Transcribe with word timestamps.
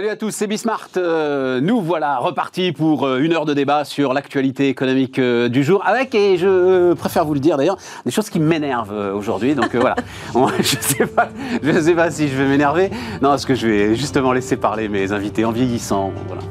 Salut 0.00 0.12
à 0.12 0.16
tous, 0.16 0.30
c'est 0.30 0.46
Bismart. 0.46 0.88
Euh, 0.96 1.60
nous 1.60 1.82
voilà 1.82 2.16
repartis 2.16 2.72
pour 2.72 3.06
euh, 3.06 3.18
une 3.18 3.34
heure 3.34 3.44
de 3.44 3.52
débat 3.52 3.84
sur 3.84 4.14
l'actualité 4.14 4.70
économique 4.70 5.18
euh, 5.18 5.50
du 5.50 5.62
jour, 5.62 5.82
avec, 5.84 6.14
et 6.14 6.38
je 6.38 6.94
préfère 6.94 7.26
vous 7.26 7.34
le 7.34 7.40
dire 7.40 7.58
d'ailleurs, 7.58 7.76
des 8.06 8.10
choses 8.10 8.30
qui 8.30 8.40
m'énervent 8.40 9.14
aujourd'hui. 9.14 9.54
Donc 9.54 9.76
voilà, 9.76 9.96
je 10.34 10.38
ne 10.38 10.62
sais, 10.62 11.04
pas, 11.04 11.28
sais 11.82 11.94
pas 11.94 12.10
si 12.10 12.28
je 12.28 12.34
vais 12.34 12.48
m'énerver. 12.48 12.88
Non, 13.20 13.28
parce 13.28 13.44
que 13.44 13.54
je 13.54 13.66
vais 13.66 13.94
justement 13.94 14.32
laisser 14.32 14.56
parler 14.56 14.88
mes 14.88 15.12
invités 15.12 15.44
en 15.44 15.52
vieillissant. 15.52 16.12
Voilà 16.28 16.44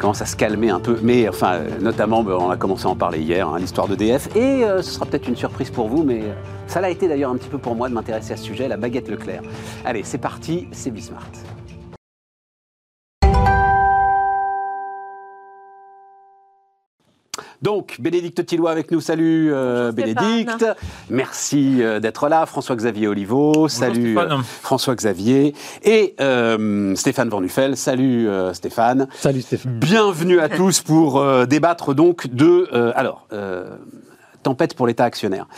commence 0.00 0.20
à 0.20 0.26
se 0.26 0.36
calmer 0.36 0.68
un 0.68 0.80
peu. 0.80 0.98
Mais 1.02 1.28
enfin, 1.28 1.60
notamment, 1.80 2.24
ben, 2.24 2.34
on 2.34 2.50
a 2.50 2.56
commencé 2.56 2.86
à 2.86 2.90
en 2.90 2.96
parler 2.96 3.20
hier, 3.20 3.48
hein, 3.48 3.58
l'histoire 3.60 3.86
de 3.86 3.94
DF. 3.94 4.28
Et 4.36 4.62
ce 4.78 4.82
sera 4.82 5.06
peut-être 5.06 5.28
une 5.28 5.36
surprise 5.36 5.70
pour 5.70 5.88
vous, 5.88 6.02
mais 6.02 6.22
ça 6.66 6.80
l'a 6.80 6.90
été 6.90 7.06
d'ailleurs 7.06 7.30
un 7.30 7.36
petit 7.36 7.48
peu 7.48 7.58
pour 7.58 7.76
moi 7.76 7.88
de 7.88 7.94
m'intéresser 7.94 8.32
à 8.32 8.36
ce 8.36 8.42
sujet, 8.42 8.66
la 8.66 8.76
baguette 8.76 9.08
Leclerc. 9.08 9.42
Allez, 9.84 10.02
c'est 10.04 10.18
parti, 10.18 10.66
c'est 10.72 10.90
Bismart. 10.90 11.30
Donc, 17.66 17.96
Bénédicte 17.98 18.46
Tillois 18.46 18.70
avec 18.70 18.92
nous. 18.92 19.00
Salut 19.00 19.52
euh, 19.52 19.90
Bénédicte. 19.90 20.64
Merci 21.10 21.82
euh, 21.82 21.98
d'être 21.98 22.28
là. 22.28 22.46
François-Xavier 22.46 23.08
Oliveau. 23.08 23.66
salut 23.66 24.16
euh, 24.16 24.38
François-Xavier. 24.62 25.52
Et 25.82 26.14
Stéphane 26.94 27.28
Van 27.28 27.42
Salut 27.74 28.28
Stéphane. 28.52 29.08
Salut 29.18 29.42
Stéphane. 29.42 29.80
Bienvenue 29.80 30.38
à 30.38 30.48
tous 30.48 30.80
pour 30.80 31.20
débattre 31.48 31.92
donc 31.92 32.28
de... 32.28 32.68
alors, 32.94 33.26
tempête 34.44 34.74
pour 34.74 34.86
l'État 34.86 35.02
actionnaire. 35.02 35.48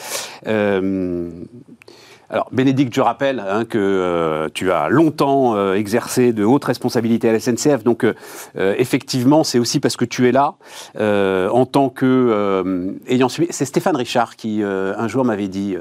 Alors, 2.31 2.49
Bénédicte, 2.53 2.95
je 2.95 3.01
rappelle 3.01 3.41
hein, 3.41 3.65
que 3.65 3.79
euh, 3.79 4.49
tu 4.53 4.71
as 4.71 4.91
longtemps 4.91 5.57
euh, 5.57 5.75
exercé 5.75 6.35
de 6.35 6.45
hautes 6.45 6.67
responsabilités 6.67 7.31
à 7.31 7.33
la 7.33 7.41
SNCF, 7.41 7.85
donc 7.85 8.05
euh, 8.05 8.15
effectivement, 8.55 9.45
c'est 9.45 9.59
aussi 9.59 9.81
parce 9.81 9.97
que 9.97 10.05
tu 10.05 10.29
es 10.29 10.33
là, 10.33 10.55
en 10.99 11.67
tant 11.67 11.89
que 11.89 12.99
ayant 13.07 13.29
suivi. 13.29 13.49
C'est 13.51 13.65
Stéphane 13.65 13.97
Richard 13.97 14.37
qui 14.37 14.63
un 14.63 15.09
jour 15.09 15.25
m'avait 15.25 15.49
dit 15.49 15.77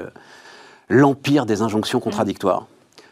l'empire 0.88 1.44
des 1.44 1.62
injonctions 1.62 2.00
contradictoires. 2.00 2.66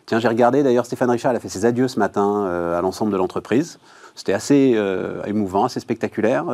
Tiens, 0.07 0.21
j'ai 0.21 0.29
regardé 0.29 0.63
d'ailleurs 0.63 0.87
Stéphane 0.87 1.11
Richard, 1.11 1.33
il 1.33 1.37
a 1.37 1.41
fait 1.41 1.49
ses 1.49 1.65
adieux 1.65 1.89
ce 1.89 1.99
matin 1.99 2.47
à 2.77 2.81
l'ensemble 2.81 3.13
de 3.13 3.17
l'entreprise. 3.17 3.79
C'était 4.15 4.33
assez 4.33 4.79
émouvant, 5.27 5.65
assez 5.65 5.81
spectaculaire 5.81 6.47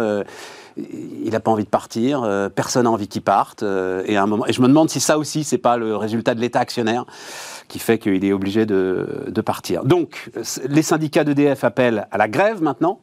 il 0.76 1.30
n'a 1.30 1.40
pas 1.40 1.50
envie 1.50 1.64
de 1.64 1.68
partir, 1.68 2.22
euh, 2.22 2.48
personne 2.48 2.84
n'a 2.84 2.90
envie 2.90 3.08
qu'il 3.08 3.22
parte. 3.22 3.62
Euh, 3.62 4.02
et, 4.06 4.16
un 4.16 4.26
moment, 4.26 4.46
et 4.46 4.52
je 4.52 4.60
me 4.62 4.68
demande 4.68 4.90
si 4.90 5.00
ça 5.00 5.18
aussi, 5.18 5.44
c'est 5.44 5.58
pas 5.58 5.76
le 5.76 5.96
résultat 5.96 6.34
de 6.34 6.40
l'État 6.40 6.60
actionnaire 6.60 7.04
qui 7.68 7.78
fait 7.78 7.98
qu'il 7.98 8.24
est 8.24 8.32
obligé 8.32 8.66
de, 8.66 9.24
de 9.28 9.40
partir. 9.40 9.84
Donc, 9.84 10.30
les 10.68 10.82
syndicats 10.82 11.24
d'EDF 11.24 11.64
appellent 11.64 12.06
à 12.10 12.18
la 12.18 12.28
grève 12.28 12.62
maintenant. 12.62 13.00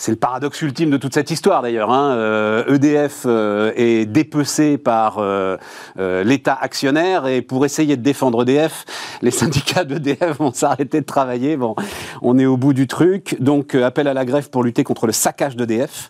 C'est 0.00 0.12
le 0.12 0.16
paradoxe 0.16 0.62
ultime 0.62 0.88
de 0.88 0.96
toute 0.96 1.12
cette 1.12 1.30
histoire 1.30 1.60
d'ailleurs. 1.60 1.90
Hein. 1.90 2.64
EDF 2.68 3.24
euh, 3.26 3.68
e 3.68 3.72
euh, 3.72 3.72
est 3.76 4.06
dépecé 4.06 4.78
par 4.78 5.18
euh, 5.18 5.58
l'État 5.98 6.56
actionnaire 6.58 7.26
et 7.26 7.42
pour 7.42 7.66
essayer 7.66 7.98
de 7.98 8.02
défendre 8.02 8.44
EDF, 8.44 8.86
les 9.20 9.30
syndicats 9.30 9.84
d'EDF 9.84 10.38
vont 10.38 10.54
s'arrêter 10.54 11.02
de 11.02 11.04
travailler. 11.04 11.58
Bon, 11.58 11.76
on 12.22 12.38
est 12.38 12.46
au 12.46 12.56
bout 12.56 12.72
du 12.72 12.86
truc. 12.86 13.36
Donc 13.40 13.74
appel 13.74 14.08
à 14.08 14.14
la 14.14 14.24
grève 14.24 14.48
pour 14.48 14.64
lutter 14.64 14.84
contre 14.84 15.06
le 15.06 15.12
saccage 15.12 15.54
d'EDF. 15.54 16.08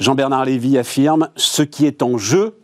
Jean-Bernard 0.00 0.44
Lévy 0.44 0.76
affirme 0.76 1.28
ce 1.36 1.62
qui 1.62 1.86
est 1.86 2.02
en 2.02 2.18
jeu 2.18 2.56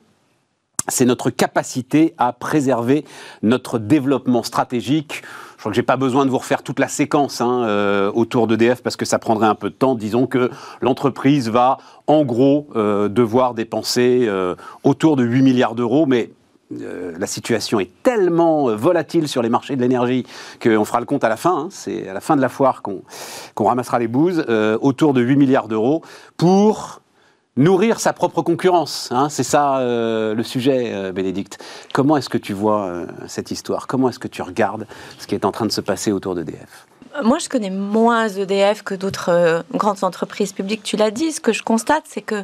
c'est 0.89 1.07
notre 1.07 1.31
capacité 1.31 2.15
à 2.19 2.35
préserver 2.35 3.07
notre 3.43 3.79
développement 3.79 4.43
stratégique. 4.43 5.23
Je 5.65 5.71
crois 5.71 5.81
que 5.83 5.87
pas 5.87 5.97
besoin 5.97 6.27
de 6.27 6.31
vous 6.31 6.37
refaire 6.37 6.63
toute 6.63 6.79
la 6.79 6.89
séquence 6.89 7.41
hein, 7.41 7.65
euh, 7.65 8.13
autour 8.13 8.47
d'EDF 8.47 8.83
parce 8.83 8.97
que 8.97 9.07
ça 9.07 9.19
prendrait 9.19 9.47
un 9.47 9.55
peu 9.55 9.71
de 9.71 9.75
temps. 9.75 9.95
Disons 9.95 10.27
que 10.27 10.51
l'entreprise 10.83 11.49
va 11.49 11.79
en 12.07 12.23
gros 12.23 12.69
euh, 12.77 13.09
devoir 13.09 13.55
dépenser 13.55 14.27
euh, 14.29 14.57
autour 14.83 15.17
de 15.17 15.25
8 15.25 15.41
milliards 15.41 15.75
d'euros, 15.75 16.05
mais 16.05 16.33
la 16.71 17.27
situation 17.27 17.79
est 17.81 17.91
tellement 18.03 18.75
volatile 18.75 19.29
sur 19.29 19.43
les 19.43 19.49
marchés 19.49 19.77
de 19.77 19.81
l'énergie 19.81 20.27
qu'on 20.61 20.85
fera 20.85 20.99
le 20.99 21.07
compte 21.07 21.23
à 21.23 21.29
la 21.29 21.37
fin. 21.37 21.57
Hein. 21.57 21.69
c'est 21.71 22.09
à 22.09 22.13
la 22.13 22.21
fin 22.21 22.37
de 22.37 22.41
la 22.41 22.49
foire 22.49 22.83
qu'on 22.83 23.65
ramassera 23.65 23.99
les 23.99 24.09
bouses. 24.09 24.45
autour 24.81 25.15
de 25.15 25.21
8 25.23 25.37
milliards 25.37 25.69
d'euros 25.69 26.03
pour 26.37 27.01
nourrir 27.57 28.01
sa 28.01 28.13
propre 28.13 28.43
concurrence. 28.43 29.09
Hein, 29.13 29.29
c'est 29.29 29.45
ça 29.45 29.79
euh, 29.79 30.35
le 30.35 30.43
sujet, 30.43 30.93
euh, 30.93 31.13
Bénédicte. 31.13 31.63
Comment 31.93 32.17
est-ce 32.17 32.29
que 32.29 32.39
tu 32.39 32.53
vois 32.53 32.87
euh, 32.87 33.07
cette 33.29 33.51
histoire? 33.51 33.87
Comment 33.87 34.09
est-ce 34.09 34.19
que 34.19 34.29
tu 34.29 34.43
regardes 34.43 34.87
ce 35.19 35.27
qui 35.27 35.35
est 35.35 35.45
en 35.45 35.53
train 35.53 35.67
de 35.67 35.73
se 35.73 35.81
passer 35.81 36.13
autour 36.13 36.35
d'EDF? 36.35 36.87
Moi, 37.23 37.39
je 37.39 37.49
connais 37.49 37.71
moins 37.71 38.29
EDF 38.29 38.83
que 38.83 38.95
d'autres 38.95 39.65
grandes 39.73 40.03
entreprises 40.03 40.53
publiques. 40.53 40.83
Tu 40.83 40.97
l'as 40.97 41.13
dit, 41.13 41.31
ce 41.31 41.41
que 41.41 41.53
je 41.53 41.63
constate, 41.63 42.03
c'est 42.09 42.23
que 42.23 42.43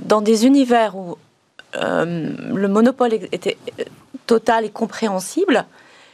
dans 0.00 0.20
des 0.20 0.46
univers 0.46 0.96
où 0.96 1.16
le 1.74 2.66
monopole 2.66 3.14
était 3.14 3.56
total 4.26 4.64
et 4.64 4.70
compréhensible, 4.70 5.64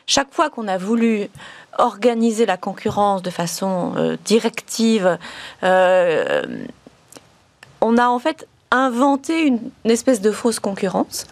chaque 0.06 0.28
fois 0.30 0.50
qu'on 0.50 0.68
a 0.68 0.76
voulu 0.76 1.28
organiser 1.78 2.44
la 2.44 2.58
concurrence 2.58 3.22
de 3.22 3.30
façon 3.30 4.18
directive, 4.26 5.16
on 7.80 7.98
a 7.98 8.08
en 8.08 8.18
fait 8.18 8.46
inventé 8.70 9.46
une, 9.46 9.60
espèce 9.84 10.20
de 10.20 10.30
fausse 10.30 10.60
concurrence. 10.60 11.26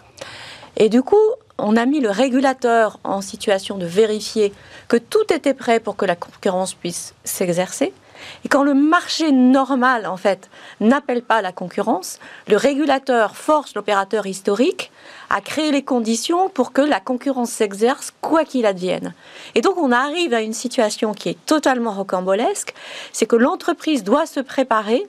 Et 0.77 0.89
du 0.89 1.01
coup, 1.01 1.15
on 1.57 1.75
a 1.77 1.85
mis 1.85 1.99
le 1.99 2.09
régulateur 2.09 2.99
en 3.03 3.21
situation 3.21 3.77
de 3.77 3.85
vérifier 3.85 4.53
que 4.87 4.97
tout 4.97 5.33
était 5.33 5.53
prêt 5.53 5.79
pour 5.79 5.95
que 5.95 6.05
la 6.05 6.15
concurrence 6.15 6.73
puisse 6.73 7.13
s'exercer. 7.23 7.93
Et 8.43 8.49
quand 8.49 8.63
le 8.63 8.73
marché 8.73 9.31
normal, 9.31 10.07
en 10.07 10.17
fait, 10.17 10.49
n'appelle 10.79 11.21
pas 11.21 11.41
la 11.41 11.51
concurrence, 11.51 12.19
le 12.47 12.57
régulateur 12.57 13.35
force 13.35 13.75
l'opérateur 13.75 14.25
historique 14.25 14.91
à 15.29 15.41
créer 15.41 15.71
les 15.71 15.83
conditions 15.83 16.49
pour 16.49 16.71
que 16.71 16.81
la 16.81 16.99
concurrence 16.99 17.51
s'exerce, 17.51 18.13
quoi 18.21 18.45
qu'il 18.45 18.65
advienne. 18.65 19.13
Et 19.53 19.61
donc, 19.61 19.77
on 19.77 19.91
arrive 19.91 20.33
à 20.33 20.41
une 20.41 20.53
situation 20.53 21.13
qui 21.13 21.29
est 21.29 21.45
totalement 21.45 21.91
rocambolesque, 21.91 22.73
c'est 23.11 23.25
que 23.25 23.35
l'entreprise 23.35 24.03
doit 24.03 24.25
se 24.25 24.39
préparer 24.39 25.07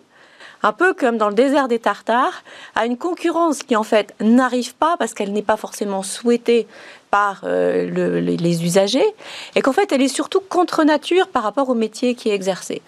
un 0.62 0.72
peu 0.72 0.94
comme 0.94 1.18
dans 1.18 1.28
le 1.28 1.34
désert 1.34 1.68
des 1.68 1.78
Tartares, 1.78 2.42
à 2.74 2.86
une 2.86 2.96
concurrence 2.96 3.62
qui 3.62 3.76
en 3.76 3.82
fait 3.82 4.14
n'arrive 4.20 4.74
pas 4.74 4.96
parce 4.96 5.14
qu'elle 5.14 5.32
n'est 5.32 5.42
pas 5.42 5.56
forcément 5.56 6.02
souhaitée 6.02 6.66
par 7.10 7.42
euh, 7.44 8.20
les, 8.20 8.64
usagers, 8.64 9.06
et 9.54 9.62
qu'en 9.62 9.72
fait 9.72 9.92
elle 9.92 10.02
est 10.02 10.08
surtout 10.08 10.40
contre 10.40 10.84
nature 10.84 11.28
par 11.28 11.42
rapport 11.44 11.68
au 11.68 11.74
métier 11.74 12.14
qui 12.14 12.30
est 12.30 12.34
exercé. 12.34 12.82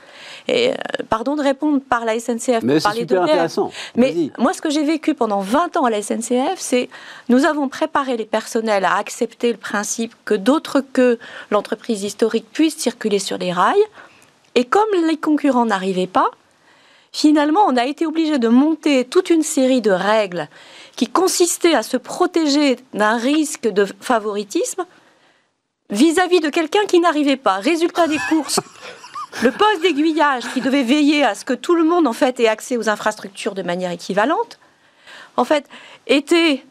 Et, 0.49 0.71
euh, 0.71 0.75
pardon 1.09 1.37
de 1.37 1.43
répondre 1.43 1.81
par 1.89 2.05
la 2.05 2.19
SNCF. 2.19 2.63
Mais 2.63 2.81
c'est 2.81 2.93
super 2.93 3.23
intéressant. 3.23 3.71
Mais 3.97 4.31
moi, 4.39 4.53
ce 4.53 4.61
que 4.61 4.71
j'ai 4.71 4.83
vécu 4.83 5.15
pendant 5.15 5.41
20 5.41 5.77
ans 5.77 5.85
à 5.85 5.91
la 5.91 6.03
SNCF, 6.03 6.57
c'est 6.57 6.89
nous 7.29 7.45
avons 7.45 7.69
préparé 7.69 8.17
les 8.17 8.25
personnels 8.25 8.85
à 8.85 8.97
accepter 8.97 9.53
le 9.53 9.59
principe 9.59 10.15
que 10.25 10.35
d'autres 10.35 10.81
que 10.93 11.19
l'entreprise 11.51 12.03
historique 12.03 12.47
puissent 12.53 12.77
circuler 12.77 13.19
sur 13.19 13.39
les 13.39 13.53
rails. 13.53 13.77
Et 14.55 14.65
comme 14.65 14.89
les 15.07 15.17
concurrents 15.17 15.67
n'arrivaient 15.67 16.07
pas, 16.07 16.31
finalement, 17.19 17.65
on 17.67 17.77
a 17.77 17.85
été 17.85 18.07
obligé 18.07 18.39
de 18.39 18.49
monter 18.49 19.05
toute 19.05 19.31
une 19.31 19.43
série 19.43 19.81
de 19.81 19.91
règles 19.91 20.49
qui 20.95 21.09
consistaient 21.09 21.75
à 21.75 21.83
se 21.83 21.97
protéger 21.97 22.77
d'un 22.95 23.17
risque 23.17 23.69
de 23.69 23.87
favoritisme 24.01 24.85
vis-à-vis 25.91 26.41
de 26.41 26.49
quelqu'un 26.49 26.85
qui 26.87 27.01
n'arrivait 27.01 27.37
pas. 27.37 27.57
Résultat 27.57 28.07
des 28.07 28.19
courses. 28.29 28.61
Le 29.43 29.51
poste 29.51 29.83
d'aiguillage 29.83 30.45
qui 30.55 30.61
devait 30.61 30.85
veiller 30.85 31.25
à 31.25 31.35
ce 31.35 31.45
que 31.45 31.53
tout 31.53 31.75
le 31.75 31.85
monde 31.85 32.07
en 32.07 32.13
fait 32.13 32.41
ait 32.41 32.49
accès 32.49 32.77
aux 32.77 32.89
infrastructures 32.89 33.55
de 33.55 33.63
manière 33.63 33.91
équivalente, 33.91 34.59
en 35.37 35.45
fait, 35.45 35.67
était 36.07 36.65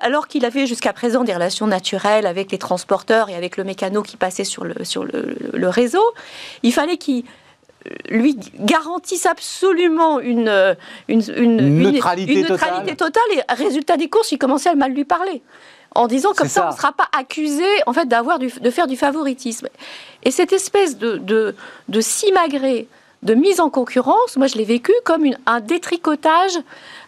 alors 0.00 0.28
qu'il 0.28 0.44
avait 0.44 0.66
jusqu'à 0.66 0.92
présent 0.92 1.24
des 1.24 1.32
relations 1.32 1.66
naturelles 1.66 2.26
avec 2.26 2.50
les 2.50 2.58
transporteurs 2.58 3.30
et 3.30 3.36
avec 3.36 3.56
le 3.56 3.64
mécano 3.64 4.02
qui 4.02 4.16
passait 4.16 4.44
sur 4.44 4.64
le, 4.64 4.84
sur 4.84 5.04
le 5.04 5.68
réseau, 5.68 6.04
il 6.62 6.72
fallait 6.72 6.98
qu'il 6.98 7.24
lui 8.08 8.36
garantissent 8.58 9.26
absolument 9.26 10.20
une, 10.20 10.76
une, 11.08 11.80
neutralité, 11.80 12.44
totale. 12.44 13.22
Et 13.32 13.54
résultat 13.54 13.96
des 13.96 14.08
courses, 14.08 14.32
il 14.32 14.38
commençait 14.38 14.70
à 14.70 14.74
mal 14.74 14.92
lui 14.92 15.04
parler. 15.04 15.42
En 15.94 16.06
disant 16.06 16.32
comme 16.32 16.48
ça, 16.48 16.66
on 16.66 16.72
ne 16.72 16.76
sera 16.76 16.92
pas 16.92 17.08
accusé 17.16 17.64
en 17.86 17.92
fait 17.92 18.06
d'avoir 18.06 18.38
de 18.38 18.70
faire 18.70 18.86
du 18.86 18.96
favoritisme. 18.96 19.68
Et 20.22 20.30
cette 20.30 20.52
espèce 20.52 20.96
de, 20.96 21.16
de, 21.16 21.54
de 21.88 22.00
simagrée, 22.00 22.88
de 23.22 23.34
mise 23.34 23.60
en 23.60 23.70
concurrence, 23.70 24.36
moi 24.36 24.46
je 24.46 24.56
l'ai 24.56 24.64
vécu 24.64 24.92
comme 25.04 25.24
un 25.46 25.60
détricotage 25.60 26.58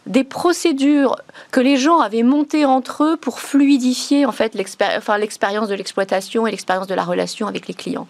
des 0.07 0.25
procédures 0.25 1.17
que 1.51 1.61
les 1.61 1.77
gens 1.77 2.01
avaient 2.01 2.23
montées 2.23 2.65
entre 2.65 3.05
eux 3.05 3.17
pour 3.17 3.41
fluidifier 3.41 4.27
en 4.27 4.33
fait 4.33 4.55
l'expérience 4.55 5.69
de 5.69 5.75
l'exploitation 5.75 6.47
et 6.47 6.51
l'expérience 6.51 6.87
de 6.87 6.95
la 6.95 7.05
relation 7.05 7.47
avec 7.47 7.69
les 7.69 7.75
clients. 7.75 8.07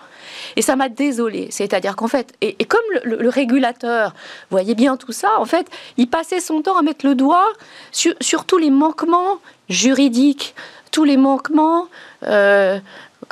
Et 0.56 0.62
ça 0.62 0.76
m'a 0.76 0.88
désolé. 0.88 1.48
C'est-à-dire 1.50 1.96
qu'en 1.96 2.08
fait, 2.08 2.34
et, 2.40 2.56
comme 2.64 2.80
le, 3.04 3.28
régulateur 3.28 4.14
voyait 4.50 4.74
bien 4.74 4.96
tout 4.96 5.12
ça, 5.12 5.38
en 5.38 5.44
fait, 5.44 5.68
il 5.96 6.08
passait 6.08 6.40
son 6.40 6.62
temps 6.62 6.76
à 6.76 6.82
mettre 6.82 7.06
le 7.06 7.14
doigt 7.14 7.46
sur, 7.92 8.44
tous 8.44 8.58
les 8.58 8.70
manquements 8.70 9.38
juridiques, 9.68 10.54
tous 10.90 11.04
les 11.04 11.16
manquements. 11.16 11.86
Euh, 12.24 12.78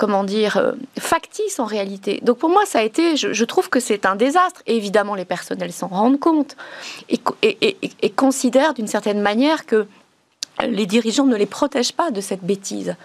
comment 0.03 0.25
dire, 0.25 0.57
euh, 0.57 0.73
factice 0.99 1.61
en 1.61 1.65
réalité. 1.65 2.19
Donc 2.25 2.39
pour 2.39 2.51
moi, 2.51 2.67
ça 2.67 2.81
a 2.81 2.83
été, 2.83 3.17
je, 3.17 3.45
trouve 3.45 3.71
que 3.71 3.79
c'est 3.79 4.05
un 4.05 4.17
désastre. 4.17 4.61
évidemment, 4.67 5.15
les 5.15 5.25
personnels 5.25 5.73
s'en 5.73 5.87
rendent 5.87 6.19
compte 6.19 6.57
et, 7.09 8.11
considèrent 8.17 8.75
d'une 8.75 8.89
certaine 8.89 9.21
manière 9.21 9.65
que 9.65 9.87
les 10.61 10.87
dirigeants 10.87 11.27
ne 11.27 11.37
les 11.37 11.47
protègent 11.47 11.93
pas 11.93 12.11
de 12.11 12.21
cette 12.21 12.43
bêtise. 12.43 12.97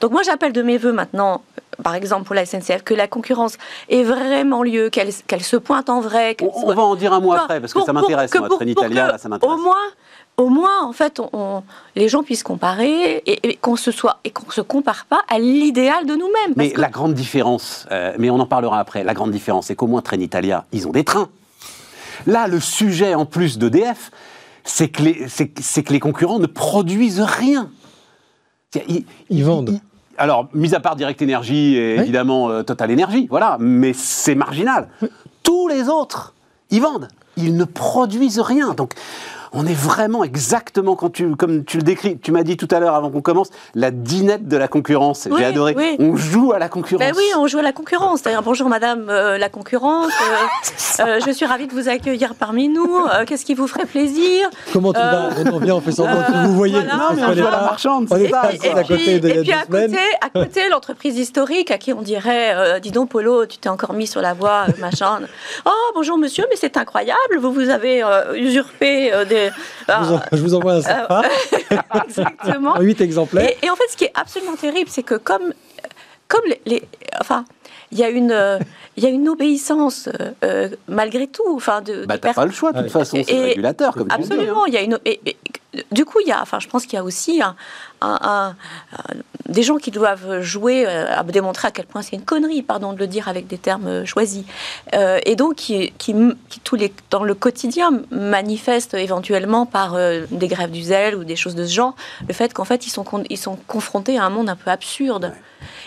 Donc 0.00 0.12
moi 0.12 0.22
j'appelle 0.22 0.52
de 0.52 0.62
mes 0.62 0.78
voeux 0.78 0.92
maintenant, 0.92 1.42
par 1.82 1.94
exemple 1.94 2.24
pour 2.24 2.34
la 2.34 2.46
SNCF, 2.46 2.82
que 2.84 2.94
la 2.94 3.08
concurrence 3.08 3.58
ait 3.88 4.02
vraiment 4.02 4.62
lieu, 4.62 4.90
qu'elle 4.90 5.12
se 5.42 5.56
pointe 5.56 5.90
en 5.90 6.00
vrai. 6.00 6.36
On, 6.40 6.72
va 6.72 6.82
en 6.82 6.96
dire 6.96 7.12
un 7.12 7.20
mot 7.20 7.32
après, 7.32 7.60
parce 7.60 7.74
que 7.74 7.82
ça 7.82 7.92
m'intéresse, 7.92 8.34
moi, 8.34 8.48
Trenitalia, 8.48 9.18
ça 9.18 9.28
m'intéresse. 9.28 9.58
Au 9.58 9.62
moins, 9.62 9.76
au 10.40 10.48
moins, 10.48 10.82
en 10.82 10.92
fait, 10.92 11.20
on, 11.20 11.62
les 11.96 12.08
gens 12.08 12.22
puissent 12.22 12.42
comparer 12.42 13.22
et, 13.26 13.56
qu'on 13.56 13.76
se 13.76 13.90
soit 13.90 14.20
et 14.24 14.30
qu'on 14.30 14.50
se 14.50 14.62
compare 14.62 15.04
pas 15.04 15.20
à 15.28 15.38
l'idéal 15.38 16.06
de 16.06 16.14
nous-mêmes. 16.14 16.54
Mais 16.56 16.72
la 16.76 16.88
grande 16.88 17.12
différence, 17.12 17.86
euh, 17.90 18.14
mais 18.18 18.30
on 18.30 18.40
en 18.40 18.46
parlera 18.46 18.78
après. 18.78 19.04
La 19.04 19.12
grande 19.12 19.32
différence, 19.32 19.66
c'est 19.66 19.76
qu'au 19.76 19.86
moins 19.86 20.00
Trenitalia, 20.00 20.64
ils 20.72 20.88
ont 20.88 20.92
des 20.92 21.04
trains. 21.04 21.28
Là, 22.26 22.48
le 22.48 22.58
sujet 22.58 23.14
en 23.14 23.26
plus 23.26 23.58
d'EDF, 23.58 24.10
c'est 24.64 24.88
que 24.88 25.02
les, 25.02 25.28
c'est, 25.28 25.82
que 25.82 25.92
les 25.92 26.00
concurrents 26.00 26.38
ne 26.38 26.46
produisent 26.46 27.20
rien. 27.20 27.70
Ils, 29.28 29.44
vendent 29.44 29.80
alors, 30.20 30.48
mis 30.52 30.74
à 30.74 30.80
part 30.80 30.96
Direct 30.96 31.22
Energy 31.22 31.76
et 31.76 31.96
évidemment 31.96 32.50
euh, 32.50 32.62
Total 32.62 32.92
Energy, 32.92 33.26
voilà, 33.30 33.56
mais 33.58 33.94
c'est 33.94 34.34
marginal. 34.34 34.88
Tous 35.42 35.66
les 35.66 35.88
autres, 35.88 36.34
ils 36.70 36.82
vendent. 36.82 37.08
Ils 37.38 37.56
ne 37.56 37.64
produisent 37.64 38.38
rien. 38.40 38.74
Donc, 38.74 38.92
on 39.52 39.66
est 39.66 39.74
vraiment 39.74 40.22
exactement 40.24 40.94
quand 40.96 41.10
tu, 41.10 41.34
comme 41.36 41.64
tu 41.64 41.78
le 41.78 41.82
décris, 41.82 42.18
tu 42.18 42.32
m'as 42.32 42.42
dit 42.42 42.56
tout 42.56 42.68
à 42.70 42.78
l'heure 42.78 42.94
avant 42.94 43.10
qu'on 43.10 43.20
commence, 43.20 43.50
la 43.74 43.90
dinette 43.90 44.46
de 44.46 44.56
la 44.56 44.68
concurrence. 44.68 45.28
J'ai 45.36 45.44
adoré. 45.44 45.74
On 45.98 46.16
joue 46.16 46.52
à 46.52 46.58
la 46.58 46.68
concurrence. 46.68 47.06
Ben 47.06 47.14
oui, 47.16 47.24
on 47.36 47.46
joue 47.46 47.58
à 47.58 47.62
la 47.62 47.72
concurrence. 47.72 48.22
D'ailleurs, 48.22 48.42
bonjour 48.42 48.68
Madame 48.68 49.08
euh, 49.08 49.38
la 49.38 49.48
concurrence. 49.48 50.12
Euh, 51.00 51.04
euh, 51.04 51.20
je 51.24 51.30
suis 51.32 51.46
ravie 51.46 51.66
de 51.66 51.72
vous 51.72 51.88
accueillir 51.88 52.34
parmi 52.34 52.68
nous. 52.68 53.06
Qu'est-ce 53.26 53.44
qui 53.44 53.54
vous 53.54 53.66
ferait 53.66 53.86
plaisir 53.86 54.48
Comment 54.72 54.92
tu 54.92 55.00
vas 55.00 55.30
On 55.52 55.58
vient, 55.58 55.74
on 55.76 55.80
fait 55.80 55.92
semblant 55.92 56.22
que 56.22 56.46
vous 56.46 56.54
voyez. 56.54 56.80
Non, 56.80 57.14
mais 57.14 57.24
on 57.24 57.34
joue 57.34 57.46
à 57.46 57.50
la 57.50 57.60
marchande. 57.62 58.06
On 58.10 58.16
est 58.16 58.32
à 58.32 58.84
côté 58.84 59.20
de 59.20 59.28
Et 59.28 59.40
puis 59.42 59.52
à 59.52 59.64
côté, 59.64 59.98
à 60.20 60.30
côté, 60.30 60.68
l'entreprise 60.68 61.18
historique 61.18 61.70
à 61.70 61.78
qui 61.78 61.92
on 61.92 62.02
dirait, 62.02 62.80
dis 62.80 62.90
donc 62.90 63.10
Polo, 63.10 63.46
tu 63.46 63.58
t'es 63.58 63.68
encore 63.68 63.94
mis 63.94 64.06
sur 64.06 64.20
la 64.20 64.34
voie, 64.34 64.66
machin. 64.78 65.20
Oh 65.66 65.92
bonjour 65.94 66.18
Monsieur, 66.18 66.44
mais 66.50 66.56
c'est 66.56 66.76
incroyable. 66.76 67.38
Vous 67.40 67.52
vous 67.52 67.70
avez 67.70 68.02
usurpé 68.34 69.12
des 69.28 69.39
ah. 69.88 70.22
je, 70.32 70.36
vous 70.38 70.54
envoie 70.54 70.74
un 70.74 70.82
sympa. 70.82 71.22
Exactement. 72.04 72.76
Huit 72.80 73.00
exemplaires. 73.00 73.50
Et, 73.62 73.70
en 73.70 73.76
fait, 73.76 73.88
ce 73.90 73.96
qui 73.96 74.04
est 74.04 74.12
absolument 74.14 74.56
terrible, 74.56 74.90
c'est 74.90 75.02
que 75.02 75.14
comme, 75.14 75.52
comme 76.28 76.44
les, 76.66 76.82
enfin, 77.20 77.44
il 77.92 77.98
y 77.98 78.04
a 78.04 78.08
une, 78.08 78.60
il 78.96 79.04
y 79.04 79.06
a 79.06 79.10
une 79.10 79.28
obéissance 79.28 80.08
euh, 80.44 80.68
malgré 80.88 81.26
tout. 81.26 81.54
Enfin, 81.54 81.80
de, 81.80 82.04
bah, 82.06 82.18
t'as 82.18 82.34
pas 82.34 82.44
le 82.44 82.52
choix 82.52 82.72
de 82.72 82.82
toute 82.82 82.90
façon, 82.90 83.18
c'est 83.26 83.40
régulateur 83.40 83.94
comme 83.94 84.10
Absolument, 84.10 84.66
il 84.66 84.74
y 84.74 84.76
a 84.76 84.82
une. 84.82 84.98
du 85.90 86.04
coup, 86.04 86.20
il 86.20 86.28
y 86.28 86.32
a, 86.32 86.40
enfin, 86.42 86.60
je 86.60 86.68
pense 86.68 86.84
qu'il 86.84 86.94
y 86.94 86.98
a 86.98 87.04
aussi 87.04 87.40
un, 88.00 88.54
des 89.48 89.62
gens 89.62 89.76
qui 89.76 89.90
doivent 89.90 90.40
jouer 90.40 90.86
euh, 90.86 91.06
à 91.10 91.22
démontrer 91.24 91.68
à 91.68 91.70
quel 91.70 91.86
point 91.86 92.02
c'est 92.02 92.16
une 92.16 92.24
connerie, 92.24 92.62
pardon 92.62 92.92
de 92.92 92.98
le 92.98 93.06
dire 93.06 93.28
avec 93.28 93.46
des 93.46 93.58
termes 93.58 93.86
euh, 93.86 94.04
choisis, 94.04 94.44
et 94.92 95.36
donc 95.36 95.56
qui, 95.56 95.92
qui, 95.98 96.14
tous 96.62 96.76
les, 96.76 96.92
dans 97.10 97.24
le 97.24 97.34
quotidien 97.34 98.02
manifestent 98.10 98.94
éventuellement 98.94 99.66
par 99.66 99.96
des 100.30 100.48
grèves 100.48 100.70
du 100.70 100.82
zèle 100.82 101.16
ou 101.16 101.24
des 101.24 101.36
choses 101.36 101.54
de 101.54 101.64
ce 101.64 101.72
genre, 101.72 101.94
le 102.26 102.34
fait 102.34 102.52
qu'en 102.52 102.64
fait 102.64 102.86
ils 102.86 102.90
sont, 102.90 103.04
ils 103.28 103.38
sont 103.38 103.56
confrontés 103.66 104.18
à 104.18 104.24
un 104.24 104.30
monde 104.30 104.48
un 104.48 104.56
peu 104.56 104.70
absurde. 104.70 105.32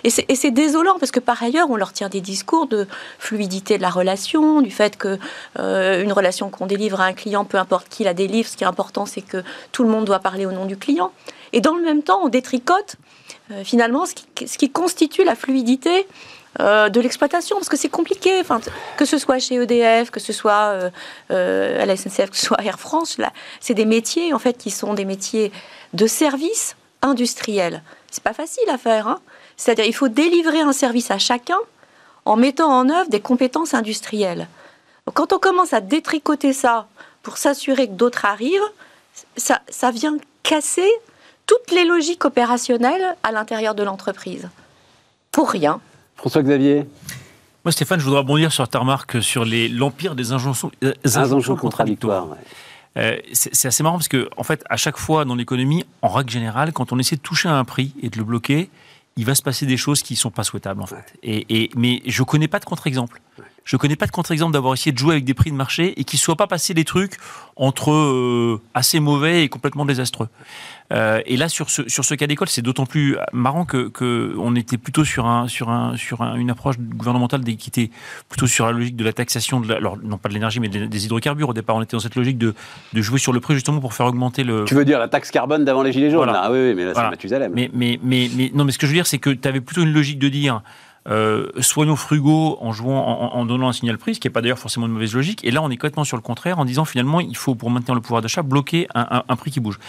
Et 0.03 0.09
c'est 0.09 0.51
désolant 0.51 0.97
parce 1.00 1.11
que 1.11 1.21
par 1.21 1.41
ailleurs, 1.41 1.69
on 1.69 1.77
leur 1.77 1.94
tient 1.94 2.09
des 2.09 2.19
discours 2.19 2.67
de 2.67 2.88
fluidité 3.19 3.77
de 3.77 3.81
la 3.81 3.89
relation, 3.89 4.61
du 4.61 4.71
fait 4.71 4.97
que 4.97 5.17
euh, 5.59 6.03
une 6.03 6.11
relation 6.11 6.50
qu'on 6.50 6.65
délivre 6.65 7.00
à 7.00 7.05
un 7.05 7.13
client, 7.13 7.45
peu 7.45 7.57
importe 7.57 7.88
qui 7.88 8.03
la 8.03 8.13
délivre, 8.13 8.50
ce 8.50 8.57
qui 8.57 8.65
est 8.65 8.67
important, 8.67 9.05
c'est 9.05 9.21
que 9.21 9.44
tout 9.71 9.83
le 9.83 9.89
monde 9.89 10.03
doit 10.03 10.19
parler 10.19 10.45
au 10.45 10.51
nom 10.51 10.65
du 10.65 10.75
client. 10.75 11.13
Et 11.53 11.61
dans 11.61 11.75
le 11.75 11.83
même 11.83 12.03
temps, 12.03 12.19
on 12.21 12.27
détricote 12.27 12.97
euh, 13.51 13.63
finalement 13.63 14.05
ce 14.05 14.13
qui, 14.57 14.69
constitue 14.69 15.23
la 15.23 15.35
fluidité 15.35 16.05
euh, 16.59 16.89
de 16.89 17.00
l'exploitation, 17.00 17.55
parce 17.55 17.69
que 17.69 17.77
c'est 17.77 17.89
compliqué, 17.89 18.41
enfin, 18.41 18.59
que 18.97 19.05
ce 19.05 19.17
soit 19.17 19.39
chez 19.39 19.55
EDF, 19.55 20.11
que 20.11 20.19
ce 20.19 20.33
soit 20.33 20.91
à 21.29 21.85
la 21.85 21.95
SNCF, 21.95 22.29
que 22.29 22.38
ce 22.38 22.45
soit 22.45 22.61
Air 22.61 22.77
France, 22.77 23.17
c'est 23.61 23.73
des 23.73 23.85
métiers 23.85 24.33
en 24.33 24.39
fait 24.39 24.57
qui 24.57 24.69
sont 24.69 24.94
des 24.94 25.05
métiers 25.05 25.53
de 25.94 26.07
service 26.07 26.75
industriel. 27.01 27.83
C'est 28.11 28.23
pas 28.23 28.33
facile 28.33 28.69
à 28.69 28.77
faire. 28.77 29.07
Hein 29.07 29.19
c'est-à-dire 29.57 29.85
il 29.85 29.94
faut 29.94 30.07
délivrer 30.07 30.61
un 30.61 30.73
service 30.73 31.11
à 31.11 31.17
chacun 31.17 31.57
en 32.25 32.35
mettant 32.35 32.71
en 32.71 32.89
œuvre 32.89 33.09
des 33.09 33.19
compétences 33.19 33.73
industrielles. 33.73 34.47
quand 35.13 35.33
on 35.33 35.39
commence 35.39 35.73
à 35.73 35.81
détricoter 35.81 36.53
ça 36.53 36.88
pour 37.21 37.38
s'assurer 37.38 37.88
que 37.88 37.94
d'autres 37.94 38.25
arrivent, 38.25 38.61
ça, 39.35 39.61
ça 39.69 39.91
vient 39.91 40.17
casser 40.44 40.89
toutes 41.45 41.71
les 41.71 41.85
logiques 41.85 42.25
opérationnelles 42.25 43.15
à 43.23 43.31
l'intérieur 43.31 43.75
de 43.75 43.83
l'entreprise. 43.83 44.50
Pour 45.31 45.50
rien. 45.50 45.79
François-Xavier 46.15 46.85
moi, 47.65 47.71
Stéphane, 47.71 47.97
je 47.97 48.03
voudrais 48.03 48.19
rebondir 48.19 48.51
sur 48.51 48.67
ta 48.67 48.79
remarque 48.79 49.23
sur 49.23 49.45
l'empire 49.45 50.15
des 50.15 50.33
injonctions, 50.33 50.69
euh, 50.83 51.55
contradictoires. 51.55 52.27
Euh, 52.97 53.17
c'est 53.31 53.67
assez 53.67 53.83
marrant 53.83 53.95
parce 53.95 54.09
que, 54.09 54.29
en 54.35 54.44
fait, 54.44 54.65
à 54.69 54.75
chaque 54.75 54.97
fois 54.97 55.23
dans 55.23 55.33
l'économie, 55.33 55.85
en 56.01 56.09
règle 56.09 56.29
générale, 56.29 56.73
quand 56.73 56.91
on 56.91 57.00
essaie 57.00 57.15
de 57.15 57.21
toucher 57.21 57.47
à 57.47 57.55
un 57.55 57.63
prix 57.63 57.94
et 58.01 58.09
de 58.09 58.17
le 58.17 58.25
bloquer, 58.25 58.69
il 59.15 59.25
va 59.25 59.36
se 59.36 59.44
passer 59.44 59.65
des 59.65 59.77
choses 59.77 60.01
qui 60.01 60.13
ne 60.13 60.18
sont 60.18 60.31
pas 60.31 60.44
souhaitables 60.44 60.81
en 60.81 60.88
fait. 60.88 61.13
Et, 61.24 61.69
mais 61.75 62.01
je 62.06 62.21
ne 62.21 62.25
connais 62.25 62.48
pas 62.48 62.60
de 62.60 62.65
contre-exemple. 62.65 63.21
Je 63.65 63.77
connais 63.77 63.95
pas 63.95 64.06
de 64.06 64.12
contre-exemple 64.12 64.54
d'avoir 64.54 64.74
essayé 64.74 64.92
de 64.92 64.98
jouer 64.98 65.13
avec 65.13 65.25
des 65.25 65.33
prix 65.33 65.51
de 65.51 65.56
marché 65.56 66.00
et 66.00 66.04
qu'il 66.04 66.18
ne 66.18 66.21
soit 66.21 66.36
pas 66.36 66.48
passé 66.48 66.74
des 66.74 66.83
trucs 66.83 67.18
entre 67.56 67.92
euh, 67.92 68.62
assez 68.74 69.00
mauvais 69.00 69.44
et 69.44 69.50
complètement 69.50 69.86
désastreux. 69.86 70.27
Euh, 70.92 71.21
et 71.25 71.38
là, 71.38 71.50
sur 71.50 71.69
ce, 71.69 71.88
sur 71.88 72.04
ce 72.04 72.13
cas 72.13 72.27
d'école, 72.27 72.50
c'est 72.50 72.62
d'autant 72.62 72.86
plus 72.86 73.18
marrant 73.31 73.65
que, 73.65 73.88
que, 73.88 74.36
on 74.38 74.56
était 74.56 74.77
plutôt 74.77 75.06
sur, 75.06 75.25
un, 75.25 75.48
sur, 75.48 75.69
un, 75.69 75.95
sur 75.98 76.21
une 76.21 76.50
approche 76.50 76.77
gouvernementale 76.77 77.44
qui 77.44 77.69
était 77.69 77.89
plutôt 78.30 78.48
sur 78.48 78.65
la 78.65 78.74
logique 78.74 78.95
de 78.95 79.04
la 79.04 79.13
taxation, 79.13 79.60
de 79.60 79.74
alors 79.74 79.98
non 79.98 80.18
pas 80.18 80.30
de 80.30 80.33
l'énergie, 80.33 80.60
mais 80.60 80.69
des, 80.69 81.06
hydrocarbures. 81.06 81.50
Au 81.50 81.54
départ, 81.54 81.75
on 81.75 81.81
était 81.81 81.95
dans 81.95 82.01
cette 82.01 82.15
logique 82.15 82.38
de, 82.38 82.54
de, 82.94 83.01
jouer 83.01 83.19
sur 83.19 83.33
le 83.33 83.39
prix 83.39 83.54
justement 83.56 83.80
pour 83.80 83.94
faire 83.94 84.06
augmenter 84.06 84.44
le. 84.44 84.65
Tu 84.65 84.75
veux 84.75 84.86
dire 84.86 85.00
la 85.00 85.07
taxe 85.07 85.31
carbone 85.31 85.65
d'avant 85.65 85.83
les 85.83 85.92
Gilets 85.92 86.12
jaunes 86.12 86.27
là? 86.27 86.42
Ah 86.45 86.51
oui, 86.51 86.60
oui, 86.60 86.74
mais 86.75 86.86
là, 86.86 86.93
c'est 86.93 87.01
Mathusalem. 87.01 87.51
Mais, 87.55 87.70
mais, 87.74 88.00
mais, 88.03 88.29
mais, 88.36 88.51
non, 88.53 88.65
mais 88.65 88.72
ce 88.72 88.77
que 88.77 88.86
je 88.86 88.91
veux 88.91 88.98
dire, 88.98 89.08
c'est 89.08 89.20
que 89.20 89.29
tu 89.29 89.48
avais 89.48 89.62
plutôt 89.62 89.82
une 89.82 89.93
logique 89.93 90.20
de 90.20 90.29
dire 90.29 90.62
euh, 91.10 91.48
soyons 91.60 91.95
frugaux 91.95 92.57
en 92.62 92.72
jouant, 92.72 93.03
en, 93.33 93.45
donnant 93.45 93.67
un 93.67 93.74
signal 93.74 93.98
prix, 93.98 94.15
ce 94.15 94.19
qui 94.19 94.27
n'est 94.27 94.31
pas 94.31 94.41
d'ailleurs 94.41 94.60
forcément 94.60 94.86
une 94.86 94.93
mauvaise 94.93 95.13
logique. 95.13 95.43
Et 95.43 95.51
là, 95.51 95.62
on 95.62 95.69
est 95.69 95.75
complètement 95.75 96.03
sur 96.03 96.17
le 96.17 96.24
contraire 96.24 96.60
en 96.60 96.65
disant 96.65 96.86
finalement, 96.86 97.19
il 97.19 97.36
faut 97.36 97.55
pour 97.55 97.69
maintenir 97.69 97.95
le 97.95 98.01
pouvoir 98.01 98.22
d'achat 98.22 98.41
bloquer 98.41 98.88
un, 98.95 99.36
prix 99.36 99.51
qui 99.51 99.60
bouge. 99.60 99.79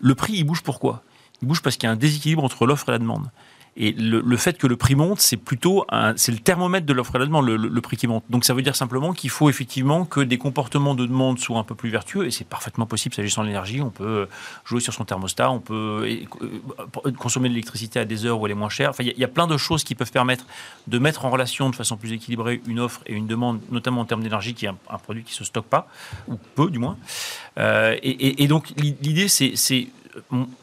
Le 0.00 0.14
prix, 0.14 0.34
il 0.34 0.44
bouge 0.44 0.62
pourquoi? 0.62 1.02
Il 1.42 1.48
bouge 1.48 1.62
parce 1.62 1.76
qu'il 1.76 1.86
y 1.86 1.90
a 1.90 1.92
un 1.92 1.96
déséquilibre 1.96 2.42
entre 2.42 2.66
l'offre 2.66 2.88
et 2.88 2.92
la 2.92 2.98
demande. 2.98 3.30
Et 3.78 3.92
le, 3.92 4.36
fait 4.38 4.56
que 4.56 4.66
le 4.66 4.76
prix 4.76 4.94
monte, 4.94 5.20
c'est 5.20 5.36
plutôt 5.36 5.86
c'est 6.16 6.32
le 6.32 6.38
thermomètre 6.38 6.86
de 6.86 6.92
l'offre 6.94 7.14
et 7.16 7.18
la 7.18 7.26
demande, 7.26 7.46
le, 7.46 7.80
prix 7.80 7.96
qui 7.96 8.06
monte. 8.06 8.24
Donc 8.30 8.44
ça 8.44 8.54
veut 8.54 8.62
dire 8.62 8.74
simplement 8.74 9.12
qu'il 9.12 9.28
faut 9.28 9.50
effectivement 9.50 10.06
que 10.06 10.20
des 10.20 10.38
comportements 10.38 10.94
de 10.94 11.04
demande 11.04 11.38
soient 11.38 11.58
un 11.58 11.64
peu 11.64 11.74
plus 11.74 11.90
vertueux, 11.90 12.26
et 12.26 12.30
c'est 12.30 12.46
parfaitement 12.46 12.86
possible 12.86 13.14
s'agissant 13.14 13.42
de 13.42 13.48
l'énergie. 13.48 13.82
On 13.82 13.90
peut 13.90 14.28
jouer 14.64 14.80
sur 14.80 14.94
son 14.94 15.04
thermostat, 15.04 15.50
on 15.50 15.60
peut 15.60 16.08
euh, 17.04 17.10
consommer 17.18 17.48
de 17.48 17.54
l'électricité 17.54 18.00
à 18.00 18.06
des 18.06 18.24
heures 18.24 18.40
où 18.40 18.46
elle 18.46 18.52
est 18.52 18.56
moins 18.56 18.70
chère. 18.70 18.90
Enfin, 18.90 19.04
il 19.04 19.18
y, 19.18 19.24
a 19.24 19.28
plein 19.28 19.46
de 19.46 19.56
choses 19.56 19.84
qui 19.84 19.94
peuvent 19.94 20.10
permettre 20.10 20.46
de 20.86 20.98
mettre 20.98 21.26
en 21.26 21.30
relation 21.30 21.68
de 21.68 21.76
façon 21.76 21.96
plus 21.96 22.12
équilibrée 22.12 22.62
une 22.66 22.80
offre 22.80 23.02
et 23.06 23.12
une 23.12 23.26
demande, 23.26 23.60
notamment 23.70 24.00
en 24.00 24.04
termes 24.06 24.22
d'énergie, 24.22 24.54
qui 24.54 24.66
est 24.66 24.70
un, 24.70 24.98
produit 24.98 25.22
qui 25.22 25.34
se 25.34 25.44
stocke 25.44 25.66
pas, 25.66 25.88
ou 26.28 26.38
peu 26.54 26.70
du 26.70 26.78
moins. 26.78 26.96
Euh, 27.58 27.96
et, 28.02 28.46
donc 28.48 28.72
l'idée, 28.76 29.28
c'est 29.28 29.88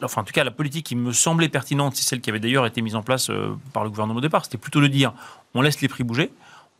enfin 0.02 0.22
en 0.22 0.24
tout 0.24 0.32
cas 0.32 0.44
la 0.44 0.50
politique 0.50 0.86
qui 0.86 0.96
me 0.96 1.12
semblait 1.12 1.48
pertinente, 1.48 1.96
c'est 1.96 2.04
celle 2.04 2.20
qui 2.20 2.30
avait 2.30 2.40
d'ailleurs 2.40 2.66
été 2.66 2.82
mise 2.82 2.96
en 2.96 3.02
place 3.02 3.30
euh, 3.30 3.56
par 3.72 3.84
le 3.84 3.90
gouvernement 3.90 4.18
au 4.18 4.22
départ, 4.22 4.44
c'était 4.44 4.58
plutôt 4.58 4.80
de 4.80 4.86
dire 4.86 5.12
on 5.54 5.62
laisse 5.62 5.80
les 5.80 5.88
prix 5.88 6.04
bouger, 6.04 6.30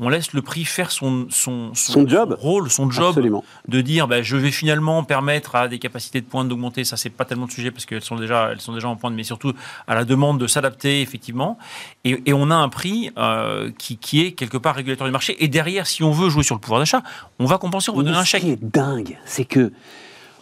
on 0.01 0.09
laisse 0.09 0.33
le 0.33 0.43
prix 0.43 0.65
faire 0.65 0.91
son, 0.91 1.27
son, 1.31 1.73
son, 1.75 2.07
job. 2.09 2.37
rôle, 2.41 2.69
son 2.69 2.91
job, 2.91 3.43
de 3.69 3.81
dire 3.81 4.09
ben, 4.09 4.23
je 4.23 4.37
vais 4.37 4.51
finalement 4.51 5.05
permettre 5.05 5.55
à 5.55 5.69
des 5.69 5.79
capacités 5.79 6.21
de 6.21 6.27
pointe 6.27 6.49
d'augmenter. 6.49 6.83
Ça, 6.83 6.97
c'est 6.97 7.11
pas 7.11 7.25
tellement 7.25 7.47
de 7.47 7.53
sujet 7.53 7.71
parce 7.71 7.87
qu'elles 7.87 8.03
sont 8.03 8.17
déjà, 8.17 8.51
elles 8.51 8.61
sont 8.61 8.73
déjà 8.73 8.89
en 8.89 8.97
pointe, 8.97 9.15
mais 9.15 9.23
surtout 9.23 9.53
à 9.87 9.95
la 9.95 10.05
demande 10.05 10.41
de 10.41 10.49
s'adapter 10.49 11.01
effectivement. 11.01 11.59
Et, 12.05 12.33
on 12.33 12.51
a 12.51 12.57
un 12.57 12.69
prix 12.69 13.11
euh, 13.17 13.71
qui, 13.79 13.97
qui, 13.97 14.23
est 14.23 14.33
quelque 14.33 14.57
part 14.57 14.75
régulateur 14.75 15.07
du 15.07 15.13
marché. 15.13 15.43
Et 15.43 15.47
derrière, 15.47 15.87
si 15.87 16.03
on 16.03 16.11
veut 16.11 16.29
jouer 16.29 16.43
sur 16.43 16.57
le 16.57 16.61
pouvoir 16.61 16.81
d'achat, 16.81 17.03
on 17.39 17.47
va 17.47 17.59
compenser, 17.59 17.91
on 17.91 17.97
va 17.97 18.03
donner 18.03 18.17
un 18.17 18.25
chèque. 18.25 18.43
Ce 18.43 18.47
qui 18.47 18.53
est 18.53 18.65
dingue, 18.65 19.17
c'est 19.25 19.45
que 19.45 19.73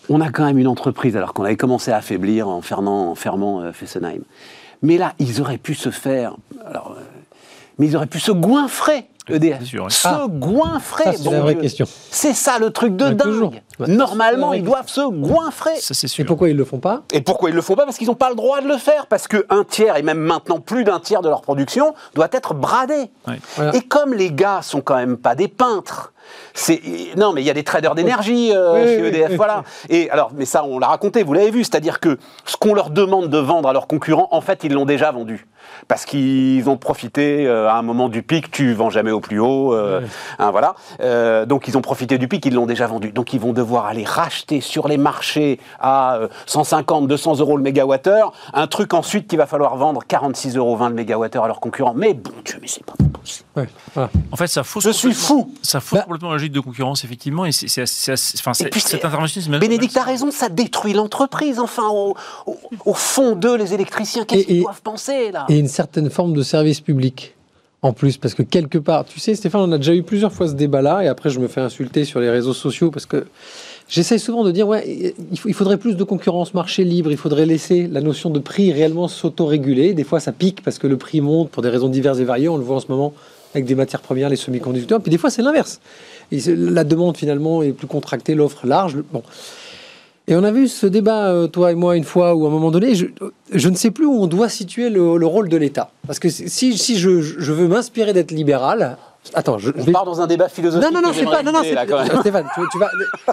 on 0.08 0.20
a 0.20 0.30
quand 0.30 0.44
même 0.44 0.58
une 0.58 0.66
entreprise, 0.66 1.16
alors 1.16 1.32
qu'on 1.32 1.44
avait 1.44 1.56
commencé 1.56 1.90
à 1.90 1.96
affaiblir 1.96 2.48
en 2.48 2.60
fermant, 2.60 3.10
en 3.10 3.14
fermant 3.14 3.60
euh, 3.60 3.72
Fessenheim. 3.72 4.22
Mais 4.82 4.98
là, 4.98 5.14
ils 5.18 5.40
auraient 5.40 5.58
pu 5.58 5.74
se 5.74 5.90
faire. 5.90 6.36
Alors, 6.66 6.96
euh, 6.98 7.02
mais 7.78 7.86
ils 7.86 7.96
auraient 7.96 8.06
pu 8.06 8.20
se 8.20 8.32
goinfrer, 8.32 9.06
EDF. 9.28 9.64
se 9.64 10.08
ah. 10.08 10.26
goinfrer. 10.28 11.16
c'est 11.16 11.30
la 11.30 11.40
vraie 11.40 11.56
question. 11.56 11.86
C'est 12.10 12.32
ça 12.32 12.58
le 12.58 12.70
truc 12.70 12.96
de 12.96 13.10
dingue. 13.10 13.62
Normalement, 13.78 14.52
ils 14.52 14.62
doivent 14.62 14.88
se 14.88 15.08
goinfrer. 15.08 15.76
Ça, 15.76 15.94
c'est 15.94 16.18
Et 16.18 16.24
pourquoi 16.24 16.48
ils 16.48 16.56
le 16.56 16.64
font 16.64 16.78
pas 16.78 17.02
Et 17.12 17.20
pourquoi 17.20 17.50
ils 17.50 17.56
le 17.56 17.62
font 17.62 17.74
pas 17.74 17.84
Parce 17.84 17.98
qu'ils 17.98 18.08
n'ont 18.08 18.14
pas 18.14 18.30
le 18.30 18.36
droit 18.36 18.60
de 18.60 18.68
le 18.68 18.78
faire. 18.78 19.06
Parce 19.06 19.28
qu'un 19.28 19.64
tiers, 19.68 19.96
et 19.96 20.02
même 20.02 20.18
maintenant 20.18 20.60
plus 20.60 20.84
d'un 20.84 21.00
tiers 21.00 21.22
de 21.22 21.28
leur 21.28 21.42
production, 21.42 21.94
doit 22.14 22.28
être 22.32 22.54
bradé. 22.54 23.10
Ouais. 23.26 23.38
Voilà. 23.56 23.74
Et 23.76 23.82
comme 23.82 24.14
les 24.14 24.32
gars 24.32 24.60
sont 24.62 24.80
quand 24.80 24.96
même 24.96 25.16
pas 25.16 25.34
des 25.34 25.48
peintres, 25.48 26.12
c'est 26.54 26.80
non 27.16 27.32
mais 27.32 27.42
il 27.42 27.46
y 27.46 27.50
a 27.50 27.54
des 27.54 27.64
traders 27.64 27.94
d'énergie 27.94 28.52
euh, 28.52 28.74
Oui, 28.74 28.84
chez 28.84 29.08
EDF, 29.08 29.30
oui, 29.30 29.36
voilà. 29.36 29.64
Et 29.88 30.10
alors, 30.10 30.32
mais 30.34 30.44
ça 30.44 30.64
on 30.64 30.78
l'a 30.78 30.86
raconté, 30.86 31.22
vous 31.22 31.32
l'avez 31.32 31.50
vu, 31.50 31.64
c'est-à-dire 31.64 32.00
que 32.00 32.18
ce 32.44 32.56
qu'on 32.56 32.74
leur 32.74 32.90
demande 32.90 33.28
de 33.28 33.38
vendre 33.38 33.68
à 33.68 33.72
leurs 33.72 33.86
concurrents, 33.86 34.28
en 34.30 34.40
fait 34.40 34.64
ils 34.64 34.72
l'ont 34.72 34.86
déjà 34.86 35.10
vendu. 35.10 35.46
Parce 35.88 36.04
qu'ils 36.04 36.68
ont 36.68 36.76
profité 36.76 37.46
euh, 37.46 37.68
à 37.68 37.74
un 37.74 37.82
moment 37.82 38.08
du 38.08 38.22
pic, 38.22 38.50
tu 38.50 38.72
vends 38.74 38.90
jamais 38.90 39.10
au 39.10 39.20
plus 39.20 39.38
haut, 39.38 39.72
euh, 39.74 40.00
hein, 40.38 40.50
voilà. 40.50 40.74
Euh, 41.00 41.46
donc 41.46 41.68
ils 41.68 41.76
ont 41.76 41.82
profité 41.82 42.18
du 42.18 42.28
pic, 42.28 42.44
ils 42.46 42.54
l'ont 42.54 42.66
déjà 42.66 42.86
vendu. 42.86 43.12
Donc 43.12 43.32
ils 43.32 43.40
vont 43.40 43.52
devoir 43.52 43.86
aller 43.86 44.04
racheter 44.04 44.60
sur 44.60 44.88
les 44.88 44.96
marchés 44.98 45.58
à 45.80 46.16
euh, 46.16 46.28
150, 46.46 47.06
200 47.08 47.38
euros 47.40 47.56
le 47.56 47.62
mégawattheure, 47.62 48.32
un 48.54 48.66
truc 48.66 48.94
ensuite 48.94 49.28
qu'il 49.28 49.38
va 49.38 49.46
falloir 49.46 49.76
vendre 49.76 50.02
46,20 50.08 50.56
euros 50.58 50.78
le 50.88 50.94
mégawattheure 50.94 51.44
à 51.44 51.46
leurs 51.46 51.60
concurrents. 51.60 51.94
Mais 51.94 52.14
bon 52.14 52.32
Dieu, 52.44 52.58
mais 52.60 52.68
c'est 52.68 52.84
pas 52.84 52.94
possible. 53.12 53.46
Ouais, 53.56 53.68
voilà. 53.94 54.10
En 54.30 54.36
fait, 54.36 54.46
ça 54.46 54.64
fausse. 54.64 54.84
Je 54.84 54.90
suis 54.90 55.08
complètement- 55.10 55.26
fou. 55.44 55.54
Ça 55.62 55.80
fausse 55.80 55.98
Bah- 55.98 56.04
complètement 56.04 56.28
la 56.30 56.34
logique 56.36 56.52
de 56.52 56.60
concurrence, 56.60 57.04
effectivement. 57.04 57.44
Et 57.44 57.52
c'est, 57.52 57.68
cette 57.68 57.86
c'est- 57.86 58.94
intervention, 58.94 59.40
Bénédicte 59.60 59.96
a 59.96 60.02
raison, 60.02 60.30
ça 60.30 60.48
détruit 60.48 60.92
l'entreprise. 60.92 61.58
Enfin, 61.58 61.88
au, 61.88 62.16
au- 62.46 62.58
au 62.84 62.94
fond 62.94 63.34
d'eux, 63.36 63.56
les 63.56 63.74
électriciens, 63.74 64.24
qu'est-ce 64.24 64.46
qu'ils 64.46 64.62
doivent 64.62 64.82
penser 64.82 65.30
là? 65.30 65.44
Et 65.48 65.61
une 65.62 65.68
certaine 65.68 66.10
forme 66.10 66.34
de 66.34 66.42
service 66.42 66.80
public. 66.80 67.34
En 67.84 67.92
plus, 67.92 68.16
parce 68.16 68.34
que 68.34 68.44
quelque 68.44 68.78
part, 68.78 69.04
tu 69.04 69.18
sais, 69.18 69.34
Stéphane, 69.34 69.62
on 69.62 69.72
a 69.72 69.76
déjà 69.76 69.92
eu 69.92 70.04
plusieurs 70.04 70.32
fois 70.32 70.46
ce 70.46 70.52
débat-là, 70.52 71.02
et 71.02 71.08
après, 71.08 71.30
je 71.30 71.40
me 71.40 71.48
fais 71.48 71.60
insulter 71.60 72.04
sur 72.04 72.20
les 72.20 72.30
réseaux 72.30 72.52
sociaux 72.52 72.92
parce 72.92 73.06
que 73.06 73.24
j'essaie 73.88 74.18
souvent 74.18 74.44
de 74.44 74.52
dire, 74.52 74.68
ouais, 74.68 75.14
il 75.44 75.54
faudrait 75.54 75.78
plus 75.78 75.96
de 75.96 76.04
concurrence, 76.04 76.54
marché 76.54 76.84
libre, 76.84 77.10
il 77.10 77.16
faudrait 77.16 77.44
laisser 77.44 77.88
la 77.88 78.00
notion 78.00 78.30
de 78.30 78.38
prix 78.38 78.72
réellement 78.72 79.08
s'autoréguler. 79.08 79.94
Des 79.94 80.04
fois, 80.04 80.20
ça 80.20 80.30
pique 80.30 80.62
parce 80.62 80.78
que 80.78 80.86
le 80.86 80.96
prix 80.96 81.20
monte 81.20 81.50
pour 81.50 81.62
des 81.62 81.70
raisons 81.70 81.88
diverses 81.88 82.20
et 82.20 82.24
variées. 82.24 82.48
On 82.48 82.56
le 82.56 82.62
voit 82.62 82.76
en 82.76 82.80
ce 82.80 82.88
moment 82.88 83.14
avec 83.52 83.64
des 83.64 83.74
matières 83.74 84.00
premières, 84.00 84.28
les 84.28 84.36
semi-conducteurs. 84.36 85.00
Puis 85.00 85.10
des 85.10 85.18
fois, 85.18 85.30
c'est 85.30 85.42
l'inverse. 85.42 85.80
La 86.30 86.84
demande, 86.84 87.16
finalement, 87.16 87.64
est 87.64 87.72
plus 87.72 87.88
contractée, 87.88 88.36
l'offre 88.36 88.64
large. 88.64 88.96
Bon. 89.12 89.24
Et 90.28 90.36
on 90.36 90.44
avait 90.44 90.60
eu 90.60 90.68
ce 90.68 90.86
débat, 90.86 91.28
euh, 91.28 91.48
toi 91.48 91.72
et 91.72 91.74
moi, 91.74 91.96
une 91.96 92.04
fois, 92.04 92.34
où 92.34 92.44
à 92.44 92.48
un 92.48 92.52
moment 92.52 92.70
donné, 92.70 92.94
je, 92.94 93.68
ne 93.68 93.74
sais 93.74 93.90
plus 93.90 94.06
où 94.06 94.14
on 94.14 94.26
doit 94.28 94.48
situer 94.48 94.88
le, 94.88 95.16
le 95.16 95.26
rôle 95.26 95.48
de 95.48 95.56
l'État. 95.56 95.90
Parce 96.06 96.20
que 96.20 96.28
si, 96.28 96.78
si 96.78 96.96
je 96.96 97.08
veux 97.10 97.68
m'inspirer 97.68 98.12
d'être 98.12 98.30
libéral, 98.30 98.98
attends, 99.34 99.58
je, 99.58 99.70
On 99.76 99.82
vais... 99.82 99.92
part 99.92 100.04
dans 100.04 100.20
un 100.20 100.26
débat 100.26 100.48
philosophique. 100.48 100.90
Non, 100.92 101.00
non, 101.00 101.06
non, 101.08 101.14
c'est 101.14 101.24
pas. 101.24 101.42
Non, 101.42 101.52
non, 101.52 101.60
c'est-. 101.62 102.20
Stéphane, 102.20 102.46
tu, 102.54 102.60
tu 102.72 102.78
vas. 102.78 102.90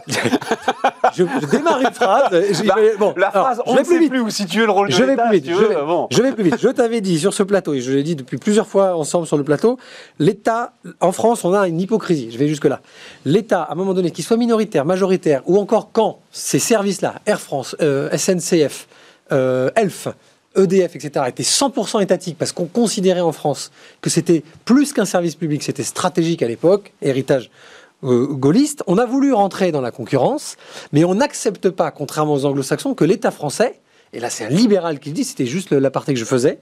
je, 1.15 1.23
je 1.41 1.45
démarre 1.47 1.79
une 1.81 1.91
phrase. 1.91 2.29
je- 2.31 2.63
La, 2.65 2.75
bon, 2.97 3.13
la 3.17 3.27
alors, 3.27 3.45
phrase, 3.45 3.61
on 3.65 3.73
ne 3.73 3.77
plus 3.77 3.85
sait 3.85 3.99
vite. 3.99 4.09
plus 4.09 4.19
où 4.19 4.29
situer 4.29 4.65
le 4.65 4.71
rôle 4.71 4.87
de 4.89 4.93
Je 4.93 5.03
vais 5.03 5.15
plus 5.15 5.31
vite. 5.31 5.45
si 5.45 5.49
tu 5.51 5.55
Je 5.55 5.59
veux, 5.61 5.67
vais, 5.69 5.75
bon. 5.75 6.07
je 6.11 6.21
vais 6.21 6.31
plus 6.31 6.43
vite. 6.43 6.57
Je 6.59 6.67
t'avais 6.69 7.01
dit 7.01 7.19
sur 7.19 7.33
ce 7.33 7.43
plateau, 7.43 7.73
et 7.73 7.81
je 7.81 7.91
l'ai 7.91 8.03
dit 8.03 8.15
depuis 8.15 8.37
plusieurs 8.37 8.67
fois 8.67 8.95
ensemble 8.95 9.25
sur 9.27 9.37
le 9.37 9.43
plateau, 9.43 9.77
l'État, 10.19 10.73
en 10.99 11.11
France, 11.11 11.43
on 11.45 11.53
a 11.53 11.67
une 11.67 11.79
hypocrisie. 11.81 12.29
Je 12.31 12.37
vais 12.37 12.47
jusque-là. 12.47 12.81
L'État, 13.25 13.63
à 13.63 13.71
un 13.73 13.75
moment 13.75 13.93
donné, 13.93 14.11
qu'il 14.11 14.23
soit 14.23 14.37
minoritaire, 14.37 14.85
majoritaire, 14.85 15.41
ou 15.45 15.57
encore 15.57 15.89
quand 15.91 16.19
ces 16.31 16.59
services-là, 16.59 17.15
Air 17.25 17.39
France, 17.39 17.75
euh, 17.81 18.09
SNCF, 18.15 18.87
euh, 19.31 19.69
ELF, 19.75 20.07
EDF, 20.63 20.95
etc., 20.95 21.25
étaient 21.27 21.43
100% 21.43 22.01
étatiques 22.01 22.37
parce 22.37 22.51
qu'on 22.51 22.65
considérait 22.65 23.21
en 23.21 23.31
France 23.31 23.71
que 24.01 24.09
c'était 24.09 24.43
plus 24.65 24.93
qu'un 24.93 25.05
service 25.05 25.35
public, 25.35 25.63
c'était 25.63 25.83
stratégique 25.83 26.43
à 26.43 26.47
l'époque, 26.47 26.93
héritage 27.01 27.49
euh, 28.03 28.27
gaulliste. 28.27 28.83
On 28.87 28.97
a 28.97 29.05
voulu 29.05 29.33
rentrer 29.33 29.71
dans 29.71 29.81
la 29.81 29.91
concurrence, 29.91 30.55
mais 30.93 31.03
on 31.03 31.15
n'accepte 31.15 31.69
pas, 31.69 31.91
contrairement 31.91 32.33
aux 32.33 32.45
anglo-saxons, 32.45 32.93
que 32.93 33.05
l'État 33.05 33.31
français, 33.31 33.79
et 34.13 34.19
là 34.19 34.29
c'est 34.29 34.45
un 34.45 34.49
libéral 34.49 34.99
qui 34.99 35.09
le 35.09 35.15
dit, 35.15 35.23
c'était 35.23 35.45
juste 35.45 35.71
l'aparté 35.71 36.13
que 36.13 36.19
je 36.19 36.25
faisais, 36.25 36.59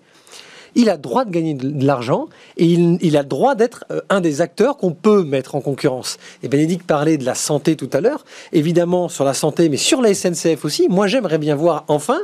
il 0.75 0.89
a 0.89 0.97
droit 0.97 1.25
de 1.25 1.31
gagner 1.31 1.53
de 1.53 1.85
l'argent 1.85 2.27
et 2.57 2.65
il, 2.65 2.97
il 3.01 3.17
a 3.17 3.23
droit 3.23 3.55
d'être 3.55 3.85
euh, 3.91 4.01
un 4.09 4.21
des 4.21 4.41
acteurs 4.41 4.77
qu'on 4.77 4.91
peut 4.91 5.23
mettre 5.23 5.55
en 5.55 5.61
concurrence. 5.61 6.17
Et 6.43 6.47
Bénédicte 6.47 6.85
parlait 6.85 7.17
de 7.17 7.25
la 7.25 7.35
santé 7.35 7.75
tout 7.75 7.89
à 7.93 8.01
l'heure, 8.01 8.25
évidemment 8.53 9.09
sur 9.09 9.23
la 9.25 9.33
santé, 9.33 9.69
mais 9.69 9.77
sur 9.77 10.01
la 10.01 10.13
SNCF 10.13 10.65
aussi. 10.65 10.87
Moi, 10.89 11.07
j'aimerais 11.07 11.39
bien 11.39 11.55
voir 11.55 11.85
enfin, 11.87 12.19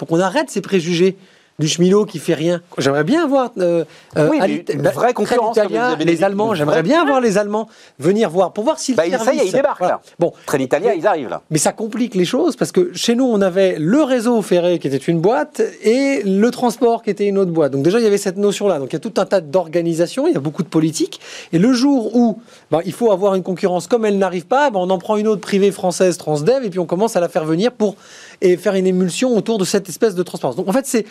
pour 0.00 0.08
qu'on 0.08 0.20
arrête 0.20 0.48
ces 0.48 0.62
préjugés 0.62 1.18
du 1.60 1.68
cheminot 1.68 2.04
qui 2.06 2.18
fait 2.18 2.34
rien. 2.34 2.60
J'aimerais 2.78 3.04
bien 3.04 3.26
voir 3.26 3.52
euh, 3.58 3.84
euh, 4.16 4.28
Oui, 4.30 4.64
une 4.72 4.82
vraie 4.82 4.92
Train 4.92 5.12
concurrence, 5.12 5.56
Italia, 5.56 5.94
les 5.98 6.16
dit, 6.16 6.24
Allemands. 6.24 6.54
J'aimerais 6.54 6.82
bien 6.82 7.04
voir 7.04 7.20
les 7.20 7.38
Allemands 7.38 7.68
venir 7.98 8.28
voir 8.30 8.52
pour 8.52 8.64
voir 8.64 8.78
si 8.80 8.92
le 8.92 8.96
Bah, 8.96 9.04
ça 9.18 9.34
y 9.34 9.38
est, 9.38 9.46
ils 9.46 9.52
débarquent, 9.52 9.78
Voilà. 9.78 9.94
là. 9.94 10.00
Bon, 10.18 10.32
Trenitalia, 10.46 10.94
ils 10.94 11.06
arrivent 11.06 11.28
là. 11.28 11.42
mais 11.50 11.58
ça 11.58 11.72
complique 11.72 12.14
les 12.14 12.24
choses 12.24 12.56
parce 12.56 12.72
que 12.72 12.90
chez 12.94 13.14
nous, 13.14 13.24
on 13.24 13.40
avait 13.40 13.76
le 13.78 14.02
réseau 14.02 14.40
ferré 14.42 14.78
qui 14.78 14.88
était 14.88 14.96
une 14.96 15.20
boîte 15.20 15.62
et 15.82 16.22
le 16.24 16.50
transport 16.50 17.02
qui 17.02 17.10
était 17.10 17.26
une 17.26 17.38
autre 17.38 17.52
boîte. 17.52 17.72
Donc 17.72 17.82
déjà, 17.82 17.98
il 17.98 18.04
y 18.04 18.06
avait 18.08 18.18
cette 18.18 18.38
notion-là. 18.38 18.78
Donc 18.78 18.88
il 18.90 18.94
y 18.94 18.96
a 18.96 19.00
tout 19.00 19.14
un 19.20 19.26
tas 19.26 19.40
d'organisations, 19.40 20.26
il 20.26 20.32
y 20.32 20.36
a 20.36 20.40
beaucoup 20.40 20.62
de 20.62 20.68
politique. 20.68 21.20
Et 21.52 21.58
le 21.58 21.72
jour 21.72 22.16
où 22.16 22.40
ben, 22.70 22.80
il 22.84 22.92
faut 22.92 23.12
avoir 23.12 23.34
une 23.34 23.42
concurrence 23.42 23.86
comme 23.86 24.04
elle 24.04 24.18
n'arrive 24.18 24.46
pas, 24.46 24.70
ben, 24.70 24.80
on 24.80 24.90
en 24.90 24.98
prend 24.98 25.16
une 25.18 25.28
autre 25.28 25.42
privée 25.42 25.72
française, 25.72 26.16
Transdev, 26.16 26.64
et 26.64 26.70
puis 26.70 26.78
on 26.78 26.86
commence 26.86 27.16
à 27.16 27.20
la 27.20 27.28
faire 27.28 27.44
venir 27.44 27.72
pour 27.72 27.96
et 28.40 28.56
faire 28.56 28.74
une 28.74 28.86
émulsion 28.86 29.36
autour 29.36 29.58
de 29.58 29.64
cette 29.64 29.88
espèce 29.88 30.14
de 30.14 30.22
transparence. 30.22 30.56
Donc 30.56 30.68
en 30.68 30.72
fait, 30.72 30.86
c'est 30.86 31.04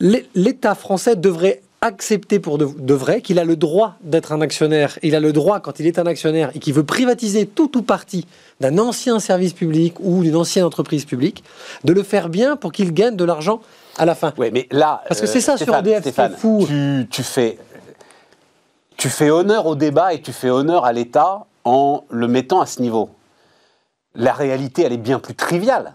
l'État 0.00 0.74
français 0.74 1.16
devrait 1.16 1.62
accepter 1.80 2.38
pour 2.40 2.58
de, 2.58 2.66
de 2.78 2.94
vrai 2.94 3.20
qu'il 3.20 3.38
a 3.38 3.44
le 3.44 3.56
droit 3.56 3.94
d'être 4.02 4.32
un 4.32 4.40
actionnaire. 4.40 4.98
Il 5.02 5.14
a 5.14 5.20
le 5.20 5.32
droit, 5.32 5.60
quand 5.60 5.78
il 5.78 5.86
est 5.86 5.98
un 5.98 6.06
actionnaire 6.06 6.50
et 6.54 6.58
qu'il 6.58 6.74
veut 6.74 6.84
privatiser 6.84 7.46
tout 7.46 7.76
ou 7.76 7.82
partie 7.82 8.26
d'un 8.60 8.78
ancien 8.78 9.20
service 9.20 9.52
public 9.52 9.94
ou 10.00 10.22
d'une 10.22 10.36
ancienne 10.36 10.64
entreprise 10.64 11.04
publique, 11.04 11.44
de 11.84 11.92
le 11.92 12.02
faire 12.02 12.28
bien 12.28 12.56
pour 12.56 12.72
qu'il 12.72 12.92
gagne 12.92 13.16
de 13.16 13.24
l'argent 13.24 13.60
à 13.98 14.04
la 14.04 14.14
fin. 14.14 14.32
Mais 14.38 14.66
là. 14.70 15.02
Parce 15.08 15.20
que 15.20 15.26
c'est 15.26 15.40
ça 15.40 15.56
sur 15.56 15.66
Stéphane, 15.66 15.86
EDF, 15.86 15.96
c'est 15.96 16.10
Stéphane, 16.12 16.36
fou. 16.36 16.64
Tu, 16.66 17.06
tu 17.10 17.22
fais, 17.22 17.58
tu 18.96 19.08
fais 19.08 19.30
honneur 19.30 19.66
au 19.66 19.74
débat 19.74 20.14
et 20.14 20.20
tu 20.20 20.32
fais 20.32 20.50
honneur 20.50 20.84
à 20.84 20.92
l'État 20.92 21.46
en 21.64 22.04
le 22.10 22.28
mettant 22.28 22.60
à 22.60 22.66
ce 22.66 22.80
niveau. 22.80 23.10
La 24.14 24.32
réalité, 24.32 24.82
elle 24.82 24.92
est 24.92 24.98
bien 24.98 25.18
plus 25.18 25.34
triviale. 25.34 25.94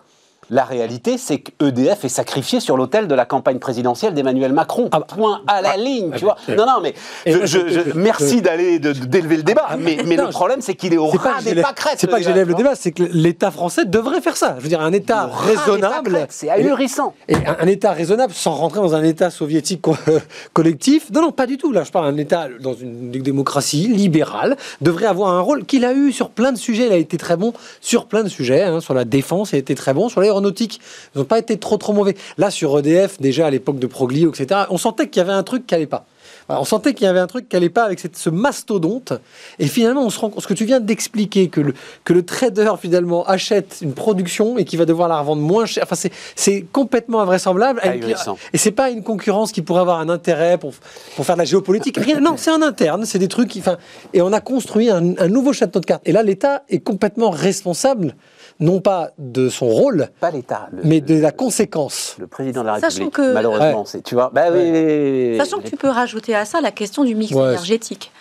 La 0.52 0.64
réalité, 0.66 1.18
c'est 1.18 1.40
que 1.40 1.52
EDF 1.66 2.04
est 2.06 2.10
sacrifié 2.10 2.60
sur 2.60 2.76
l'autel 2.78 3.08
de 3.08 3.16
la 3.16 3.26
campagne 3.26 3.58
présidentielle 3.58 4.14
d'Emmanuel 4.14 4.52
Macron. 4.54 4.90
Ah 4.92 5.00
bah, 5.00 5.08
Point 5.08 5.42
à 5.48 5.62
la 5.62 5.78
ligne, 5.78 6.12
tu 6.16 6.26
vois. 6.26 6.36
mais- 6.48 6.56
Non, 6.56 6.66
non, 6.68 6.82
mais 6.84 6.94
je- 7.26 7.46
je- 7.46 7.70
je- 7.70 7.94
merci 7.96 8.42
d'aller 8.42 8.78
d'élever 8.78 9.38
le 9.38 9.44
débat. 9.44 9.66
Ah, 9.70 9.78
mais 9.78 9.96
le 9.96 10.30
problème, 10.30 10.62
c'est 10.62 10.76
qu'il 10.76 10.94
est 10.94 10.98
au 10.98 11.08
ras 11.08 11.42
des 11.42 11.56
pâquerettes. 11.62 11.96
c'est 12.00 12.08
pas 12.08 12.18
que 12.20 12.24
j'élève 12.26 12.48
le 12.50 12.54
débat, 12.54 12.76
c'est 12.76 12.92
que 12.92 13.04
l'État 13.04 13.50
français 13.50 13.86
devrait 13.86 14.20
faire 14.22 14.36
ça. 14.38 14.56
Je 14.58 14.64
veux 14.64 14.70
dire, 14.70 14.82
un 14.82 14.92
État 14.94 15.28
raisonnable. 15.28 16.28
C'est 16.30 16.50
ahurissant. 16.50 17.14
Et 17.30 17.36
un, 17.36 17.56
un 17.62 17.68
État 17.68 17.94
raisonnable 17.94 18.34
sans 18.34 18.52
rentrer 18.54 18.80
dans 18.82 18.94
un 18.94 19.04
État 19.04 19.30
soviétique 19.30 19.82
co- 19.82 19.96
collectif. 20.54 21.10
Non, 21.14 21.22
non, 21.22 21.32
pas 21.32 21.48
du 21.48 21.58
tout. 21.58 21.72
Là, 21.72 21.84
je 21.84 21.92
parle 21.92 22.12
d'un 22.12 22.18
État 22.18 22.48
dans 22.60 22.74
une 22.74 23.12
démocratie 23.12 23.88
libérale 23.88 24.58
devrait 24.82 25.06
avoir 25.06 25.32
un 25.34 25.40
rôle 25.42 25.66
qu'il 25.66 25.86
a 25.86 25.94
eu 25.94 26.12
sur 26.12 26.30
plein 26.30 26.52
de 26.52 26.58
sujets. 26.58 26.88
Il 26.88 26.92
a 26.94 26.98
été 26.98 27.18
très 27.18 27.38
bon 27.38 27.54
sur 27.80 28.06
plein 28.06 28.24
de 28.24 28.30
sujets. 28.30 28.64
hein. 28.64 28.82
Sur 28.82 28.94
la 28.94 29.06
défense, 29.06 29.52
il 29.52 29.56
a 29.56 29.60
été 29.60 29.76
très 29.76 29.94
bon. 29.94 30.10
Sur 30.10 30.22
l'aéronautique, 30.42 30.80
ils 31.16 31.20
n'ont 31.20 31.26
pas 31.26 31.40
été 31.40 31.58
trop 31.58 31.78
trop 31.78 31.94
mauvais. 31.94 32.16
Là, 32.38 32.52
sur 32.52 32.78
EDF, 32.80 33.20
déjà 33.20 33.48
à 33.48 33.50
l'époque 33.50 33.80
de 33.80 33.88
Proglio, 33.88 34.32
etc., 34.34 34.62
on 34.70 34.78
sentait 34.78 35.08
qu'il 35.08 35.20
y 35.20 35.24
avait 35.24 35.32
un 35.34 35.44
truc 35.44 35.66
qui 35.68 35.76
allait 35.76 35.86
pas. 35.88 36.06
On 36.50 36.66
sentait 36.66 36.94
qu'il 36.94 37.06
y 37.06 37.08
avait 37.08 37.20
un 37.20 37.28
truc 37.28 37.48
qui 37.48 37.56
allait 37.56 37.70
pas 37.70 37.84
avec 37.86 38.00
cette- 38.00 38.18
ce 38.18 38.30
mastodonte. 38.30 39.14
Et 39.60 39.68
finalement, 39.68 40.04
on 40.06 40.10
se 40.10 40.20
rend 40.20 40.30
compte, 40.30 40.44
ce 40.44 40.48
que 40.48 40.54
tu 40.54 40.66
viens 40.66 40.82
d'expliquer, 40.82 41.48
que 41.48 41.62
le, 41.62 41.74
que 42.04 42.12
le 42.12 42.24
trader 42.26 42.74
finalement 42.82 43.26
achète 43.26 43.78
une 43.82 43.94
production 43.94 44.58
et 44.58 44.66
qu'il 44.66 44.78
va 44.78 44.86
devoir 44.86 45.08
la 45.08 45.18
revendre 45.20 45.42
moins 45.42 45.66
cher. 45.66 45.84
Enfin, 45.84 45.96
c'est- 45.96 46.12
c'est 46.36 46.66
complètement 46.74 47.22
invraisemblable. 47.22 47.80
Et 47.86 47.90
puis- 47.92 48.04
Ahurissant. 48.12 48.38
Et 48.52 48.58
c'est 48.58 48.72
pas 48.72 48.90
une 48.90 49.02
concurrence 49.02 49.54
qui 49.54 49.62
pourrait 49.62 49.80
avoir 49.82 50.00
un 50.02 50.10
intérêt 50.10 50.58
pour, 50.58 50.74
pour 51.16 51.26
faire 51.26 51.36
de 51.36 51.40
la 51.42 51.46
géopolitique. 51.46 51.98
Rien, 51.98 52.20
non, 52.20 52.36
c'est 52.38 52.52
un 52.52 52.62
interne. 52.62 53.06
C'est 53.06 53.20
des 53.20 53.30
trucs 53.30 53.48
qui. 53.48 53.60
Enfin, 53.60 53.78
et 54.14 54.22
on 54.22 54.34
a 54.34 54.42
construit 54.42 54.90
un, 54.90 55.16
un 55.18 55.28
nouveau 55.30 55.54
château 55.54 55.80
de 55.80 55.86
cartes. 55.86 56.02
Et 56.06 56.12
là, 56.12 56.22
l'État 56.22 56.64
est 56.70 56.80
complètement 56.80 57.30
responsable, 57.30 58.16
non 58.62 58.80
pas 58.80 59.10
de 59.18 59.50
son 59.50 59.68
rôle, 59.68 60.08
Pas 60.22 60.32
l'État. 60.32 60.70
mais 60.84 61.02
de 61.02 61.20
la 61.20 61.32
conséquence. 61.32 62.16
Le 62.20 62.28
président 62.28 62.62
de 62.62 62.68
la 62.68 62.76
Sachant 62.80 63.06
République, 63.06 63.14
que- 63.16 63.34
malheureusement, 63.34 63.80
Ouais. 63.80 63.86
c'est, 63.86 64.02
tu 64.04 64.16
vois, 64.16 64.30
bah 64.34 64.46
oui, 64.52 64.60
Ouais. 64.60 64.72
oui, 64.72 64.82
oui, 64.86 65.30
oui, 65.32 65.38
Sachant 65.38 65.60
que 65.60 65.68
tu 65.68 65.76
peux 65.76 65.90
rajouter 65.90 66.36
à 66.36 66.46
ça 66.46 66.62
la 66.62 66.72
question 66.72 67.04
du 67.04 67.16
mix 67.16 67.34
Ouais. 67.34 67.42
énergétique. 67.50 68.12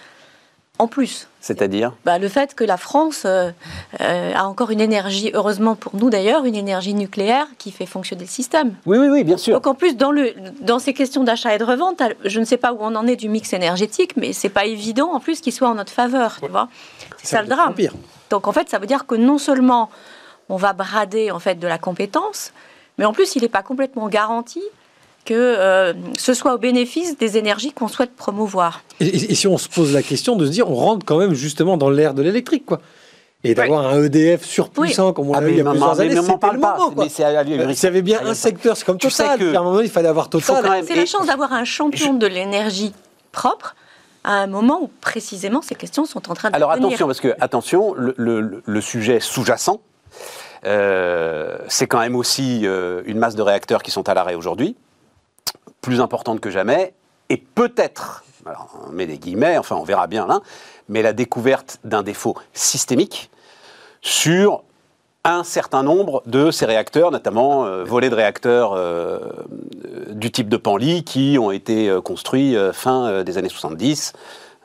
En 0.78 0.86
plus, 0.88 1.28
C'est-à-dire 1.42 1.92
bah, 2.06 2.18
le 2.18 2.26
fait 2.28 2.54
que 2.54 2.64
la 2.64 2.78
France 2.78 3.24
euh, 3.26 3.50
euh, 4.00 4.32
a 4.34 4.46
encore 4.48 4.70
une 4.70 4.80
énergie, 4.80 5.30
heureusement 5.34 5.74
pour 5.74 5.94
nous 5.94 6.08
d'ailleurs, 6.08 6.46
une 6.46 6.54
énergie 6.54 6.94
nucléaire 6.94 7.46
qui 7.58 7.70
fait 7.70 7.84
fonctionner 7.84 8.22
le 8.22 8.28
système. 8.30 8.76
Oui, 8.86 8.96
oui, 8.96 9.08
oui, 9.10 9.22
bien 9.22 9.36
sûr. 9.36 9.52
Donc 9.52 9.66
en 9.66 9.74
plus, 9.74 9.94
dans, 9.94 10.10
le, 10.10 10.32
dans 10.62 10.78
ces 10.78 10.94
questions 10.94 11.22
d'achat 11.22 11.54
et 11.54 11.58
de 11.58 11.64
revente, 11.64 12.00
je 12.24 12.40
ne 12.40 12.46
sais 12.46 12.56
pas 12.56 12.72
où 12.72 12.78
on 12.80 12.94
en 12.96 13.06
est 13.06 13.16
du 13.16 13.28
mix 13.28 13.52
énergétique, 13.52 14.12
mais 14.16 14.32
c'est 14.32 14.48
pas 14.48 14.64
évident 14.64 15.10
en 15.12 15.20
plus 15.20 15.42
qu'il 15.42 15.52
soit 15.52 15.68
en 15.68 15.74
notre 15.74 15.92
faveur. 15.92 16.38
Tu 16.42 16.48
vois 16.48 16.68
c'est 17.18 17.26
ça, 17.26 17.42
le 17.42 17.48
drame. 17.48 17.74
Pire. 17.74 17.92
Donc 18.30 18.48
en 18.48 18.52
fait, 18.52 18.70
ça 18.70 18.78
veut 18.78 18.86
dire 18.86 19.04
que 19.06 19.16
non 19.16 19.36
seulement 19.36 19.90
on 20.50 20.56
va 20.56 20.72
brader 20.74 21.30
en 21.30 21.38
fait 21.38 21.54
de 21.58 21.66
la 21.66 21.78
compétence, 21.78 22.52
mais 22.98 23.04
en 23.04 23.12
plus, 23.12 23.34
il 23.36 23.42
n'est 23.42 23.48
pas 23.48 23.62
complètement 23.62 24.08
garanti 24.08 24.62
que 25.24 25.34
euh, 25.34 25.92
ce 26.18 26.34
soit 26.34 26.54
au 26.54 26.58
bénéfice 26.58 27.16
des 27.18 27.36
énergies 27.38 27.72
qu'on 27.72 27.88
souhaite 27.88 28.14
promouvoir. 28.16 28.82
Et, 29.00 29.06
et- 29.06 29.32
et 29.32 29.34
si 29.34 29.46
on 29.46 29.58
se 29.58 29.68
pose 29.68 29.92
la 29.92 30.02
question 30.02 30.34
de 30.36 30.46
se 30.46 30.50
dire, 30.50 30.70
on 30.70 30.74
rentre 30.74 31.04
quand 31.06 31.18
même 31.18 31.34
justement 31.34 31.76
dans 31.76 31.90
l'ère 31.90 32.14
de 32.14 32.22
l'électrique, 32.22 32.66
quoi. 32.66 32.80
et 33.44 33.54
d'avoir 33.54 33.86
un 33.86 34.02
EDF 34.04 34.44
surpuissant 34.44 35.12
comme 35.14 35.30
on 35.30 35.34
Ah, 35.34 35.40
l'a 35.40 35.46
eu 35.46 35.50
mais 35.50 35.54
il 35.54 35.58
y 35.58 35.60
a 35.60 35.64
maman, 35.64 35.74
plusieurs 35.90 35.96
mais 35.96 36.12
années, 36.18 36.26
c'était 36.26 36.38
parle 36.38 36.54
le 36.56 36.60
pas, 36.60 36.76
moment. 36.76 36.90
quoi. 36.90 37.04
mais 37.04 37.10
c'est 37.10 37.24
à- 37.24 37.40
à- 37.40 37.44
S'il 37.74 37.84
y 37.84 37.86
avait 37.86 38.02
bien 38.02 38.20
un 38.26 38.34
secteur, 38.34 38.76
c'est 38.76 38.84
comme 38.84 38.98
Tu 38.98 39.08
sais 39.08 39.22
Total, 39.22 39.38
que- 39.38 39.44
puis 39.48 39.56
à 39.56 39.60
un 39.60 39.62
moment 39.62 39.80
il 39.80 39.88
fallait 39.90 40.08
avoir 40.08 40.28
Total. 40.28 40.62
même- 40.68 40.84
C'est 40.86 40.94
la 40.96 41.06
chance 41.06 41.26
d'avoir 41.26 41.52
un 41.54 41.64
champion 41.64 42.12
de 42.14 42.26
l'énergie 42.26 42.92
propre 43.32 43.74
à 44.24 44.32
un 44.34 44.46
moment 44.46 44.80
où 44.82 44.90
précisément 45.00 45.62
ces 45.62 45.74
questions 45.74 46.04
sont 46.04 46.30
en 46.30 46.34
train 46.34 46.50
de 46.50 46.56
Alors 46.56 46.70
venir. 46.74 46.86
attention, 46.88 47.06
parce 47.06 47.20
que 47.20 47.34
attention, 47.40 47.94
le, 47.94 48.14
le- 48.18 48.62
le 48.64 48.80
sujet 48.82 49.20
sous-jacent, 49.20 49.80
euh, 49.80 50.16
c'est 50.62 51.86
quand 51.86 52.00
même 52.00 52.16
aussi 52.16 52.62
euh, 52.64 53.02
une 53.06 53.18
masse 53.18 53.34
de 53.34 53.42
réacteurs 53.42 53.82
qui 53.82 53.90
sont 53.90 54.08
à 54.08 54.14
l'arrêt 54.14 54.34
aujourd'hui, 54.34 54.76
plus 55.80 56.00
importante 56.00 56.40
que 56.40 56.50
jamais, 56.50 56.94
et 57.28 57.36
peut-être, 57.36 58.24
alors 58.44 58.68
on 58.86 58.92
met 58.92 59.06
des 59.06 59.18
guillemets, 59.18 59.56
enfin 59.58 59.76
on 59.76 59.84
verra 59.84 60.06
bien 60.06 60.26
là, 60.26 60.40
mais 60.88 61.02
la 61.02 61.12
découverte 61.12 61.78
d'un 61.84 62.02
défaut 62.02 62.36
systémique 62.52 63.30
sur 64.02 64.62
un 65.24 65.44
certain 65.44 65.82
nombre 65.82 66.22
de 66.26 66.50
ces 66.50 66.64
réacteurs, 66.64 67.10
notamment 67.10 67.66
euh, 67.66 67.84
volets 67.84 68.08
de 68.08 68.14
réacteurs 68.14 68.72
euh, 68.72 69.18
euh, 69.84 70.04
du 70.08 70.30
type 70.30 70.48
de 70.48 70.56
Panly 70.56 71.04
qui 71.04 71.36
ont 71.38 71.50
été 71.50 71.90
euh, 71.90 72.00
construits 72.00 72.56
euh, 72.56 72.72
fin 72.72 73.06
euh, 73.06 73.22
des 73.22 73.36
années 73.36 73.50
70. 73.50 74.14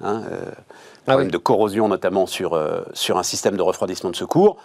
hein, 0.02 0.24
euh, 0.32 0.52
problème 1.06 1.28
oui. 1.28 1.32
de 1.32 1.38
corrosion 1.38 1.88
notamment 1.88 2.26
sur, 2.26 2.54
euh, 2.54 2.82
sur 2.94 3.18
un 3.18 3.24
système 3.24 3.58
de 3.58 3.62
refroidissement 3.62 4.10
de 4.10 4.16
secours. 4.16 4.58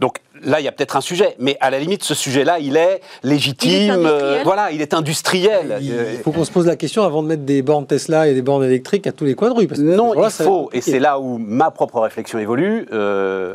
Donc 0.00 0.20
là, 0.42 0.60
il 0.60 0.64
y 0.64 0.68
a 0.68 0.72
peut-être 0.72 0.96
un 0.96 1.00
sujet, 1.00 1.34
mais 1.38 1.56
à 1.60 1.70
la 1.70 1.78
limite, 1.78 2.04
ce 2.04 2.14
sujet-là, 2.14 2.58
il 2.58 2.76
est 2.76 3.00
légitime. 3.22 3.70
Il 3.70 3.76
est 3.76 3.90
industriel. 3.90 4.06
euh, 4.22 4.40
voilà, 4.44 4.70
il 4.72 4.80
est 4.80 4.94
industriel. 4.94 5.78
Il 5.80 5.92
Euh, 5.92 6.14
faut 6.22 6.32
qu'on 6.32 6.44
se 6.44 6.50
pose 6.52 6.66
la 6.66 6.76
question 6.76 7.02
avant 7.04 7.22
de 7.22 7.28
mettre 7.28 7.42
des 7.42 7.62
bornes 7.62 7.86
Tesla 7.86 8.28
et 8.28 8.34
des 8.34 8.42
bornes 8.42 8.64
électriques 8.64 9.06
à 9.06 9.12
tous 9.12 9.24
les 9.24 9.34
que 9.34 9.80
Non, 9.80 10.14
il 10.14 10.30
faut, 10.30 10.70
et 10.72 10.80
c'est 10.80 10.98
là 10.98 11.18
où 11.18 11.38
ma 11.38 11.70
propre 11.70 12.00
réflexion 12.00 12.38
évolue, 12.38 12.86
euh, 12.92 13.54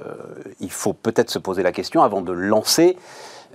il 0.59 0.71
faut 0.71 0.93
peut-être 0.93 1.29
se 1.29 1.39
poser 1.39 1.63
la 1.63 1.71
question 1.71 2.01
avant 2.03 2.21
de 2.21 2.31
lancer 2.31 2.95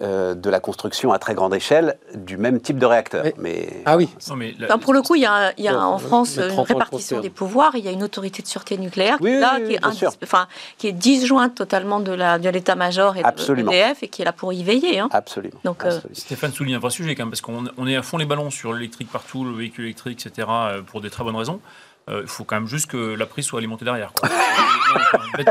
euh, 0.00 0.35
de 0.35 0.49
la 0.50 0.61
construction 0.61 1.12
à 1.12 1.19
très 1.19 1.35
grande 1.35 1.55
échelle 1.55 1.99
du 2.14 2.37
même 2.37 2.61
type 2.61 2.78
de 2.78 2.87
réacteur. 2.87 3.25
Oui. 3.25 3.33
Mais 3.38 3.83
Ah 3.85 3.97
oui. 3.97 4.09
Non, 4.28 4.37
mais 4.37 4.55
la- 4.59 4.67
Enfin, 4.67 4.78
pour 4.78 4.93
le 4.95 5.02
coup, 5.02 5.14
il 5.17 5.23
y 5.23 5.26
a, 5.26 5.52
il 5.59 5.64
y 5.64 5.69
a 5.69 5.73
Bon, 5.73 5.78
en 5.81 5.99
France 5.99 6.37
met 6.37 6.45
une 6.45 6.49
30 6.50 6.59
ans 6.59 6.62
à 6.62 6.67
répartition 6.85 7.21
des 7.21 7.31
pouvoirs. 7.31 7.73
Il 7.75 7.85
y 7.85 7.88
a 7.88 7.90
une 7.90 8.02
autorité 8.02 8.43
de 8.43 8.47
sûreté 8.47 8.78
nucléaire 8.78 9.17
Oui, 9.21 9.38
là, 9.38 9.57
oui, 9.61 9.67
qui, 9.69 9.75
est 9.75 9.85
indis- 9.85 9.97
sûr. 9.97 10.12
enfin, 10.23 10.47
qui 10.76 10.87
est 10.88 10.93
disjointe 10.93 11.55
totalement 11.55 12.00
de 12.00 12.12
la 12.12 12.38
de 12.38 12.49
l'état-major 12.49 13.17
et 13.17 13.23
de 13.23 13.52
l'EDF 13.55 14.02
et 14.02 14.09
qui 14.09 14.23
est 14.23 14.25
là 14.25 14.33
pour 14.33 14.52
y 14.52 14.62
veiller. 14.62 14.99
hein. 15.00 15.09
absolument. 15.12 15.59
Donc, 15.64 15.85
euh. 15.85 15.99
Stéphane 16.12 16.52
souligne 16.52 16.76
un 16.76 16.78
vrai 16.78 16.90
sujet 16.90 17.14
quand 17.14 17.25
même, 17.25 17.31
parce 17.31 17.40
qu'on 17.40 17.64
on 17.76 17.87
est 17.87 17.97
à 17.97 18.02
fond 18.02 18.19
les 18.19 18.26
ballons 18.26 18.50
sur 18.50 18.73
l'électrique 18.73 19.11
partout, 19.11 19.45
le 19.45 19.52
véhicule 19.52 19.85
électrique, 19.85 20.25
etc., 20.26 20.47
euh, 20.50 20.83
pour 20.83 21.00
des 21.00 21.11
très 21.11 21.25
bonnes 21.25 21.37
raisons. 21.37 21.61
Euh, 22.09 22.21
Il 22.23 22.29
faut 22.29 22.45
quand 22.45 22.57
même 22.57 22.67
juste 22.69 22.87
que 22.87 22.97
la 22.97 23.27
prise 23.27 23.45
soit 23.45 23.59
alimentée 23.59 23.85
derrière. 23.85 24.12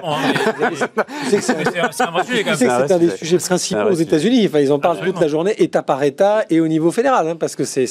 Non, 0.03 0.15
hein, 0.15 0.17
c'est- 1.29 1.49
un- 1.51 2.11
vrai 2.11 2.23
sujet 2.25 2.43
quand 2.43 2.49
même. 2.49 2.57
c'est 2.57 2.65
vrai 2.67 2.99
des 2.99 3.05
sujet. 3.11 3.17
sujets 3.17 3.37
principaux 3.37 3.81
vrai 3.81 3.91
aux. 3.91 3.95
États-Unis. 3.95 4.47
Enfin, 4.47 4.59
ils 4.59 4.71
en 4.71 4.79
parlent 4.79 4.99
toute 4.99 5.19
la 5.21 5.27
journée, 5.27 5.53
État 5.61 5.83
par 5.83 6.01
État 6.03 6.43
et 6.49 6.59
au 6.59 6.67
niveau 6.67 6.91
fédéral, 6.91 7.27
hein, 7.27 7.35
parce 7.35 7.55
que 7.55 7.63
c'est, 7.63 7.85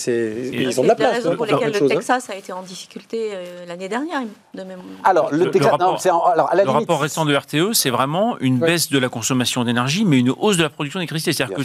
ils 0.52 0.80
ont 0.80 0.82
de 0.82 0.88
la 0.88 0.94
place 0.96 1.14
raisons 1.14 1.32
hein, 1.32 1.37
pour 1.37 1.46
plein 1.46 1.56
le 1.56 1.85
hein. 1.85 1.88
Texas 1.88 2.30
a 2.30 2.35
été 2.37 2.52
en 2.52 2.62
difficulté 2.62 3.30
euh, 3.32 3.64
l'année 3.66 3.88
dernière, 3.88 4.23
de 4.54 4.62
même. 4.62 4.80
Alors, 5.04 5.30
le, 5.30 5.38
Le- 5.38 5.44
le 5.46 5.50
Texas, 5.52 5.70
non, 5.73 5.78
rapport- 5.78 6.00
c'est 6.00 6.11
en- 6.11 6.25
alors, 6.25 6.50
à 6.50 6.56
la 6.56 6.64
Le 6.64 6.68
limite, 6.70 6.80
rapport 6.88 7.00
récent 7.00 7.25
de 7.25 7.35
RTE, 7.35 7.73
c'est 7.75 7.90
vraiment 7.90 8.37
une 8.40 8.61
Ouais. 8.61 8.66
baisse 8.73 8.90
de 8.90 8.99
la 8.99 9.08
consommation 9.08 9.62
d'énergie, 9.64 10.04
mais 10.04 10.18
une 10.18 10.30
hausse 10.30 10.56
de 10.56 10.62
la 10.64 10.70
production 10.70 10.99
d'électricité. 10.99 11.32
C'est-à-dire 11.32 11.56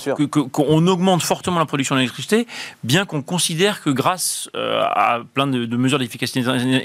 qu'on 0.51 0.87
augmente 0.87 1.23
fortement 1.23 1.57
la 1.59 1.65
production 1.65 1.95
d'électricité, 1.95 2.45
bien 2.83 3.05
qu'on 3.05 3.21
considère 3.23 3.81
que 3.81 3.89
grâce 3.89 4.49
euh, 4.55 4.81
à 4.83 5.21
plein 5.33 5.47
de, 5.47 5.65
de 5.65 5.77
mesures 5.77 5.97
d'efficacité 5.99 6.41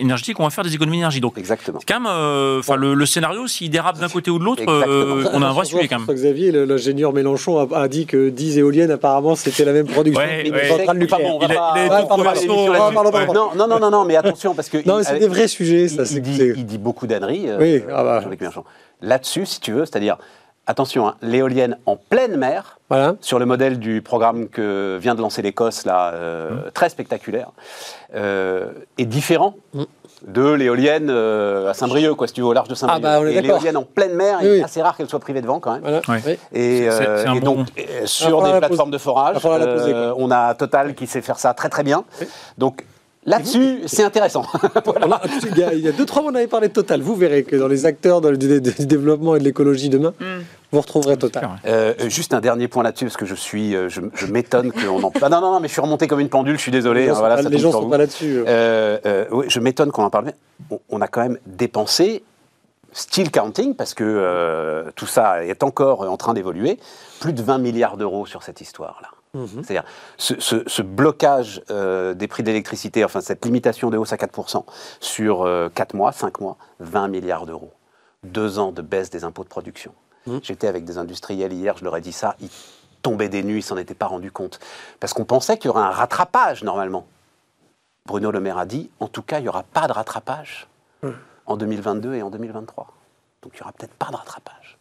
énergétique, 0.07 0.41
on 0.41 0.45
va 0.45 0.51
faire 0.51 0.65
des 0.65 0.75
économies 0.75 0.97
d'énergie. 0.97 1.21
Donc, 1.21 1.37
Exactement. 1.39 1.79
quand 1.87 2.01
même, 2.01 2.07
euh, 2.11 2.61
enfin, 2.61 2.77
le, 2.77 2.95
le 2.95 3.07
scénario, 3.07 3.47
s'il 3.47 3.71
dérape 3.71 3.99
d'un 3.99 4.09
côté 4.09 4.31
ou 4.31 4.39
de 4.39 4.45
l'autre, 4.45 4.63
euh, 4.67 5.25
on 5.33 5.43
a 5.43 5.47
un 5.49 5.53
vrai 5.53 5.65
sujet 5.67 5.87
quand 5.89 5.99
même. 6.01 6.07
Xavier, 6.17 6.51
l'ingénieur 6.53 7.13
Mélenchon, 7.13 7.59
a, 7.73 7.79
a 7.83 7.89
dit 7.89 8.07
que 8.07 8.31
10 8.31 8.59
éoliennes, 8.59 8.91
apparemment, 8.91 9.35
c'était 9.37 9.65
la 9.65 9.73
même 9.73 9.87
production 9.87 10.23
Ouais, 10.23 10.51
ouais. 10.51 10.69
centrale 10.69 10.99
nucléaire. 10.99 11.35
on 11.35 11.39
va 11.39 11.49
pas-. 11.49 13.27
Non, 13.27 13.51
non, 13.69 13.79
non, 13.81 13.91
non, 13.91 14.05
mais 14.05 14.17
attention, 14.17 14.55
parce 14.55 14.69
que. 14.69 14.79
Non, 14.87 15.01
c'est 15.03 15.19
des 15.19 15.29
vrais 15.29 15.49
sujets, 15.49 15.89
ça. 15.89 16.03
il, 16.03 16.07
c'est 16.07 16.15
il 16.17 16.23
dit, 16.23 16.37
c'est- 16.37 16.55
il 16.57 16.67
dit 16.67 16.79
beaucoup 16.79 17.07
d'âneries, 17.07 17.45
euh, 17.49 17.81
ah 17.95 18.03
bah. 18.05 18.21
Jean-Luc 18.23 18.41
Mélenchon. 18.41 18.65
Là-dessus, 19.03 19.47
si 19.47 19.61
tu 19.61 19.73
veux, 19.73 19.85
c'est-à-dire, 19.85 20.17
attention, 20.67 21.07
hein, 21.09 21.15
l'éolienne 21.23 21.77
en 21.87 21.97
pleine 21.97 22.37
mer, 22.37 22.79
Voilà. 22.89 23.15
sur 23.21 23.39
le 23.39 23.47
modèle 23.47 23.79
du 23.79 24.03
programme 24.03 24.49
que 24.49 24.99
vient 25.01 25.15
de 25.15 25.21
lancer 25.21 25.43
l'Écosse, 25.43 25.85
là, 25.85 26.13
euh, 26.15 26.51
Mmh. 26.51 26.71
très 26.75 26.89
spectaculaire, 26.89 27.51
euh, 28.15 28.71
est 28.99 29.05
différent 29.05 29.55
Mm. 29.75 29.83
De 30.27 30.51
l'éolienne 30.53 31.09
euh, 31.11 31.71
à 31.71 31.75
Saint-Brieuc, 31.75 32.15
quoi, 32.17 32.27
si 32.27 32.33
tu 32.35 32.41
veux, 32.41 32.47
au 32.47 32.53
large 32.53 32.69
de 32.69 32.75
Saint-Brieuc. 32.75 33.03
Ah 33.05 33.21
bah, 33.21 33.25
l'éolienne 33.25 33.77
en 33.77 33.83
pleine 33.83 34.15
mer, 34.15 34.39
Oui, 34.41 34.47
il 34.47 34.53
est 34.53 34.57
oui. 34.59 34.63
assez 34.63 34.81
rare 34.83 34.97
qu'elle 34.97 35.09
soit 35.09 35.19
privée 35.21 35.43
de 35.43 35.47
vent 35.47 35.61
quand 35.61 35.73
même. 35.73 35.83
voilà. 35.83 36.01
Ouais. 36.09 36.21
Oui. 36.27 36.39
Et, 36.53 36.89
euh, 36.89 37.25
et 37.35 37.41
bon- 37.41 37.57
donc, 37.57 37.67
euh, 37.79 38.07
sur 38.07 38.43
des 38.43 38.53
la 38.53 38.59
plateformes 38.59 38.91
de 38.91 38.99
forage, 38.99 39.37
on 39.45 40.31
a 40.31 40.55
Total 40.55 40.95
qui 40.95 41.07
sait 41.07 41.23
faire 41.23 41.39
ça 41.39 41.53
très 41.55 41.69
très 41.69 41.83
bien. 41.83 42.05
Oui. 42.21 42.27
Donc 42.59 42.85
là-dessus, 43.27 43.81
c'est 43.87 44.03
intéressant. 44.03 44.45
Il, 45.53 45.59
y 45.59 45.63
a, 45.63 45.75
il 45.75 45.81
y 45.81 45.89
a 45.89 45.93
deux, 45.93 46.07
trois 46.07 46.23
mois, 46.23 46.33
on 46.33 46.35
avait 46.35 46.47
parlé 46.47 46.69
de 46.69 46.73
Total. 46.73 47.01
Vous 47.03 47.15
verrez 47.17 47.43
que 47.45 47.57
dans 47.57 47.69
les 47.69 47.85
acteurs 47.87 48.21
dans 48.21 48.31
le- 48.31 48.37
du, 48.39 48.61
du 48.61 48.87
développement 48.87 49.37
et 49.37 49.39
de 49.39 49.45
l'écologie 49.45 49.89
demain, 49.89 50.15
Mm. 50.21 50.43
vous 50.73 50.81
retrouverez 50.81 51.17
Total. 51.17 51.49
Euh, 51.67 51.95
juste 52.09 52.33
un 52.35 52.41
dernier 52.41 52.69
point 52.69 52.83
là-dessus, 52.83 53.05
parce 53.07 53.17
que 53.17 53.27
je 53.27 53.35
suis, 53.35 53.75
euh, 53.77 53.89
je, 53.89 54.01
je 54.15 54.27
m'étonne 54.27 54.73
qu'on 54.73 55.03
en. 55.03 55.13
Ah 55.21 55.29
non, 55.29 55.41
non, 55.41 55.53
non, 55.53 55.61
mais 55.61 55.69
je 55.69 55.73
suis 55.73 55.81
remonté 55.83 56.07
comme 56.07 56.21
une 56.21 56.29
pendule, 56.29 56.57
je 56.57 56.63
suis 56.63 56.73
désolé. 56.73 57.03
les 57.03 57.07
gens 57.07 57.13
hein, 57.13 57.15
sont 57.15 57.21
voilà, 57.21 57.37
pas, 57.37 57.43
ça 57.43 57.49
les 57.49 57.59
gens 57.59 57.73
sont 57.73 57.89
pas 57.89 57.99
là-dessus. 57.99 58.43
Euh, 58.47 58.99
euh, 59.07 59.25
oui, 59.33 59.47
je 59.49 59.61
m'étonne 59.61 59.91
qu'on 59.91 60.05
en 60.05 60.11
parle. 60.11 60.33
On, 60.71 60.79
on 60.89 61.01
a 61.01 61.09
quand 61.09 61.21
même 61.23 61.39
dépensé, 61.47 62.23
still 62.93 63.31
counting, 63.31 63.75
parce 63.75 63.93
que 63.95 64.05
euh, 64.05 64.85
tout 64.97 65.07
ça 65.07 65.45
est 65.45 65.63
encore 65.63 66.03
en 66.03 66.17
train 66.17 66.33
d'évoluer, 66.35 66.79
plus 67.21 67.33
de 67.33 67.43
20 67.43 67.59
milliards 67.59 67.97
d'euros 67.97 68.25
sur 68.27 68.43
cette 68.43 68.61
histoire-là. 68.61 69.09
Mhm. 69.37 69.63
C'est-à-dire 69.65 69.85
ce, 70.17 70.39
ce- 70.41 70.63
ce 70.67 70.83
blocage 70.83 71.63
euh, 71.71 72.15
des 72.15 72.29
prix 72.29 72.43
de 72.43 72.49
l'électricité, 72.49 73.05
enfin 73.05 73.21
cette 73.21 73.45
limitation 73.45 73.91
de 73.91 73.97
hausse 73.99 74.13
à 74.13 74.17
4% 74.17 74.65
sur 75.01 75.49
4 75.75 75.95
mois, 75.95 76.13
5 76.13 76.41
mois, 76.41 76.57
20 76.81 77.09
milliards 77.09 77.47
d'euros. 77.47 77.73
Deux 78.25 78.59
ans 78.59 78.73
de 78.73 78.83
baisse 78.83 79.11
des 79.11 79.25
impôts 79.25 79.45
de 79.45 79.49
production. 79.49 79.93
Mhm. 80.27 80.41
J'étais 80.43 80.67
avec 80.69 80.85
des 80.85 80.99
industriels 80.99 81.53
hier, 81.53 81.77
je 81.77 81.85
leur 81.85 81.97
ai 81.97 82.01
dit 82.01 82.13
ça, 82.13 82.35
ils 82.41 82.51
tombaient 83.03 83.29
des 83.29 83.43
nues, 83.45 83.59
ils 83.59 83.63
s'en 83.63 83.77
étaient 83.77 83.95
pas 83.95 84.07
rendus 84.07 84.33
compte. 84.33 84.59
Parce 85.01 85.13
qu'on 85.13 85.25
pensait 85.25 85.59
qu'il 85.59 85.67
y 85.69 85.71
aurait 85.71 85.83
un 85.83 85.91
rattrapage 85.91 86.65
normalement. 86.65 87.07
Bruno 88.07 88.31
Le 88.31 88.41
Maire 88.41 88.59
a 88.59 88.67
dit, 88.67 88.91
en 89.01 89.09
tout 89.09 89.23
cas, 89.23 89.39
il 89.39 89.43
n'y 89.43 89.49
aura 89.49 89.63
pas 89.65 89.87
de 89.89 89.93
rattrapage 89.93 90.69
en 91.47 91.57
2022 91.57 92.15
et 92.15 92.23
en 92.23 92.31
2023. 92.31 92.87
Donc 93.43 93.53
il 93.55 93.57
n'y 93.57 93.63
aura 93.63 93.73
peut-être 93.73 93.95
pas 93.95 94.07
de 94.11 94.17
rattrapage. 94.17 94.76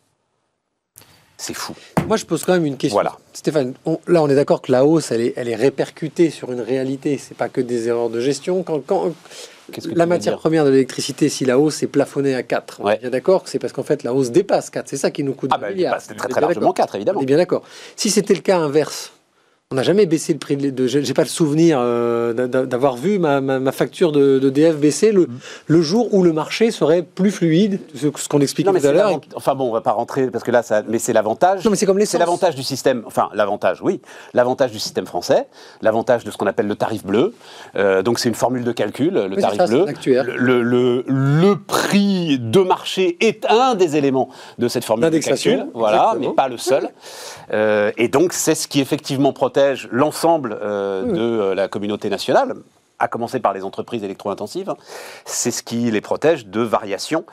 C'est 1.45 1.53
fou. 1.53 1.75
Moi, 2.07 2.17
je 2.17 2.25
pose 2.25 2.43
quand 2.43 2.53
même 2.53 2.65
une 2.65 2.75
question. 2.75 2.95
Voilà. 2.95 3.17
Stéphane, 3.33 3.75
on- 3.85 3.99
là, 4.07 4.23
on 4.23 4.27
est 4.29 4.33
d'accord 4.35 4.63
que 4.63 4.71
la 4.71 4.83
hausse, 4.83 5.11
elle 5.11 5.21
est, 5.21 5.33
elle 5.35 5.47
est 5.47 5.55
répercutée 5.55 6.31
sur 6.31 6.51
une 6.51 6.59
réalité. 6.61 7.19
C'est 7.19 7.37
pas 7.37 7.49
que 7.49 7.61
des 7.61 7.87
erreurs 7.87 8.09
de 8.09 8.19
gestion. 8.19 8.63
Quand, 8.63 8.79
quand 8.79 9.13
que 9.71 9.81
la 9.93 10.07
matière 10.07 10.37
première 10.39 10.65
de 10.65 10.71
l'électricité, 10.71 11.29
si 11.29 11.45
la 11.45 11.59
hausse 11.59 11.83
est 11.83 11.87
plafonnée 11.87 12.33
à 12.33 12.41
4, 12.41 12.77
on 12.81 12.85
Ouais. 12.85 12.95
est 12.95 12.99
bien 13.01 13.09
d'accord 13.11 13.43
que 13.43 13.49
c'est 13.51 13.59
parce 13.59 13.73
qu'en 13.73 13.83
fait, 13.83 14.01
la 14.01 14.11
hausse 14.15 14.31
dépasse 14.31 14.71
4. 14.71 14.87
C'est 14.87 14.97
ça 14.97 15.11
qui 15.11 15.23
nous 15.23 15.33
coûte 15.33 15.51
Ah 15.53 15.59
20 15.59 15.69
il 15.69 15.75
milliards. 15.75 15.93
passe 15.93 16.07
très 16.07 16.27
très 16.29 16.41
largement 16.41 16.61
d'accord. 16.61 16.73
4, 16.73 16.95
évidemment. 16.95 17.19
On 17.19 17.23
est 17.23 17.27
bien 17.27 17.37
d'accord. 17.37 17.61
Si 17.95 18.09
c'était 18.09 18.33
le 18.33 18.41
cas 18.41 18.57
inverse, 18.57 19.11
on 19.75 19.79
n'a 19.79 19.83
jamais 19.83 20.05
baissé 20.05 20.31
le 20.31 20.39
prix 20.39 20.55
de. 20.55 20.69
de 20.69 20.87
j'ai 20.87 21.13
pas 21.13 21.23
le 21.23 21.27
souvenir 21.27 21.79
euh, 21.81 22.31
d'a- 22.31 22.47
d'a- 22.47 22.65
d'avoir 22.65 22.95
vu 22.95 23.19
ma, 23.19 23.41
ma- 23.41 23.59
ma 23.59 23.73
facture 23.73 24.13
de, 24.13 24.39
de 24.39 24.49
DF 24.49 24.77
baisser 24.77 25.11
le, 25.11 25.27
le 25.67 25.81
jour 25.81 26.13
où 26.13 26.23
le 26.23 26.31
marché 26.31 26.71
serait 26.71 27.01
plus 27.03 27.29
fluide, 27.31 27.81
ce, 27.93 28.07
ce 28.15 28.29
qu'on 28.29 28.39
expliquait 28.39 28.71
Non, 28.71 28.79
tout 28.79 28.85
à 28.87 28.93
l'heure. 28.93 29.19
Enfin 29.35 29.53
bon, 29.53 29.67
on 29.67 29.73
va 29.73 29.81
pas 29.81 29.91
rentrer 29.91 30.27
parce 30.31 30.45
que 30.45 30.51
là, 30.51 30.63
ça, 30.63 30.81
mais 30.87 30.97
c'est 30.97 31.11
l'avantage. 31.11 31.65
Non, 31.65 31.71
mais 31.71 31.75
c'est 31.75 31.85
comme 31.85 31.99
C'est 32.05 32.17
l'avantage 32.17 32.55
du 32.55 32.63
système. 32.63 33.03
Enfin, 33.05 33.27
l'avantage, 33.33 33.81
oui, 33.81 33.99
l'avantage 34.33 34.71
du 34.71 34.79
système 34.79 35.05
français, 35.05 35.45
l'avantage 35.81 36.23
de 36.23 36.31
ce 36.31 36.37
qu'on 36.37 36.47
appelle 36.47 36.67
le 36.67 36.75
tarif 36.75 37.03
bleu. 37.05 37.33
Euh, 37.75 38.01
donc 38.01 38.19
c'est 38.19 38.29
une 38.29 38.35
formule 38.35 38.63
de 38.63 38.71
calcul, 38.71 39.13
le 39.13 39.35
tarif 39.35 39.57
ça, 39.57 39.65
bleu. 39.67 39.85
Le, 40.37 40.61
le, 40.61 41.03
le 41.07 41.55
prix 41.57 42.39
de 42.39 42.59
marché 42.61 43.17
est 43.19 43.45
un 43.49 43.75
des 43.75 43.97
éléments 43.97 44.29
de 44.57 44.69
cette 44.69 44.85
formule 44.85 45.09
de 45.09 45.17
calcul. 45.19 45.65
Voilà, 45.73 45.97
exactement. 46.13 46.29
mais 46.29 46.33
pas 46.35 46.47
le 46.47 46.57
seul. 46.57 46.89
Euh, 47.51 47.91
et 47.97 48.07
donc 48.07 48.31
c'est 48.31 48.55
ce 48.55 48.67
qui 48.69 48.79
effectivement 48.79 49.33
protège 49.33 49.64
l'ensemble 49.91 50.57
euh, 50.61 51.03
Oui. 51.05 51.13
de 51.13 51.21
euh, 51.21 51.55
la 51.55 51.67
communauté 51.67 52.09
nationale 52.09 52.55
à 52.99 53.07
commencer 53.07 53.39
par 53.39 53.53
les 53.53 53.63
entreprises 53.63 54.03
électro-intensives, 54.03 54.73
c'est 55.25 55.51
ce 55.51 55.63
qui 55.63 55.91
les 55.91 56.01
protège 56.01 56.47
de 56.47 56.61
variations 56.61 57.25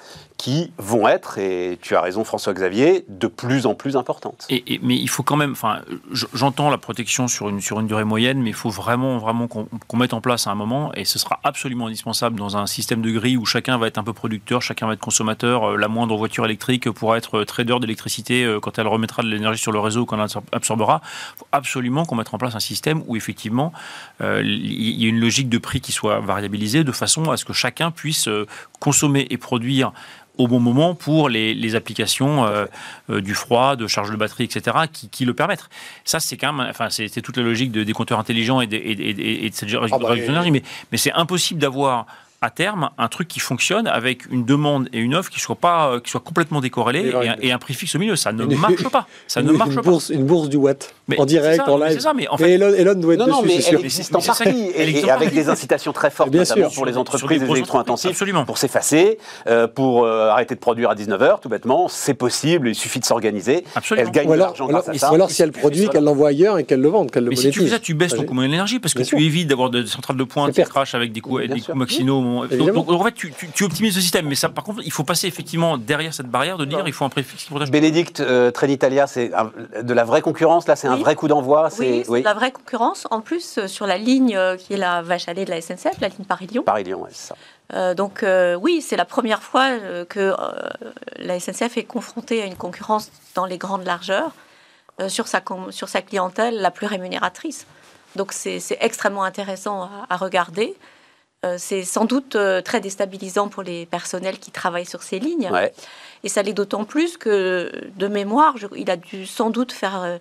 qui 0.43 0.73
vont 0.77 1.07
être, 1.07 1.39
et 1.39 1.79
tu 1.81 1.95
as 1.95 2.01
raison 2.01 2.25
François-Xavier, 2.25 3.05
de 3.09 3.29
plus 3.29 3.65
en 3.65 3.77
plus 3.77 3.97
importantes. 3.97 4.49
Mais 4.51 4.97
il 4.97 5.09
faut 5.09 5.23
quand 5.23 5.37
même, 5.37 5.53
enfin, 5.53 5.83
j'entends 6.11 6.69
la 6.69 6.79
protection 6.79 7.29
sur 7.29 7.49
une, 7.49 7.61
sur 7.61 7.79
une 7.79 7.87
durée 7.87 8.03
moyenne, 8.03 8.43
mais 8.43 8.51
il 8.51 8.55
faut 8.55 8.69
vraiment, 8.69 9.19
vraiment 9.19 9.47
qu'on 9.47 9.97
mette 9.97 10.15
en 10.15 10.21
place 10.21 10.49
à 10.49 10.51
un 10.51 10.57
moment, 10.57 10.93
et 10.95 11.05
ce 11.05 11.21
sera 11.21 11.39
absolument 11.45 11.87
indispensable 11.87 12.37
dans 12.41 12.57
un 12.57 12.67
système 12.67 13.03
de 13.03 13.13
grille 13.13 13.37
où 13.37 13.45
chacun 13.45 13.79
va 13.79 13.87
être 13.87 13.99
un 13.99 14.03
peu 14.03 14.13
producteur, 14.13 14.63
chacun 14.63 14.89
va 14.89 14.95
être 14.95 14.99
consommateur. 14.99 15.63
Euh, 15.65 15.77
La 15.77 15.87
moindre 15.87 16.17
voiture 16.17 16.45
électrique 16.45 16.91
pourra 16.91 17.19
être 17.19 17.45
trader 17.45 17.77
d'électricité 17.81 18.43
euh, 18.43 18.59
quand 18.59 18.81
elle 18.81 18.89
remettra 18.89 19.23
de 19.23 19.29
l'énergie 19.29 19.63
sur 19.63 19.71
le 19.71 19.79
réseau, 19.79 20.07
quand 20.07 20.17
elle 20.17 20.27
absor- 20.27 20.43
absorbera. 20.51 21.03
Il 21.05 21.39
faut 21.39 21.47
absolument 21.53 22.05
qu'on 22.05 22.17
mette 22.17 22.35
en 22.35 22.39
place 22.39 22.57
un 22.57 22.61
système 22.61 23.05
où 23.07 23.15
effectivement 23.15 23.73
euh, 24.21 24.43
il 24.45 25.01
y 25.01 25.07
a 25.07 25.09
une 25.09 25.21
logique 25.21 25.49
de 25.49 25.59
prix 25.59 25.81
qui 25.81 25.93
soit 25.93 26.19
variabilisée 26.19 26.83
de 26.83 26.91
façon 26.91 27.31
à 27.31 27.37
ce 27.37 27.45
que 27.45 27.53
chacun 27.53 27.93
puisse 27.93 28.27
euh, 28.27 28.49
consommer 28.83 29.27
et 29.31 29.39
produire 29.39 29.93
au 30.39 30.49
bon 30.49 30.61
moment 30.61 30.95
pour 30.95 31.29
les, 31.29 31.53
les 31.55 31.75
applications 31.75 32.45
euh, 32.47 32.65
euh, 33.11 33.21
du 33.21 33.35
froid, 33.35 33.77
de 33.77 33.87
charge 33.87 34.11
de 34.11 34.17
batterie, 34.17 34.45
etc., 34.45 34.77
qui, 34.91 35.09
qui 35.11 35.25
le 35.27 35.35
permettent. 35.35 35.69
Ça, 36.05 36.21
c'est 36.21 36.37
quand 36.39 36.53
même, 36.55 36.67
enfin, 36.71 36.89
c'est 36.91 37.21
toute 37.21 37.37
la 37.37 37.43
logique 37.43 37.71
de, 37.71 37.85
des 37.85 37.93
compteurs 37.93 38.19
intelligents 38.19 38.61
et 38.63 38.67
de, 38.67 38.77
et, 38.77 38.93
et- 38.93 39.45
et 39.47 39.51
de 39.51 39.55
cette 39.55 39.69
réduction 39.71 39.99
bah, 39.99 40.15
d'énergie, 40.17 40.51
mais, 40.51 40.63
mais 40.91 40.99
c'est 40.99 41.13
impossible 41.13 41.61
d'avoir 41.61 42.07
à 42.43 42.51
terme 42.51 42.91
un 42.99 43.09
truc 43.09 43.29
qui 43.29 43.41
fonctionne 43.41 43.87
avec 43.87 44.27
une 44.31 44.45
demande 44.45 44.89
et 44.93 44.99
une 44.99 45.15
offre 45.15 45.31
qui 45.31 45.41
soient 45.41 45.55
pas 45.57 45.89
euh, 45.93 46.01
qui 46.01 46.11
soient 46.11 46.21
complètement 46.21 46.61
décorrélées 46.61 47.01
Et 47.07 47.25
et, 47.25 47.29
un, 47.29 47.37
et 47.41 47.53
un 47.53 47.59
prix 47.59 47.73
fixe 47.75 47.95
au 47.95 47.99
milieu 47.99 48.17
ça 48.17 48.33
ne 48.33 48.45
Une- 48.45 48.57
marche 48.59 48.83
pas 48.91 49.07
ça 49.29 49.41
ne 49.43 49.51
Une- 49.53 49.57
marche 49.57 49.71
une 49.71 49.77
pas 49.77 49.83
bourse, 49.83 50.11
une 50.11 50.25
bourse 50.27 50.49
du 50.49 50.57
Watt 50.57 50.95
Mais 51.09 51.19
en 51.21 51.25
direct, 51.25 51.61
c'est 51.61 51.65
ça, 51.67 51.71
en 51.73 51.79
mais 51.79 51.89
live. 51.91 52.01
ça, 52.01 52.13
mais 52.15 52.29
en 52.29 52.35
Et 52.37 52.39
fait- 52.39 52.51
Elon, 52.53 52.75
Elon 52.77 52.95
doit 52.95 53.15
être 53.15 53.21
Non, 53.21 53.27
non, 53.27 53.43
dessus, 53.43 53.47
mais 53.49 53.61
c'est 53.61 53.71
sûr. 53.71 53.79
elle 53.79 53.85
existe 53.85 54.15
en 54.17 54.21
partie, 54.21 54.49
et, 54.49 54.83
existe 54.83 55.07
et 55.07 55.11
avec 55.11 55.33
des 55.33 55.49
incitations 55.49 55.93
très 55.93 56.11
fortes, 56.11 56.31
Bien 56.31 56.41
notamment 56.41 56.69
sûr. 56.69 56.75
pour 56.75 56.87
les 56.87 56.97
entreprises 56.99 57.43
et 57.43 58.09
Absolument. 58.09 58.45
pour 58.45 58.59
s'effacer, 58.59 59.19
euh, 59.47 59.67
pour 59.69 60.05
euh, 60.05 60.29
arrêter 60.29 60.55
de 60.55 60.61
produire 60.61 60.91
à 60.91 60.95
19h, 60.95 61.41
tout 61.41 61.49
bêtement, 61.49 61.89
c'est 61.89 62.15
possible, 62.15 62.69
il 62.69 62.75
suffit 62.75 62.99
de 63.01 63.05
s'organiser. 63.05 63.65
Absolument. 63.75 64.07
Elle 64.07 64.13
gagne 64.13 64.27
Ou 64.27 64.31
de 64.31 64.35
alors, 64.35 64.47
l'argent 64.49 64.65
ou 64.67 64.69
alors- 64.71 64.83
grâce 64.83 64.97
à 64.97 64.99
ça. 64.99 65.11
ou 65.13 65.15
alors 65.15 65.31
si 65.31 65.43
elle 65.43 65.53
produit, 65.53 65.89
qu'elle 65.89 66.05
l'envoie 66.05 66.29
ailleurs 66.29 66.59
et 66.59 66.65
qu'elle 66.65 66.81
le 66.81 66.89
vende, 66.89 67.11
qu'elle 67.11 67.25
le 67.25 67.31
Mais 67.31 67.37
si 67.37 67.43
tu 67.47 67.53
fais 67.53 67.59
monétise. 67.61 67.75
ça, 67.75 67.79
tu 67.81 67.95
baisses 67.95 68.15
ton 68.15 68.25
coût 68.25 68.41
d'énergie 68.41 68.79
parce 68.81 68.95
que 68.95 69.03
tu 69.03 69.17
évites 69.23 69.49
d'avoir 69.49 69.71
des 69.71 69.87
centrales 69.87 70.17
de 70.17 70.25
pointe 70.25 70.53
qui 70.53 70.63
crachent 70.63 70.95
avec 70.95 71.13
des 71.13 71.21
coûts 71.21 71.39
maximaux. 71.75 72.32
Donc, 72.41 72.91
en 72.91 73.05
fait, 73.05 73.13
tu, 73.13 73.33
tu- 73.33 73.49
tu 73.51 73.65
optimises 73.65 73.95
le 73.97 74.01
système. 74.03 74.27
Mais 74.27 74.35
ça, 74.35 74.49
par 74.49 74.65
contre, 74.65 74.81
il 74.85 74.93
faut 74.93 75.05
passer 75.05 75.27
effectivement 75.27 75.77
derrière 75.79 76.13
cette 76.15 76.27
barrière 76.29 76.59
de 76.59 76.65
dire 76.65 76.83
il 76.87 76.93
faut 76.93 77.05
un 77.05 77.09
prix 77.09 77.23
fixe 77.23 77.45
qui 77.45 77.51
protège. 77.51 77.71
Bénédicte, 77.71 78.21
euh, 78.21 78.51
Trenitalia, 78.51 79.07
c'est 79.07 79.33
un- 79.35 79.51
de 79.83 79.95
la 79.95 80.05
vraie 80.05 80.23
concurrence, 80.23 80.67
là, 80.67 80.77
c'est 80.77 80.89
un 80.89 80.95
Oui. 80.97 81.01
vrai 81.03 81.15
coup 81.17 81.29
d'envoi. 81.29 81.65
Oui, 81.65 81.71
C'est 81.77 82.05
c'est 82.05 82.21
de 82.21 82.25
la 82.25 82.35
vraie 82.35 82.53
concurrence. 82.53 83.07
En 83.11 83.21
plus, 83.21 83.59
euh, 83.59 83.67
sur 83.69 83.87
la 83.87 83.99
ligne 83.99 84.37
euh, 84.37 84.57
qui 84.57 84.75
est 84.75 84.77
la 84.79 85.03
vache 85.03 85.29
à 85.29 85.33
lait 85.35 85.45
de 85.45 85.51
la 85.51 85.61
SNCF, 85.61 86.01
la 86.01 86.09
ligne 86.09 86.25
Paris-Lyon. 86.27 86.63
Paris-Lyon, 86.65 87.03
ouais, 87.03 87.11
c'est 87.13 87.29
ça. 87.29 87.37
Euh, 87.75 87.95
donc 87.95 88.23
euh, 88.23 88.55
oui, 88.55 88.83
c'est 88.83 88.97
la 88.97 89.05
première 89.07 89.43
fois 89.43 89.69
euh, 89.71 90.05
que 90.05 90.21
euh, 90.21 90.35
la 91.17 91.39
SNCF 91.41 91.77
est 91.79 91.85
confrontée 91.85 92.43
à 92.43 92.47
une 92.47 92.57
concurrence 92.57 93.11
dans 93.35 93.47
les 93.47 93.57
grandes 93.57 93.85
largeurs 93.87 94.33
euh, 95.01 95.09
sur, 95.09 95.27
sa, 95.27 95.41
sur 95.71 95.89
sa 95.89 96.03
clientèle 96.03 96.61
la 96.61 96.71
plus 96.71 96.87
rémunératrice. 96.87 97.67
Donc 98.15 98.33
c'est 98.33 98.61
c'est 98.61 98.77
extrêmement 98.81 99.23
intéressant 99.25 99.85
à, 99.85 99.91
à 100.11 100.17
regarder. 100.19 100.75
Euh, 101.45 101.57
c'est 101.59 101.83
sans 101.83 102.05
doute 102.05 102.37
euh, 102.37 102.61
très 102.63 102.81
déstabilisant 102.81 103.49
pour 103.49 103.65
les 103.65 103.85
personnels 103.87 104.39
qui 104.39 104.53
travaillent 104.53 104.87
sur 104.87 105.03
ces 105.03 105.19
lignes. 105.19 105.51
Ouais. 105.51 105.73
Et 106.23 106.29
ça 106.29 106.43
l'est 106.43 106.53
d'autant 106.53 106.85
plus 106.85 107.17
que, 107.19 107.73
de 107.97 108.07
mémoire, 108.07 108.57
je- 108.59 108.69
il 108.77 108.89
a 108.91 108.97
dû 108.97 109.27
sans 109.27 109.51
doute 109.51 109.73
faire. 109.73 110.03
euh, 110.03 110.19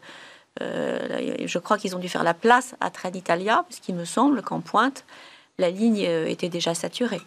je 0.59 1.59
crois 1.59 1.77
qu'ils 1.77 1.95
ont 1.95 1.99
dû 1.99 2.09
faire 2.09 2.23
la 2.23 2.33
place 2.33 2.75
à 2.81 2.89
Trenitalia, 2.89 3.63
parce 3.69 3.79
qu'il 3.79 3.95
me 3.95 4.03
semble 4.03 4.41
qu'en 4.41 4.59
pointe, 4.59 5.05
la 5.59 5.69
ligne 5.69 5.99
était 6.27 6.49
déjà 6.49 6.73
saturée. 6.73 7.21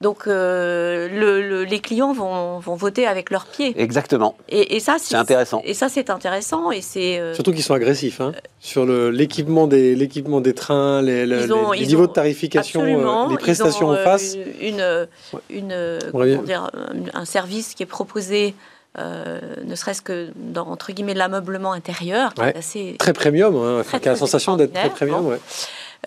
Donc 0.00 0.26
euh, 0.26 1.08
le- 1.12 1.46
le- 1.46 1.64
les 1.64 1.78
clients 1.80 2.14
vont, 2.14 2.58
vont 2.58 2.74
voter 2.74 3.06
avec 3.06 3.28
leurs 3.30 3.44
pieds. 3.44 3.74
Exactement. 3.76 4.34
Et, 4.48 4.76
et 4.76 4.80
ça, 4.80 4.96
C'est 4.98 5.14
intéressant. 5.14 5.60
Et 5.62 5.74
ça, 5.74 5.90
c'est 5.90 6.08
intéressant. 6.08 6.70
Et 6.70 6.80
c'est 6.80 7.18
euh, 7.20 7.34
Surtout 7.34 7.52
qu'ils 7.52 7.62
sont 7.62 7.74
agressifs 7.74 8.18
hein, 8.22 8.32
sur 8.60 8.86
l'équipement 8.86 9.66
des, 9.66 9.94
l'équipement 9.94 10.40
des 10.40 10.54
trains, 10.54 11.02
les, 11.02 11.52
ont- 11.52 11.74
niveaux 11.74 12.04
ont- 12.04 12.06
de 12.06 12.12
tarification, 12.12 12.80
euh, 12.82 13.26
les 13.28 13.34
Ils 13.34 13.38
prestations 13.38 13.88
ont, 13.88 13.92
en 13.92 13.96
face. 14.02 14.36
Une, 14.62 15.06
une, 15.50 15.98
dire, 16.44 16.70
un, 17.12 17.24
service 17.26 17.74
qui 17.74 17.82
est 17.82 17.86
proposé, 17.86 18.54
euh, 18.98 19.38
ne 19.66 19.74
serait-ce 19.74 20.00
que 20.00 20.30
dans 20.34 20.66
entre 20.68 20.92
guillemets 20.92 21.12
l'ameublement 21.12 21.72
intérieur, 21.72 22.32
qui 22.32 22.40
Ouais. 22.40 22.52
est 22.52 22.56
assez 22.58 22.96
Très 22.98 23.12
premium, 23.12 23.54
hein, 23.54 23.82
Très, 23.84 24.00
qui 24.00 24.08
a 24.08 24.12
la 24.12 24.16
sensation 24.18 24.56
d'être 24.56 24.72
très 24.72 24.88
premium. 24.88 25.26
Ouais. 25.26 25.38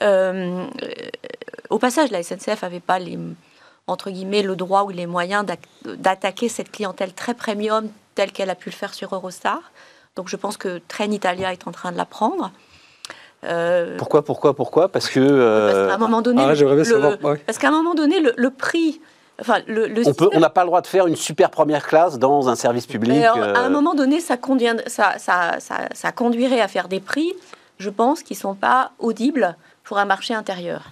Euh, 0.02 0.66
au 1.70 1.78
passage, 1.78 2.10
la 2.10 2.24
SNCF 2.24 2.64
n'avait 2.64 2.80
pas 2.80 2.98
les, 2.98 3.20
entre 3.88 4.10
guillemets, 4.12 4.42
le 4.44 4.56
droit 4.56 4.84
ou 4.84 4.90
les 4.90 5.06
moyens 5.06 5.46
d'attaquer 5.84 6.50
cette 6.50 6.72
clientèle 6.72 7.14
très 7.14 7.34
premium 7.34 7.90
telle 8.16 8.32
qu'elle 8.32 8.50
a 8.50 8.56
pu 8.56 8.70
le 8.70 8.76
faire 8.76 8.94
sur 8.94 9.14
Eurostar. 9.14 9.60
Donc 10.16 10.30
je 10.30 10.36
pense 10.36 10.58
que 10.58 10.80
Trenitalia 10.88 11.52
est 11.52 11.68
en 11.68 11.72
train 11.72 11.92
de 11.92 11.98
la 11.98 12.06
prendre. 12.06 12.52
Euh, 13.44 13.98
Pourquoi, 13.98 14.24
pourquoi, 14.24 14.56
pourquoi? 14.56 14.88
Parce 14.88 15.10
que. 15.10 15.20
parce 15.20 15.30
euh, 15.32 15.88
qu'à 15.90 15.96
un 15.96 15.98
moment 15.98 16.22
donné, 16.22 16.42
Ah, 16.46 16.50
le- 16.50 16.56
j'aimerais 16.56 16.76
bien 16.76 16.84
le- 16.86 16.90
savoir, 16.90 17.24
ouais. 17.24 17.38
parce 17.46 17.58
qu'à 17.58 17.68
un 17.68 17.72
moment 17.72 17.94
donné, 17.94 18.22
le, 18.22 18.34
le 18.38 18.50
prix, 18.52 19.02
enfin 19.42 19.58
le, 19.68 19.88
le 19.88 20.04
on 20.34 20.40
n'a 20.40 20.50
pas 20.50 20.62
le 20.62 20.68
droit 20.68 20.80
de 20.80 20.88
faire 20.88 21.08
une 21.08 21.18
super 21.18 21.50
première 21.50 21.86
classe 21.86 22.18
dans 22.20 22.48
un 22.48 22.56
service 22.56 22.86
public. 22.88 23.22
À 23.22 23.34
un 23.34 23.66
euh, 23.66 23.70
moment 23.70 23.96
donné, 23.96 24.22
ça, 24.22 24.38
convient- 24.38 24.78
ça, 24.88 25.16
ça, 25.18 25.60
ça, 25.60 25.90
ça 25.94 26.12
conduirait 26.14 26.62
à 26.62 26.70
faire 26.70 26.88
des 26.88 27.02
prix, 27.02 27.34
je 27.80 27.90
pense, 27.90 28.24
qui 28.24 28.32
ne 28.34 28.38
sont 28.40 28.56
pas 28.56 28.92
audibles 29.00 29.58
pour 29.84 29.98
un 29.98 30.06
marché 30.06 30.34
intérieur. 30.34 30.84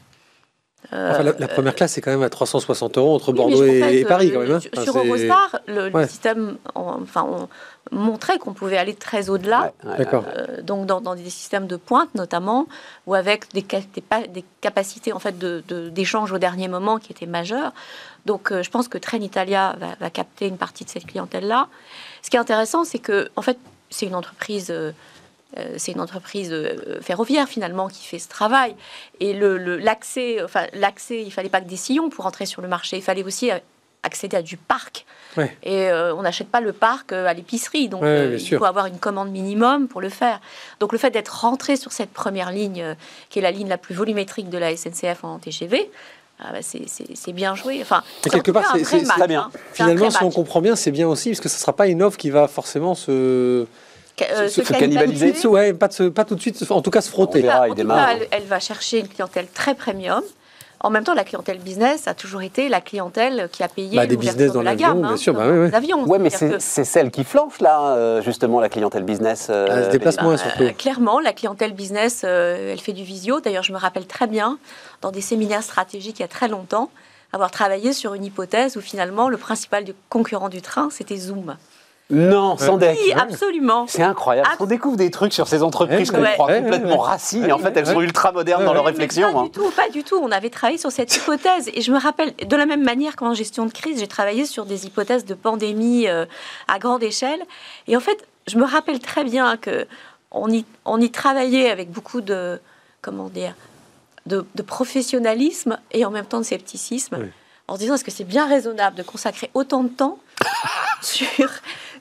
Euh, 0.93 1.11
Enfin, 1.11 1.23
la, 1.23 1.33
la 1.37 1.47
première 1.47 1.75
classe, 1.75 1.93
c'est 1.93 2.01
quand 2.01 2.11
même 2.11 2.23
à 2.23 2.29
360 2.29 2.97
euros 2.97 3.15
entre 3.15 3.31
Bordeaux 3.31 3.63
et, 3.63 3.79
fait, 3.81 3.97
et 3.99 4.05
Paris, 4.05 4.29
euh, 4.29 4.33
quand 4.33 4.39
même. 4.41 4.51
hein. 4.53 4.59
Sur, 4.59 4.71
Enfin, 4.73 4.83
sur 4.83 4.97
Eurostar, 4.97 5.59
le, 5.67 6.07
système 6.07 6.57
on- 6.75 7.01
enfin, 7.03 7.25
on 7.29 7.47
montrait 7.95 8.39
qu'on 8.39 8.53
pouvait 8.53 8.77
aller 8.77 8.93
très 8.95 9.29
au-delà. 9.29 9.73
ouais, 9.83 9.91
ouais, 9.91 9.97
D'accord. 9.99 10.25
Euh, 10.35 10.61
donc 10.61 10.85
dans, 10.87 10.99
dans 10.99 11.15
des 11.15 11.29
systèmes 11.29 11.67
de 11.67 11.75
pointe 11.77 12.13
notamment, 12.15 12.67
ou 13.07 13.13
avec 13.15 13.51
des, 13.53 13.65
ca- 13.69 13.81
des, 13.93 14.01
pa- 14.01 14.27
des 14.27 14.43
capacités 14.59 15.13
en 15.13 15.19
fait 15.19 15.37
de- 15.37 15.63
de- 15.67 15.89
d'échange 15.89 16.31
au 16.31 16.37
dernier 16.39 16.67
moment 16.67 16.97
qui 16.97 17.11
étaient 17.11 17.25
majeures. 17.25 17.71
Donc 18.25 18.51
euh, 18.51 18.61
je 18.63 18.69
pense 18.69 18.87
que 18.87 18.97
Trenitalia 18.97 19.75
va, 19.79 19.87
va 19.99 20.09
capter 20.09 20.47
une 20.47 20.57
partie 20.57 20.83
de 20.83 20.89
cette 20.89 21.05
clientèle-là. 21.05 21.67
Ce 22.21 22.29
qui 22.29 22.35
est 22.37 22.39
intéressant, 22.39 22.83
c'est 22.83 22.99
que 22.99 23.29
en 23.35 23.41
fait 23.41 23.57
c'est 23.89 24.05
une 24.07 24.15
entreprise. 24.15 24.67
euh, 24.71 24.91
euh, 24.91 24.91
c'est 25.77 25.91
une 25.91 25.99
entreprise 26.01 26.49
euh, 26.51 26.99
ferroviaire 27.01 27.47
finalement 27.47 27.87
qui 27.89 28.05
fait 28.05 28.19
ce 28.19 28.29
travail 28.29 28.75
et 29.19 29.33
le 29.33 29.57
le- 29.57 29.77
l'accès 29.77 30.41
enfin 30.43 30.65
l'accès 30.73 31.21
il 31.21 31.31
fallait 31.31 31.49
pas 31.49 31.59
que 31.61 31.67
des 31.67 31.75
sillons 31.75 32.09
pour 32.09 32.25
entrer 32.25 32.45
sur 32.45 32.61
le 32.61 32.67
marché 32.69 32.95
il 32.97 33.03
fallait 33.03 33.23
aussi 33.23 33.51
euh, 33.51 33.57
accéder 34.03 34.37
à 34.37 34.41
du 34.41 34.57
parc 34.57 35.05
Ouais. 35.37 35.55
et 35.63 35.89
euh, 35.89 36.13
on 36.15 36.23
n'achète 36.23 36.49
pas 36.49 36.59
le 36.59 36.73
parc 36.73 37.13
euh, 37.13 37.25
à 37.25 37.33
l'épicerie 37.33 37.87
donc 37.87 38.01
Ouais, 38.01 38.07
euh, 38.07 38.33
il 38.33 38.39
sûr. 38.41 38.59
faut 38.59 38.65
avoir 38.65 38.85
une 38.87 38.97
commande 38.97 39.29
minimum 39.31 39.87
pour 39.87 40.01
le 40.01 40.09
faire 40.09 40.41
donc 40.81 40.91
le 40.91 40.97
fait 40.97 41.09
d'être 41.11 41.41
rentré 41.41 41.77
sur 41.77 41.91
cette 41.93 42.11
première 42.11 42.51
ligne, 42.51 42.81
euh, 42.81 42.95
qui 43.29 43.39
est 43.39 43.41
la 43.41 43.51
ligne 43.51 43.69
la 43.69 43.77
plus 43.77 43.95
volumétrique 43.95 44.49
de 44.49 44.57
la 44.57 44.75
SNCF 44.75 45.23
en 45.23 45.39
TGV, 45.39 45.89
ah 46.39 46.51
bah, 46.53 46.57
c'est- 46.61 47.31
bien 47.33 47.55
joué. 47.55 47.79
Enfin, 47.81 48.03
Et 48.25 48.29
quelque 48.31 48.49
part, 48.51 48.75
c'est- 48.83 49.27
bien. 49.27 49.41
hein. 49.43 49.51
Finalement, 49.73 50.09
si 50.09 50.23
on 50.23 50.31
comprend 50.31 50.59
bien, 50.59 50.75
c'est 50.75 50.89
bien 50.91 51.07
aussi, 51.07 51.29
parce 51.29 51.39
que 51.39 51.47
ce 51.49 51.55
ne 51.55 51.59
sera 51.59 51.73
pas 51.75 51.87
une 51.87 52.01
offre 52.01 52.17
qui 52.17 52.29
va 52.31 52.47
forcément 52.47 52.95
se. 52.95 53.67
Euh, 54.31 54.47
se- 54.47 54.61
se 54.61 54.63
se 54.63 54.73
cannibaliser. 54.73 55.19
cannibaliser. 55.27 55.47
Ouais, 55.47 55.73
pas, 55.73 55.87
de 55.87 55.93
se- 55.93 56.03
pas 56.03 56.25
tout 56.25 56.35
de 56.35 56.41
suite, 56.41 56.57
se- 56.57 56.71
en 56.73 56.81
tout 56.81 56.91
cas 56.91 57.01
se 57.01 57.09
On 57.09 57.13
frotter. 57.13 57.41
verra. 57.41 57.61
En 57.61 57.65
il 57.65 57.69
tout 57.69 57.75
démarre. 57.75 58.05
cas, 58.07 58.13
elle, 58.19 58.27
elle 58.31 58.43
va 58.47 58.59
chercher 58.59 58.99
une 58.99 59.07
clientèle 59.07 59.47
très 59.53 59.75
premium. 59.75 60.21
En 60.83 60.89
même 60.89 61.03
temps, 61.03 61.13
la 61.13 61.23
clientèle 61.23 61.59
business 61.59 62.07
a 62.07 62.15
toujours 62.15 62.41
été 62.41 62.67
la 62.67 62.81
clientèle 62.81 63.49
qui 63.51 63.61
a 63.61 63.67
payé 63.67 63.95
Bah, 63.95 64.07
des 64.07 64.17
business 64.17 64.51
dans 64.51 64.61
de 64.61 64.65
la 64.65 64.75
gamme, 64.75 65.01
bien 65.01 65.11
hein, 65.11 65.17
sûr, 65.17 65.31
bah 65.35 65.45
dans 65.45 65.63
les 65.65 65.75
avions. 65.75 66.05
Ouais, 66.05 66.17
mais 66.17 66.31
c'est 66.31 66.49
que- 66.49 66.59
celle 66.59 67.11
qui 67.11 67.23
flanche, 67.23 67.59
là, 67.61 67.93
euh, 67.95 68.21
justement, 68.23 68.59
la 68.59 68.67
clientèle 68.67 69.03
business. 69.03 69.47
euh, 69.51 69.67
Elle 69.69 69.85
se 69.85 69.89
déplace 69.91 70.19
moins, 70.21 70.33
Euh, 70.33 70.37
surtout. 70.37 70.63
clairement, 70.79 71.19
la 71.19 71.33
clientèle 71.33 71.73
business, 71.73 72.23
euh, 72.25 72.71
elle 72.73 72.79
fait 72.79 72.93
du 72.93 73.03
visio. 73.03 73.39
D'ailleurs, 73.41 73.61
je 73.63 73.73
me 73.73 73.77
rappelle 73.77 74.07
très 74.07 74.25
bien, 74.25 74.57
dans 75.01 75.11
des 75.11 75.21
séminaires 75.21 75.61
stratégiques 75.61 76.17
il 76.17 76.23
y 76.23 76.25
a 76.25 76.27
très 76.27 76.47
longtemps, 76.47 76.89
avoir 77.31 77.51
travaillé 77.51 77.93
sur 77.93 78.15
une 78.15 78.25
hypothèse 78.25 78.75
où 78.75 78.81
finalement 78.81 79.29
le 79.29 79.37
principal 79.37 79.85
concurrent 80.09 80.49
du 80.49 80.63
train, 80.63 80.89
c'était 80.91 81.15
Zoom. 81.17 81.57
Non, 82.11 82.57
sans 82.57 82.77
deck. 82.77 82.97
Oui, 83.03 83.13
absolument. 83.13 83.85
C'est 83.87 84.03
incroyable. 84.03 84.47
Ab- 84.51 84.57
On 84.59 84.65
découvre 84.65 84.97
des 84.97 85.09
trucs 85.11 85.33
sur 85.33 85.47
ces 85.47 85.63
entreprises 85.63 86.11
qu'on 86.11 86.21
ouais. 86.21 86.33
croit 86.33 86.47
Ouais, 86.47 86.61
complètement 86.61 87.01
ouais, 87.01 87.07
racines. 87.07 87.45
Et 87.45 87.51
en 87.51 87.57
fait, 87.57 87.75
elles 87.77 87.87
sont 87.87 88.01
ultra 88.01 88.31
modernes 88.31 88.65
dans 88.65 88.73
leur 88.73 88.85
réflexion. 88.85 89.31
Pas 89.31 89.39
hein. 89.39 89.43
du 89.43 89.51
tout, 89.51 89.69
pas 89.71 89.89
du 89.89 90.03
tout. 90.03 90.19
On 90.21 90.31
avait 90.31 90.49
travaillé 90.49 90.77
sur 90.77 90.91
cette 90.91 91.15
hypothèse. 91.15 91.69
Et 91.73 91.81
je 91.81 91.91
me 91.91 91.99
rappelle, 91.99 92.33
de 92.35 92.55
la 92.55 92.65
même 92.65 92.83
manière 92.83 93.15
qu'en 93.15 93.33
gestion 93.33 93.65
de 93.65 93.71
crise, 93.71 93.99
j'ai 93.99 94.07
travaillé 94.07 94.45
sur 94.45 94.65
des 94.65 94.85
hypothèses 94.85 95.25
de 95.25 95.33
pandémie 95.33 96.07
euh, 96.07 96.25
à 96.67 96.79
grande 96.79 97.01
échelle. 97.03 97.41
Et 97.87 97.95
en 97.95 98.01
fait, 98.01 98.27
je 98.47 98.57
me 98.57 98.65
rappelle 98.65 98.99
très 98.99 99.23
bien 99.23 99.55
que 99.57 99.87
on 100.31 100.49
y, 100.51 100.65
on 100.85 100.99
y 100.99 101.09
travaillait 101.11 101.69
avec 101.69 101.91
beaucoup 101.91 102.21
de, 102.21 102.59
comment 103.01 103.29
dire, 103.29 103.53
de, 104.25 104.45
de 104.55 104.61
professionnalisme 104.61 105.77
et 105.91 106.05
en 106.05 106.11
même 106.11 106.25
temps 106.25 106.39
de 106.39 106.45
scepticisme. 106.45 107.17
Oui. 107.19 107.27
En 107.67 107.75
se 107.75 107.79
disant, 107.79 107.95
est-ce 107.95 108.03
que 108.03 108.11
c'est 108.11 108.23
bien 108.25 108.47
raisonnable 108.47 108.97
de 108.97 109.03
consacrer 109.03 109.49
autant 109.53 109.83
de 109.83 109.89
temps 109.89 110.19
sur, 111.01 111.49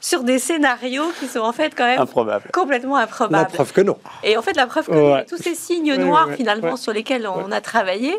sur 0.01 0.23
des 0.25 0.39
scénarios 0.39 1.11
qui 1.21 1.27
sont 1.27 1.41
en 1.41 1.53
fait 1.53 1.75
quand 1.77 1.85
même 1.87 2.01
Improbable. 2.01 2.51
complètement 2.53 2.97
La 2.97 3.05
improbables 3.05 3.53
preuve 3.53 3.73
que 3.73 3.81
non. 3.83 3.97
et 4.23 4.37
en 4.37 4.43
fait, 4.43 4.57
la 4.57 4.67
preuve 4.67 4.87
que 4.87 4.93
Ouais. 5.15 5.25
tous 5.27 5.37
ces 5.37 5.55
signes 5.55 5.95
noirs, 5.97 6.25
ouais, 6.27 6.31
ouais, 6.33 6.37
finalement, 6.37 6.71
ouais. 6.73 6.77
sur 6.77 6.93
lesquels 6.93 7.27
on 7.29 7.53
a 7.53 7.61
travaillé, 7.61 8.15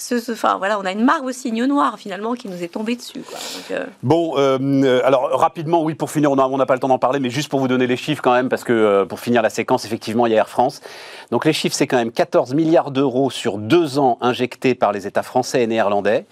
ce, 0.00 0.20
ce- 0.20 0.30
enfin, 0.32 0.58
voilà, 0.58 0.78
on 0.78 0.84
a 0.84 0.92
une 0.92 1.02
marque 1.04 1.24
au 1.24 1.32
signe 1.32 1.64
noir, 1.64 1.98
finalement, 1.98 2.34
qui 2.34 2.48
nous 2.48 2.62
est 2.62 2.68
tombée 2.68 2.94
dessus. 2.94 3.18
quoi. 3.28 3.36
Donc, 3.38 3.70
euh, 3.72 3.84
Bon, 4.04 4.34
euh, 4.38 5.00
alors 5.04 5.28
rapidement, 5.38 5.82
oui, 5.82 5.94
pour 5.94 6.08
finir, 6.10 6.30
on 6.30 6.36
n'a 6.36 6.46
on 6.46 6.56
n'a 6.56 6.66
pas 6.66 6.74
le 6.74 6.80
temps 6.80 6.86
d'en 6.88 6.98
parler, 7.00 7.18
mais 7.18 7.30
juste 7.30 7.48
pour 7.48 7.58
vous 7.58 7.66
donner 7.68 7.88
les 7.88 7.96
chiffres 7.96 8.22
quand 8.22 8.32
même, 8.32 8.48
parce 8.48 8.62
que 8.62 8.72
euh, 8.72 9.04
pour 9.04 9.18
finir 9.18 9.42
la 9.42 9.50
séquence, 9.50 9.84
effectivement, 9.84 10.26
il 10.26 10.30
y 10.32 10.34
a 10.36 10.38
Air 10.38 10.48
France. 10.48 10.80
Donc 11.32 11.44
les 11.44 11.52
chiffres, 11.52 11.74
c'est 11.76 11.88
quand 11.88 11.96
même 11.96 12.12
14 12.12 12.54
milliards 12.54 12.92
d'euros 12.92 13.28
sur 13.30 13.58
deux 13.58 13.98
ans 13.98 14.18
injectés 14.20 14.74
par 14.76 14.92
les 14.92 15.06
États 15.08 15.24
français 15.24 15.62
et 15.62 15.66
néerlandais. 15.66 16.26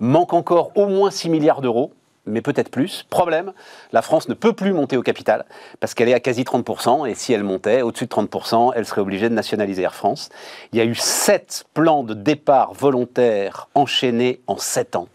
Manque 0.00 0.32
encore 0.32 0.72
au 0.76 0.86
moins 0.86 1.10
6 1.10 1.28
milliards 1.28 1.60
d'euros. 1.60 1.92
Mais 2.30 2.40
peut-être 2.42 2.70
plus. 2.70 3.04
Problème, 3.10 3.52
la 3.92 4.02
France 4.02 4.28
ne 4.28 4.34
peut 4.34 4.52
plus 4.52 4.72
monter 4.72 4.96
au 4.96 5.02
capital 5.02 5.44
parce 5.80 5.94
qu'elle 5.94 6.08
est 6.08 6.14
à 6.14 6.20
quasi 6.20 6.42
30%. 6.44 7.08
Et 7.08 7.14
si 7.14 7.32
elle 7.32 7.42
montait 7.44 7.82
au-dessus 7.82 8.06
de 8.06 8.10
30%, 8.10 8.72
elle 8.74 8.86
serait 8.86 9.00
obligée 9.00 9.28
de 9.28 9.34
nationaliser 9.34 9.82
Air 9.82 9.94
France. 9.94 10.28
Il 10.72 10.78
y 10.78 10.82
a 10.82 10.84
eu 10.84 10.94
sept 10.94 11.64
plans 11.74 12.02
de 12.02 12.14
départ 12.14 12.72
volontaires 12.74 13.68
enchaînés 13.74 14.40
en 14.46 14.56
sept 14.58 14.96
ans. 14.96 15.08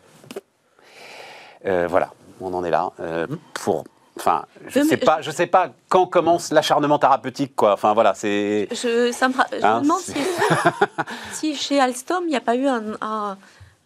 Euh, 1.65 1.87
voilà. 1.89 2.11
on 2.41 2.53
en 2.53 2.63
est 2.63 2.69
là. 2.69 2.91
Euh, 2.99 3.25
pour, 3.53 3.85
enfin, 4.19 4.45
je 4.67 4.79
Oui, 4.81 4.87
sais 4.87 4.97
pas, 4.97 5.21
je 5.21 5.31
sais 5.31 5.47
pas 5.47 5.69
quand 5.89 6.05
commence 6.05 6.51
l'acharnement 6.51 6.99
thérapeutique, 6.99 7.55
quoi. 7.55 7.73
Enfin 7.73 7.93
voilà, 7.93 8.13
c'est. 8.13 8.67
Je, 8.71 9.11
ça 9.11 9.29
me, 9.29 9.35
ra- 9.35 9.47
je 9.51 9.65
Hein, 9.65 9.77
me 9.79 9.83
demande 9.83 9.99
si, 9.99 10.13
si 11.33 11.55
chez 11.55 11.79
Alstom, 11.79 12.23
il 12.25 12.29
n'y 12.29 12.35
a 12.35 12.41
pas 12.41 12.55
eu 12.55 12.67
un, 12.67 12.83
un, 13.01 13.37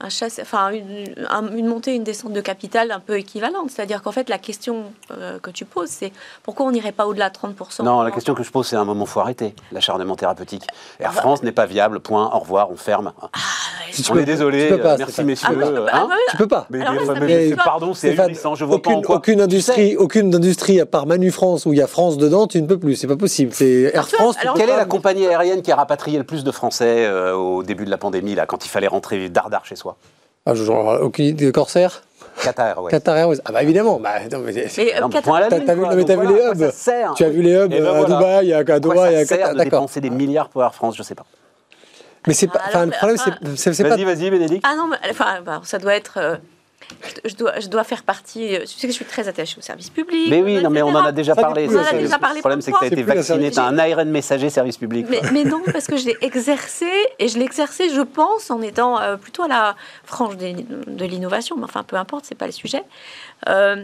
un 0.02 0.10
chasse- 0.10 0.40
enfin, 0.42 0.70
une, 0.72 1.14
un- 1.30 1.52
une 1.56 1.68
montée, 1.68 1.94
une 1.94 2.04
descente 2.06 2.32
de 2.34 2.42
capital 2.42 2.92
un 2.92 3.00
peu 3.02 3.18
équivalente. 3.18 3.70
C'est-à-dire 3.70 4.02
qu'en 4.02 4.12
fait, 4.14 4.30
la 4.30 4.38
question 4.38 4.84
euh, 5.12 5.40
que 5.40 5.52
tu 5.52 5.66
poses, 5.66 5.90
c'est 5.90 6.12
pourquoi 6.44 6.66
on 6.68 6.72
n'irait 6.72 6.92
pas 6.94 7.06
au-delà 7.06 7.30
de 7.30 7.36
30% 7.36 7.84
Non, 7.84 8.02
la 8.02 8.12
question 8.12 8.34
que 8.34 8.44
je 8.44 8.52
pose, 8.52 8.66
c'est 8.68 8.76
un 8.78 8.86
moment, 8.86 9.06
faut 9.06 9.20
arrêter 9.20 9.54
l'acharnement 9.72 10.16
thérapeutique. 10.16 10.64
Air 11.00 11.14
France 11.14 11.44
n'est 11.44 11.52
pas 11.52 11.66
viable. 11.66 12.00
Point. 12.00 12.30
Au 12.34 12.40
revoir. 12.40 12.72
On 12.72 12.78
ferme. 12.78 13.12
Si 13.92 14.04
tu 14.04 14.12
on 14.12 14.14
peux- 14.16 14.22
est 14.22 14.26
désolé. 14.26 14.68
tu 14.68 14.74
peux 14.76 14.82
pas, 14.82 14.94
euh, 14.94 14.98
merci 15.00 15.24
messieurs. 15.24 15.50
Ah, 15.52 15.56
bah, 15.56 15.72
bah, 15.72 15.90
hein. 15.94 16.06
bah, 16.10 16.16
Tu 16.32 16.38
peux 16.38 16.48
pas. 16.48 16.66
mais, 16.70 16.80
mais- 16.80 17.06
ça 17.06 17.14
mais- 17.16 17.50
fait 17.50 17.56
pardon, 17.56 17.94
c'est 17.94 18.18
ahurissant. 18.18 18.56
Je 18.56 18.64
vois 18.66 18.82
pas 18.82 18.92
en 18.92 18.94
aucune, 18.94 19.06
quoi. 19.06 19.16
aucune 19.18 19.38
Tu 19.38 19.42
industrie, 19.44 19.90
sais, 19.92 19.98
aucune 19.98 20.34
industrie 20.34 20.80
à 20.80 20.86
part 20.86 21.08
Manu 21.08 21.32
France 21.32 21.66
où 21.66 21.74
il 21.74 21.80
y 21.80 21.82
a 21.82 21.88
France 21.88 22.18
dedans, 22.18 22.48
tu 22.48 22.62
ne 22.62 22.68
peux 22.68 22.78
plus. 22.80 22.96
C'est 22.96 23.08
pas 23.08 23.18
possible. 23.18 23.52
C'est 23.54 23.92
Air 23.94 24.08
France. 24.08 24.36
alors- 24.40 24.56
Quelle 24.56 24.70
est 24.70 24.74
pas. 24.74 24.78
la 24.78 24.86
compagnie 24.86 25.26
aérienne 25.28 25.62
qui 25.62 25.72
a 25.72 25.76
rapatrié 25.76 26.18
le 26.18 26.24
plus 26.24 26.44
de 26.44 26.52
Français 26.52 27.06
euh, 27.06 27.34
au 27.34 27.64
début 27.64 27.84
de 27.86 27.90
la 27.90 27.98
pandémie, 27.98 28.36
là, 28.36 28.46
quand 28.46 28.66
il 28.66 28.70
fallait 28.70 28.88
rentrer 28.88 29.28
dardard 29.30 29.66
chez 29.66 29.76
soi? 29.76 29.89
Ah, 30.46 30.56
je- 30.56 30.64
genre, 30.64 31.00
aucune 31.02 31.26
idée. 31.26 31.52
Corsair, 31.52 32.02
Qatar 32.44 32.68
Airways. 32.70 32.92
Qatar 32.92 33.18
Airways. 33.18 33.38
Ah 33.46 33.52
bah 33.52 33.62
évidemment. 33.64 34.00
Bah, 34.00 34.16
non, 34.32 34.40
mais 34.40 34.54
c'est- 34.54 34.78
Mais, 34.84 34.96
euh, 34.96 35.02
Non, 35.02 35.08
mais 35.10 35.14
Qatar- 35.16 35.50
T'as- 35.50 35.58
vu- 35.58 35.62
mais 35.96 36.04
t'as 36.06 36.16
Donc 36.16 36.26
vu 36.28 36.34
les 36.36 36.42
hubs 36.46 36.60
ça 36.60 36.72
sert 36.72 37.14
tu 37.16 37.24
as 37.26 37.30
vu 37.30 37.42
les 37.42 37.54
hubs 37.54 37.70
ben 37.70 37.86
à 37.86 37.92
voilà. 38.00 38.06
Dubaï, 38.16 38.54
à, 38.54 38.80
Doha 38.80 39.06
à 39.08 39.26
Qatar. 39.26 39.38
de 39.54 39.58
D'accord. 39.58 39.64
dépenser 39.64 40.02
des 40.02 40.10
milliards 40.10 40.50
pour 40.50 40.64
Air 40.64 40.74
France 40.74 40.96
Je 40.98 41.04
sais 41.04 41.16
pas. 41.16 41.26
Mais 42.28 42.34
c'est 42.34 42.48
pas. 42.48 42.62
Enfin, 42.68 42.86
le 42.86 42.92
problème, 42.92 43.18
c'est- 43.18 43.32
pas. 43.84 43.90
Vas-y, 43.90 44.04
vas-y, 44.06 44.30
Bénédicte. 44.30 44.66
Ah 44.68 44.76
non, 44.76 44.88
mais, 44.88 44.98
enfin, 45.10 45.42
bah, 45.46 45.62
ça 45.64 45.78
doit 45.80 45.96
être. 45.96 46.14
euh, 46.18 46.36
je, 47.26 47.36
dois, 47.36 47.60
je 47.60 47.68
dois 47.68 47.84
faire 47.84 48.04
partie. 48.04 48.56
euh, 48.56 48.62
Tu 48.62 48.68
sais 48.80 48.88
que 48.88 48.94
je 48.94 48.96
suis 48.98 49.06
très 49.06 49.28
attachée 49.28 49.58
au 49.58 49.62
service 49.62 49.90
public. 49.90 50.28
Mais 50.30 50.42
oui, 50.42 50.62
non, 50.62 50.70
mais 50.70 50.82
on 50.82 50.90
en 50.90 51.04
a 51.06 51.12
déjà 51.12 51.36
parlé. 51.36 51.64
n'est 51.64 51.68
plus 51.68 51.76
ça, 51.78 51.82
la 51.84 51.88
c'est- 51.90 51.92
service. 51.92 52.10
On 52.10 52.14
en 52.14 52.16
a 52.16 52.18
déjà 52.18 52.20
parlé 52.20 52.36
Le 52.38 52.42
problème, 52.42 52.62
c'est 52.62 52.72
que 52.72 52.78
tu 52.80 52.84
as 52.84 52.88
été 52.88 53.04
vacciné, 53.04 53.52
tu 53.52 53.60
as 53.60 53.64
un 53.66 53.78
ARN 53.78 54.10
messager 54.10 54.50
service 54.50 54.78
public. 54.78 55.06
Mais, 55.10 55.22
mais 55.32 55.44
non, 55.44 55.62
parce 55.72 55.88
que 55.88 55.98
je 55.98 56.06
l'ai 56.08 56.18
exercé, 56.22 56.90
et 57.20 57.28
je 57.28 57.38
l'ai 57.38 57.46
exercé, 57.46 57.90
je 57.90 58.02
pense, 58.02 58.50
en 58.52 58.62
étant 58.62 59.00
euh, 59.00 59.16
plutôt 59.18 59.44
à 59.44 59.48
la 59.48 59.76
frange 60.06 60.38
des- 60.38 60.54
de 60.54 61.06
l'innovation, 61.06 61.56
mais 61.58 61.64
enfin, 61.66 61.84
peu 61.84 61.96
importe, 61.96 62.26
c'est 62.26 62.36
pas 62.36 62.46
le 62.48 62.52
sujet. 62.52 62.84
Euh, 63.48 63.84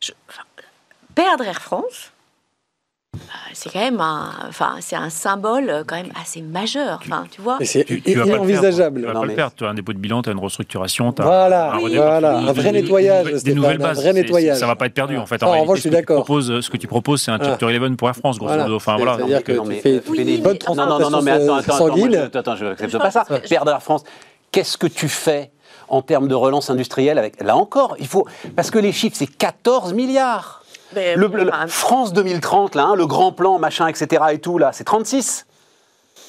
je- 0.00 0.12
enfin, 0.28 0.42
perdre 1.14 1.44
Air 1.44 1.60
France, 1.62 2.12
c'est 3.52 3.70
quand 3.72 3.80
même 3.80 4.00
un, 4.00 4.30
enfin, 4.48 4.74
c'est 4.80 4.96
un 4.96 5.10
symbole 5.10 5.70
euh, 5.70 5.84
quand 5.86 5.96
même 5.96 6.10
assez 6.20 6.42
majeur. 6.42 7.00
Enfin, 7.04 7.24
tu 7.30 7.40
vois. 7.40 7.56
Mais 7.60 7.64
c'est 7.66 7.84
Tu, 7.84 8.02
tu 8.02 8.14
vas 8.14 8.20
pas 8.24 8.30
le 8.30 8.36
inenvisageable. 8.36 9.00
faire. 9.00 9.02
Tu 9.02 9.06
vas 9.06 9.12
Non, 9.14 9.20
pas 9.20 9.26
mais- 9.26 9.32
le 9.32 9.36
faire. 9.36 9.54
Tu 9.54 9.64
as 9.64 9.68
un 9.68 9.74
dépôt 9.74 9.92
de 9.92 9.98
bilan, 9.98 10.22
tu 10.22 10.28
as 10.28 10.32
une 10.32 10.38
restructuration. 10.38 11.12
t'as 11.12 11.24
Voilà, 11.24 11.72
un 11.74 11.78
Oui, 11.80 11.96
voilà, 11.96 12.38
un 12.38 12.52
vrai 12.52 12.72
nettoyage, 12.72 13.42
Des 13.42 13.54
nouvelles 13.54 13.76
un 13.80 13.84
bases. 13.84 13.96
vrai 13.98 14.12
c'est- 14.12 14.12
nettoyage. 14.22 14.58
Ça 14.58 14.66
va 14.66 14.76
pas 14.76 14.86
être 14.86 14.94
perdu 14.94 15.16
en 15.16 15.26
fait. 15.26 15.38
Ça, 15.38 15.46
en 15.46 15.50
réalité, 15.50 15.62
revanche, 15.70 15.78
je 15.78 15.82
ce 15.82 15.88
suis 15.88 15.90
que 15.90 15.96
tu 15.96 16.02
d'accord. 16.02 16.24
proposes- 16.24 16.60
Ce 16.60 16.70
que 16.70 16.76
tu 16.76 16.86
proposes, 16.86 17.22
c'est 17.22 17.30
un 17.30 17.38
chapter 17.38 17.66
11 17.66 17.96
pour 17.96 18.08
Air 18.08 18.16
France, 18.16 18.38
grosso 18.38 18.48
Voilà. 18.50 18.64
modo. 18.64 18.76
Enfin, 18.76 18.96
voilà. 18.96 19.16
C'est-à-dire 19.16 19.42
que 19.44 19.52
euh, 19.52 19.56
non, 19.56 19.62
tu 19.64 19.68
mais, 19.70 19.80
fais, 19.80 19.94
euh, 19.96 20.00
tu 20.06 20.24
des 20.24 20.38
bonnes 20.38 20.58
non, 20.68 20.74
Non, 20.74 20.86
non, 20.86 20.98
non, 20.98 21.10
non, 21.10 21.22
mais 21.22 21.30
attends, 21.32 21.60
sanguines. 21.76 22.28
je, 22.32 22.38
attends, 22.38 22.56
je 22.56 22.64
n'accepte 22.64 22.98
pas 22.98 23.10
ça. 23.10 23.24
Perdre 23.48 23.70
Air 23.72 23.82
France, 23.82 24.04
qu'est-ce 24.52 24.76
que 24.76 24.86
tu 24.86 25.08
fais 25.08 25.50
en 25.88 26.02
termes 26.02 26.26
de 26.28 26.34
relance 26.34 26.68
industrielle 26.70 27.16
avec 27.18 27.40
Là 27.42 27.56
encore, 27.56 27.96
il 28.00 28.06
faut 28.08 28.26
parce 28.56 28.70
que 28.70 28.78
les 28.78 28.92
chiffres, 28.92 29.16
c'est 29.16 29.26
14 29.26 29.92
milliards. 29.94 30.62
Mais- 30.94 31.16
Le, 31.16 31.26
le- 31.26 31.48
enfin, 31.48 31.66
France 31.66 32.12
2030, 32.12 32.74
là, 32.74 32.84
hein, 32.86 32.94
le 32.94 33.06
grand 33.06 33.32
plan, 33.32 33.58
machin, 33.58 33.86
etc. 33.88 34.24
et 34.32 34.38
tout, 34.38 34.58
là, 34.58 34.70
c'est 34.72 34.84
36. 34.84 35.46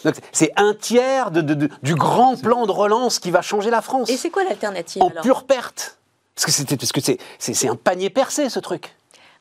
Donc, 0.06 0.16
C'est 0.32 0.52
un 0.58 0.74
tiers 0.74 1.32
de- 1.32 1.42
de- 1.42 1.54
de- 1.54 1.70
du 1.82 1.96
grand 1.96 2.40
plan 2.40 2.66
de 2.66 2.72
relance 2.72 3.20
qui 3.20 3.32
va 3.32 3.42
changer 3.42 3.70
la 3.70 3.82
France. 3.82 4.10
Et 4.10 4.18
c'est 4.18 4.30
quoi 4.30 4.44
l'alternative 4.44 5.02
En 5.02 5.10
alors 5.10 5.24
pure 5.24 5.44
perte. 5.44 5.98
Parce 6.36 6.46
que 6.46 6.52
c'était 6.52 6.78
parce 6.78 6.92
que 6.92 7.02
c'est 7.02 7.18
c'est 7.40 7.56
c'est 7.56 7.68
un 7.68 7.76
panier 7.76 8.12
percé 8.12 8.48
ce 8.50 8.60
truc. 8.60 8.94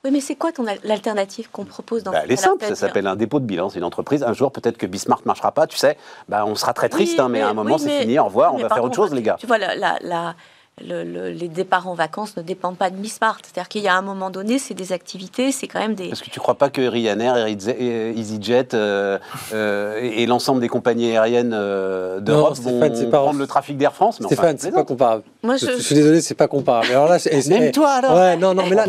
Oui, 0.04 0.10
mais 0.10 0.20
c'est 0.20 0.34
quoi 0.36 0.52
ton 0.52 0.66
al- 0.66 0.78
l'alternative 0.82 1.50
qu'on 1.50 1.64
propose 1.64 2.02
dans 2.04 2.12
Bah, 2.12 2.20
elle 2.24 2.32
est 2.32 2.36
simple, 2.36 2.64
ça 2.64 2.74
s'appelle 2.74 3.06
un 3.06 3.16
dépôt 3.16 3.38
de 3.40 3.44
bilan. 3.44 3.68
C'est 3.68 3.78
une 3.78 3.84
entreprise. 3.84 4.22
Un 4.22 4.32
jour, 4.32 4.50
peut-être 4.50 4.78
que 4.78 4.86
Bismarck 4.86 5.26
marchera 5.26 5.52
pas, 5.52 5.66
tu 5.66 5.76
sais. 5.76 5.98
Bah, 6.28 6.44
on 6.46 6.54
sera 6.54 6.72
très 6.72 6.88
triste, 6.88 7.14
Oui, 7.18 7.20
hein, 7.20 7.28
mais, 7.28 7.42
à 7.42 7.48
un 7.48 7.54
moment, 7.54 7.74
oui, 7.74 7.80
c'est 7.80 7.86
mais- 7.88 8.00
fini. 8.02 8.18
Au 8.18 8.24
revoir, 8.24 8.54
on 8.54 8.58
va 8.58 8.68
faire 8.68 8.82
autre 8.84 8.94
chose, 8.96 9.12
les 9.12 9.22
gars. 9.22 9.36
Tu 9.38 9.46
vois, 9.46 9.58
la, 9.58 9.74
la- 9.74 9.98
la- 10.00 10.34
le- 10.84 11.04
le- 11.04 11.30
les 11.30 11.48
départs 11.48 11.88
en 11.88 11.94
vacances 11.94 12.36
ne 12.36 12.42
dépendent 12.42 12.76
pas 12.76 12.90
de 12.90 12.96
Miss 12.96 13.14
Smart. 13.14 13.38
C'est-à-dire 13.42 13.66
qu'il 13.68 13.80
y 13.82 13.88
a 13.88 13.94
un 13.94 14.02
moment 14.02 14.28
donné, 14.28 14.58
c'est 14.58 14.74
des 14.74 14.92
activités, 14.92 15.50
c'est 15.50 15.68
quand 15.68 15.78
même 15.80 15.94
des. 15.94 16.08
Parce 16.08 16.20
que 16.20 16.28
tu 16.28 16.38
crois 16.38 16.56
pas 16.56 16.68
que 16.68 16.82
Ryanair, 16.82 17.48
Easyjet, 17.48 18.12
EasyJet 18.14 18.74
euh, 18.74 19.18
euh, 19.54 19.98
et 20.02 20.26
l'ensemble 20.26 20.60
des 20.60 20.68
compagnies 20.68 21.12
aériennes 21.12 21.54
euh, 21.54 22.20
d'Europe 22.20 22.58
vont 22.58 22.78
pas- 22.78 22.90
prendre 22.90 23.38
le 23.38 23.46
trafic 23.46 23.78
d'Air 23.78 23.94
France? 23.94 24.20
Mais 24.20 24.26
enfin, 24.26 24.34
Stéphane, 24.34 24.58
c'est 24.58 24.70
pas 24.70 24.84
comparable. 24.84 25.22
Moi, 25.42 25.56
Je, 25.56 25.80
suis 25.80 25.94
désolé, 25.94 26.20
c'est 26.20 26.34
pas 26.34 26.46
comparable. 26.48 26.88
Alors 26.90 27.08
là, 27.08 27.16
Même 27.48 27.72
toi, 27.72 27.90
alors 27.92 28.14
Ouais, 28.14 28.36
non, 28.36 28.52
non, 28.52 28.64
mais 28.68 28.76
là, 28.76 28.86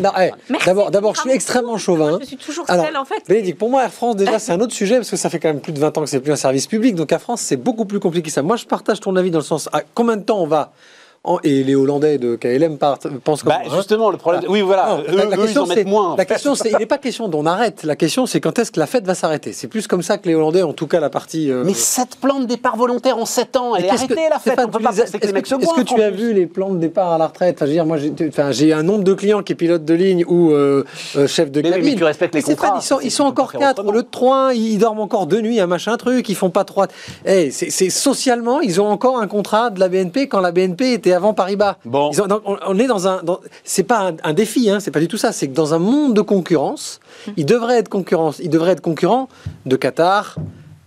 d'abord, 0.66 0.92
d'abord, 0.92 1.16
je 1.16 1.22
suis 1.22 1.32
extrêmement 1.32 1.78
chauvin. 1.78 2.18
Je 2.20 2.26
suis 2.26 2.38
toujours 2.38 2.66
Alors, 2.68 2.86
celle, 2.86 2.98
en 2.98 3.06
fait. 3.06 3.24
Bénédicte, 3.30 3.58
pour 3.60 3.70
moi, 3.70 3.84
Air 3.86 3.94
France, 3.94 4.18
déjà, 4.18 4.40
c'est 4.40 4.52
un 4.52 4.60
autre 4.60 4.74
sujet 4.74 4.98
parce 4.98 5.10
que 5.10 5.16
ça 5.16 5.30
fait 5.30 5.40
quand 5.40 5.48
même 5.48 5.62
plus 5.62 5.72
de 5.72 5.80
20 5.80 5.98
ans 5.98 6.02
que 6.02 6.10
c'est 6.10 6.20
plus 6.20 6.34
un 6.34 6.36
service 6.36 6.68
public. 6.68 6.96
Donc, 6.96 7.10
Air 7.14 7.22
France, 7.22 7.40
c'est 7.40 7.56
beaucoup 7.56 7.86
plus 7.86 8.02
compliqué 8.02 8.28
que 8.28 8.34
ça. 8.34 8.42
Moi, 8.42 8.58
je 8.58 8.66
partage 8.66 9.00
ton 9.00 9.16
avis 9.16 9.32
dans 9.32 9.40
le 9.40 9.46
sens 9.46 9.70
à 9.72 9.84
combien 9.94 10.18
de 10.18 10.24
temps 10.24 10.42
on 10.42 10.48
va. 10.48 10.74
Et 11.44 11.64
les 11.64 11.76
Hollandais 11.76 12.18
de 12.18 12.36
KLM 12.36 12.78
partent- 12.78 13.08
pensent 13.24 13.44
comme 13.44 13.52
Bah, 13.54 13.60
hein. 13.66 13.70
justement, 13.76 14.10
le 14.12 14.18
problème. 14.18 14.44
Oui, 14.48 14.62
voilà. 14.62 14.98
Non, 14.98 15.04
eux, 15.14 15.18
la, 15.18 15.26
la 15.26 15.26
eux, 15.26 15.30
ils 15.34 15.42
question, 15.44 15.64
en 15.64 15.68
mettent 15.68 15.86
moins. 15.88 16.16
la 16.18 16.26
question, 16.26 16.56
c'est, 16.56 16.72
il 16.72 16.78
n'est 16.78 16.86
pas 16.86 16.98
question 16.98 17.28
d'on 17.28 17.46
arrête. 17.46 17.84
La 17.84 17.96
question, 17.98 18.26
c'est 18.26 18.40
quand 18.40 18.58
est-ce 18.60 18.72
que 18.72 18.80
la 18.80 18.88
fête 18.88 19.06
va 19.06 19.14
s'arrêter? 19.16 19.52
C'est 19.52 19.68
plus 19.68 19.88
comme 19.88 20.02
ça 20.04 20.18
que 20.18 20.28
les 20.28 20.36
Hollandais, 20.36 20.64
en 20.64 20.72
tout 20.74 20.88
cas 20.88 21.00
la 21.02 21.10
partie. 21.10 21.52
euh, 21.52 21.64
Mais 21.66 21.74
sept 21.74 22.16
plans 22.22 22.40
de 22.40 22.46
départ 22.46 22.78
volontaire 22.78 23.18
en 23.18 23.26
7 23.26 23.56
ans, 23.58 23.76
elle 23.76 23.86
est 23.86 23.90
arrêtée 23.90 24.16
que- 24.16 24.30
la 24.30 24.40
fête. 24.40 24.60
On 24.66 24.70
peut 24.70 24.80
pas 24.80 24.92
Est-ce 24.96 25.12
que, 25.12 25.82
tu 25.84 26.02
as 26.02 26.10
vu 26.10 26.34
les 26.34 26.46
plans 26.48 26.70
de 26.70 26.78
départ 26.80 27.12
à 27.14 27.18
la 27.18 27.28
retraite? 27.28 27.56
Enfin, 27.58 27.66
je 27.66 27.72
veux 27.72 27.76
dire, 27.76 27.86
moi, 27.86 27.98
j'ai, 28.52 28.74
un 28.74 28.84
nombre 28.84 29.04
de 29.04 29.14
clients 29.14 29.44
qui 29.44 29.54
est 29.54 29.56
pilote 29.56 29.84
de 29.86 29.94
ligne 29.94 30.24
ou 30.28 30.52
euh, 30.52 30.84
euh, 31.18 31.28
chef 31.28 31.52
de 31.52 31.62
Mais 31.62 31.68
oui, 31.70 31.74
cabine. 31.76 31.90
mais 31.92 31.96
tu 31.98 32.04
respectes 32.04 32.36
les 32.36 32.42
contrats. 32.42 32.76
Ils 32.80 32.86
sont, 32.86 33.00
ils 33.02 33.12
sont 33.12 33.24
encore 33.26 33.52
quatre. 33.52 33.84
de 33.84 34.02
trois, 34.02 34.52
ils, 34.54 34.74
ils 34.74 34.78
dorment 34.78 35.02
encore 35.02 35.28
deux 35.28 35.42
nuits, 35.42 35.60
un 35.60 35.68
machin 35.68 35.98
truc. 35.98 36.30
Ils 36.30 36.36
font 36.36 36.50
pas 36.50 36.64
trois. 36.64 36.88
Eh, 37.26 37.52
c'est, 37.52 37.70
c'est 37.70 37.90
socialement, 37.90 38.62
ils 38.62 38.80
ont 38.80 38.88
encore 38.88 39.20
un 39.20 39.28
contrat 39.28 39.70
de 39.72 39.80
la 39.80 39.90
BNP 39.90 40.28
quand 40.28 40.40
la 40.40 40.52
BNP 40.52 40.94
était 40.94 41.07
avant 41.14 41.34
Paribas. 41.34 41.78
Bon. 41.86 42.12
Ils 42.12 42.22
ont- 42.22 42.28
donc, 42.28 42.42
on, 42.46 42.58
on 42.66 42.80
est 42.80 42.88
dans 42.88 43.08
un. 43.08 43.24
dans- 43.24 43.40
c'est 43.64 43.84
pas 43.84 44.10
un, 44.10 44.16
un 44.24 44.34
défi, 44.34 44.70
hein, 44.70 44.80
c'est 44.80 44.92
pas 44.92 45.00
du 45.00 45.08
tout 45.08 45.18
ça. 45.18 45.32
C'est 45.32 45.48
que 45.48 45.54
dans 45.54 45.74
un 45.74 45.80
monde 45.80 46.14
de 46.14 46.22
concurrence, 46.22 47.00
ils 47.36 47.46
devraient 47.46 47.78
être 47.80 47.90
concurrence. 47.90 48.40
Ils 48.40 48.50
devraient 48.50 48.72
être 48.74 48.82
concurrents 48.82 49.30
de 49.66 49.76
Qatar, 49.76 50.36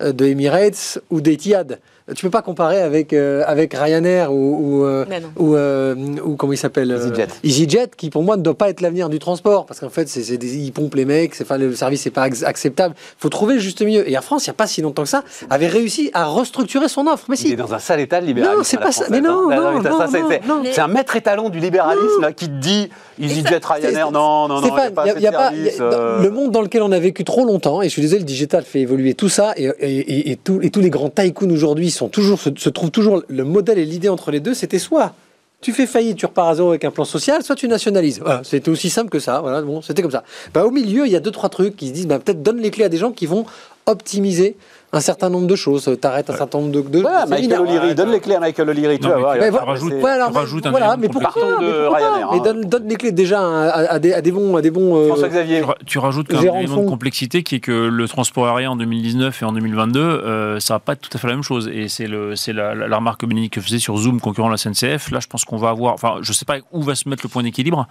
euh, 0.02 0.12
de 0.12 0.26
Emirates 0.26 0.98
ou 1.10 1.20
d'Etihad. 1.20 1.78
Tu 2.14 2.22
peux 2.24 2.30
pas 2.30 2.42
comparer 2.42 2.80
avec 2.80 3.12
euh, 3.12 3.42
avec 3.46 3.74
Ryanair 3.74 4.32
ou 4.32 4.80
ou, 4.80 4.84
euh, 4.84 5.04
ou, 5.36 5.54
euh, 5.54 5.94
ou 6.24 6.36
comment 6.36 6.52
il 6.52 6.56
s'appelle 6.56 6.90
EasyJet. 6.90 7.28
EasyJet, 7.44 7.90
qui 7.96 8.10
pour 8.10 8.22
moi 8.22 8.36
ne 8.36 8.42
doit 8.42 8.56
pas 8.56 8.68
être 8.70 8.80
l'avenir 8.80 9.08
du 9.08 9.18
transport 9.18 9.66
parce 9.66 9.80
qu'en 9.80 9.88
fait 9.90 10.08
c'est 10.08 10.22
c'est 10.22 10.36
des- 10.38 10.56
ils 10.58 10.72
pompent 10.72 10.94
les 10.94 11.04
mecs, 11.04 11.34
c'est 11.34 11.44
enfin 11.44 11.58
le 11.58 11.74
service 11.74 12.04
n'est 12.04 12.10
pas 12.10 12.28
ac- 12.28 12.44
acceptable. 12.44 12.94
Faut 13.18 13.28
trouver 13.28 13.54
le 13.54 13.60
juste 13.60 13.80
milieu. 13.82 14.08
Et 14.08 14.12
Air 14.12 14.24
France, 14.24 14.44
il 14.44 14.48
y 14.48 14.50
a 14.50 14.54
pas 14.54 14.66
si 14.66 14.82
longtemps 14.82 15.02
que 15.02 15.08
ça, 15.08 15.22
avait 15.50 15.66
réussi 15.68 16.10
à 16.14 16.24
restructurer 16.26 16.88
son 16.88 17.06
offre. 17.06 17.26
Mais 17.28 17.36
Il 17.38 17.46
est 17.46 17.50
si. 17.50 17.56
dans 17.56 17.74
un 17.74 17.78
sale 17.78 18.00
état 18.00 18.20
de 18.20 18.26
libéralisme. 18.26 18.58
Non, 18.58 18.64
c'est 18.64 18.76
pas 18.78 18.92
ça. 18.92 19.04
Mais 19.10 19.20
non, 19.20 19.50
hein. 19.50 19.56
non, 19.56 19.72
non, 19.72 19.82
c'est- 20.10 20.20
non, 20.20 20.28
c'est- 20.30 20.46
non. 20.46 20.62
C'est 20.72 20.80
un 20.80 20.88
maître 20.88 21.16
étalon 21.16 21.48
du 21.48 21.60
libéralisme 21.60 22.20
là, 22.22 22.32
qui 22.32 22.46
te 22.46 22.52
dit 22.60 22.88
EasyJet, 23.20 23.60
Ryanair, 23.62 24.10
non, 24.10 24.48
non, 24.48 24.60
non, 24.60 24.68
il 24.68 24.72
n'y 24.72 24.78
a 24.80 24.90
pas 24.90 25.04
il 25.04 25.08
y 25.08 25.10
a- 25.10 25.12
assez 25.12 25.18
il 25.20 25.22
y 25.22 25.26
a 25.26 25.30
de 25.30 25.36
pas- 25.36 25.50
il 25.52 25.64
y 25.64 25.68
a- 25.68 25.70
service, 25.72 25.78
dans 25.78 26.22
le 26.22 26.30
monde 26.30 26.50
dans 26.52 26.62
lequel 26.62 26.82
on 26.82 26.92
a 26.92 26.98
vécu 26.98 27.22
trop 27.24 27.44
longtemps, 27.44 27.82
et 27.82 27.86
je 27.86 27.90
suis 27.90 28.02
désolé, 28.02 28.20
le 28.20 28.24
digital 28.24 28.64
fait 28.64 28.80
évoluer 28.80 29.14
tout 29.14 29.28
ça, 29.28 29.52
et, 29.56 29.64
et, 29.80 29.98
et- 29.98 30.30
et 30.32 30.36
tous- 30.36 30.60
et 30.62 30.70
tous 30.70 30.80
les 30.80 30.90
grands 30.90 31.10
tycoons 31.10 31.50
aujourd'hui 31.50 31.90
toujours, 32.08 32.40
se, 32.40 32.50
se 32.56 32.68
trouvent 32.68 32.90
toujours, 32.90 33.22
le 33.28 33.44
modèle 33.44 33.78
et 33.78 33.84
l'idée 33.84 34.08
entre 34.08 34.30
les 34.30 34.40
deux, 34.40 34.54
c'était 34.54 34.78
soit 34.78 35.14
tu 35.60 35.72
fais 35.72 35.86
faillite, 35.86 36.16
tu 36.16 36.26
repars 36.26 36.48
à 36.48 36.54
zéro 36.54 36.70
avec 36.70 36.84
un 36.84 36.90
plan 36.90 37.04
social, 37.04 37.42
soit 37.42 37.54
tu 37.54 37.68
nationalises. 37.68 38.22
C'était 38.44 38.70
aussi 38.70 38.88
simple 38.88 39.10
que 39.10 39.18
ça. 39.18 39.40
Voilà, 39.40 39.60
bon, 39.60 39.82
c'était 39.82 40.00
comme 40.00 40.10
ça. 40.10 40.24
Bah, 40.54 40.64
au 40.64 40.70
milieu, 40.70 41.06
il 41.06 41.12
y 41.12 41.16
a 41.16 41.20
deux 41.20 41.30
trois 41.30 41.50
trucs 41.50 41.76
qui 41.76 41.88
se 41.88 41.92
disent, 41.92 42.06
bah, 42.06 42.18
peut-être 42.18 42.42
donne 42.42 42.58
les 42.58 42.70
clés 42.70 42.84
à 42.84 42.88
des 42.88 42.96
gens 42.96 43.12
qui 43.12 43.26
vont 43.26 43.44
optimiser 43.86 44.56
un 44.92 45.00
certain 45.00 45.30
nombre 45.30 45.46
de 45.46 45.54
choses. 45.56 45.88
T'arrêtes 46.00 46.30
un 46.30 46.36
certain 46.36 46.58
nombre 46.58 46.72
de. 46.72 46.80
de 46.80 46.98
Voilà, 47.00 47.24
de 47.24 47.30
Michael. 47.30 47.60
O'Leary, 47.60 47.94
donne 47.94 48.10
les 48.10 48.20
clés 48.20 48.34
à 48.34 48.40
Michael 48.40 48.70
O'Leary, 48.70 48.98
tu 48.98 49.06
vas 49.08 49.18
voir. 49.18 49.36
Mais 49.38 49.50
rajoutes 49.50 50.66
un 50.66 50.70
voilà, 50.70 50.96
mais 50.96 51.06
de 51.08 51.12
pourquoi 51.12 51.60
de 51.60 51.86
Ryanair, 51.86 52.28
Mais 52.32 52.38
hein. 52.38 52.42
donne, 52.42 52.64
donne 52.64 52.88
les 52.88 52.96
clés 52.96 53.12
déjà 53.12 53.40
à, 53.70 53.98
des, 53.98 54.12
à 54.12 54.20
des 54.20 54.32
bons, 54.32 54.56
à 54.56 54.62
des 54.62 54.70
bons. 54.70 54.96
euh, 54.96 55.06
François 55.08 55.28
Xavier. 55.28 55.58
Tu, 55.60 55.64
ra- 55.64 55.76
tu 55.86 55.98
rajoutes 55.98 56.30
de 56.30 56.36
élément 56.36 56.82
de 56.82 56.88
complexité 56.88 57.42
qui 57.42 57.56
est 57.56 57.60
que 57.60 57.70
le 57.88 58.08
transport 58.08 58.46
aérien 58.48 58.72
en 58.72 58.76
2019 58.76 59.42
et 59.42 59.44
en 59.44 59.52
2022, 59.52 60.00
euh, 60.00 60.60
ça 60.60 60.74
va 60.74 60.78
pas 60.80 60.94
être 60.94 61.00
tout 61.02 61.10
à 61.16 61.18
fait 61.18 61.28
la 61.28 61.34
même 61.34 61.42
chose. 61.44 61.68
Et 61.72 61.88
c'est 61.88 62.06
la, 62.08 62.74
la- 62.74 62.88
la 62.88 62.96
remarque 62.96 63.20
que 63.20 63.26
Bénédicte 63.26 63.60
faisait 63.60 63.78
sur 63.78 63.96
Zoom 63.96 64.20
concurrent 64.20 64.48
à 64.48 64.52
la 64.52 64.56
SNCF. 64.56 65.10
Là, 65.12 65.20
je 65.20 65.26
pense 65.28 65.44
qu'on 65.44 65.56
va 65.56 65.68
avoir, 65.70 65.94
enfin, 65.94 66.16
je 66.22 66.32
sais 66.32 66.44
pas 66.44 66.56
où 66.72 66.82
va 66.82 66.94
se 66.94 67.08
mettre 67.08 67.22
le 67.24 67.28
point 67.28 67.42
d'équilibre, 67.42 67.86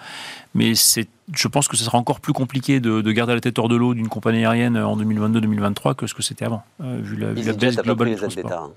mais 0.53 0.75
c'est, 0.75 1.07
je 1.33 1.47
pense 1.47 1.67
que 1.67 1.77
ce 1.77 1.83
sera 1.83 1.97
encore 1.97 2.19
plus 2.19 2.33
compliqué 2.33 2.79
de, 2.79 3.01
de 3.01 3.11
garder 3.11 3.33
la 3.35 3.39
tête 3.41 3.57
hors 3.59 3.69
de 3.69 3.75
l'eau 3.75 3.93
d'une 3.93 4.07
compagnie 4.09 4.45
aérienne 4.45 4.77
en 4.77 4.97
2022-2023 4.97 5.93
que 5.95 6.07
ce 6.07 6.13
que 6.13 6.23
c'était 6.23 6.45
avant, 6.45 6.63
euh, 6.83 6.88
vu 6.97 7.15
la, 7.17 7.33
vu 7.33 7.43
la 7.43 7.53
baisse 7.53 7.77
globale 7.77 8.09
du 8.09 8.15
transport. 8.15 8.51
hein. 8.51 8.71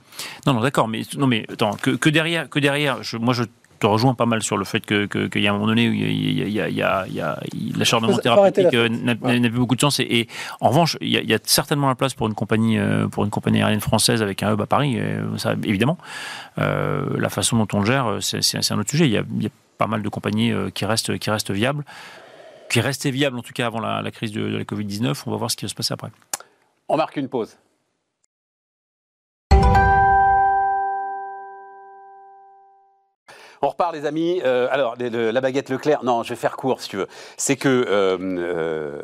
Non, 0.46 0.54
non, 0.54 0.60
d'accord, 0.60 0.88
mais 0.88 1.02
non, 1.16 1.26
mais 1.26 1.44
attends, 1.52 1.72
que, 1.74 1.90
que 1.90 2.08
derrière, 2.10 2.48
que 2.48 2.58
derrière, 2.58 3.02
je- 3.02 3.16
moi 3.16 3.34
je 3.34 3.44
te 3.78 3.86
rejoins 3.88 4.14
pas 4.14 4.26
mal 4.26 4.42
sur 4.44 4.56
le 4.56 4.64
fait 4.64 4.86
que 4.86 5.06
que- 5.06 5.26
qu'il 5.26 5.42
y 5.42 5.48
a 5.48 5.50
un 5.50 5.54
moment 5.54 5.66
donné 5.66 5.88
où 5.88 5.92
il 5.92 6.38
y 6.38 6.42
a, 6.42 6.46
il 6.46 6.52
y 6.52 6.60
a, 6.60 6.68
il 6.68 6.74
y 6.76 6.82
a, 6.82 7.04
il 7.08 7.14
y 7.14 7.20
a, 7.20 7.40
il 7.52 7.68
y 7.70 7.74
a- 7.74 7.78
l'acharnement 7.78 8.16
thérapeutique 8.16 8.72
la 8.72 8.78
euh, 8.78 8.88
n'a 8.88 9.14
Ouais. 9.20 9.40
n'a 9.40 9.48
plus 9.48 9.58
beaucoup 9.58 9.74
de 9.74 9.80
sens. 9.80 9.98
Et, 9.98 10.04
et 10.04 10.28
en 10.60 10.68
revanche, 10.68 10.96
il 11.00 11.08
y, 11.08 11.16
a, 11.16 11.20
il 11.20 11.28
y 11.28 11.34
a 11.34 11.38
certainement 11.42 11.88
la 11.88 11.96
place 11.96 12.14
pour 12.14 12.28
une 12.28 12.34
compagnie 12.34 12.78
euh, 12.78 13.08
pour 13.08 13.24
une 13.24 13.30
compagnie 13.30 13.60
aérienne 13.60 13.80
française 13.80 14.22
avec 14.22 14.42
un 14.44 14.52
hub 14.52 14.60
à 14.60 14.66
Paris, 14.66 14.98
euh, 15.00 15.36
ça 15.36 15.54
évidemment. 15.64 15.98
Euh, 16.58 17.18
la 17.18 17.28
façon 17.28 17.56
dont 17.56 17.66
on 17.72 17.80
le 17.80 17.86
gère, 17.86 18.18
c'est 18.20 18.72
un 18.72 18.78
autre 18.78 18.90
sujet. 18.90 19.06
Il 19.06 19.12
y 19.12 19.18
a, 19.18 19.24
il 19.36 19.42
y 19.42 19.46
a 19.46 19.50
pas 19.78 19.88
mal 19.88 20.02
de 20.02 20.08
compagnies 20.08 20.52
qui, 20.74 20.84
restent, 20.84 21.18
qui 21.18 21.30
restent 21.30 21.50
viables, 21.50 21.84
qui 22.70 22.80
restaient 22.80 23.10
viables 23.10 23.36
en 23.36 23.42
tout 23.42 23.52
cas 23.52 23.66
avant 23.66 23.80
la, 23.80 24.08
crise 24.12 24.30
de, 24.30 24.42
de 24.48 24.56
la 24.58 24.64
Covid-19. 24.64 25.24
On 25.26 25.30
va 25.32 25.36
voir 25.38 25.50
ce 25.50 25.56
qui 25.56 25.64
va 25.64 25.68
se 25.68 25.74
passer 25.74 25.92
après. 25.92 26.08
On 26.88 26.96
marque 26.96 27.16
une 27.16 27.28
pause. 27.28 27.56
On 33.64 33.68
repart, 33.68 33.92
les 33.92 34.06
amis. 34.06 34.42
Euh, 34.44 34.66
alors, 34.72 34.96
la 34.98 35.40
baguette 35.40 35.70
Leclerc, 35.70 36.02
non, 36.02 36.24
je 36.24 36.30
vais 36.30 36.36
faire 36.36 36.56
court 36.56 36.80
si 36.80 36.88
tu 36.88 36.96
veux. 36.96 37.06
C'est 37.36 37.54
que. 37.54 37.68
Euh, 37.68 38.18
euh, 38.20 39.02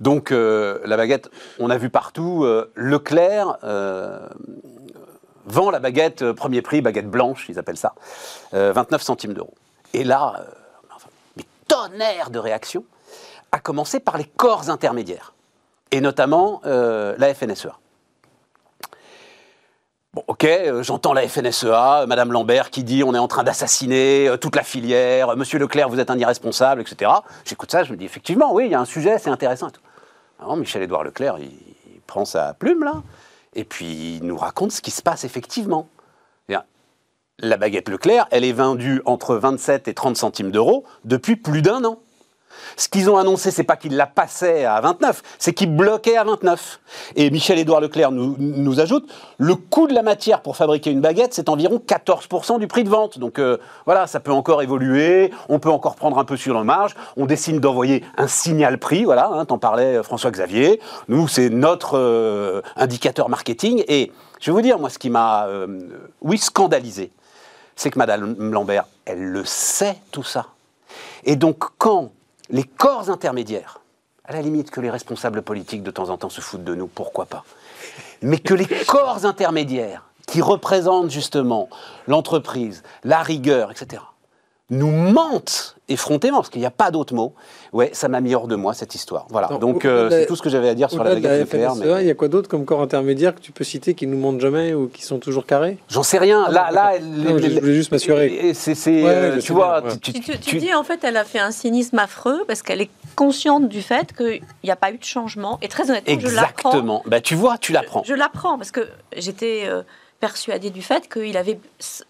donc, 0.00 0.30
la 0.30 0.96
baguette, 0.96 1.30
on 1.58 1.70
a 1.70 1.76
vu 1.76 1.90
partout. 1.90 2.46
Leclerc 2.74 3.58
vend 5.46 5.70
la 5.70 5.78
baguette 5.78 6.32
premier 6.32 6.62
prix, 6.62 6.80
baguette 6.80 7.08
blanche, 7.10 7.46
ils 7.50 7.58
appellent 7.58 7.76
ça, 7.76 7.94
29 8.52 9.02
centimes 9.02 9.34
d'euros. 9.34 9.54
Et 9.92 10.04
là, 10.04 10.46
des 11.36 11.44
tonnerres 11.68 12.30
de 12.30 12.38
réactions, 12.38 12.84
à 13.52 13.58
commencer 13.58 14.00
par 14.00 14.16
les 14.16 14.24
corps 14.24 14.70
intermédiaires, 14.70 15.34
et 15.90 16.00
notamment 16.00 16.62
la 16.64 17.34
FNSEA. 17.34 17.76
Bon, 20.12 20.24
ok, 20.26 20.44
euh, 20.44 20.82
j'entends 20.82 21.12
la 21.12 21.28
FNSEA, 21.28 22.04
Madame 22.08 22.32
Lambert 22.32 22.70
qui 22.70 22.82
dit 22.82 23.04
on 23.04 23.14
est 23.14 23.18
en 23.18 23.28
train 23.28 23.44
d'assassiner 23.44 24.28
euh, 24.28 24.36
toute 24.36 24.56
la 24.56 24.64
filière, 24.64 25.36
Monsieur 25.36 25.60
Leclerc, 25.60 25.88
vous 25.88 26.00
êtes 26.00 26.10
un 26.10 26.18
irresponsable, 26.18 26.80
etc. 26.80 27.12
J'écoute 27.44 27.70
ça, 27.70 27.84
je 27.84 27.92
me 27.92 27.96
dis 27.96 28.06
effectivement, 28.06 28.52
oui, 28.52 28.64
il 28.66 28.72
y 28.72 28.74
a 28.74 28.80
un 28.80 28.84
sujet, 28.84 29.18
c'est 29.18 29.30
intéressant. 29.30 29.68
Alors, 30.40 30.56
Michel-Édouard 30.56 31.04
Leclerc, 31.04 31.38
il, 31.38 31.52
prend 32.08 32.24
sa 32.24 32.54
plume 32.54 32.82
là, 32.82 33.04
et 33.54 33.62
puis 33.62 34.16
il 34.16 34.26
nous 34.26 34.36
raconte 34.36 34.72
ce 34.72 34.80
qui 34.80 34.90
se 34.90 35.00
passe 35.00 35.22
effectivement. 35.22 35.86
La 37.42 37.56
baguette 37.56 37.88
Leclerc, 37.88 38.26
elle 38.32 38.44
est 38.44 38.52
vendue 38.52 39.00
entre 39.06 39.34
27 39.34 39.88
et 39.88 39.94
30 39.94 40.14
centimes 40.14 40.50
d'euros 40.50 40.84
depuis 41.06 41.36
plus 41.36 41.62
d'un 41.62 41.84
an. 41.86 41.98
Ce 42.76 42.88
qu'ils 42.88 43.10
ont 43.10 43.16
annoncé, 43.16 43.50
c'est 43.50 43.64
pas 43.64 43.76
qu'ils 43.76 43.96
la 43.96 44.06
passaient 44.06 44.64
à 44.64 44.80
29, 44.80 45.22
c'est 45.38 45.52
qu'ils 45.52 45.74
bloquaient 45.74 46.16
à 46.16 46.24
29. 46.24 46.80
Et 47.16 47.30
Michel-Édouard 47.30 47.80
Leclerc 47.80 48.10
nous, 48.12 48.80
ajoute, 48.80 49.10
le 49.38 49.54
coût 49.54 49.86
de 49.86 49.94
la 49.94 50.02
matière 50.02 50.42
pour 50.42 50.56
fabriquer 50.56 50.90
une 50.90 51.00
baguette, 51.00 51.34
c'est 51.34 51.48
environ 51.48 51.82
14% 51.84 52.58
du 52.58 52.66
prix 52.66 52.84
de 52.84 52.88
vente. 52.88 53.18
Donc 53.18 53.38
euh, 53.38 53.58
voilà, 53.86 54.06
ça 54.06 54.20
peut 54.20 54.32
encore 54.32 54.62
évoluer, 54.62 55.32
on 55.48 55.58
peut 55.58 55.70
encore 55.70 55.96
prendre 55.96 56.18
un 56.18 56.24
peu 56.24 56.36
sur 56.36 56.54
la 56.54 56.64
marge, 56.64 56.94
on 57.16 57.26
décide 57.26 57.60
d'envoyer 57.60 58.04
un 58.16 58.26
signal 58.26 58.78
prix, 58.78 59.04
voilà, 59.04 59.28
hein, 59.32 59.44
t'en 59.44 59.58
parlais 59.58 59.96
euh, 59.96 60.02
François-Xavier, 60.02 60.80
nous 61.08 61.28
c'est 61.28 61.50
notre 61.50 61.98
euh, 61.98 62.62
indicateur 62.76 63.28
marketing. 63.28 63.84
Et 63.88 64.12
je 64.40 64.50
vais 64.50 64.54
vous 64.54 64.62
dire, 64.62 64.78
moi, 64.78 64.88
ce 64.88 64.98
qui 64.98 65.10
m'a, 65.10 65.46
oui, 66.22 66.38
scandalisé, 66.38 67.12
c'est 67.76 67.90
que 67.90 67.98
Madame 67.98 68.34
Lambert, 68.50 68.86
elle 69.04 69.22
le 69.22 69.44
sait 69.44 69.96
tout 70.12 70.22
ça. 70.22 70.46
Et 71.24 71.36
donc 71.36 71.62
quand 71.78 72.10
les 72.50 72.64
corps 72.64 73.10
intermédiaires, 73.10 73.80
à 74.24 74.32
la 74.32 74.42
limite 74.42 74.70
que 74.70 74.80
les 74.80 74.90
responsables 74.90 75.42
politiques 75.42 75.82
de 75.82 75.90
temps 75.90 76.10
en 76.10 76.18
temps 76.18 76.28
se 76.28 76.40
foutent 76.40 76.64
de 76.64 76.74
nous, 76.74 76.86
pourquoi 76.86 77.26
pas 77.26 77.44
Mais 78.22 78.38
que 78.38 78.54
les 78.54 78.66
corps 78.86 79.24
intermédiaires, 79.24 80.04
qui 80.26 80.42
représentent 80.42 81.10
justement 81.10 81.68
l'entreprise, 82.06 82.82
la 83.04 83.22
rigueur, 83.22 83.70
etc., 83.70 84.02
nous 84.70 84.90
mentent 84.90 85.76
effrontément, 85.88 86.38
parce 86.38 86.50
qu'il 86.50 86.60
n'y 86.60 86.66
a 86.66 86.70
pas 86.70 86.92
d'autre 86.92 87.14
mot. 87.14 87.34
Ouais, 87.72 87.90
ça 87.92 88.08
m'a 88.08 88.20
mis 88.20 88.34
hors 88.34 88.46
de 88.46 88.54
moi 88.54 88.74
cette 88.74 88.94
histoire. 88.94 89.26
Voilà. 89.30 89.48
Donc 89.60 89.84
euh, 89.84 90.08
c'est 90.08 90.26
tout 90.26 90.36
ce 90.36 90.42
que 90.42 90.48
j'avais 90.48 90.68
à 90.68 90.74
dire 90.74 90.88
sur 90.88 91.02
la 91.02 91.14
baguette 91.14 91.40
nucléaire. 91.40 91.74
Mais... 91.74 92.02
Il 92.02 92.06
y 92.06 92.10
a 92.10 92.14
quoi 92.14 92.28
d'autre 92.28 92.48
comme 92.48 92.64
corps 92.64 92.80
intermédiaire 92.80 93.34
que 93.34 93.40
tu 93.40 93.50
peux 93.50 93.64
citer 93.64 93.94
qui 93.94 94.06
nous 94.06 94.16
montent 94.16 94.40
jamais 94.40 94.72
ou 94.72 94.88
qui 94.88 95.02
sont 95.02 95.18
toujours 95.18 95.46
carrés? 95.46 95.78
J'en 95.88 96.04
sais 96.04 96.18
rien. 96.18 96.48
là, 96.48 96.70
là, 96.70 96.92
je 97.00 97.60
voulais 97.60 97.74
juste 97.74 97.90
m'assurer. 97.90 98.52
C'est, 98.54 98.76
euh, 98.88 99.38
tu 99.40 99.52
vois, 99.52 99.82
tu, 100.00 100.12
tu, 100.12 100.56
dis 100.58 100.72
en 100.72 100.84
fait, 100.84 101.02
elle 101.02 101.16
a 101.16 101.24
fait 101.24 101.40
un 101.40 101.50
cynisme 101.50 101.98
affreux 101.98 102.44
parce 102.46 102.62
qu'elle 102.62 102.80
est 102.80 102.90
consciente 103.16 103.68
du 103.68 103.82
fait 103.82 104.14
qu'il 104.16 104.42
n'y 104.62 104.70
a 104.70 104.76
pas 104.76 104.92
eu 104.92 104.98
de 104.98 105.04
changement. 105.04 105.58
Et 105.62 105.68
très 105.68 105.90
honnêtement, 105.90 106.20
je 106.20 106.34
l'apprends. 106.34 106.70
Exactement. 106.70 107.02
Bah, 107.06 107.20
tu 107.20 107.34
vois, 107.34 107.58
tu 107.58 107.72
l'apprends. 107.72 108.02
Je, 108.04 108.14
l'apprends 108.14 108.56
parce 108.56 108.70
que 108.70 108.88
j'étais. 109.16 109.64
Euh, 109.66 109.82
persuadé 110.20 110.70
du 110.70 110.82
fait 110.82 111.08
qu'il 111.08 111.36
avait 111.36 111.58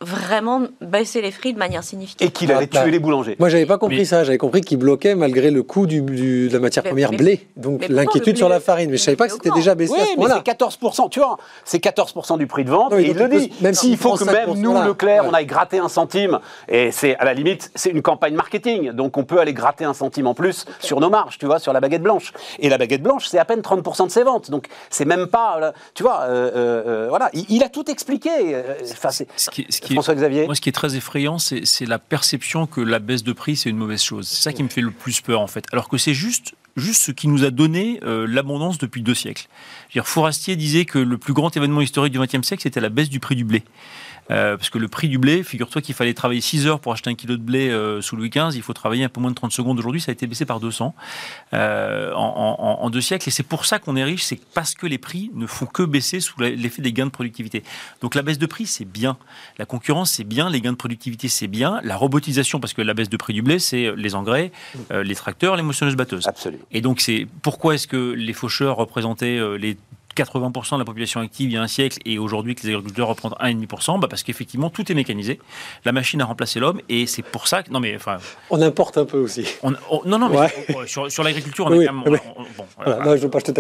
vraiment 0.00 0.62
baissé 0.80 1.22
les 1.22 1.30
prix 1.30 1.52
de 1.52 1.58
manière 1.58 1.84
significative. 1.84 2.26
Et 2.26 2.30
qu'il 2.32 2.52
allait 2.52 2.68
ah, 2.72 2.78
tuer 2.78 2.84
bah, 2.84 2.90
les 2.90 2.98
boulangers. 2.98 3.36
Moi, 3.38 3.48
j'avais 3.48 3.66
pas 3.66 3.78
compris 3.78 4.04
ça. 4.04 4.24
J'avais 4.24 4.38
compris 4.38 4.60
qu'il 4.62 4.78
bloquait 4.78 5.14
malgré 5.14 5.50
le 5.50 5.62
coût 5.62 5.86
du, 5.86 6.02
de 6.02 6.52
la 6.52 6.58
matière 6.58 6.82
première 6.82 7.12
blé. 7.12 7.46
Donc 7.56 7.86
l'inquiétude 7.88 8.36
sur 8.36 8.48
la 8.48 8.60
farine. 8.60 8.90
Mais 8.90 8.96
je 8.96 9.02
savais 9.02 9.16
pas 9.16 9.28
que 9.28 9.34
c'était 9.34 9.50
déjà 9.50 9.74
baissé 9.74 9.94
oui, 9.96 10.16
mais 10.18 10.26
c'est 10.26 10.52
14%, 10.52 11.08
tu 11.08 11.20
vois. 11.20 11.38
C'est 11.64 11.82
14% 11.82 12.38
du 12.38 12.46
prix 12.46 12.64
de 12.64 12.70
vente. 12.70 12.92
et 12.94 13.10
il 13.10 13.16
le 13.16 13.28
dit. 13.28 13.52
Même 13.60 13.74
s'il 13.74 13.96
faut 13.96 14.14
que 14.14 14.24
même 14.24 14.54
nous, 14.54 14.74
Leclerc, 14.82 15.24
on 15.26 15.32
aille 15.32 15.46
gratter 15.46 15.78
un 15.78 15.88
centime. 15.88 16.40
Et 16.68 16.90
c'est, 16.90 17.16
à 17.16 17.24
la 17.24 17.34
limite, 17.34 17.70
c'est 17.74 17.90
une 17.90 18.02
campagne 18.02 18.34
marketing. 18.34 18.90
Donc 18.90 19.16
on 19.16 19.24
peut 19.24 19.38
aller 19.38 19.54
gratter 19.54 19.84
un 19.84 19.94
centime 19.94 20.26
en 20.26 20.34
plus 20.34 20.64
sur 20.80 21.00
nos 21.00 21.10
marges, 21.10 21.38
tu 21.38 21.46
vois, 21.46 21.58
sur 21.58 21.72
la 21.72 21.80
baguette 21.80 22.02
blanche. 22.02 22.32
Et 22.58 22.68
la 22.68 22.78
baguette 22.78 23.02
blanche, 23.02 23.26
c'est 23.28 23.38
à 23.38 23.44
peine 23.44 23.60
30% 23.60 24.06
de 24.06 24.10
ses 24.10 24.24
ventes. 24.24 24.50
Donc 24.50 24.66
c'est 24.88 25.04
même 25.04 25.28
pas, 25.28 25.72
tu 25.94 26.02
vois, 26.02 26.22
euh, 26.22 26.50
euh, 26.54 26.82
euh, 26.86 27.06
voilà. 27.08 27.30
Il, 27.32 27.62
a 27.62 27.68
tout 27.68 27.90
expliqué. 27.90 27.99
Euh, 28.08 28.74
ce 29.36 29.50
qui, 29.50 29.94
François-Xavier 29.94 30.46
Moi, 30.46 30.54
ce 30.54 30.60
qui 30.60 30.68
est 30.68 30.72
très 30.72 30.96
effrayant, 30.96 31.38
c'est 31.38 31.86
la 31.86 31.98
perception 31.98 32.66
que 32.66 32.80
la 32.80 32.98
baisse 32.98 33.22
de 33.22 33.32
prix, 33.32 33.56
c'est 33.56 33.70
une 33.70 33.76
mauvaise 33.76 34.02
chose. 34.02 34.28
C'est 34.28 34.42
ça 34.42 34.52
qui 34.52 34.62
me 34.62 34.68
fait 34.68 34.80
le 34.80 34.90
plus 34.90 35.20
peur, 35.20 35.40
en 35.40 35.46
fait. 35.46 35.64
Alors 35.72 35.88
que 35.88 35.98
c'est 35.98 36.14
juste 36.14 36.54
juste 36.76 37.02
ce 37.02 37.12
qui 37.12 37.28
nous 37.28 37.44
a 37.44 37.50
donné 37.50 38.00
euh, 38.02 38.26
l'abondance 38.28 38.78
depuis 38.78 39.02
deux 39.02 39.14
siècles. 39.14 39.48
Dire, 39.92 40.06
Fourastier 40.06 40.56
disait 40.56 40.84
que 40.84 40.98
le 40.98 41.18
plus 41.18 41.32
grand 41.32 41.54
événement 41.56 41.80
historique 41.80 42.12
du 42.12 42.18
XXe 42.18 42.46
siècle, 42.46 42.62
c'était 42.62 42.80
la 42.80 42.88
baisse 42.88 43.08
du 43.08 43.20
prix 43.20 43.36
du 43.36 43.44
blé. 43.44 43.62
Euh, 44.30 44.56
parce 44.56 44.70
que 44.70 44.78
le 44.78 44.88
prix 44.88 45.08
du 45.08 45.18
blé, 45.18 45.42
figure-toi 45.42 45.82
qu'il 45.82 45.94
fallait 45.94 46.14
travailler 46.14 46.40
6 46.40 46.66
heures 46.66 46.80
pour 46.80 46.92
acheter 46.92 47.10
un 47.10 47.14
kilo 47.14 47.36
de 47.36 47.42
blé 47.42 47.68
euh, 47.68 48.00
sous 48.00 48.16
Louis 48.16 48.30
XV, 48.30 48.54
il 48.54 48.62
faut 48.62 48.72
travailler 48.72 49.04
un 49.04 49.08
peu 49.08 49.20
moins 49.20 49.30
de 49.30 49.36
30 49.36 49.52
secondes 49.52 49.78
aujourd'hui, 49.78 50.00
ça 50.00 50.10
a 50.10 50.12
été 50.12 50.26
baissé 50.26 50.44
par 50.44 50.60
200 50.60 50.94
euh, 51.52 52.12
en, 52.14 52.90
deux 52.90 53.00
siècles. 53.00 53.28
Et 53.28 53.32
c'est 53.32 53.42
pour 53.42 53.66
ça 53.66 53.78
qu'on 53.78 53.96
est 53.96 54.04
riche, 54.04 54.24
c'est 54.24 54.40
parce 54.54 54.74
que 54.74 54.86
les 54.86 54.98
prix 54.98 55.30
ne 55.34 55.46
font 55.46 55.66
que 55.66 55.82
baisser 55.82 56.20
sous 56.20 56.40
l'effet 56.40 56.82
des 56.82 56.92
gains 56.92 57.06
de 57.06 57.10
productivité. 57.10 57.62
Donc 58.00 58.14
la 58.14 58.22
baisse 58.22 58.38
de 58.38 58.46
prix, 58.46 58.66
c'est 58.66 58.84
bien. 58.84 59.16
La 59.58 59.66
concurrence, 59.66 60.12
c'est 60.12 60.24
bien. 60.24 60.50
Les 60.50 60.60
gains 60.60 60.72
de 60.72 60.76
productivité, 60.76 61.28
c'est 61.28 61.46
bien. 61.46 61.80
La 61.84 61.96
robotisation, 61.96 62.60
parce 62.60 62.72
que 62.72 62.82
la 62.82 62.94
baisse 62.94 63.08
de 63.08 63.16
prix 63.16 63.32
du 63.32 63.42
blé, 63.42 63.58
c'est 63.58 63.94
les 63.96 64.14
engrais, 64.14 64.52
les 64.90 65.14
tracteurs, 65.14 65.56
les 65.56 65.62
moissonneuses 65.62 65.96
batteuses. 65.96 66.26
Absolument. 66.26 66.64
Et 66.70 66.80
donc 66.80 67.00
c'est 67.00 67.26
pourquoi 67.42 67.74
est-ce 67.74 67.86
que 67.86 68.12
les 68.12 68.32
faucheurs 68.32 68.76
représentaient 68.76 69.40
les 69.58 69.76
80% 70.16 70.74
de 70.74 70.78
la 70.78 70.84
population 70.84 71.20
active 71.20 71.50
il 71.50 71.54
y 71.54 71.56
a 71.56 71.62
un 71.62 71.68
siècle 71.68 71.98
et 72.04 72.18
aujourd'hui 72.18 72.54
que 72.54 72.66
les 72.66 72.70
agriculteurs 72.70 73.08
reprennent 73.08 73.32
1,5% 73.32 74.00
bah 74.00 74.08
Parce 74.08 74.22
qu'effectivement, 74.22 74.70
tout 74.70 74.90
est 74.90 74.94
mécanisé. 74.94 75.40
La 75.84 75.92
machine 75.92 76.20
a 76.20 76.24
remplacé 76.24 76.60
l'homme 76.60 76.80
et 76.88 77.06
c'est 77.06 77.22
pour 77.22 77.48
ça 77.48 77.62
que. 77.62 77.70
Non, 77.70 77.80
mais 77.80 77.94
enfin. 77.96 78.18
On 78.50 78.60
importe 78.60 78.98
un 78.98 79.04
peu 79.04 79.18
aussi. 79.18 79.44
On, 79.62 79.72
non, 80.04 80.18
non, 80.18 80.28
mais 80.28 80.86
sur, 80.86 81.22
l'agriculture, 81.22 81.66
on 81.66 81.80
a 81.80 81.86
quand 81.86 81.92
même. 81.92 82.18
non, 83.04 83.16
je 83.16 83.22
veux 83.22 83.30
pas 83.30 83.38
acheter 83.38 83.52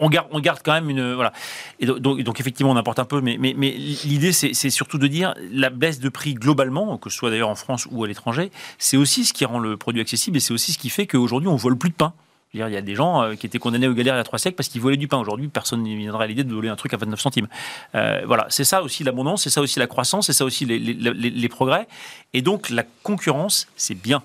On, 0.00 0.08
garde, 0.08 0.28
on 0.30 0.40
garde 0.40 0.60
quand 0.64 0.72
même 0.72 0.90
une. 0.90 1.14
Voilà. 1.14 1.32
Et 1.80 1.86
donc, 1.86 2.22
donc 2.22 2.40
effectivement, 2.40 2.72
on 2.72 2.76
importe 2.76 2.98
un 2.98 3.04
peu, 3.04 3.20
mais, 3.20 3.36
mais, 3.38 3.54
mais 3.56 3.70
l'idée, 3.70 4.32
c'est 4.32 4.70
surtout 4.70 4.98
de 4.98 5.06
dire 5.06 5.34
la 5.52 5.70
baisse 5.70 6.00
de 6.00 6.08
prix 6.08 6.34
globalement, 6.34 6.98
que 6.98 7.10
ce 7.10 7.16
soit 7.16 7.30
d'ailleurs 7.30 7.48
en 7.48 7.54
France 7.54 7.86
ou 7.90 8.04
à 8.04 8.06
l'étranger, 8.06 8.50
c'est 8.78 8.96
aussi 8.96 9.24
ce 9.24 9.32
qui 9.32 9.44
rend 9.44 9.58
le 9.58 9.76
produit 9.76 10.00
accessible 10.00 10.36
et 10.36 10.40
c'est 10.40 10.52
aussi 10.52 10.72
ce 10.72 10.78
qui 10.78 10.90
fait 10.90 11.06
qu'aujourd'hui, 11.06 11.48
on 11.48 11.56
vole 11.56 11.76
plus 11.76 11.90
de 11.90 11.94
pain. 11.94 12.12
Il 12.54 12.60
y 12.60 12.76
a 12.76 12.80
des 12.80 12.94
gens 12.94 13.22
euh, 13.22 13.34
qui 13.34 13.46
étaient 13.46 13.58
condamnés 13.58 13.86
aux 13.86 13.92
galères 13.92 14.14
il 14.14 14.18
y 14.18 14.20
a 14.20 14.24
trois 14.24 14.38
siècles 14.38 14.56
parce 14.56 14.68
qu'ils 14.68 14.80
volaient 14.80 14.96
du 14.96 15.08
pain. 15.08 15.18
Aujourd'hui, 15.18 15.48
personne 15.48 15.82
ne 15.82 15.94
viendrait 15.94 16.24
à 16.24 16.26
l'idée 16.26 16.44
de 16.44 16.54
voler 16.54 16.70
un 16.70 16.76
truc 16.76 16.94
à 16.94 16.96
29 16.96 17.20
centimes. 17.20 17.48
Euh, 17.94 18.22
voilà, 18.26 18.46
c'est 18.48 18.64
ça 18.64 18.82
aussi 18.82 19.04
l'abondance, 19.04 19.42
c'est 19.42 19.50
ça 19.50 19.60
aussi 19.60 19.78
la 19.78 19.86
croissance, 19.86 20.26
c'est 20.26 20.32
ça 20.32 20.44
aussi 20.44 20.64
les 20.64 21.48
progrès. 21.48 21.86
Et 22.32 22.40
donc 22.40 22.70
la 22.70 22.84
concurrence, 23.02 23.68
c'est 23.76 23.94
bien. 23.94 24.22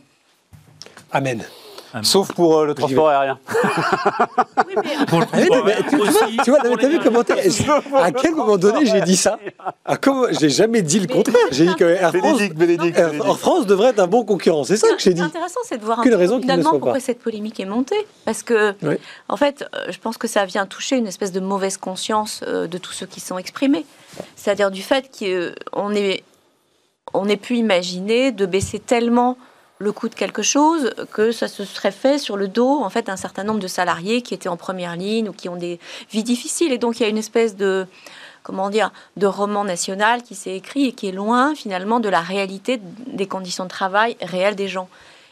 Amen. 1.12 1.44
Sauf 2.04 2.32
pour 2.34 2.60
euh, 2.60 2.66
le 2.66 2.74
transport 2.74 3.10
aérien. 3.10 3.40
oui, 4.68 4.76
mais... 5.66 5.76
tu, 5.90 6.52
vois, 6.52 6.60
tu 6.78 6.88
vu 6.88 7.00
comment 7.00 7.22
À 8.00 8.12
quel 8.12 8.36
moment 8.36 8.58
donné 8.58 8.86
j'ai 8.86 9.02
dit 9.02 9.18
ça 9.18 9.38
à 9.86 9.98
comment... 9.98 10.28
J'ai 10.40 10.50
jamais 10.50 10.82
dit 10.82 11.00
le 11.00 11.08
contraire. 11.08 11.36
J'ai 11.52 11.66
dit 11.66 11.76
que 11.76 11.84
Air 11.84 12.14
France, 12.16 12.42
Bénédicte, 12.56 12.98
Air 12.98 13.38
France 13.38 13.66
devrait 13.66 13.90
être 13.90 14.00
un 14.00 14.08
bon 14.08 14.24
concurrent. 14.24 14.64
C'est 14.64 14.78
ça 14.78 14.88
que 14.96 15.02
j'ai 15.02 15.14
dit. 15.14 15.22
intéressant, 15.22 15.60
c'est 15.66 15.78
de 15.78 15.86
voir 15.86 16.00
un 16.00 16.18
raison 16.18 16.40
finalement 16.40 16.72
pourquoi 16.72 17.00
cette 17.00 17.20
polémique 17.20 17.60
est 17.60 17.66
montée. 17.66 18.08
Parce 18.26 18.44
que, 18.44 18.74
en 19.28 19.38
fait, 19.38 19.66
euh, 19.76 19.86
je 19.90 19.98
pense 19.98 20.18
que 20.18 20.28
ça 20.28 20.46
vient 20.46 20.66
toucher 20.66 20.98
une 20.98 21.08
espèce 21.08 21.32
de 21.32 21.40
mauvaise 21.40 21.78
conscience 21.78 22.42
euh, 22.48 22.68
de 22.68 22.78
tous 22.78 22.94
ceux 22.94 23.06
qui 23.06 23.20
sont 23.20 23.38
exprimés. 23.38 23.86
C'est-à-dire 24.36 24.72
du 24.72 24.82
fait 24.82 25.10
qu'on 25.18 25.94
ait, 25.94 26.24
on 27.14 27.28
ait 27.28 27.38
pu 27.38 27.56
imaginer 27.56 28.32
de 28.32 28.46
baisser 28.46 28.80
tellement 28.80 29.38
le 29.82 29.92
coût 29.92 30.10
de 30.10 30.16
quelque 30.16 30.44
chose 30.44 30.92
que 31.12 31.32
ça 31.32 31.48
se 31.48 31.66
serait 31.66 31.92
fait 31.92 32.18
sur 32.18 32.38
le 32.38 32.48
dos 32.48 32.82
en 32.84 32.90
fait 32.90 33.08
d'un 33.08 33.18
certain 33.18 33.44
nombre 33.44 33.60
de 33.60 33.68
salariés 33.68 34.22
qui 34.22 34.34
étaient 34.34 34.50
en 34.50 34.58
première 34.58 34.96
ligne 34.96 35.30
ou 35.30 35.34
qui 35.34 35.50
ont 35.50 35.56
des 35.56 35.80
vies 36.12 36.24
difficiles. 36.24 36.72
Et 36.72 36.78
donc 36.78 37.00
il 37.00 37.04
y 37.04 37.06
a 37.06 37.10
une 37.10 37.18
espèce 37.18 37.56
de 37.56 37.88
comment 38.44 38.70
dire 38.70 38.92
de 39.18 39.28
roman 39.28 39.64
national 39.64 40.24
qui 40.24 40.36
s'est 40.36 40.56
écrit 40.56 40.86
et 40.86 40.92
qui 40.94 41.10
est 41.10 41.12
loin 41.12 41.56
finalement 41.56 42.00
de 42.00 42.10
la 42.10 42.22
réalité 42.22 42.80
des 43.08 43.28
conditions 43.28 43.66
de 43.66 43.70
travail 43.70 44.16
réelles 44.22 44.56
des 44.56 44.68
gens 44.68 44.88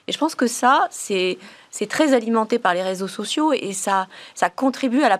Et 0.09 0.11
je 0.11 0.17
pense 0.17 0.33
que 0.33 0.47
ça, 0.47 0.87
c'est 0.89 1.37
c'est 1.69 1.85
très 1.85 2.15
alimenté 2.15 2.57
par 2.57 2.73
les 2.73 2.81
réseaux 2.81 3.07
sociaux 3.07 3.53
et 3.53 3.73
ça, 3.73 4.07
ça 4.33 4.49
contribue 4.49 5.03
à 5.03 5.09
la, 5.09 5.19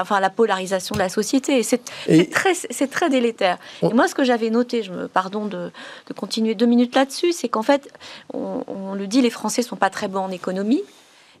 enfin, 0.00 0.16
à 0.16 0.20
la 0.20 0.30
polarisation 0.30 0.94
de 0.94 0.98
la 0.98 1.10
société. 1.10 1.62
C'est 1.62 1.82
très, 2.30 2.54
très 2.86 3.10
délétère. 3.10 3.58
Et 3.82 3.92
moi, 3.92 4.08
ce 4.08 4.14
que 4.14 4.24
j'avais 4.24 4.48
noté, 4.48 4.82
je 4.82 4.92
me 4.92 5.08
pardon 5.08 5.44
de, 5.44 5.70
de 6.06 6.12
continuer 6.14 6.54
deux 6.54 6.64
minutes 6.64 6.94
là-dessus, 6.94 7.32
c'est 7.32 7.50
qu'en 7.50 7.62
fait, 7.62 7.92
on, 8.32 8.64
on, 8.66 8.94
le 8.94 9.06
dit, 9.06 9.20
les 9.20 9.28
Français 9.28 9.60
sont 9.60 9.76
pas 9.76 9.90
très 9.90 10.08
bons 10.08 10.20
en 10.20 10.30
économie. 10.30 10.82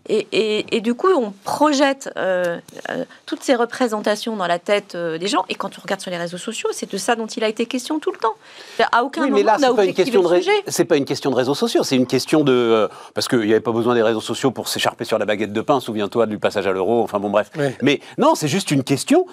Et, 0.08 0.80
du 0.80 0.94
coup, 0.94 1.08
on 1.08 1.32
projette 1.44 2.10
euh, 2.16 2.58
euh, 2.88 3.04
toutes 3.26 3.42
ces 3.42 3.54
représentations 3.54 4.34
dans 4.34 4.46
la 4.46 4.58
tête 4.58 4.94
euh, 4.94 5.18
des 5.18 5.28
gens. 5.28 5.44
Et 5.48 5.54
quand 5.54 5.78
on 5.78 5.82
regarde 5.82 6.00
sur 6.00 6.10
les 6.10 6.16
réseaux 6.16 6.38
sociaux, 6.38 6.70
c'est 6.72 6.90
de 6.90 6.96
ça 6.98 7.16
dont 7.16 7.26
il 7.26 7.44
a 7.44 7.48
été 7.48 7.66
question 7.66 8.00
tout 8.00 8.10
le 8.10 8.18
temps. 8.18 8.34
À 8.92 9.04
aucun 9.04 9.22
moment, 9.22 9.36
mais 9.36 9.42
là, 9.42 9.56
c'est 9.58 9.74
pas 9.74 9.84
une 9.84 9.94
question 9.94 10.22
de 10.22 10.40
c'est 10.66 10.84
pas 10.84 10.96
une 10.96 11.04
question 11.04 11.30
de 11.30 11.36
réseaux 11.36 11.54
sociaux, 11.54 11.82
c'est 11.84 11.96
une 11.96 12.06
question 12.06 12.42
de 12.44 12.88
parce 13.14 13.28
qu'il 13.28 13.40
n'y 13.40 13.52
avait 13.52 13.60
pas 13.60 13.72
besoin 13.72 13.94
des 13.94 14.02
réseaux 14.02 14.20
sociaux 14.20 14.50
pour 14.50 14.68
s'écharper 14.68 15.04
sur 15.04 15.18
la 15.18 15.26
baguette 15.26 15.52
de 15.52 15.60
pain. 15.60 15.80
Souviens-toi 15.80 16.26
du 16.26 16.38
passage 16.38 16.66
à 16.66 16.72
l'euro. 16.72 17.02
Enfin 17.02 17.20
bon, 17.20 17.30
bref. 17.30 17.50
Mais 17.82 18.00
non, 18.16 18.34
c'est 18.34 18.48
juste 18.48 18.70
une 18.70 18.82
question. 18.82 19.26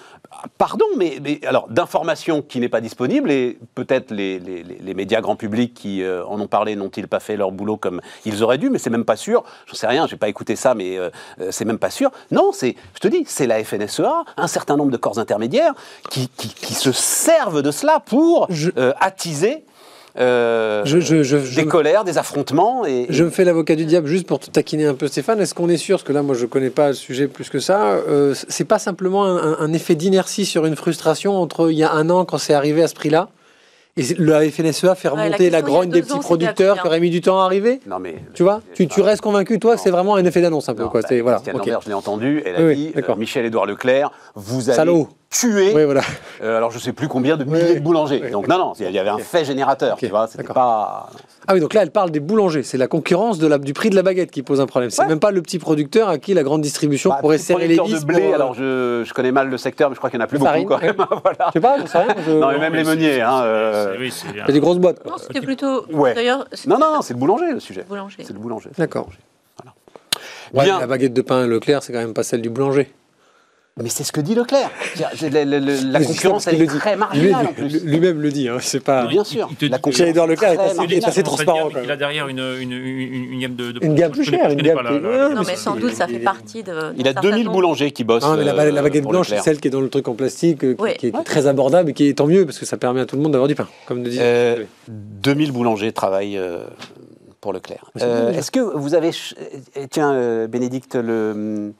Pardon, 0.57 0.86
mais, 0.97 1.20
alors 1.47 1.68
d'information 1.70 2.41
qui 2.41 2.59
n'est 2.59 2.70
pas 2.70 2.82
disponible 2.82 3.32
et 3.32 3.57
peut-être 3.74 4.11
les, 4.11 4.39
les, 4.39 4.93
médias 4.93 5.22
grand 5.22 5.36
public 5.36 5.74
qui 5.74 6.03
en 6.05 6.39
ont 6.39 6.47
parlé 6.47 6.76
n'ont-ils 6.76 7.07
pas 7.07 7.20
fait 7.20 7.38
leur 7.38 7.51
boulot 7.51 7.78
comme 7.78 8.01
ils 8.26 8.43
auraient 8.43 8.57
dû, 8.57 8.70
mais 8.70 8.80
c'est 8.80 8.89
même 8.89 9.05
pas 9.05 9.15
sûr. 9.15 9.43
Je 9.65 9.76
sais 9.76 9.88
rien, 9.88 10.07
j'ai 10.07 10.18
pas 10.18 10.28
écouté 10.28 10.55
ça, 10.55 10.66
mais 10.76 10.97
euh, 10.97 11.09
euh, 11.41 11.49
c'est 11.51 11.65
même 11.65 11.80
pas 11.80 11.89
sûr. 11.89 12.11
Non, 12.32 12.51
c'est, 12.53 12.76
je 12.95 12.99
te 12.99 13.07
dis, 13.07 13.24
c'est 13.28 13.47
la 13.47 13.63
FNSEA, 13.63 14.24
un 14.38 14.47
certain 14.47 14.78
nombre 14.78 14.91
de 14.91 14.97
corps 14.97 15.20
intermédiaires 15.20 15.74
qui, 16.09 16.30
qui, 16.30 16.74
se 16.74 16.91
servent 16.91 17.61
de 17.61 17.72
cela 17.72 17.99
pour 18.05 18.47
euh, 18.78 18.93
attiser 18.99 19.63
des 20.15 21.65
colères, 21.68 22.03
des 22.03 22.18
affrontements. 22.18 22.86
Et, 22.86 23.07
Je 23.09 23.24
me 23.24 23.30
fais 23.30 23.43
l'avocat 23.43 23.76
du 23.76 23.86
diable 23.86 24.07
juste 24.07 24.28
pour 24.28 24.39
te 24.39 24.49
taquiner 24.49 24.86
un 24.86 24.93
peu, 24.93 25.07
Stéphane. 25.07 25.39
Est-ce 25.39 25.53
qu'on 25.53 25.70
est 25.70 25.78
sûr, 25.78 25.97
parce 25.97 26.07
que 26.07 26.13
là, 26.13 26.24
moi, 26.24 26.36
je 26.36 26.45
connais 26.45 26.70
pas 26.70 26.89
le 26.89 26.93
sujet 26.93 27.28
plus 27.28 27.49
que 27.49 27.59
ça, 27.59 27.97
c'est 28.49 28.65
pas 28.65 28.80
simplement 28.80 29.26
un, 29.26 29.57
un 29.59 29.74
effet 29.74 29.95
d'inertie 29.95 30.45
sur 30.45 30.65
une 30.65 30.76
frustration 30.76 31.39
entre 31.39 31.72
il 31.72 31.78
y 31.78 31.84
a 31.84 31.91
un 31.91 32.09
an, 32.09 32.26
quand 32.26 32.38
c'est 32.38 32.53
arrivé 32.53 32.84
à 32.84 32.88
ce 32.88 32.95
prix-là, 32.95 33.30
et 33.97 34.15
la 34.19 34.49
FNSEA 34.49 34.95
fait 34.95 35.07
remonter 35.07 35.49
la, 35.49 35.61
grogne 35.61 35.89
des 35.89 36.01
petits 36.01 36.19
producteurs 36.19 36.81
qui 36.81 36.87
auraient 36.87 36.99
mis 36.99 37.09
du 37.09 37.21
temps 37.21 37.41
à 37.41 37.45
arriver 37.45 37.79
Non 37.87 37.99
mais 37.99 38.15
tu 38.33 38.43
vois, 38.43 38.61
tu, 38.73 38.87
tu, 38.87 39.01
restes 39.01 39.21
convaincu 39.21 39.59
toi 39.59 39.75
que 39.75 39.81
c'est 39.81 39.89
vraiment 39.89 40.15
un 40.15 40.25
effet 40.25 40.41
d'annonce 40.41 40.69
un 40.69 40.75
peu 40.75 40.87
quoi. 40.87 41.01
Bah, 41.01 41.07
voilà. 41.21 41.41
je 41.45 41.87
l'ai 41.87 41.93
entendu, 41.93 42.41
elle 42.45 42.55
a 42.55 42.73
dit 42.73 42.93
euh, 42.95 43.15
Michel-Édouard 43.15 43.65
Leclerc, 43.65 44.11
vous 44.35 44.69
avez 44.69 44.75
Salaud 44.75 45.09
tué. 45.30 45.73
Oui, 45.73 45.84
voilà. 45.84 46.01
Euh, 46.41 46.57
alors 46.57 46.71
je 46.71 46.80
sais 46.80 46.93
plus 46.93 47.07
combien 47.07 47.38
de 47.38 47.43
milliers 47.43 47.75
de 47.75 47.80
boulangers. 47.80 48.19
donc 48.32 48.47
non, 48.47 48.57
non, 48.57 48.73
il 48.80 48.91
y 48.91 48.99
avait 48.99 49.09
un 49.09 49.17
fait 49.17 49.45
générateur. 49.45 49.97
Tu 49.97 50.07
vois, 50.07 50.28
c'était 50.28 50.43
pas. 50.43 51.09
Ah 51.47 51.53
oui, 51.53 51.59
donc 51.59 51.73
là 51.73 51.82
elle 51.82 51.91
parle 51.91 52.11
des 52.11 52.19
boulangers. 52.19 52.63
C'est 52.63 52.78
la 52.78 52.88
concurrence 52.88 53.39
de 53.39 53.47
la, 53.47 53.57
du 53.57 53.73
prix 53.73 53.89
de 53.89 53.95
la 53.95 54.03
baguette 54.03 54.32
qui 54.32 54.43
pose 54.43 54.59
un 54.59 54.65
problème. 54.65 54.89
C'est 54.89 55.05
même 55.07 55.19
pas 55.19 55.32
le 55.32 55.41
petit 55.41 55.59
producteur 55.59 56.09
à 56.09 56.17
qui 56.17 56.34
la 56.34 56.43
grande 56.43 56.61
distribution 56.61 57.09
bah, 57.09 57.17
pourrait 57.21 57.38
serrer 57.38 57.67
les 57.67 57.80
vis. 57.80 58.01
de 58.01 58.05
blé. 58.05 58.21
Euh, 58.21 58.36
alors 58.36 58.53
je, 58.53 59.03
je, 59.05 59.13
connais 59.13 59.32
mal 59.32 59.49
le 59.49 59.57
secteur, 59.57 59.89
mais 59.89 59.95
je 59.95 59.99
crois 59.99 60.09
qu'il 60.09 60.19
n'y 60.19 60.23
en 60.23 60.25
a 60.25 60.28
plus 60.28 60.39
beaucoup 60.39 60.65
quand 60.65 60.82
même. 60.82 60.95
voilà. 61.23 61.47
Je 61.47 61.51
sais 61.53 61.61
pas, 61.61 61.80
je 61.80 61.86
sais 61.86 61.97
rien. 61.97 62.15
Non, 62.28 62.51
mais 62.51 62.59
même 62.59 62.75
les 62.75 62.84
meuniers. 62.84 63.21
Hein, 63.21 63.41
euh... 63.43 64.09
C'est 64.11 64.51
des 64.51 64.59
grosses 64.59 64.80
boîtes. 64.80 65.05
Non, 65.05 65.17
c'était 65.17 65.41
plutôt. 65.41 65.86
D'ailleurs. 65.88 66.47
Non, 66.67 66.78
non, 66.78 66.95
non, 66.95 67.01
c'est 67.01 67.13
le 67.13 67.19
boulanger 67.19 67.51
le 67.51 67.59
sujet. 67.59 67.86
C'est 68.17 68.34
le 68.34 68.39
boulanger. 68.39 68.69
D'accord. 68.78 69.09
La 70.53 70.88
baguette 70.88 71.13
de 71.13 71.21
pain 71.21 71.45
Leclerc, 71.47 71.84
c'est 71.84 71.93
quand 71.93 71.99
même 71.99 72.13
pas 72.13 72.23
celle 72.23 72.41
du 72.41 72.49
boulanger. 72.49 72.89
Mais 73.82 73.89
c'est 73.89 74.03
ce 74.03 74.11
que 74.11 74.21
dit 74.21 74.34
Leclerc. 74.34 74.71
La, 74.99 75.99
concurrence, 76.03 76.47
elle 76.47 76.61
est 76.61 76.65
très 76.65 76.95
marginale. 76.95 77.49
Lui-même 77.84 78.19
le 78.19 78.32
dit, 78.32 78.49
hein, 78.49 78.57
c'est 78.59 78.80
pas. 78.80 79.05
bien 79.05 79.23
sûr. 79.23 79.49
La 79.61 79.78
concurrence 79.78 80.09
Edouard 80.09 80.28
Leclerc 80.28 80.53
est 80.53 81.05
assez, 81.05 81.23
transparent. 81.23 81.69
Il 81.84 81.91
a 81.91 81.95
derrière 81.95 82.28
une, 82.28 82.39
une, 82.59 82.71
une, 82.71 83.39
gamme 83.39 83.55
de, 83.55 83.73
Une 83.82 83.95
gamme 83.95 84.11
plus 84.11 84.23
chère. 84.23 84.49
Une 84.49 84.61
gamme 84.61 84.80
plus... 84.84 84.99
Non, 84.99 85.43
mais 85.45 85.55
sans 85.55 85.75
doute, 85.75 85.93
ça 85.93 86.07
fait 86.07 86.19
partie 86.19 86.63
de. 86.63 86.93
Il 86.97 87.07
a 87.07 87.13
2000 87.13 87.49
boulangers 87.49 87.91
qui 87.91 88.03
bossent. 88.03 88.25
mais 88.38 88.43
la, 88.43 88.53
euh, 88.53 88.82
baguette 88.82 89.05
blanche, 89.05 89.30
c'est 89.30 89.41
celle 89.41 89.59
qui 89.59 89.67
est 89.67 89.71
dans 89.71 89.82
le 89.82 89.89
truc 89.89 90.07
en 90.07 90.13
plastique, 90.13 90.63
euh, 90.63 90.75
qui 90.97 91.07
est 91.07 91.23
très 91.23 91.47
abordable 91.47 91.91
et 91.91 91.93
qui 91.93 92.07
est 92.07 92.13
tant 92.13 92.28
mieux 92.28 92.45
parce 92.45 92.59
que 92.59 92.65
ça 92.65 92.78
permet 92.78 93.01
à 93.01 93.05
tout 93.05 93.15
le 93.15 93.21
monde 93.21 93.32
d'avoir 93.32 93.47
du 93.47 93.55
pain, 93.55 93.67
comme 93.86 94.03
de 94.03 94.09
dire. 94.09 94.23
2000 94.88 95.51
boulangers 95.51 95.91
travaillent 95.91 96.39
pour 97.41 97.53
Leclerc. 97.53 97.91
Est-ce 97.95 98.51
que 98.51 98.59
vous 98.59 98.95
avez. 98.95 99.11
Tiens, 99.91 100.47
Bénédicte, 100.47 100.95
le 100.95 101.73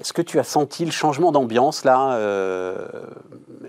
est-ce 0.00 0.12
que 0.12 0.22
tu 0.22 0.38
as 0.38 0.44
senti 0.44 0.84
le 0.84 0.90
changement 0.90 1.32
d'ambiance 1.32 1.84
là 1.84 2.14
euh, 2.14 2.86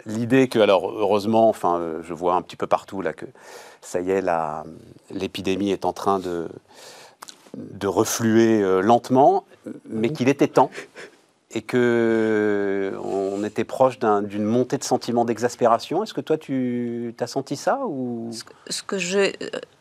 L'idée 0.05 0.47
que, 0.47 0.59
alors 0.59 0.91
heureusement, 0.91 1.49
enfin, 1.49 1.80
euh, 1.80 2.01
je 2.03 2.13
vois 2.13 2.36
un 2.36 2.41
petit 2.41 2.55
peu 2.55 2.68
partout 2.68 3.01
là 3.01 3.13
que 3.13 3.26
ça 3.82 4.01
y 4.01 4.11
est, 4.11 4.24
l'épidémie 5.11 5.72
est 5.72 5.86
en 5.86 5.93
train 5.93 6.20
de, 6.20 6.47
de 7.55 7.88
refluer 7.88 8.61
euh, 8.61 8.82
lentement, 8.82 9.45
mais 9.89 10.09
qu'il 10.09 10.30
était 10.30 10.47
temps 10.47 10.70
et 11.56 11.62
que 11.62 12.93
on 13.01 13.43
était 13.45 13.64
proche 13.64 13.97
d'une 13.97 14.43
montée 14.43 14.78
de 14.78 14.84
sentiments 14.84 15.24
d'exaspération. 15.24 16.03
Est-ce 16.03 16.14
que 16.14 16.22
toi, 16.22 16.38
tu 16.38 17.16
as 17.20 17.28
senti 17.28 17.56
ça 17.56 17.80
ou? 17.88 18.30
Ce 18.70 18.84
que, 18.84 18.97
je 18.97 19.32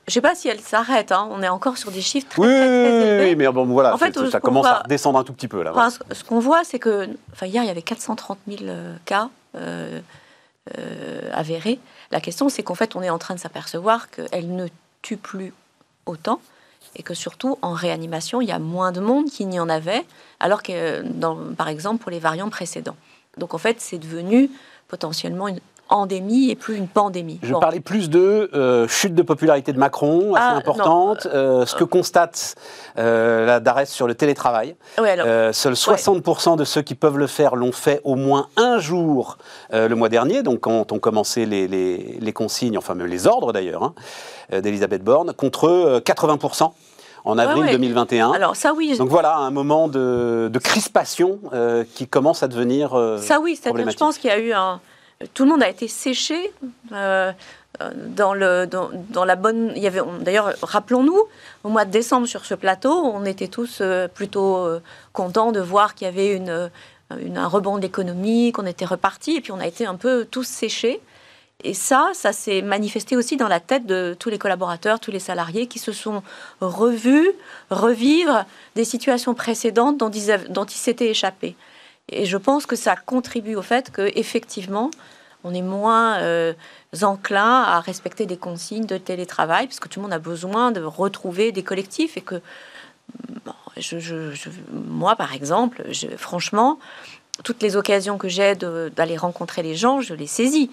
je 0.07 0.13
sais 0.13 0.21
pas 0.21 0.35
si 0.35 0.49
elle 0.49 0.61
s'arrête. 0.61 1.13
Hein. 1.13 1.29
On 1.31 1.43
est 1.43 1.49
encore 1.49 1.77
sur 1.77 1.91
des 1.91 2.01
chiffres 2.01 2.29
très, 2.29 2.43
oui, 2.43 2.49
élevés. 2.49 3.31
Oui, 3.31 3.37
mais 3.37 3.49
bon, 3.49 3.65
voilà, 3.67 3.95
en 3.95 3.99
fait, 3.99 4.17
ça 4.31 4.41
commence 4.41 4.67
à 4.67 4.85
descendre 4.89 5.19
un 5.19 5.25
tout 5.25 5.33
petit 5.33 5.49
peu 5.49 5.63
là. 5.63 5.73
ce 6.13 6.25
qu'on 6.25 6.39
voit, 6.39 6.63
c'est 6.65 6.79
que, 6.79 7.09
enfin, 7.33 7.47
hier, 7.47 7.63
il 7.63 7.67
y 7.67 7.71
avait 7.71 7.83
430 7.83 8.39
000 8.47 8.61
euh, 8.65 8.95
cas 9.05 9.31
euh, 9.57 10.01
euh, 10.79 11.31
avérés. 11.33 11.81
La 12.13 12.21
question, 12.21 12.49
c'est 12.49 12.63
qu'en 12.63 12.75
fait, 12.75 12.95
on 12.95 13.03
est 13.03 13.11
en 13.11 13.19
train 13.19 13.35
de 13.35 13.41
s'apercevoir 13.41 14.11
qu'elle 14.11 14.55
ne 14.55 14.69
tue 15.03 15.17
plus 15.17 15.53
autant 16.07 16.41
et 16.97 17.03
que 17.03 17.15
surtout 17.15 17.59
en 17.63 17.73
réanimation, 17.73 18.41
il 18.41 18.49
y 18.49 18.53
a 18.53 18.59
moins 18.59 18.93
de 18.93 19.01
monde 19.01 19.27
qu'il 19.27 19.49
n'y 19.49 19.61
en 19.61 19.69
avait, 19.69 20.05
alors 20.41 20.63
que, 20.63 21.03
dans, 21.03 21.55
par 21.55 21.69
exemple, 21.69 22.03
pour 22.03 22.11
les 22.11 22.19
variants 22.19 22.51
précédents. 22.51 22.97
Donc 23.37 23.55
en 23.55 23.59
fait, 23.59 23.81
c'est 23.81 23.99
devenu 23.99 24.51
potentiellement 24.89 25.49
une 25.49 25.61
endémie 25.95 26.51
et 26.51 26.57
plus 26.57 26.77
une 26.77 26.89
pandémie. 26.89 27.39
Je 27.43 27.55
parlais 27.55 27.81
plus 27.81 28.11
de 28.11 28.51
euh, 28.55 28.89
chute 28.89 29.15
de 29.15 29.23
popularité 29.23 29.73
de 29.73 29.79
Macron, 29.79 30.35
assez 30.35 30.45
ah, 30.45 30.57
importante, 30.57 31.27
euh, 31.33 31.65
ce 31.67 31.77
que 31.77 31.85
constate 31.85 32.57
euh, 32.99 33.47
la 33.47 33.61
DARES 33.61 33.87
sur 33.87 34.07
le 34.07 34.15
télétravail. 34.15 34.77
seuls 34.97 35.75
60% 35.75 36.57
de 36.57 36.65
ceux 36.65 36.83
qui 36.83 36.95
peuvent 36.95 37.19
le 37.19 37.27
faire 37.27 37.57
l'ont 37.57 37.73
fait 37.73 38.01
au 38.05 38.17
moins 38.17 38.49
un 38.57 38.79
jour 38.79 39.39
le 39.73 39.95
mois 39.95 40.09
dernier, 40.09 40.43
donc 40.43 40.61
quand 40.61 40.93
ont 40.93 40.99
commencé 40.99 41.47
les, 41.47 41.69
les, 41.69 42.33
consignes, 42.33 42.77
enfin 42.77 42.95
même 42.95 43.07
les 43.07 43.27
ordres 43.27 43.53
d'ailleurs, 43.53 43.83
hein, 43.83 43.95
d'Elisabeth 44.61 45.03
Borne, 45.05 45.33
contre 45.33 46.01
80% 46.05 46.73
en 47.25 47.39
avril 47.39 47.71
2021. 47.71 48.33
Alors 48.33 48.57
ça 48.57 48.73
oui. 48.75 48.97
Donc 48.99 49.09
voilà 49.09 49.37
un 49.37 49.51
moment 49.51 49.89
de, 49.89 50.51
de 50.53 50.59
crispation 50.59 51.39
qui 51.95 52.09
commence 52.09 52.43
à 52.43 52.49
devenir 52.49 52.91
ça 53.21 53.41
oui. 53.41 53.59
Je 53.65 53.97
pense 53.97 54.19
qu'il 54.19 54.31
y 54.31 54.33
a 54.33 54.39
eu 54.39 54.53
un 54.53 54.81
tout 55.33 55.45
le 55.45 55.51
monde 55.51 55.63
a 55.63 55.69
été 55.69 55.89
séché. 55.89 56.53
Euh, 57.81 57.91
dans, 58.07 58.35
le, 58.35 58.67
dans, 58.67 59.25
la 59.25 59.35
bonne. 59.35 59.73
Il 59.75 59.83
y 59.83 59.89
avait, 59.89 60.01
d'ailleurs, 60.21 60.55
rappelons-nous, 60.63 61.21
au 61.65 61.69
mois 61.69 61.85
de 61.85 61.91
décembre 61.91 62.29
sur 62.29 62.45
ce 62.45 62.55
plateau, 62.55 62.93
on 62.93 63.25
était 63.25 63.49
tous 63.49 63.79
euh, 63.81 64.07
plutôt 64.07 64.59
euh, 64.59 64.81
contents 65.13 65.51
de 65.51 65.59
voir 65.59 65.97
qu'il 65.97 66.05
y 66.05 66.09
avait 66.09 66.37
une, 66.37 66.71
un 67.11 67.49
rebond 67.49 67.77
de 67.77 67.83
l'économie, 67.83 68.53
qu'on 68.53 68.67
était 68.67 68.85
reparti, 68.85 69.37
et 69.37 69.41
puis 69.41 69.51
on 69.51 69.59
a 69.59 69.67
été 69.67 69.87
un 69.87 69.97
peu 69.97 70.25
tous 70.25 70.47
séchés. 70.47 71.01
Et 71.65 71.75
ça, 71.75 72.11
ça 72.15 72.33
s'est 72.33 72.63
manifesté 72.63 73.17
aussi 73.17 73.37
dans 73.37 73.49
la 73.49 73.59
tête 73.59 73.87
de 73.87 74.15
tous 74.21 74.29
les 74.29 74.39
collaborateurs, 74.39 75.01
tous 75.01 75.11
les 75.11 75.19
salariés 75.19 75.67
qui 75.67 75.81
se 75.81 75.91
sont 75.91 76.23
revus, 76.61 77.31
revivre 77.71 78.45
des 78.77 78.85
situations 78.85 79.35
précédentes 79.35 79.99
dont 79.99 80.11
ils, 80.11 80.47
dont 80.51 80.65
ils 80.65 80.77
s'étaient 80.77 81.09
échappés. 81.11 81.57
Et 82.09 82.25
je 82.25 82.37
pense 82.37 82.67
que 82.67 82.77
ça 82.77 82.95
contribue 82.95 83.57
au 83.57 83.63
fait 83.63 83.91
qu'effectivement, 83.91 84.91
on 85.45 85.55
est 85.55 85.63
moins 85.63 86.19
euh, 86.19 86.55
enclin 87.03 87.63
à 87.63 87.81
respecter 87.81 88.27
des 88.27 88.37
consignes 88.37 88.87
de 88.87 88.99
télétravail, 88.99 89.67
parce 89.67 89.79
que 89.79 89.89
tout 89.89 90.01
le 90.01 90.05
monde 90.05 90.13
a 90.13 90.19
besoin 90.19 90.73
de 90.73 90.83
retrouver 90.83 91.53
des 91.53 91.63
collectifs 91.63 92.17
et 92.17 92.23
que, 92.23 92.41
je, 93.77 94.33
moi, 94.73 95.15
par 95.17 95.35
exemple, 95.35 95.85
franchement, 96.17 96.79
toutes 97.43 97.63
les 97.63 97.77
occasions 97.77 98.17
que 98.17 98.29
j'ai 98.29 98.55
d'aller 98.55 99.17
rencontrer 99.17 99.63
les 99.63 99.75
gens, 99.75 100.01
je 100.01 100.15
les 100.15 100.27
saisis. 100.27 100.71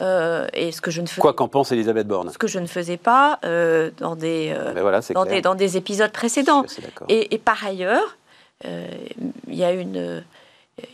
Euh, 0.00 0.48
et 0.54 0.72
ce 0.72 0.80
que 0.80 0.90
je 0.90 1.00
ne 1.00 1.06
faisais, 1.06 1.20
Quoi 1.20 1.34
qu'en 1.34 1.46
pense 1.46 1.70
Elisabeth 1.70 2.08
Borne 2.08 2.30
Ce 2.30 2.38
que 2.38 2.48
je 2.48 2.58
ne 2.58 2.66
faisais 2.66 2.96
pas 2.96 3.38
euh, 3.44 3.90
dans, 3.98 4.16
des, 4.16 4.52
ben 4.74 5.02
dans, 5.14 5.24
des, 5.24 5.40
dans, 5.40 5.54
des, 5.54 5.76
épisodes 5.76 6.10
précédents. 6.10 6.64
Et, 7.08 7.34
et, 7.34 7.38
par 7.38 7.64
ailleurs, 7.64 8.16
il 8.64 9.54
y 9.54 9.62
a 9.62 9.72
une 9.72 10.24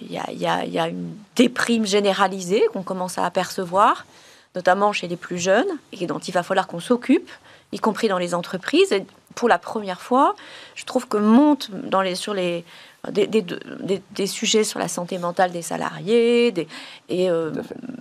il 0.00 0.12
y, 0.12 0.46
a, 0.46 0.88
une 0.88 1.16
déprime 1.36 1.86
généralisée 1.86 2.62
qu'on 2.72 2.82
commence 2.82 3.18
à 3.18 3.24
apercevoir, 3.24 4.06
notamment 4.54 4.92
chez 4.92 5.08
les 5.08 5.16
plus 5.16 5.38
jeunes, 5.38 5.68
et 5.92 6.06
dont 6.06 6.18
il 6.18 6.32
va 6.32 6.42
falloir 6.42 6.66
qu'on 6.66 6.80
s'occupe, 6.80 7.30
y 7.72 7.78
compris 7.78 8.08
dans 8.08 8.18
les 8.18 8.34
entreprises. 8.34 8.92
Et 8.92 9.06
pour 9.34 9.48
la 9.48 9.58
première 9.58 10.00
fois, 10.00 10.34
je 10.74 10.84
trouve 10.84 11.08
que 11.08 11.16
monte 11.16 11.70
sur 12.14 12.34
les, 12.34 12.64
des, 13.08 13.26
des, 13.26 13.42
des, 13.42 14.02
des, 14.10 14.26
sujets 14.26 14.64
sur 14.64 14.78
la 14.78 14.88
santé 14.88 15.16
mentale 15.18 15.52
des 15.52 15.62
salariés, 15.62 16.52
des, 16.52 16.68
et 17.08 17.30
euh, 17.30 17.50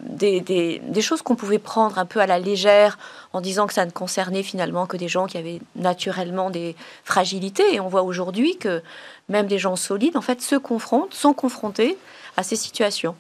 des, 0.03 0.41
des, 0.41 1.01
choses 1.01 1.21
qu'on 1.21 1.35
pouvait 1.35 1.59
prendre 1.59 1.97
un 1.97 2.05
peu 2.05 2.19
à 2.19 2.27
la 2.27 2.37
légère 2.37 2.97
en 3.31 3.39
disant 3.39 3.67
que 3.67 3.73
ça 3.73 3.85
ne 3.85 3.91
concernait 3.91 4.43
finalement 4.43 4.85
que 4.87 4.97
des 4.97 5.07
gens 5.07 5.25
qui 5.25 5.37
avaient 5.37 5.61
naturellement 5.75 6.49
des 6.49 6.75
fragilités. 7.05 7.73
Et 7.73 7.79
on 7.79 7.87
voit 7.87 8.03
aujourd'hui 8.03 8.57
que 8.57 8.81
même 9.29 9.47
des 9.47 9.57
gens 9.57 9.77
solides, 9.77 10.17
en 10.17 10.21
fait, 10.21 10.41
se 10.41 10.55
confrontent, 10.55 11.13
sont 11.13 11.33
confrontés 11.33 11.97
à 12.35 12.43
ces 12.43 12.57
situations. 12.57 13.15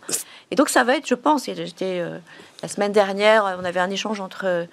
Et 0.51 0.55
donc 0.55 0.69
ça 0.69 0.83
va 0.83 0.97
être, 0.97 1.07
je 1.07 1.15
pense, 1.15 1.45
j'étais 1.45 1.99
euh, 1.99 2.17
la 2.61 2.67
semaine 2.67 2.91
dernière, 2.91 3.57
on 3.59 3.63
avait 3.63 3.79
un 3.79 3.89
échange 3.89 4.19
entre 4.19 4.67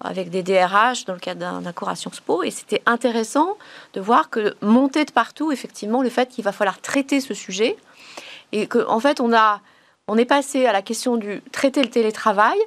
avec 0.00 0.30
des 0.30 0.42
DRH 0.42 1.04
dans 1.04 1.14
le 1.14 1.18
cadre 1.18 1.60
d'un 1.60 1.72
cours 1.72 1.88
à 1.88 1.96
Sciences 1.96 2.20
Po. 2.20 2.42
Et 2.42 2.50
c'était 2.50 2.82
intéressant 2.86 3.56
de 3.94 4.00
voir 4.00 4.30
que 4.30 4.54
monter 4.62 5.04
de 5.04 5.12
partout, 5.12 5.50
effectivement, 5.50 6.02
le 6.02 6.10
fait 6.10 6.28
qu'il 6.28 6.44
va 6.44 6.52
falloir 6.52 6.80
traiter 6.80 7.20
ce 7.20 7.34
sujet. 7.34 7.76
Et 8.52 8.66
qu'en 8.66 8.88
en 8.88 9.00
fait, 9.00 9.20
on, 9.20 9.32
a, 9.32 9.60
on 10.06 10.16
est 10.16 10.24
passé 10.24 10.66
à 10.66 10.72
la 10.72 10.82
question 10.82 11.16
du 11.16 11.42
traiter 11.52 11.82
le 11.82 11.90
télétravail. 11.90 12.58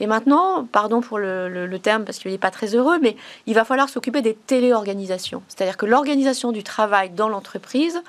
Et 0.00 0.06
maintenant, 0.06 0.64
pardon 0.64 1.00
pour 1.00 1.18
le, 1.18 1.76
terme 1.82 2.04
parce 2.04 2.18
qu'il 2.18 2.30
n'est 2.30 2.38
pas 2.38 2.50
très 2.50 2.74
heureux, 2.74 2.98
mais 3.00 3.16
il 3.46 3.54
va 3.54 3.64
falloir 3.64 3.88
s'occuper 3.88 4.22
des 4.22 4.34
téléorganisations. 4.34 5.42
C'est-à-dire 5.48 5.76
que 5.76 5.86
l'organisation 5.86 6.52
du 6.52 6.62
travail 6.62 7.10
dans 7.10 7.28
l'entreprise 7.28 8.00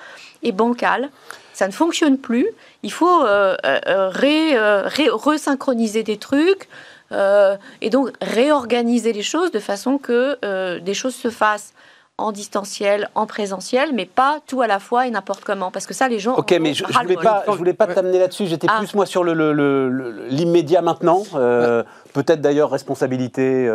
est 0.44 0.52
bancale. 0.52 1.10
Ça 1.54 1.68
ne 1.68 1.72
fonctionne 1.72 2.18
plus. 2.18 2.48
Il 2.84 2.92
faut 2.92 3.24
euh, 3.24 3.56
euh, 3.66 4.10
ré, 4.10 4.56
euh, 4.56 4.88
resynchroniser 4.88 6.04
des 6.04 6.18
trucs, 6.18 6.70
euh, 7.12 7.58
et 7.82 7.90
donc 7.90 8.12
réorganiser 8.22 9.14
les 9.14 9.24
choses 9.24 9.52
de 9.52 9.60
façon 9.60 9.98
que 9.98 10.38
euh, 10.44 10.80
des 10.80 10.94
choses 10.94 11.16
se 11.16 11.30
fassent 11.30 11.74
en 12.18 12.32
distanciel, 12.32 13.10
en 13.16 13.26
présentiel, 13.26 13.92
mais 13.94 14.06
pas 14.06 14.40
tout 14.46 14.62
à 14.62 14.68
la 14.68 14.80
fois 14.80 15.08
et 15.08 15.10
n'importe 15.10 15.46
comment. 15.46 15.72
Parce 15.72 15.86
que 15.86 15.94
ça, 15.94 16.10
les 16.10 16.20
gens. 16.20 16.36
Ok, 16.36 16.54
mais 16.60 16.74
je, 16.74 16.84
ne 16.84 16.92
voulais 16.92 17.16
pas, 17.16 17.44
je 17.48 17.52
voulais 17.54 17.74
pas 17.74 17.88
t'amener 17.88 18.20
là-dessus. 18.20 18.46
J'étais 18.46 18.68
ah. 18.70 18.80
plus 18.80 18.94
moi 18.94 19.06
sur 19.06 19.24
l'immédiat 19.24 20.82
maintenant. 20.82 21.24
Euh, 21.36 21.84
peut-être 22.14 22.42
d'ailleurs 22.42 22.70
responsabilité 22.70 23.70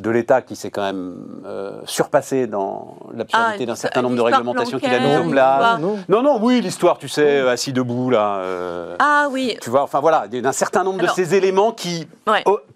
de 0.00 0.10
l'État 0.10 0.42
qui 0.42 0.56
s'est 0.56 0.70
quand 0.70 0.82
même 0.82 1.42
euh, 1.46 1.80
surpassé 1.84 2.46
dans 2.46 2.96
l'absurdité 3.14 3.64
ah, 3.64 3.66
d'un 3.66 3.74
certain 3.74 4.02
nombre 4.02 4.16
de 4.16 4.20
réglementations 4.20 4.78
qu'il 4.78 4.92
a 4.92 5.00
mises 5.00 5.16
en 5.16 5.30
place. 5.30 5.80
Non. 5.80 6.22
non, 6.22 6.38
oui, 6.40 6.60
l'histoire, 6.60 6.98
tu 6.98 7.08
sais, 7.08 7.40
assis 7.48 7.72
debout 7.72 8.10
là. 8.10 8.38
Euh, 8.38 8.96
ah 8.98 9.28
oui. 9.30 9.56
Tu 9.60 9.70
vois, 9.70 9.82
enfin 9.82 10.00
voilà, 10.00 10.28
d'un 10.28 10.52
certain 10.52 10.84
nombre 10.84 11.00
de 11.00 11.08
ces 11.08 11.34
éléments 11.34 11.72
qui 11.72 12.06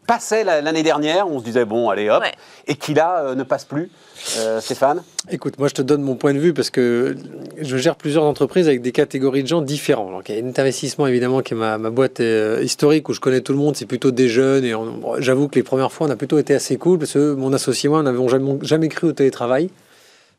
passaient 0.07 0.45
l'année 0.45 0.83
dernière, 0.83 1.29
on 1.29 1.39
se 1.39 1.45
disait 1.45 1.65
bon, 1.65 1.91
allez 1.91 2.11
hop, 2.11 2.25
et 2.67 2.75
qui 2.75 2.95
là 2.95 3.21
euh, 3.21 3.35
ne 3.35 3.43
passent 3.43 3.65
plus. 3.65 3.91
Stéphane 4.61 5.03
Écoute, 5.31 5.59
moi 5.59 5.69
je 5.69 5.75
te 5.75 5.83
donne 5.83 6.03
mon 6.03 6.15
point 6.15 6.33
de 6.33 6.39
vue 6.39 6.53
parce 6.53 6.71
que 6.71 7.17
je 7.61 7.77
gère 7.77 7.97
plusieurs 7.97 8.25
entreprises 8.25 8.67
avec 8.69 8.83
des 8.83 8.93
catégories 8.93 9.43
de 9.43 9.49
gens 9.49 9.63
différents. 9.63 10.11
Donc 10.11 10.29
il 10.29 10.37
y 10.37 10.41
a 10.41 10.63
Investissement 10.63 11.07
évidemment 11.07 11.41
qui 11.41 11.55
est 11.55 11.57
ma, 11.57 11.79
boîte 11.79 12.21
historique 12.63 13.09
où 13.09 13.13
je 13.13 13.21
connais 13.21 13.41
tout 13.41 13.53
le 13.53 13.59
monde, 13.59 13.77
c'est 13.77 13.87
plutôt 13.87 14.11
des 14.11 14.29
jeunes 14.29 14.65
et 14.65 14.75
j'avoue 15.19 15.49
que 15.49 15.57
les 15.57 15.63
premières 15.63 15.93
fois 15.93 16.07
on 16.07 16.11
a 16.11 16.17
plutôt 16.17 16.39
été 16.39 16.55
assez 16.55 16.77
cool 16.77 16.99
parce 16.99 17.13
que 17.13 17.35
mon 17.35 17.53
associé 17.53 17.89
et 17.89 17.91
moi 17.91 18.03
n'avons 18.03 18.29
jamais 18.63 18.89
cru 18.89 19.09
au 19.09 19.13
télétravail 19.13 19.71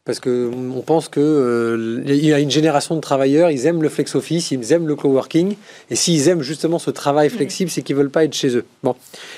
parce 0.06 0.20
qu'on 0.20 0.84
pense 0.86 1.08
qu'il 1.08 1.24
euh, 1.24 2.04
y 2.06 2.34
a 2.34 2.40
une 2.40 2.52
génération 2.52 2.96
de 2.96 3.00
travailleurs, 3.00 3.52
ils 3.52 3.66
aiment 3.68 3.82
le 3.82 3.88
flex 3.88 4.16
office, 4.16 4.52
ils 4.52 4.74
aiment 4.74 4.86
le 4.86 4.98
coworking, 4.98 5.56
et 5.90 5.96
s'ils 5.96 6.28
aiment 6.28 6.42
justement 6.42 6.78
ce 6.78 6.92
travail 6.92 7.30
flexible, 7.30 7.72
c'est 7.72 7.84
qu'ils 7.84 7.96
veulent 7.96 8.10
pas 8.10 8.26
être 8.26 8.34
chez 8.34 8.58
eux. 8.58 8.66
Bon, 8.84 8.96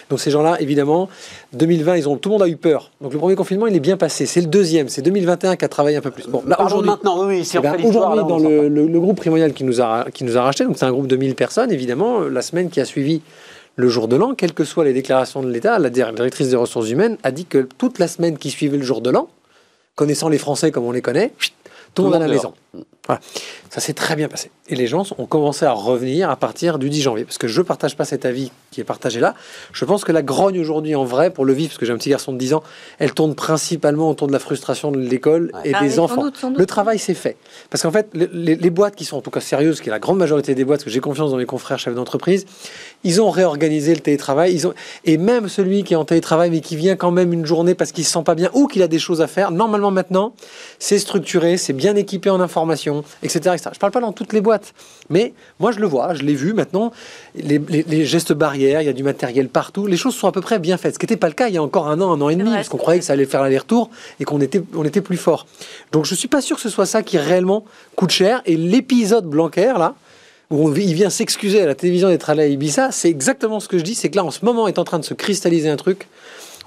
donc 0.09 0.19
ces 0.19 0.31
gens-là, 0.31 0.59
évidemment, 0.59 1.07
2020, 1.53 1.97
ils 1.97 2.09
ont 2.09 2.17
tout 2.17 2.29
le 2.29 2.33
monde 2.33 2.41
a 2.41 2.47
eu 2.47 2.55
peur. 2.55 2.89
Donc 2.99 3.13
le 3.13 3.19
premier 3.19 3.35
confinement, 3.35 3.67
il 3.67 3.75
est 3.75 3.79
bien 3.79 3.95
passé. 3.95 4.25
C'est 4.25 4.41
le 4.41 4.47
deuxième, 4.47 4.89
c'est 4.89 5.03
2021 5.03 5.55
qui 5.55 5.65
a 5.65 5.67
travaillé 5.67 5.97
un 5.97 6.01
peu 6.01 6.09
plus. 6.09 6.25
Bon, 6.27 6.43
là 6.47 6.59
aujourd'hui, 6.59 6.89
maintenant, 6.89 7.27
oui, 7.27 7.47
eh 7.53 7.59
ben, 7.59 7.75
aujourd'hui, 7.83 8.23
dans 8.27 8.39
le, 8.39 8.67
le, 8.67 8.99
groupe 8.99 9.17
Primonial 9.17 9.53
qui 9.53 9.65
nous 9.65 9.81
a 9.81 10.07
qui 10.11 10.23
nous 10.23 10.35
a 10.35 10.41
racheté, 10.41 10.63
donc 10.63 10.77
c'est 10.79 10.85
un 10.85 10.91
groupe 10.91 11.07
de 11.07 11.15
1000 11.15 11.35
personnes, 11.35 11.71
évidemment, 11.71 12.21
la 12.21 12.41
semaine 12.41 12.71
qui 12.71 12.81
a 12.81 12.85
suivi 12.85 13.21
le 13.75 13.87
jour 13.87 14.07
de 14.07 14.15
l'an, 14.15 14.33
quelles 14.33 14.53
que 14.53 14.63
soient 14.63 14.85
les 14.85 14.93
déclarations 14.93 15.43
de 15.43 15.51
l'État, 15.51 15.77
la 15.77 15.89
directrice 15.91 16.49
des 16.49 16.55
ressources 16.55 16.89
humaines 16.89 17.17
a 17.23 17.31
dit 17.31 17.45
que 17.45 17.67
toute 17.77 17.99
la 17.99 18.07
semaine 18.07 18.37
qui 18.37 18.49
suivait 18.49 18.77
le 18.77 18.83
jour 18.83 19.01
de 19.01 19.09
l'an, 19.11 19.29
connaissant 19.95 20.29
les 20.29 20.37
Français 20.37 20.71
comme 20.71 20.85
on 20.85 20.91
les 20.91 21.01
connaît, 21.01 21.33
tout 21.93 22.03
le 22.03 22.09
monde 22.09 22.15
à 22.15 22.19
la 22.19 22.27
maison. 22.27 22.53
Ça 23.69 23.81
s'est 23.81 23.93
très 23.93 24.15
bien 24.15 24.27
passé. 24.27 24.51
Et 24.67 24.75
les 24.75 24.87
gens 24.87 25.03
ont 25.17 25.25
commencé 25.27 25.65
à 25.65 25.71
revenir 25.71 26.29
à 26.29 26.35
partir 26.35 26.79
du 26.79 26.89
10 26.89 27.01
janvier. 27.01 27.23
Parce 27.23 27.37
que 27.37 27.47
je 27.47 27.61
ne 27.61 27.65
partage 27.65 27.95
pas 27.95 28.05
cet 28.05 28.25
avis 28.25 28.51
qui 28.71 28.81
est 28.81 28.85
partagé 28.85 29.19
là. 29.19 29.35
Je 29.73 29.85
pense 29.85 30.03
que 30.03 30.11
la 30.11 30.23
grogne 30.23 30.59
aujourd'hui, 30.59 30.95
en 30.95 31.05
vrai, 31.05 31.29
pour 31.29 31.45
le 31.45 31.53
vivre, 31.53 31.69
parce 31.69 31.77
que 31.77 31.85
j'ai 31.85 31.93
un 31.93 31.97
petit 31.97 32.09
garçon 32.09 32.33
de 32.33 32.37
10 32.37 32.55
ans, 32.55 32.63
elle 32.97 33.13
tourne 33.13 33.35
principalement 33.35 34.09
autour 34.09 34.27
de 34.27 34.33
la 34.33 34.39
frustration 34.39 34.91
de 34.91 34.97
l'école 34.97 35.51
et 35.63 35.73
ah, 35.73 35.81
des 35.81 35.99
enfants. 35.99 36.31
Le 36.57 36.65
travail, 36.65 36.97
c'est 36.97 37.13
fait. 37.13 37.37
Parce 37.69 37.83
qu'en 37.83 37.91
fait, 37.91 38.09
les, 38.13 38.55
les, 38.55 38.69
boîtes 38.69 38.95
qui 38.95 39.05
sont 39.05 39.17
en 39.17 39.21
tout 39.21 39.29
cas 39.29 39.39
sérieuses, 39.39 39.81
qui 39.81 39.89
est 39.89 39.91
la 39.91 39.99
grande 39.99 40.17
majorité 40.17 40.55
des 40.55 40.65
boîtes, 40.65 40.79
parce 40.79 40.85
que 40.85 40.91
j'ai 40.91 40.99
confiance 40.99 41.31
dans 41.31 41.37
mes 41.37 41.45
confrères 41.45 41.77
chefs 41.77 41.95
d'entreprise, 41.95 42.45
ils 43.03 43.21
ont 43.21 43.29
réorganisé 43.29 43.93
le 43.93 44.01
télétravail. 44.01 44.53
Ils 44.53 44.67
ont... 44.67 44.73
Et 45.03 45.17
même 45.17 45.47
celui 45.47 45.83
qui 45.83 45.93
est 45.93 45.97
en 45.97 46.05
télétravail, 46.05 46.49
mais 46.49 46.61
qui 46.61 46.75
vient 46.75 46.95
quand 46.95 47.11
même 47.11 47.33
une 47.33 47.45
journée 47.45 47.75
parce 47.75 47.91
qu'il 47.91 48.01
ne 48.01 48.07
se 48.07 48.13
sent 48.13 48.23
pas 48.23 48.35
bien 48.35 48.49
ou 48.53 48.67
qu'il 48.67 48.81
a 48.81 48.87
des 48.87 48.99
choses 48.99 49.21
à 49.21 49.27
faire, 49.27 49.51
normalement 49.51 49.91
maintenant, 49.91 50.33
c'est 50.79 50.99
structuré, 50.99 51.57
c'est 51.57 51.73
bien 51.73 51.95
équipé 51.95 52.29
en 52.29 52.39
information, 52.65 53.03
etc. 53.23 53.39
etc. 53.53 53.69
Je 53.71 53.77
ne 53.77 53.79
parle 53.79 53.91
pas 53.91 54.01
dans 54.01 54.11
toutes 54.11 54.33
les 54.33 54.41
boîtes, 54.41 54.73
mais 55.09 55.33
moi 55.59 55.71
je 55.71 55.79
le 55.79 55.87
vois, 55.87 56.13
je 56.13 56.23
l'ai 56.23 56.33
vu 56.33 56.53
maintenant, 56.53 56.91
les, 57.35 58.05
gestes 58.05 58.33
barrières, 58.33 58.81
il 58.81 58.85
y 58.85 58.89
a 58.89 58.93
du 58.93 59.03
matériel 59.03 59.49
partout, 59.49 59.87
les 59.87 59.97
choses 59.97 60.15
sont 60.15 60.27
à 60.27 60.31
peu 60.31 60.41
près 60.41 60.59
bien 60.59 60.77
faites. 60.77 60.95
Ce 60.95 60.99
qui 60.99 61.05
n'était 61.05 61.17
pas 61.17 61.27
le 61.27 61.33
cas 61.33 61.47
il 61.47 61.53
y 61.53 61.57
a 61.57 61.63
encore 61.63 61.87
un 61.87 62.01
an, 62.01 62.11
un 62.13 62.21
an 62.21 62.29
et 62.29 62.35
demi, 62.35 62.51
parce 62.51 62.69
qu'on 62.69 62.77
croyait 62.77 62.99
que 62.99 63.05
ça 63.05 63.13
allait 63.13 63.25
faire 63.25 63.41
l'aller-retour 63.41 63.89
et 64.19 64.25
qu'on 64.25 64.41
était, 64.41 64.61
on 64.73 64.83
était 64.83 65.01
plus 65.01 65.17
fort. 65.17 65.45
Donc 65.91 66.05
je 66.05 66.15
suis 66.15 66.27
pas 66.27 66.41
sûr 66.41 66.55
que 66.55 66.61
ce 66.61 66.69
soit 66.69 66.85
ça 66.85 67.03
qui 67.03 67.17
réellement 67.17 67.65
coûte 67.95 68.11
cher. 68.11 68.41
Et 68.45 68.57
l'épisode 68.57 69.25
Blanquer, 69.25 69.73
là, 69.77 69.95
où 70.49 70.73
il 70.75 70.93
vient 70.93 71.09
s'excuser 71.09 71.61
à 71.61 71.65
la 71.65 71.75
télévision 71.75 72.09
d'être 72.09 72.29
allé 72.29 72.43
à 72.43 72.47
Ibiza, 72.47 72.91
c'est 72.91 73.09
exactement 73.09 73.59
ce 73.59 73.67
que 73.67 73.77
je 73.77 73.83
dis, 73.83 73.95
c'est 73.95 74.09
que 74.09 74.15
là 74.15 74.23
en 74.23 74.31
ce 74.31 74.45
moment 74.45 74.67
est 74.67 74.79
en 74.79 74.83
train 74.83 74.99
de 74.99 75.05
se 75.05 75.13
cristalliser 75.13 75.69
un 75.69 75.75
truc 75.75 76.07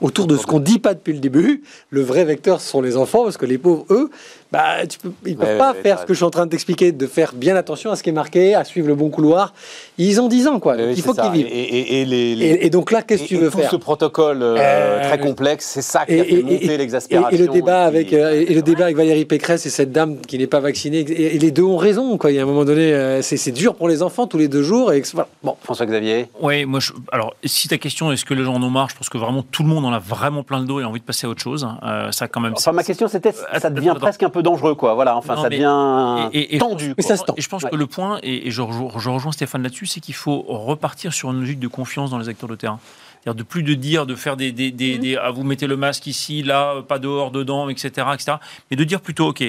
autour 0.01 0.27
de 0.27 0.37
ce 0.37 0.47
qu'on 0.47 0.61
dit 0.61 0.79
pas 0.79 0.95
depuis 0.95 1.13
le 1.13 1.19
début. 1.19 1.63
Le 1.91 2.03
vrai 2.03 2.25
vecteur, 2.25 2.61
ce 2.61 2.69
sont 2.69 2.81
les 2.81 2.97
enfants, 2.97 3.25
parce 3.25 3.37
que 3.37 3.47
les 3.47 3.59
pauvres, 3.59 3.85
eux, 3.91 4.11
bah, 4.51 4.87
tu 4.87 4.99
peux, 4.99 5.13
ils 5.27 5.33
ne 5.33 5.37
peuvent 5.37 5.59
pas 5.59 5.75
faire 5.75 5.99
ce 5.99 6.07
que 6.07 6.15
je 6.15 6.19
suis 6.19 6.25
en 6.25 6.31
train 6.31 6.47
de 6.47 6.51
t'expliquer, 6.51 6.91
de 6.91 7.07
faire 7.07 7.35
bien 7.35 7.55
attention 7.55 7.91
à 7.91 7.97
ce 7.97 8.03
qui 8.03 8.09
est 8.09 8.13
marqué, 8.15 8.55
à 8.55 8.65
suivre 8.65 8.89
le 8.89 8.95
bon 8.95 9.11
couloir. 9.11 9.53
Ils 9.99 10.21
ont 10.23 10.29
10 10.29 10.49
ans, 10.49 10.59
quoi. 10.59 10.77
il 10.77 11.03
faut 11.03 11.13
qu'ils 11.13 11.31
vivent. 11.31 11.47
Et, 11.51 12.65
et, 12.65 12.71
donc 12.71 12.91
là, 12.91 13.03
qu'est-ce 13.03 13.25
que 13.25 13.29
tu 13.29 13.37
veux 13.37 13.51
tout 13.51 13.59
faire 13.59 13.71
ce 13.71 13.77
protocole 13.77 14.43
euh, 14.43 14.57
euh, 14.59 15.07
très 15.07 15.19
complexe, 15.19 15.67
c'est 15.67 15.83
ça 15.83 16.07
qui 16.07 16.19
a 16.19 16.25
fait 16.25 16.43
monter 16.43 16.77
l'exaspération. 16.79 17.29
Et, 17.31 17.39
le 17.39 17.49
débat 17.49 17.85
avec, 17.85 18.13
euh, 18.13 18.45
et 18.49 18.55
le 18.55 18.63
débat 18.63 18.85
avec 18.85 18.97
Valérie 18.97 19.27
Pécresse 19.27 19.67
et 19.67 19.71
cette 19.71 19.93
dame 19.93 20.19
qui 20.21 20.39
n'est 20.39 20.47
pas 20.47 20.61
vaccinée, 20.61 21.01
et, 21.01 21.39
les 21.39 21.51
deux 21.51 21.65
ont 21.65 21.77
raison, 21.77 22.17
quoi. 22.17 22.31
Il 22.31 22.37
y 22.37 22.39
a 22.39 22.43
un 22.43 22.47
moment 22.47 22.65
donné, 22.65 23.21
c'est 23.23 23.53
dur 23.53 23.75
pour 23.75 23.89
les 23.89 24.03
enfants 24.03 24.27
tous 24.27 24.39
les 24.39 24.49
deux 24.49 24.63
jours. 24.63 24.93
Et, 24.93 25.03
Bon. 25.43 25.57
François-Xavier 25.63 26.29
Oui, 26.41 26.65
moi, 26.65 26.81
alors, 27.13 27.35
si 27.45 27.69
ta 27.69 27.79
question, 27.79 28.13
est-ce 28.13 28.25
que 28.25 28.35
les 28.35 28.45
gens 28.45 28.55
en 28.55 28.63
ont 28.63 28.71
marre 28.71 28.89
Je 28.91 28.97
pense 28.97 29.09
que 29.09 29.19
vraiment 29.19 29.43
tout 29.43 29.63
le 29.63 29.69
monde 29.69 29.85
en 29.85 29.93
a 29.93 29.99
vraiment 29.99 30.43
plein 30.43 30.61
le 30.61 30.67
dos 30.67 30.81
et 30.81 30.85
a 30.85 30.89
envie 30.89 31.01
de 31.01 31.05
passer 31.05 31.27
à 31.27 31.31
autre 31.31 31.43
chose. 31.43 31.67
ça, 32.13 32.29
quand 32.29 32.41
même. 32.41 32.55
Enfin, 32.57 32.73
ma 32.73 32.83
question, 32.83 33.09
c'était, 33.09 33.33
ça 33.33 33.71
devient 33.71 33.95
presque 33.99 34.23
un 34.23 34.31
peu 34.31 34.38
dangereux, 34.43 34.75
quoi. 34.75 34.95
Voilà. 34.95 35.17
Enfin, 35.17 35.37
ça 35.37 35.49
devient 35.49 36.59
tendu. 36.59 36.95
Et, 36.97 37.03
ça 37.03 37.17
se 37.17 37.25
Et 37.37 37.41
je 37.41 37.49
pense 37.49 37.65
que 37.65 37.77
le 37.77 37.87
point, 37.87 38.19
et, 38.23 38.51
je, 38.51 38.63
rejoins 38.63 39.33
Stéphane 39.33 39.63
là-dessus, 39.63 39.87
c'est 39.87 40.01
qu'il 40.01 40.15
faut 40.15 40.45
repartir 40.49 41.13
sur 41.13 41.31
une 41.31 41.41
logique 41.41 41.61
de 41.61 41.69
confiance 41.69 42.11
dans 42.11 42.19
les 42.19 42.29
acteurs 42.29 42.49
de 42.49 42.57
terrain. 42.57 42.79
C'est-à-dire 43.23 43.35
de 43.35 43.43
plus 43.43 43.63
de 43.63 43.75
dire, 43.75 44.07
de 44.07 44.15
faire 44.15 44.37
des, 44.37 44.53
des, 44.53 44.71
des, 44.71 44.99
mmh. 44.99 45.21
ah, 45.23 45.31
vous 45.31 45.43
mettez 45.43 45.67
le 45.67 45.77
masque 45.77 46.07
ici, 46.07 46.43
là, 46.43 46.83
pas 46.83 46.99
dehors, 46.99 47.31
dedans, 47.31 47.69
etc., 47.69 48.07
etc. 48.15 48.37
Mais 48.71 48.77
de 48.77 48.85
dire 48.85 49.01
plutôt, 49.01 49.29
ok, 49.29 49.43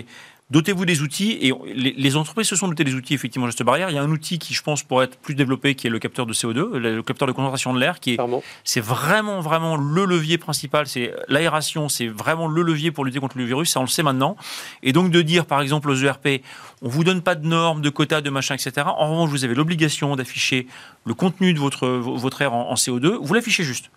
Dotez-vous 0.52 0.86
des 0.86 1.04
outils 1.04 1.38
et 1.42 1.54
les, 1.76 2.16
entreprises 2.16 2.48
se 2.48 2.56
sont 2.56 2.68
dotées 2.68 2.84
des 2.84 2.96
outils 2.96 3.14
effectivement 3.14 3.46
geste 3.46 3.62
barrière. 3.62 3.92
Il 3.92 3.96
y 3.96 4.00
a 4.00 4.02
un 4.02 4.10
outil 4.10 4.40
qui, 4.40 4.56
je 4.56 4.64
pense, 4.64 4.82
pourrait 4.82 5.06
être 5.06 5.18
plus 5.18 5.36
développé, 5.36 5.76
qui 5.76 5.86
est 5.86 5.92
le 5.92 6.00
capteur 6.00 6.26
de 6.26 6.34
CO2, 6.34 6.76
le 6.76 7.04
capteur 7.04 7.28
de 7.28 7.34
concentration 7.34 7.72
de 7.72 7.80
l'air, 7.80 8.00
qui 8.00 8.14
est 8.14 8.18
c'est 8.64 8.82
vraiment 8.82 9.42
vraiment 9.42 9.78
le 9.78 10.06
levier 10.06 10.40
principal. 10.40 10.88
C'est 10.88 11.14
l'aération, 11.28 11.88
c'est 11.88 12.08
vraiment 12.08 12.48
le 12.48 12.64
levier 12.64 12.90
pour 12.90 13.06
lutter 13.06 13.20
contre 13.20 13.38
le 13.38 13.46
virus. 13.46 13.70
Ça 13.70 13.80
on 13.80 13.84
le 13.84 13.90
sait 13.90 14.02
maintenant. 14.02 14.36
Et 14.82 14.92
donc 14.92 15.12
de 15.12 15.22
dire 15.22 15.46
par 15.46 15.62
exemple 15.62 15.88
aux 15.92 16.04
ERP, 16.04 16.42
on 16.82 16.90
vous 16.90 17.04
donne 17.04 17.22
pas 17.22 17.36
de 17.36 17.46
normes, 17.46 17.82
de 17.82 17.90
quotas, 17.90 18.22
de 18.22 18.32
machin, 18.32 18.56
etc. 18.56 18.88
En 18.88 19.12
revanche, 19.12 19.30
vous 19.30 19.46
avez 19.46 19.54
l'obligation 19.54 20.16
d'afficher 20.16 20.66
le 21.06 21.14
contenu 21.14 21.54
de 21.54 21.60
votre 21.60 21.88
votre 21.88 22.42
air 22.42 22.54
en 22.54 22.74
CO2. 22.74 23.20
Vous 23.22 23.34
l'affichez 23.36 23.64
juste. 23.64 23.92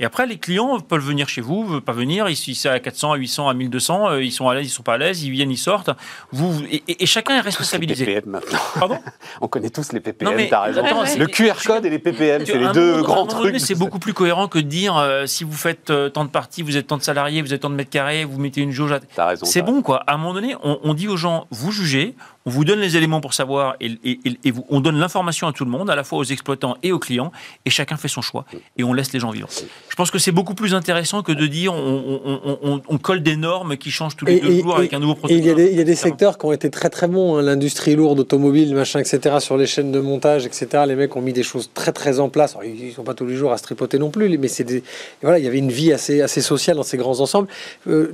Et 0.00 0.04
après, 0.04 0.26
les 0.26 0.38
clients 0.38 0.80
peuvent 0.80 1.04
venir 1.04 1.28
chez 1.28 1.40
vous, 1.40 1.64
peuvent 1.64 1.80
pas 1.80 1.92
venir. 1.92 2.28
Ici, 2.28 2.54
c'est 2.54 2.68
à 2.68 2.80
400, 2.80 3.12
à 3.12 3.16
800, 3.16 3.48
à 3.48 3.54
1200. 3.54 4.10
Euh, 4.10 4.22
ils 4.22 4.32
sont 4.32 4.48
à 4.48 4.54
l'aise, 4.54 4.66
ils 4.66 4.70
sont 4.70 4.82
pas 4.82 4.94
à 4.94 4.98
l'aise. 4.98 5.22
Ils 5.22 5.30
viennent, 5.30 5.50
ils 5.50 5.56
sortent. 5.56 5.90
Vous, 6.32 6.62
et, 6.70 7.06
chacun 7.06 7.36
est 7.36 7.40
responsabilisé. 7.40 8.04
Les 8.04 8.14
PPM 8.14 8.30
maintenant. 8.30 8.58
Pardon? 8.78 8.98
On 9.40 9.48
connaît 9.48 9.70
tous 9.70 9.92
les 9.92 10.00
PPM. 10.00 10.48
T'as 10.48 10.60
raison. 10.60 10.82
le 11.18 11.26
QR 11.26 11.54
code 11.64 11.84
et 11.86 11.90
les 11.90 11.98
PPM, 11.98 12.44
c'est 12.46 12.58
les 12.58 12.72
deux 12.72 13.02
grands 13.02 13.26
trucs. 13.26 13.60
C'est 13.60 13.74
beaucoup 13.74 13.98
plus 13.98 14.14
cohérent 14.14 14.48
que 14.48 14.58
de 14.58 14.66
dire 14.66 14.96
euh, 14.96 15.26
si 15.26 15.44
vous 15.44 15.52
faites 15.52 15.90
euh, 15.90 16.08
tant 16.08 16.24
de 16.24 16.30
parties, 16.30 16.62
vous 16.62 16.76
êtes 16.76 16.86
tant 16.86 16.96
de 16.96 17.02
salariés, 17.02 17.42
vous 17.42 17.54
êtes 17.54 17.62
tant 17.62 17.70
de 17.70 17.74
mètres 17.74 17.90
carrés, 17.90 18.24
vous 18.24 18.38
mettez 18.40 18.60
une 18.60 18.72
jauge. 18.72 18.94
raison. 19.16 19.46
C'est 19.46 19.62
bon, 19.62 19.82
quoi. 19.82 20.02
À 20.06 20.14
un 20.14 20.16
moment 20.16 20.34
donné, 20.34 20.56
on, 20.62 20.94
dit 20.94 21.08
aux 21.08 21.16
gens 21.16 21.46
vous 21.50 21.72
jugez. 21.72 22.14
On 22.46 22.50
vous 22.50 22.64
donne 22.64 22.80
les 22.80 22.96
éléments 22.96 23.20
pour 23.20 23.34
savoir 23.34 23.76
et, 23.80 23.92
et- 24.04 24.18
et- 24.24 24.38
et 24.44 24.50
vous- 24.50 24.66
on 24.68 24.80
donne 24.80 24.98
l'information 24.98 25.46
à 25.46 25.52
tout 25.52 25.64
le 25.64 25.70
monde, 25.70 25.88
à 25.90 25.94
la 25.96 26.04
fois 26.04 26.18
aux 26.18 26.24
exploitants 26.24 26.76
et 26.82 26.90
aux 26.92 26.98
clients, 26.98 27.30
et 27.64 27.70
chacun 27.70 27.96
fait 27.96 28.08
son 28.08 28.20
choix 28.22 28.44
et 28.76 28.84
on 28.84 28.92
laisse 28.92 29.12
les 29.12 29.20
gens 29.20 29.30
vivre. 29.30 29.48
Je 29.88 29.94
pense 29.96 30.10
que 30.10 30.18
c'est 30.18 30.32
beaucoup 30.32 30.54
plus 30.54 30.74
intéressant 30.74 31.22
que 31.22 31.32
de 31.32 31.46
dire 31.46 31.72
on, 31.72 32.20
on- 32.24 32.40
on- 32.44 32.58
on- 32.62 32.82
on 32.88 32.98
colle 32.98 33.22
des 33.22 33.36
normes 33.36 33.76
qui 33.76 33.90
changent 33.90 34.16
tous 34.16 34.24
les 34.26 34.40
deux 34.40 34.60
jours 34.62 34.76
avec 34.76 34.92
un 34.92 34.98
nouveau 34.98 35.14
protocole. 35.14 35.38
il 35.40 35.46
y 35.46 35.50
a 35.50 35.54
des, 35.54 35.70
il 35.70 35.76
y 35.78 35.80
a 35.80 35.84
des 35.84 35.94
secteurs 35.94 36.38
qui 36.38 36.46
ont 36.46 36.52
été 36.52 36.70
très 36.70 36.90
très 36.90 37.08
bons, 37.08 37.36
hein, 37.38 37.42
l'industrie 37.42 37.94
lourde, 37.94 38.20
automobile, 38.20 38.74
machin, 38.74 38.98
etc. 39.00 39.36
Sur 39.40 39.56
les 39.56 39.66
chaînes 39.66 39.92
de 39.92 40.00
montage, 40.00 40.46
etc. 40.46 40.66
Les 40.86 40.94
mecs 40.96 41.14
ont 41.16 41.20
mis 41.22 41.32
des 41.32 41.42
choses 41.42 41.70
très 41.74 41.92
très 41.92 42.18
en 42.20 42.28
place. 42.28 42.52
Alors, 42.52 42.64
ils 42.64 42.92
sont 42.92 43.04
pas 43.04 43.14
tous 43.14 43.26
les 43.26 43.36
jours 43.36 43.52
à 43.52 43.58
se 43.58 43.62
tripoter 43.62 43.98
non 43.98 44.10
plus, 44.10 44.36
mais 44.38 44.48
c'est 44.48 44.64
des, 44.64 44.82
voilà, 45.22 45.38
il 45.38 45.44
y 45.44 45.48
avait 45.48 45.58
une 45.58 45.70
vie 45.72 45.92
assez 45.92 46.20
assez 46.22 46.40
sociale 46.40 46.76
dans 46.76 46.82
ces 46.82 46.96
grands 46.96 47.20
ensembles. 47.20 47.48
Euh, 47.88 48.12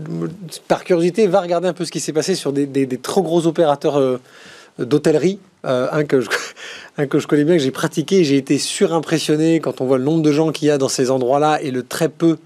par 0.68 0.84
curiosité, 0.84 1.26
va 1.26 1.40
regarder 1.40 1.68
un 1.68 1.72
peu 1.72 1.84
ce 1.84 1.90
qui 1.92 2.00
s'est 2.00 2.12
passé 2.12 2.34
sur 2.34 2.52
des, 2.52 2.66
des- 2.66 2.86
des 2.86 2.98
trop 2.98 3.22
gros 3.22 3.46
opérateurs 3.46 3.96
euh, 3.98 4.17
d'hôtellerie. 4.78 5.38
Euh, 5.64 5.88
un 5.90 6.04
que 6.04 6.20
je 6.20 6.28
un 6.98 7.06
que 7.06 7.18
je 7.18 7.26
connais 7.26 7.44
bien, 7.44 7.56
que 7.56 7.62
j'ai 7.62 7.70
pratiqué, 7.70 8.24
j'ai 8.24 8.36
été 8.36 8.58
surimpressionné 8.58 9.60
quand 9.60 9.80
on 9.80 9.86
voit 9.86 9.98
le 9.98 10.04
nombre 10.04 10.22
de 10.22 10.32
gens 10.32 10.52
qu'il 10.52 10.68
y 10.68 10.70
a 10.70 10.78
dans 10.78 10.88
ces 10.88 11.10
endroits-là 11.10 11.60
et 11.62 11.70
le 11.70 11.82
très 11.82 12.08
peu 12.08 12.38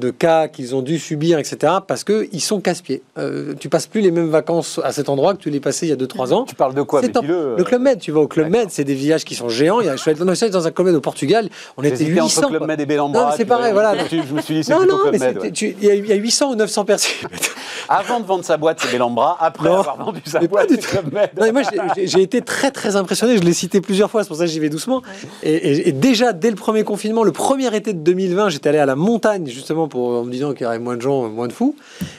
de 0.00 0.10
cas 0.10 0.48
qu'ils 0.48 0.74
ont 0.74 0.80
dû 0.80 0.98
subir, 0.98 1.38
etc. 1.38 1.70
Parce 1.86 2.02
que 2.02 2.26
ils 2.32 2.40
sont 2.40 2.60
casse-pieds. 2.62 3.02
Euh, 3.18 3.52
tu 3.60 3.68
passes 3.68 3.86
plus 3.86 4.00
les 4.00 4.10
mêmes 4.10 4.30
vacances 4.30 4.80
à 4.82 4.90
cet 4.90 5.10
endroit 5.10 5.34
que 5.34 5.38
tu 5.42 5.50
les 5.50 5.60
passais 5.60 5.84
il 5.84 5.90
y 5.90 5.92
a 5.92 5.96
2-3 5.96 6.32
ans. 6.32 6.44
Tu 6.44 6.54
parles 6.54 6.72
de 6.74 6.80
quoi 6.80 7.02
euh, 7.04 7.56
Le 7.58 7.62
Club 7.62 7.82
Med, 7.82 7.98
tu 7.98 8.10
vas 8.10 8.20
au 8.20 8.26
Club. 8.26 8.48
Med, 8.48 8.68
c'est 8.70 8.84
des 8.84 8.94
villages 8.94 9.24
qui 9.24 9.34
sont 9.34 9.50
géants. 9.50 9.80
Il 9.80 9.86
y 9.86 9.90
a, 9.90 9.96
je 9.96 10.00
suis 10.00 10.10
allé 10.10 10.18
dans- 10.18 10.66
un 10.66 10.70
Club 10.70 10.86
Med 10.86 10.94
au 10.96 11.00
Portugal, 11.02 11.50
on 11.76 11.82
était 11.82 11.96
J'hésitais 11.96 12.20
800. 12.22 12.40
entre 12.40 12.48
Club. 12.48 12.66
Med 12.66 12.80
et 12.80 12.86
mais 12.86 12.96
c'est 13.36 13.44
pareil, 13.44 13.72
voilà. 13.74 13.94
Je 14.10 14.32
me 14.34 14.40
suis 14.40 14.54
dit, 14.54 14.64
c'est 14.64 14.72
Non, 14.72 14.78
plutôt 14.78 14.94
non, 14.96 15.02
Club 15.02 15.12
mais 15.12 15.18
Med. 15.34 15.38
ouais. 15.42 15.50
tu- 15.52 15.76
il 15.78 15.86
y, 15.86 15.90
a- 15.90 15.94
il 15.94 16.06
y 16.06 16.12
a 16.12 16.16
800 16.16 16.52
ou 16.52 16.54
900 16.54 16.84
personnes. 16.86 17.12
Avant 17.90 18.20
de 18.20 18.24
vendre 18.26 18.44
sa 18.44 18.56
boîte, 18.56 18.78
c'est 18.80 18.90
Bellambra. 18.92 19.36
Après 19.40 19.68
Non, 19.68 19.80
avoir 19.80 19.98
vendu 20.02 20.22
sa 20.24 20.40
boîte, 20.40 20.70
du 20.70 20.76
c'est. 20.76 20.80
Club 20.88 21.12
Med. 21.12 21.30
Non, 21.38 21.44
mais 21.44 21.52
moi, 21.52 21.62
j'ai- 21.70 21.78
j'ai- 21.96 22.06
j'ai 22.06 22.22
été 22.22 22.40
très 22.40 22.70
très 22.70 22.96
impressionné. 22.96 23.36
Je 23.36 23.42
l'ai 23.42 23.52
cité 23.52 23.82
plusieurs 23.82 24.10
fois, 24.10 24.22
c'est 24.22 24.28
pour 24.28 24.38
ça 24.38 24.44
que 24.46 24.50
j'y 24.50 24.60
vais 24.60 24.70
doucement. 24.70 25.02
Et, 25.42 25.52
et- 25.52 25.88
et 25.88 25.92
déjà 25.92 26.32
dès 26.32 26.48
le 26.48 26.56
premier 26.56 26.82
confinement, 26.84 27.24
le 27.24 27.32
premier 27.32 27.74
été 27.76 27.92
de 27.92 27.98
2020, 27.98 28.48
j'étais 28.48 28.70
allé 28.70 28.78
à 28.78 28.86
la 28.86 28.96
montagne 28.96 29.46
justement 29.48 29.81
pour 29.88 30.20
en 30.20 30.24
me 30.24 30.30
disant 30.32 30.52
qu'il 30.52 30.62
y 30.62 30.66
aurait 30.66 30.78
moins 30.78 30.96
de 30.96 31.02
gens, 31.02 31.28
moins 31.28 31.48
de 31.48 31.52
fous. 31.52 31.76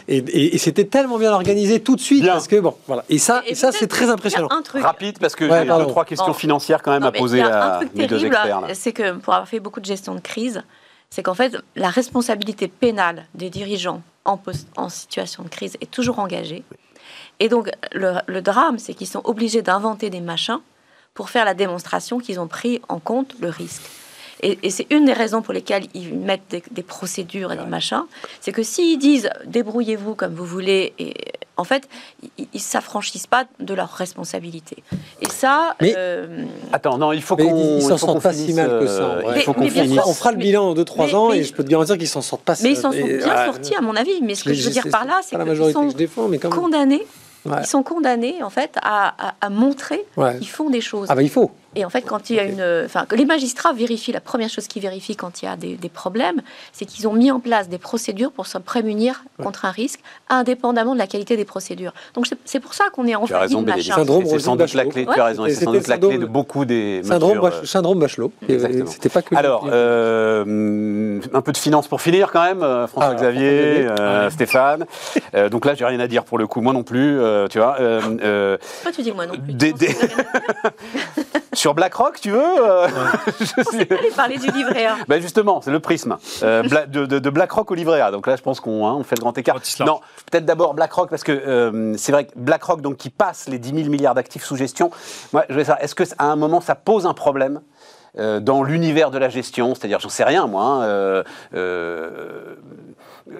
Et, 0.07 0.18
et- 0.18 0.55
et 0.55 0.57
c'était 0.57 0.86
tellement 0.86 1.18
bien 1.18 1.32
organisé 1.34 1.80
tout 1.82 1.95
de 1.95 2.01
suite 2.01 2.24
Bien. 2.24 2.34
parce 2.34 2.47
que 2.47 2.59
bon, 2.59 2.76
voilà. 2.88 3.03
Et 3.09 3.18
ça, 3.18 3.41
et, 3.47 3.55
ça, 3.55 3.68
peut-être 3.68 3.80
c'est 3.80 3.88
très 3.88 4.09
impressionnant. 4.09 4.47
Un 4.51 4.61
truc. 4.61 4.84
Rapide, 4.84 5.20
parce 5.20 5.36
que 5.36 5.45
Ouais, 5.45 5.66
j'ai 5.68 5.74
deux, 5.78 5.88
trois 5.88 6.05
questions 6.05 6.34
financières 6.34 6.82
quand 6.82 6.91
même 6.91 7.01
Non, 7.03 7.09
à 7.09 7.11
poser 7.11 7.38
il 7.38 7.41
y 7.41 7.43
a 7.43 7.76
à 7.78 7.80
mes 7.95 8.07
deux 8.07 8.26
experts. 8.26 8.61
là. 8.61 8.68
c'est 8.74 8.91
que 8.93 9.14
pour 9.14 9.34
avoir 9.34 9.47
fait 9.47 9.59
beaucoup 9.59 9.80
de 9.80 9.86
gestion 9.86 10.16
de 10.16 10.20
crise, 10.22 10.64
c'est 11.09 11.24
qu'en 11.24 11.34
fait, 11.36 11.55
la 11.76 11.89
responsabilité 11.89 12.68
pénale 12.68 13.26
des 13.36 13.49
dirigeants 13.49 14.01
en, 14.26 14.38
post- 14.38 14.68
en 14.78 14.89
situation 14.89 15.43
de 15.43 15.49
crise 15.49 15.78
est 15.82 15.91
toujours 15.91 16.20
engagée. 16.20 16.64
Et 17.39 17.49
donc, 17.49 17.70
le, 17.93 18.14
le 18.28 18.41
drame, 18.41 18.80
c'est 18.80 18.93
qu'ils 18.93 19.07
sont 19.07 19.22
obligés 19.26 19.61
d'inventer 19.61 20.09
des 20.09 20.22
machins 20.22 20.59
pour 21.14 21.30
faire 21.30 21.45
la 21.45 21.53
démonstration 21.53 22.18
qu'ils 22.20 22.39
ont 22.39 22.47
pris 22.47 22.82
en 22.89 22.99
compte 22.99 23.36
le 23.41 23.49
risque. 23.49 23.84
Et, 24.43 24.59
et 24.61 24.69
c'est 24.69 24.85
une 24.91 25.05
des 25.05 25.13
raisons 25.13 25.41
pour 25.41 25.53
lesquelles 25.53 25.85
ils 25.93 26.13
mettent 26.13 26.41
des, 26.49 26.61
des 26.71 26.83
procédures 26.83 27.51
et 27.53 27.57
des 27.57 27.65
machins. 27.65 28.03
C'est 28.41 28.51
que 28.51 28.61
s'ils 28.61 28.99
disent 28.99 29.29
débrouillez-vous 29.45 30.15
comme 30.15 30.33
vous 30.35 30.45
voulez, 30.45 30.93
et 30.99 31.13
en 31.55 31.63
fait, 31.63 31.87
ils 32.37 32.47
ne 32.53 32.59
s'affranchissent 32.59 33.27
pas 33.27 33.45
de 33.59 33.73
leurs 33.73 33.91
responsabilités. 33.91 34.83
Et 35.21 35.29
ça, 35.29 35.75
Mais- 35.81 35.93
euh, 35.97 36.43
Attends, 36.73 36.97
non, 36.97 37.13
il 37.13 37.21
faut 37.21 37.35
qu'on. 37.37 37.55
ils 37.57 37.75
il 37.77 37.81
s'en 37.81 37.97
sortent 37.97 38.21
pas 38.23 38.33
si 38.33 38.53
mal 38.53 38.79
que 38.79 38.87
ça, 38.87 39.01
euh. 39.03 39.33
Il 39.35 39.41
faut 39.43 39.53
Mais- 39.57 39.69
bien 39.69 39.87
sûr. 39.87 40.03
On 40.07 40.13
fera 40.13 40.31
le 40.31 40.37
bilan 40.37 40.69
en 40.69 40.73
2-3 40.75 41.05
mais- 41.07 41.13
ans 41.15 41.29
mais- 41.29 41.37
et 41.39 41.43
je 41.43 41.53
peux 41.53 41.63
te 41.63 41.69
garantir 41.69 41.97
qu'ils 41.97 42.07
s'en 42.07 42.21
sortent 42.21 42.43
pas. 42.43 42.55
Mais 42.63 42.71
ils 42.71 42.75
s'en 42.75 42.91
sont 42.91 42.97
bien 42.97 43.05
ouais. 43.19 43.45
sortis, 43.45 43.75
à 43.75 43.81
mon 43.81 43.95
avis. 43.95 44.19
Mais 44.21 44.35
ce 44.35 44.43
que 44.43 44.53
je 44.53 44.63
veux 44.65 44.71
dire 44.71 44.87
par 44.91 45.05
là, 45.05 45.21
c'est 45.23 45.35
qu'ils 45.35 45.45
majorité 45.45 45.73
sont 45.73 45.85
que 45.85 45.91
je 45.93 45.97
défends, 45.97 46.27
mais 46.27 46.37
quand 46.39 46.49
même. 46.49 46.59
condamnés. 46.59 47.05
Ouais. 47.45 47.57
Ils 47.61 47.67
sont 47.67 47.83
condamnés, 47.83 48.41
en 48.41 48.49
fait, 48.49 48.71
à, 48.81 49.13
à- 49.29 49.35
à 49.41 49.49
montrer 49.49 50.03
Ouais. 50.17 50.37
qu'ils 50.37 50.47
font 50.49 50.69
des 50.69 50.79
choses. 50.81 51.07
Ah 51.09 51.15
bah 51.15 51.21
il 51.23 51.29
faut. 51.29 51.51
Et 51.76 51.86
en 51.86 51.89
fait, 51.89 52.01
quand 52.03 52.30
il 52.30 52.36
y 52.36 52.39
a 52.39 52.43
une, 52.43 52.63
enfin, 52.86 53.05
que 53.05 53.15
les 53.15 53.26
magistrats 53.26 53.74
vérifient, 53.74 54.11
la 54.11 54.21
première 54.21 54.49
chose 54.49 54.67
qu'ils 54.67 54.82
vérifient 54.82 55.15
quand 55.15 55.41
il 55.41 55.45
y 55.45 55.47
a 55.47 55.55
des, 55.55 55.76
des 55.76 55.89
problèmes, 55.89 56.41
c'est 56.71 56.86
qu'ils 56.86 57.07
ont 57.07 57.13
mis 57.13 57.32
en 57.32 57.39
place 57.39 57.67
des 57.69 57.78
procédures 57.80 58.32
pour 58.32 58.47
se 58.47 58.57
prémunir 58.57 59.24
contre 59.41 59.65
un 59.65 59.71
risque, 59.71 59.99
indépendamment 60.30 60.93
de 60.93 60.99
la 60.99 61.07
qualité 61.07 61.36
des 61.38 61.45
procédures. 61.45 61.93
Donc 62.13 62.28
c'est- 62.45 62.59
pour 62.59 62.74
ça 62.74 62.86
qu'on 62.93 63.07
est 63.07 63.15
en 63.15 63.26
Tu 63.26 63.34
as 63.34 63.39
raison. 63.39 63.65
Syndrome 63.82 64.24
C'est 64.26 64.39
sans 64.39 64.55
doute 64.55 64.74
la 64.74 64.84
Bachelot. 64.86 64.91
clé, 64.91 65.03
tu 65.05 65.09
Ouais. 65.09 65.19
as 65.19 65.26
raison, 65.26 65.43
c'est 65.47 65.55
sans 65.65 65.71
doute 65.74 65.88
la 65.88 65.97
clé 65.97 66.17
de 66.17 66.26
beaucoup 66.26 66.63
des. 66.65 67.01
Syndrome, 67.03 67.30
mesures, 67.38 67.41
Bach- 67.43 67.65
syndrome 67.65 67.99
Bachelot. 67.99 68.32
Exactement. 68.47 68.86
C'était 68.89 69.09
pas 69.09 69.21
que. 69.21 69.36
Alors, 69.36 69.67
euh, 69.71 71.19
un 71.34 71.41
peu 71.41 71.51
de 71.51 71.57
finance 71.57 71.88
pour 71.88 72.01
finir 72.01 72.32
quand 72.32 72.43
même, 72.43 72.61
euh, 72.63 72.84
Ah, 72.84 72.88
François-Xavier, 72.88 73.86
François-Xavier. 73.88 73.88
euh, 73.99 74.30
Stéphane. 74.30 74.86
Euh, 75.36 75.49
donc 75.49 75.65
là, 75.65 75.74
j'ai 75.76 75.86
rien 75.86 75.99
à 75.99 76.07
dire 76.07 76.24
pour 76.24 76.38
le 76.38 76.47
coup, 76.47 76.61
moi 76.61 76.74
non 76.74 76.84
plus, 76.84 77.19
euh, 77.19 77.47
tu 77.47 77.57
vois. 77.59 77.78
euh, 77.80 77.99
euh, 78.24 78.57
Pourquoi 78.84 78.91
tu 78.91 79.01
dis 79.01 79.11
moi 79.11 79.26
non 79.26 79.34
plus? 79.34 79.53
Des- 79.53 79.74
des- 79.74 79.95
sur 81.64 81.74
BlackRock, 81.74 82.20
tu 82.20 82.30
veux 82.30 82.43
euh, 82.43 82.89
je 83.39 83.45
sais- 83.45 83.88
Allez 83.97 84.11
parler 84.14 84.38
du 84.38 84.51
livret 84.51 84.86
A. 84.86 84.95
Ben 85.07 85.22
justement, 85.22 85.61
c'est 85.61 85.72
le 85.72 85.80
prisme 85.80 86.18
Euh, 86.43 86.61
de, 86.88 87.05
de- 87.05 87.20
de 87.20 87.30
BlackRock 87.30 87.72
au 87.72 87.74
livret 87.74 88.01
A. 88.01 88.11
Donc 88.11 88.28
là, 88.28 88.36
je 88.36 88.41
pense 88.41 88.59
qu'on 88.59 88.86
hein, 88.86 88.95
on 88.99 89.03
fait 89.05 89.16
le 89.16 89.22
grand 89.22 89.38
écart. 89.38 89.55
Non, 89.86 90.01
peut-être 90.30 90.43
d'abord 90.43 90.74
BlackRock 90.74 91.09
parce 91.09 91.24
que 91.24 91.32
euh, 91.32 91.93
c'est 91.97 92.11
vrai 92.11 92.26
que 92.26 92.32
BlackRock, 92.36 92.82
donc 92.82 92.97
qui 92.97 93.09
passe 93.09 93.47
les 93.47 93.59
10 93.59 93.76
000 93.76 93.89
milliards 93.89 94.14
d'actifs 94.14 94.43
sous 94.43 94.57
gestion. 94.57 94.91
Moi, 95.32 95.45
je 95.47 95.55
vais 95.55 95.64
savoir, 95.64 95.82
est-ce 95.82 95.95
que 95.95 96.03
à 96.18 96.26
un 96.26 96.36
moment 96.36 96.59
ça 96.59 96.76
pose 96.76 97.05
un 97.05 97.14
problème 97.14 97.61
euh, 98.20 98.41
dans 98.41 98.61
l'univers 98.61 99.09
de 99.09 99.18
la 99.18 99.30
gestion, 99.30 99.74
c'est-à-dire, 99.74 100.01
j'en 100.01 100.09
sais 100.09 100.26
rien, 100.26 100.47
moi, 100.47 100.64
hein, 100.64 100.82
euh, 100.84 101.24
euh, 101.55 102.55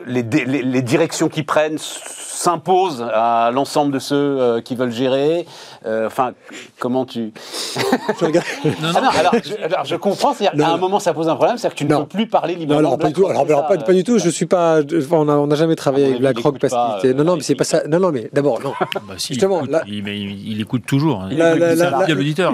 les, 0.08 0.24
dé- 0.24 0.46
les- 0.46 0.64
les 0.64 0.82
directions 0.82 1.28
qui 1.30 1.44
prennent 1.44 1.78
s'imposent 1.78 3.06
à 3.14 3.52
l'ensemble 3.54 3.92
de 3.92 4.00
ceux 4.00 4.16
euh, 4.16 4.62
qui 4.62 4.76
veulent 4.76 4.92
gérer. 4.92 5.46
Euh, 5.86 6.08
Enfin, 6.08 6.32
comment 6.80 7.06
tu 7.06 7.34
Je 8.20 8.26
regarde- 8.26 8.46
Non, 8.66 8.72
ah 8.82 8.92
non, 8.94 9.02
non, 9.02 9.10
alors, 9.20 9.36
je, 9.44 9.54
alors, 9.64 9.86
je 9.86 9.96
comprends, 9.96 10.34
c'est-à-dire 10.34 10.58
Non, 10.58 10.64
qu'à 10.66 10.70
un 10.72 10.74
non. 10.76 10.80
moment 10.82 11.00
ça 11.00 11.14
pose 11.14 11.28
un 11.30 11.36
problème, 11.36 11.58
c'est-à-dire 11.58 11.76
que 11.76 11.80
tu 11.80 11.86
ne 11.86 11.90
Non. 11.94 12.02
peux 12.02 12.18
plus 12.18 12.28
parler 12.28 12.54
Non, 12.54 12.60
librement. 12.60 12.80
alors, 12.80 12.98
de 12.98 13.02
pas 13.02 13.08
du 13.10 13.14
tout. 13.14 13.22
BlackRock, 13.22 13.48
Alors, 13.50 13.60
alors, 13.66 13.68
pas, 13.80 13.86
pas 13.86 13.94
du 13.94 14.04
tout. 14.04 14.18
Je 14.20 14.30
suis 14.30 14.46
pas. 14.46 14.82
on 15.12 15.48
n'a 15.48 15.56
jamais 15.56 15.76
travaillé 15.76 16.06
À 16.06 16.08
avec 16.10 16.20
BlackRock 16.20 16.60
parce 16.60 16.74
qu'il 16.74 17.10
était. 17.10 17.16
euh, 17.16 17.24
Non, 17.24 17.32
non, 17.32 17.36
mais 17.38 17.42
c'est 17.44 17.56
pas 17.56 17.64
ça. 17.64 17.84
Non, 17.88 18.00
non, 18.00 18.12
mais 18.12 18.30
d'abord, 18.34 18.60
non. 18.62 18.74
bah, 18.80 19.14
si, 19.18 19.34
Justement, 19.34 19.60
il, 19.62 19.64
écoute, 19.66 19.72
là- 19.72 19.84
il, 19.88 20.04
mais 20.04 20.20
il- 20.20 20.52
il 20.52 20.62
écoute 20.62 20.86
toujours. 20.86 21.22
hein. 21.22 21.30
La- 21.32 21.56
la- 21.56 21.70
C'est 21.72 21.76
la- 21.76 21.88
un 21.88 21.92
la- 21.92 22.00
fidèle 22.02 22.20
auditeur. 22.20 22.54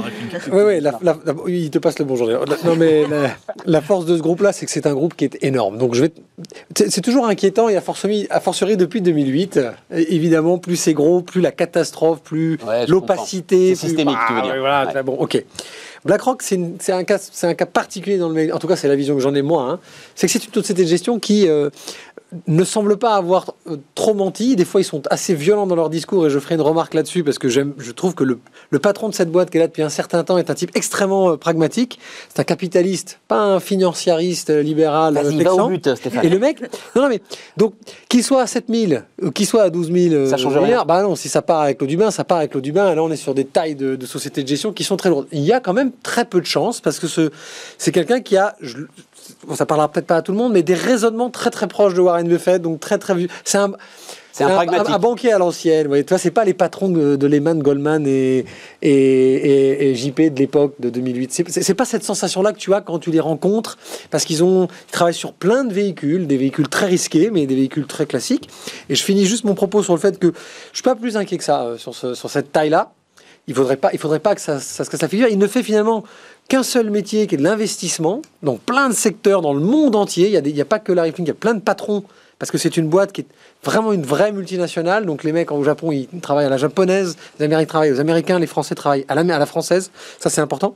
Oui, 0.51 0.61
oui, 0.65 0.79
la, 0.81 0.91
la- 1.01 1.17
la- 1.25 1.33
il 1.47 1.69
te 1.69 1.79
passe 1.79 1.99
le 1.99 2.05
bonjour. 2.05 2.27
La- 2.27 2.37
Non, 2.65 2.75
mais 2.77 3.05
la, 3.07 3.29
la 3.65 3.81
force 3.81 4.05
de 4.05 4.15
ce 4.17 4.21
groupe-là, 4.21 4.51
c'est 4.53 4.65
que 4.65 4.71
c'est 4.71 4.87
un 4.87 4.93
groupe 4.93 5.15
qui 5.15 5.25
est 5.25 5.37
énorme. 5.43 5.77
Donc, 5.77 5.95
je 5.95 6.01
vais. 6.03 6.11
C'est 6.75 7.01
toujours 7.01 7.27
inquiétant 7.27 7.69
et 7.69 7.75
a 7.77 7.81
fortiori, 7.81 8.77
depuis 8.77 9.01
2008. 9.01 9.57
euh, 9.57 9.71
Évidemment, 9.91 10.57
plus 10.57 10.75
c'est 10.75 10.93
gros, 10.93 11.21
plus 11.21 11.41
la 11.41 11.51
catastrophe, 11.51 12.21
plus 12.21 12.57
l'opacité. 12.87 13.75
systémique, 13.75 14.17
tu 14.27 14.33
veux 14.33 14.39
Ah, 14.39 14.43
dire. 14.43 14.55
Bon, 15.09 15.17
ok. 15.23 15.43
BlackRock, 16.05 16.41
c'est 16.41 16.55
une- 16.55 16.77
c'est 16.79 16.93
un, 16.93 17.03
cas- 17.03 17.17
c'est 17.19 17.47
un 17.47 17.53
cas 17.55 17.65
particulier 17.65 18.17
dans 18.17 18.29
le. 18.29 18.53
En 18.53 18.59
tout 18.59 18.67
cas, 18.67 18.75
c'est 18.77 18.87
la 18.87 18.95
vision 18.95 19.15
que 19.15 19.21
j'en 19.21 19.35
ai 19.35 19.41
moi. 19.41 19.63
hein. 19.63 19.79
C'est 20.15 20.27
que 20.27 20.33
c'est 20.33 20.45
une 20.45 20.53
société 20.53 20.83
de 20.83 20.87
gestion 20.87 21.19
qui 21.19 21.47
euh, 21.47 21.69
ne 22.47 22.63
semble 22.63 22.97
pas 22.97 23.15
avoir 23.15 23.53
euh, 23.67 23.77
trop 23.95 24.13
menti. 24.13 24.55
Des 24.55 24.65
fois, 24.65 24.81
ils 24.81 24.83
sont 24.83 25.01
assez 25.09 25.33
violents 25.33 25.65
dans 25.65 25.75
leur 25.75 25.89
discours 25.89 26.27
et 26.27 26.29
je 26.29 26.37
ferai 26.37 26.55
une 26.55 26.61
remarque 26.61 26.93
là-dessus 26.93 27.23
parce 27.23 27.39
que 27.39 27.49
j'aime, 27.49 27.73
je 27.79 27.91
trouve 27.91 28.13
que 28.13 28.23
le, 28.23 28.39
le 28.69 28.79
patron 28.79 29.09
de 29.09 29.15
cette 29.15 29.31
boîte 29.31 29.49
qui 29.49 29.57
est 29.57 29.59
là 29.61 29.67
depuis 29.67 29.81
un 29.81 29.89
certain 29.89 30.23
temps 30.23 30.37
est 30.37 30.49
un 30.51 30.53
type 30.53 30.69
extrêmement 30.75 31.31
euh, 31.31 31.37
pragmatique. 31.37 31.99
C'est 32.29 32.39
un 32.39 32.43
capitaliste, 32.43 33.19
pas 33.27 33.39
un 33.41 33.59
financiariste 33.59 34.51
euh, 34.51 34.61
libéral. 34.61 35.15
Vas-y, 35.15 35.43
va 35.43 35.53
au 35.53 35.69
but, 35.69 35.95
Stéphane. 35.95 36.25
Et 36.25 36.29
le 36.29 36.37
mec, 36.39 36.61
non, 36.95 37.01
non, 37.03 37.09
mais 37.09 37.21
donc 37.57 37.73
qu'il 38.09 38.23
soit 38.23 38.41
à 38.43 38.47
7000 38.47 39.05
ou 39.23 39.31
qu'il 39.31 39.47
soit 39.47 39.63
à 39.63 39.69
12 39.71 39.91
000 39.91 40.13
euh, 40.13 40.29
Ça 40.29 40.37
change 40.37 40.55
rien. 40.57 40.83
bah 40.85 41.01
non, 41.01 41.15
si 41.15 41.29
ça 41.29 41.41
part 41.41 41.61
avec 41.61 41.81
l'eau 41.81 41.87
du 41.87 41.97
bain, 41.97 42.11
ça 42.11 42.23
part 42.23 42.37
avec 42.37 42.53
l'eau 42.53 42.61
du 42.61 42.71
bain. 42.71 42.91
Et 42.91 42.95
là, 42.95 43.03
on 43.03 43.09
est 43.11 43.15
sur 43.15 43.33
des 43.33 43.45
tailles 43.45 43.75
de, 43.75 43.95
de 43.95 44.05
sociétés 44.05 44.43
de 44.43 44.47
gestion 44.47 44.71
qui 44.71 44.83
sont 44.83 44.97
très 44.97 45.09
lourdes. 45.09 45.27
Il 45.31 45.41
y 45.41 45.51
a 45.51 45.59
quand 45.59 45.73
même 45.73 45.91
très 46.03 46.25
peu 46.25 46.39
de 46.41 46.45
chance 46.45 46.79
parce 46.79 46.99
que 46.99 47.07
ce, 47.07 47.31
c'est 47.79 47.91
quelqu'un 47.91 48.21
qui 48.21 48.37
a, 48.37 48.55
je- 48.61 48.77
bon, 49.47 49.55
ça 49.55 49.65
parlera 49.65 49.91
peut-être 49.91 50.07
pas 50.07 50.17
à 50.17 50.21
tout 50.21 50.31
le 50.31 50.37
monde, 50.37 50.53
mais 50.53 50.63
des 50.63 50.73
raisonnements 50.73 51.29
très 51.29 51.49
très 51.49 51.67
proches 51.67 51.93
de 51.93 52.01
Warren 52.01 52.27
Buffett, 52.27 52.61
donc 52.61 52.79
très 52.79 52.97
très 52.97 53.15
vieux. 53.15 53.27
C'est 53.43 53.57
un, 53.57 53.71
C'est 54.31 54.43
un 54.43 54.57
un 54.95 54.99
banquier 54.99 55.33
à 55.33 55.37
l'ancienne. 55.37 55.87
Tu 55.91 56.03
vois, 56.09 56.17
c'est 56.17 56.31
pas 56.31 56.45
les 56.45 56.53
patrons 56.53 56.87
de, 56.89 57.15
de 57.15 57.27
Lehman, 57.27 57.59
Goldman 57.61 58.05
et, 58.07 58.45
et, 58.81 58.91
et- 58.91 59.89
et 59.91 59.95
JP 59.95 60.33
de 60.33 60.39
l'époque 60.39 60.75
de 60.79 60.89
2008. 60.89 61.31
C'est- 61.49 61.73
pas 61.73 61.85
cette 61.85 62.03
sensation-là 62.03 62.53
que 62.53 62.57
tu 62.59 62.73
as 62.73 62.81
quand 62.81 62.99
tu 62.99 63.11
les 63.11 63.19
rencontres, 63.19 63.77
parce 64.11 64.25
qu'ils 64.25 64.43
ont 64.43 64.67
ils 64.87 64.91
travaillent 64.91 65.13
sur 65.13 65.33
plein 65.33 65.63
de 65.63 65.73
véhicules, 65.73 66.27
des 66.27 66.37
véhicules 66.37 66.67
très 66.69 66.85
risqués, 66.85 67.29
mais 67.31 67.47
des 67.47 67.55
véhicules 67.55 67.87
très 67.87 68.05
classiques. 68.05 68.49
Et 68.89 68.95
je 68.95 69.03
finis 69.03 69.25
juste 69.25 69.43
mon 69.43 69.55
propos 69.55 69.83
sur 69.83 69.93
le 69.93 69.99
fait 69.99 70.17
que 70.19 70.27
je 70.71 70.77
suis 70.77 70.83
pas 70.83 70.95
plus 70.95 71.17
inquiet 71.17 71.37
que 71.37 71.43
ça 71.43 71.63
euh, 71.63 71.77
sur, 71.77 71.93
ce- 71.95 72.13
sur 72.13 72.29
cette 72.29 72.51
taille-là. 72.51 72.91
Il 73.47 73.55
faudrait 73.55 73.77
pas, 73.77 73.89
il 73.93 73.99
faudrait 73.99 74.19
pas 74.19 74.35
que 74.35 74.41
ça, 74.41 74.59
ça 74.59 74.83
se 74.85 74.89
casse 74.91 75.01
la 75.01 75.07
figure. 75.07 75.27
Il 75.27 75.39
ne 75.39 75.47
fait 75.47 75.63
finalement 75.63 76.03
qu'un 76.49 76.63
seul 76.63 76.89
métier, 76.89 77.27
qui 77.27 77.35
est 77.35 77.37
de 77.37 77.43
l'investissement, 77.43 78.21
dans 78.43 78.57
plein 78.57 78.89
de 78.89 78.93
secteurs, 78.93 79.41
dans 79.41 79.53
le 79.53 79.61
monde 79.61 79.95
entier. 79.95 80.27
Il 80.27 80.55
y 80.55 80.61
a, 80.61 80.65
pas 80.65 80.79
que 80.79 80.91
Larry 80.91 81.11
Flynn, 81.11 81.25
il 81.25 81.29
y 81.29 81.31
a 81.31 81.35
plein 81.35 81.53
de 81.53 81.61
patrons, 81.61 82.03
parce 82.39 82.51
que 82.51 82.57
c'est 82.57 82.75
une 82.75 82.89
boîte 82.89 83.11
qui 83.11 83.21
est 83.21 83.27
vraiment 83.63 83.93
une 83.93 84.03
vraie 84.03 84.31
multinationale. 84.31 85.05
Donc 85.05 85.23
les 85.23 85.31
mecs 85.31 85.51
au 85.51 85.63
Japon, 85.63 85.91
ils 85.91 86.07
travaillent 86.21 86.47
à 86.47 86.49
la 86.49 86.57
japonaise, 86.57 87.17
les 87.37 87.45
Américains 87.45 87.69
travaillent 87.69 87.91
aux 87.91 87.99
Américains, 87.99 88.39
les 88.39 88.47
Français 88.47 88.73
travaillent 88.73 89.05
à 89.07 89.15
la, 89.15 89.21
à 89.35 89.39
la 89.39 89.45
française. 89.45 89.91
Ça, 90.19 90.31
c'est 90.31 90.41
important. 90.41 90.75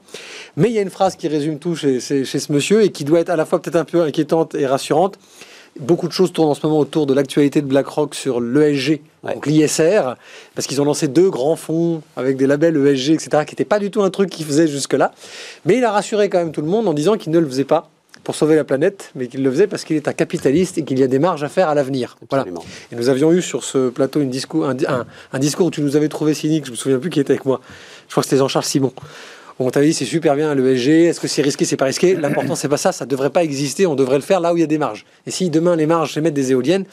Mais 0.58 0.70
il 0.70 0.74
y 0.74 0.80
a 0.80 0.82
une 0.82 0.92
phrase 0.92 1.16
qui 1.16 1.28
résume 1.28 1.58
tout 1.58 1.76
chez 1.76 2.00
ce 2.00 2.52
monsieur 2.54 2.84
et 2.84 2.92
qui 2.92 3.04
doit 3.04 3.20
être 3.20 3.32
à 3.32 3.36
la 3.36 3.46
fois 3.46 3.60
peut-être 3.60 3.78
un 3.78 3.86
peu 3.86 4.04
inquiétante 4.04 4.54
et 4.54 4.68
rassurante. 4.68 5.18
Beaucoup 5.80 6.08
de 6.08 6.14
choses 6.14 6.32
tournent 6.32 6.50
en 6.50 6.54
ce 6.54 6.66
moment 6.66 6.80
autour 6.80 7.08
de 7.08 7.14
l'actualité 7.16 7.62
de 7.62 7.66
BlackRock 7.66 8.14
sur 8.14 8.40
l'ESG, 8.40 9.02
Ouais. 9.24 9.34
donc 9.34 9.48
l'ISR, 9.48 10.16
parce 10.54 10.68
qu'ils 10.68 10.80
ont 10.82 10.86
lancé 10.86 11.08
deux 11.08 11.30
grands 11.32 11.56
fonds 11.56 12.02
avec 12.16 12.38
des 12.38 12.46
labels 12.46 12.76
ESG, 12.78 13.12
etc., 13.14 13.30
qui 13.48 13.54
n'étaient 13.54 13.66
pas 13.66 13.80
du 13.80 13.90
tout 13.90 14.04
un 14.04 14.10
truc 14.12 14.30
qu'ils 14.30 14.46
faisaient 14.46 14.68
jusque-là. 14.68 15.12
Mais 15.66 15.78
il 15.78 15.84
a 15.84 15.92
rassuré 15.92 16.30
quand 16.30 16.38
même 16.40 16.52
tout 16.52 16.62
le 16.62 16.68
monde 16.68 16.88
en 16.88 16.94
disant 16.94 17.18
qu'il 17.18 17.32
ne 17.32 17.40
le 17.40 17.48
faisait 17.48 17.64
pas 17.64 17.90
pour 18.24 18.36
sauver 18.36 18.56
la 18.56 18.64
planète, 18.64 19.10
mais 19.16 19.28
qu'il 19.28 19.42
le 19.44 19.50
faisait 19.52 19.66
parce 19.68 19.84
qu'il 19.84 19.96
est 19.96 20.08
un 20.08 20.14
capitaliste 20.14 20.78
et 20.78 20.84
qu'il 20.84 21.00
y 21.00 21.04
a 21.04 21.08
des 21.08 21.20
marges 21.20 21.44
à 21.44 21.50
faire 21.50 21.68
à 21.70 21.76
l'avenir. 21.76 22.18
Voilà. 22.30 22.46
Et 22.92 22.96
nous 22.96 23.10
avions 23.10 23.32
eu 23.34 23.42
sur 23.42 23.64
ce 23.64 23.90
plateau 23.90 24.22
une 24.22 24.30
discours, 24.30 24.66
un, 24.66 24.76
un- 24.88 25.06
un 25.34 25.40
discours 25.40 25.66
où 25.68 25.72
tu 25.72 25.82
nous 25.82 25.96
avais 25.96 26.08
trouvé 26.08 26.34
cynique, 26.34 26.66
je 26.68 26.72
me 26.72 26.76
souviens 26.76 27.00
plus 27.00 27.10
qui 27.10 27.20
était 27.20 27.32
avec 27.34 27.46
moi. 27.46 27.60
Je 28.08 28.12
crois 28.14 28.22
que 28.24 28.30
c'était 28.30 28.40
Jean-Charles 28.40 28.66
Simon. 28.66 28.94
On 29.60 29.70
t'avait 29.70 29.88
dit 29.88 29.94
c'est 29.94 30.06
super 30.06 30.36
bien 30.36 30.54
l'ESG, 30.56 30.90
est-ce 30.90 31.20
que 31.20 31.28
c'est 31.28 31.42
risqué, 31.42 31.66
c'est 31.66 31.78
pas 31.78 31.86
risqué? 31.86 32.16
L'important 32.16 32.56
c'est 32.56 32.70
pas 32.70 32.78
ça, 32.78 32.92
ça 32.92 33.06
devrait 33.06 33.30
pas 33.30 33.44
exister, 33.44 33.86
on 33.86 33.96
devrait 33.96 34.18
le 34.18 34.24
faire 34.24 34.40
là 34.40 34.54
où 34.54 34.58
il 34.58 34.62
y 34.62 34.64
a 34.64 34.68
des 34.68 34.78
marges. 34.78 35.06
Et 35.28 35.32
si 35.32 35.50
demain 35.50 35.76
les 35.76 35.86
marges 35.86 36.18
mettre 36.18 36.36
des 36.36 36.52
éoliennes, 36.52 36.86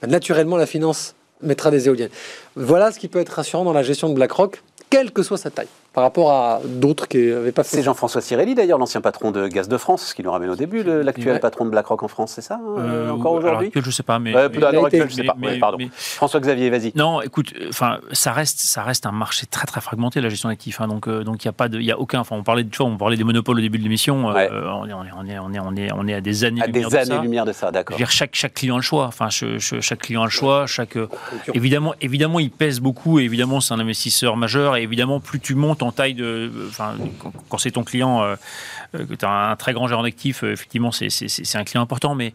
bah, 0.00 0.08
naturellement 0.08 0.56
la 0.56 0.66
finance 0.66 1.14
mettra 1.42 1.70
des 1.70 1.86
éoliennes. 1.88 2.10
Voilà 2.54 2.92
ce 2.92 2.98
qui 2.98 3.08
peut 3.08 3.18
être 3.18 3.30
rassurant 3.30 3.64
dans 3.64 3.72
la 3.72 3.82
gestion 3.82 4.08
de 4.08 4.14
BlackRock, 4.14 4.62
quelle 4.88 5.10
que 5.10 5.22
soit 5.22 5.38
sa 5.38 5.50
taille, 5.50 5.68
par 5.96 6.04
rapport 6.04 6.30
à 6.30 6.60
d'autres 6.62 7.08
qui 7.08 7.16
n'avaient 7.16 7.52
pas 7.52 7.64
fait 7.64 7.78
C'est 7.78 7.82
Jean-François 7.82 8.20
Cirelli 8.20 8.54
d'ailleurs, 8.54 8.78
l'ancien 8.78 9.00
patron 9.00 9.30
de 9.30 9.48
Gaz 9.48 9.66
de 9.66 9.78
France, 9.78 10.12
qui 10.12 10.22
nous 10.22 10.30
ramène 10.30 10.50
au 10.50 10.54
début, 10.54 10.82
l'actuel 10.82 11.32
Ouais. 11.36 11.40
patron 11.40 11.64
de 11.64 11.70
BlackRock 11.70 12.02
en 12.02 12.08
France, 12.08 12.32
c'est 12.34 12.42
ça 12.42 12.56
hein, 12.62 12.74
Euh, 12.80 13.10
Encore 13.12 13.32
aujourd'hui 13.32 13.72
je 13.74 13.90
sais 13.90 14.02
pas, 14.02 14.18
mais. 14.18 14.34
Ouais, 14.34 14.48
mais- 14.50 15.08
je 15.08 15.14
sais 15.14 15.24
pas. 15.24 15.34
mais- 15.38 15.46
Ouais, 15.52 15.58
pardon. 15.58 15.78
mais- 15.80 15.88
François-Xavier, 15.90 16.68
vas-y. 16.68 16.92
Non, 16.96 17.22
écoute, 17.22 17.54
euh, 17.58 17.68
enfin, 17.70 17.98
ça 18.12 18.32
reste, 18.32 18.58
ça 18.60 18.82
reste 18.82 19.06
un 19.06 19.10
marché 19.12 19.46
très 19.46 19.64
très 19.66 19.80
fragmenté 19.80 20.20
la 20.20 20.28
gestion 20.28 20.50
d'actifs. 20.50 20.82
hein, 20.82 20.86
donc, 20.88 21.08
euh, 21.08 21.24
donc 21.24 21.42
il 21.42 21.46
y 21.46 21.48
a 21.48 21.52
pas 21.52 21.68
de, 21.70 21.78
il 21.78 21.86
y 21.86 21.90
a 21.92 21.98
aucun. 21.98 22.20
Enfin, 22.20 22.36
on 22.36 22.42
parlait, 22.42 22.62
de- 22.64 22.68
tu 22.68 22.76
vois, 22.76 22.86
on 22.88 22.98
parlait 22.98 23.16
des 23.16 23.24
monopoles 23.24 23.56
au 23.56 23.60
début 23.62 23.78
de 23.78 23.82
l'émission. 23.84 24.28
euh, 24.28 24.34
Ouais. 24.34 24.50
on, 24.52 24.86
est, 24.86 24.92
on 24.92 25.02
est, 25.04 25.12
on 25.16 25.24
est, 25.26 25.38
on 25.38 25.52
est, 25.54 25.58
on 25.60 25.76
est, 25.76 25.92
on 25.94 26.06
est 26.08 26.14
à 26.14 26.20
des 26.20 26.44
années. 26.44 26.60
À 26.60 26.68
des 26.68 26.82
de 26.84 26.90
ça. 26.90 27.00
années-lumière 27.00 27.46
de 27.46 27.52
ça, 27.52 27.68
Je 27.68 27.72
d'accord. 27.72 27.96
veux 27.96 27.98
dire, 28.04 28.10
chaque, 28.10 28.34
chaque 28.34 28.52
client 28.52 28.74
a 28.74 28.78
le 28.78 28.82
choix. 28.82 29.06
Enfin, 29.06 29.30
chaque 29.30 30.00
client 30.00 30.20
a 30.20 30.26
le 30.26 30.30
choix. 30.30 30.66
Chaque, 30.66 30.96
euh, 30.98 31.08
évidemment, 31.54 31.94
évidemment, 32.02 32.38
il 32.38 32.50
pèse 32.50 32.80
beaucoup. 32.80 33.18
Et 33.18 33.22
évidemment, 33.24 33.60
c'est 33.62 33.72
un 33.72 33.80
investisseur 33.80 34.36
majeur. 34.36 34.76
Et 34.76 34.82
évidemment, 34.82 35.20
plus 35.20 35.40
tu 35.40 35.54
montes 35.54 35.82
taille 35.92 36.14
de, 36.14 36.50
enfin, 36.68 36.94
quand, 37.48 37.58
c'est 37.58 37.70
ton 37.72 37.84
client, 37.84 38.22
euh, 38.22 38.36
euh, 38.94 39.06
que 39.06 39.14
tu 39.14 39.24
as 39.24 39.50
un 39.50 39.56
très 39.56 39.72
grand 39.72 39.88
gérant 39.88 40.02
d'actifs, 40.02 40.44
euh, 40.44 40.52
effectivement, 40.52 40.90
c'est 40.92 41.56
un 41.56 41.64
client 41.64 41.82
important. 41.82 42.14
Mais 42.14 42.32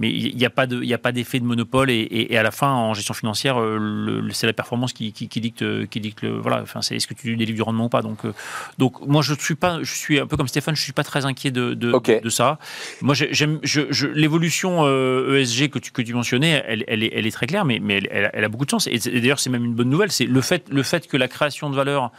mais 0.00 0.10
il 0.12 0.36
n'y 0.36 0.44
a 0.44 0.50
pas 0.50 0.68
de, 0.68 0.80
il 0.80 0.88
y 0.88 0.94
a 0.94 0.98
pas 0.98 1.10
d'effet 1.10 1.40
de 1.40 1.44
monopole. 1.44 1.90
Et, 1.90 1.94
et- 1.98 2.32
et 2.32 2.38
à 2.38 2.44
la 2.44 2.52
fin, 2.52 2.70
en 2.72 2.94
gestion 2.94 3.14
financière, 3.14 3.60
euh, 3.60 4.22
c'est 4.32 4.46
la 4.46 4.52
performance 4.52 4.92
qui, 4.92 5.12
qui, 5.12 5.26
qui 5.26 5.40
dicte, 5.40 5.88
qui 5.88 5.98
dicte 5.98 6.22
le, 6.22 6.38
voilà. 6.38 6.62
Enfin, 6.62 6.82
c'est 6.82 6.94
est-ce 6.94 7.08
que 7.08 7.14
tu 7.14 7.34
délivres 7.36 7.56
du 7.56 7.62
rendement 7.62 7.86
ou 7.86 7.88
pas. 7.88 8.00
Donc, 8.00 8.24
euh, 8.24 8.32
donc, 8.78 9.04
moi, 9.08 9.22
je 9.22 9.34
suis 9.34 9.56
pas, 9.56 9.80
je 9.82 9.92
suis 9.92 10.20
un 10.20 10.28
peu 10.28 10.36
comme 10.36 10.46
Stéphane, 10.46 10.76
je 10.76 10.82
suis 10.82 10.92
pas 10.92 11.02
très 11.02 11.24
inquiet 11.24 11.50
de, 11.50 11.74
de, 11.74 11.90
ça. 12.28 12.60
Moi, 13.02 13.16
j'ai- 13.16 13.34
j'aime, 13.34 13.58
je, 13.64 13.80
je- 13.90 14.06
l'évolution 14.06 14.82
euh, 14.86 15.40
ESG 15.40 15.68
que 15.68 15.80
tu, 15.80 15.90
que 15.90 16.02
tu 16.02 16.14
mentionnais, 16.14 16.62
elle, 16.68 16.84
elle, 16.86 17.02
est, 17.02 17.10
elle 17.16 17.26
est 17.26 17.32
très 17.32 17.48
claire, 17.48 17.64
mais, 17.64 17.80
mais 17.82 17.96
elle, 17.96 18.30
elle 18.32 18.44
a- 18.44 18.48
beaucoup 18.48 18.66
de 18.66 18.70
sens. 18.70 18.86
Et 18.86 18.98
d'ailleurs, 18.98 19.40
c'est 19.40 19.50
même 19.50 19.64
une 19.64 19.74
bonne 19.74 19.90
nouvelle. 19.90 20.12
C'est 20.12 20.26
le 20.26 20.40
fait, 20.42 20.68
le 20.70 20.84
fait 20.84 21.08
que 21.08 21.16
la 21.16 21.26
création 21.26 21.70
de 21.70 21.74
valeur 21.74 22.12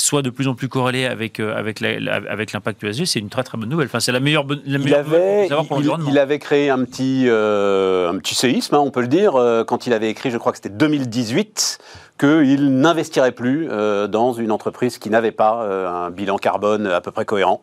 soit 0.00 0.22
de 0.22 0.30
plus 0.30 0.48
en 0.48 0.54
plus 0.54 0.68
corrélée 0.68 1.06
avec, 1.06 1.40
euh, 1.40 1.54
avec, 1.56 1.80
la- 1.80 2.14
avec 2.28 2.52
l'impact 2.52 2.82
ESG, 2.84 3.04
c'est 3.06 3.18
une 3.20 3.28
très 3.28 3.42
très 3.42 3.58
bonne 3.58 3.68
nouvelle. 3.68 3.86
Enfin, 3.86 4.00
c'est 4.00 4.12
la 4.12 4.20
meilleure, 4.20 4.44
bonne- 4.44 4.62
la 4.66 4.78
Il 4.78 4.84
meilleure 4.84 5.04
nouvelle 5.04 5.48
qu'on 5.48 5.58
avait, 5.58 5.68
pour 5.68 5.80
il, 5.80 5.90
il 6.10 6.18
avait 6.18 6.38
créé 6.38 6.70
un 6.70 6.84
petit, 6.84 7.24
euh, 7.28 8.10
un 8.10 8.18
petit 8.18 8.34
séisme, 8.34 8.74
hein, 8.74 8.80
on 8.80 8.90
peut 8.90 9.00
le 9.02 9.08
dire, 9.08 9.36
euh, 9.36 9.64
quand 9.64 9.86
il 9.86 9.92
avait 9.92 10.10
écrit, 10.10 10.30
je 10.30 10.38
crois 10.38 10.52
que 10.52 10.58
c'était 10.58 10.68
2018, 10.70 11.78
qu'il 12.18 12.78
n'investirait 12.80 13.32
plus 13.32 13.68
euh, 13.70 14.06
dans 14.06 14.34
une 14.34 14.52
entreprise 14.52 14.98
qui 14.98 15.08
n'avait 15.08 15.30
pas 15.32 15.62
euh, 15.62 15.88
un 15.88 16.10
bilan 16.10 16.36
carbone 16.36 16.86
à 16.86 17.00
peu 17.00 17.12
près 17.12 17.24
cohérent. 17.24 17.62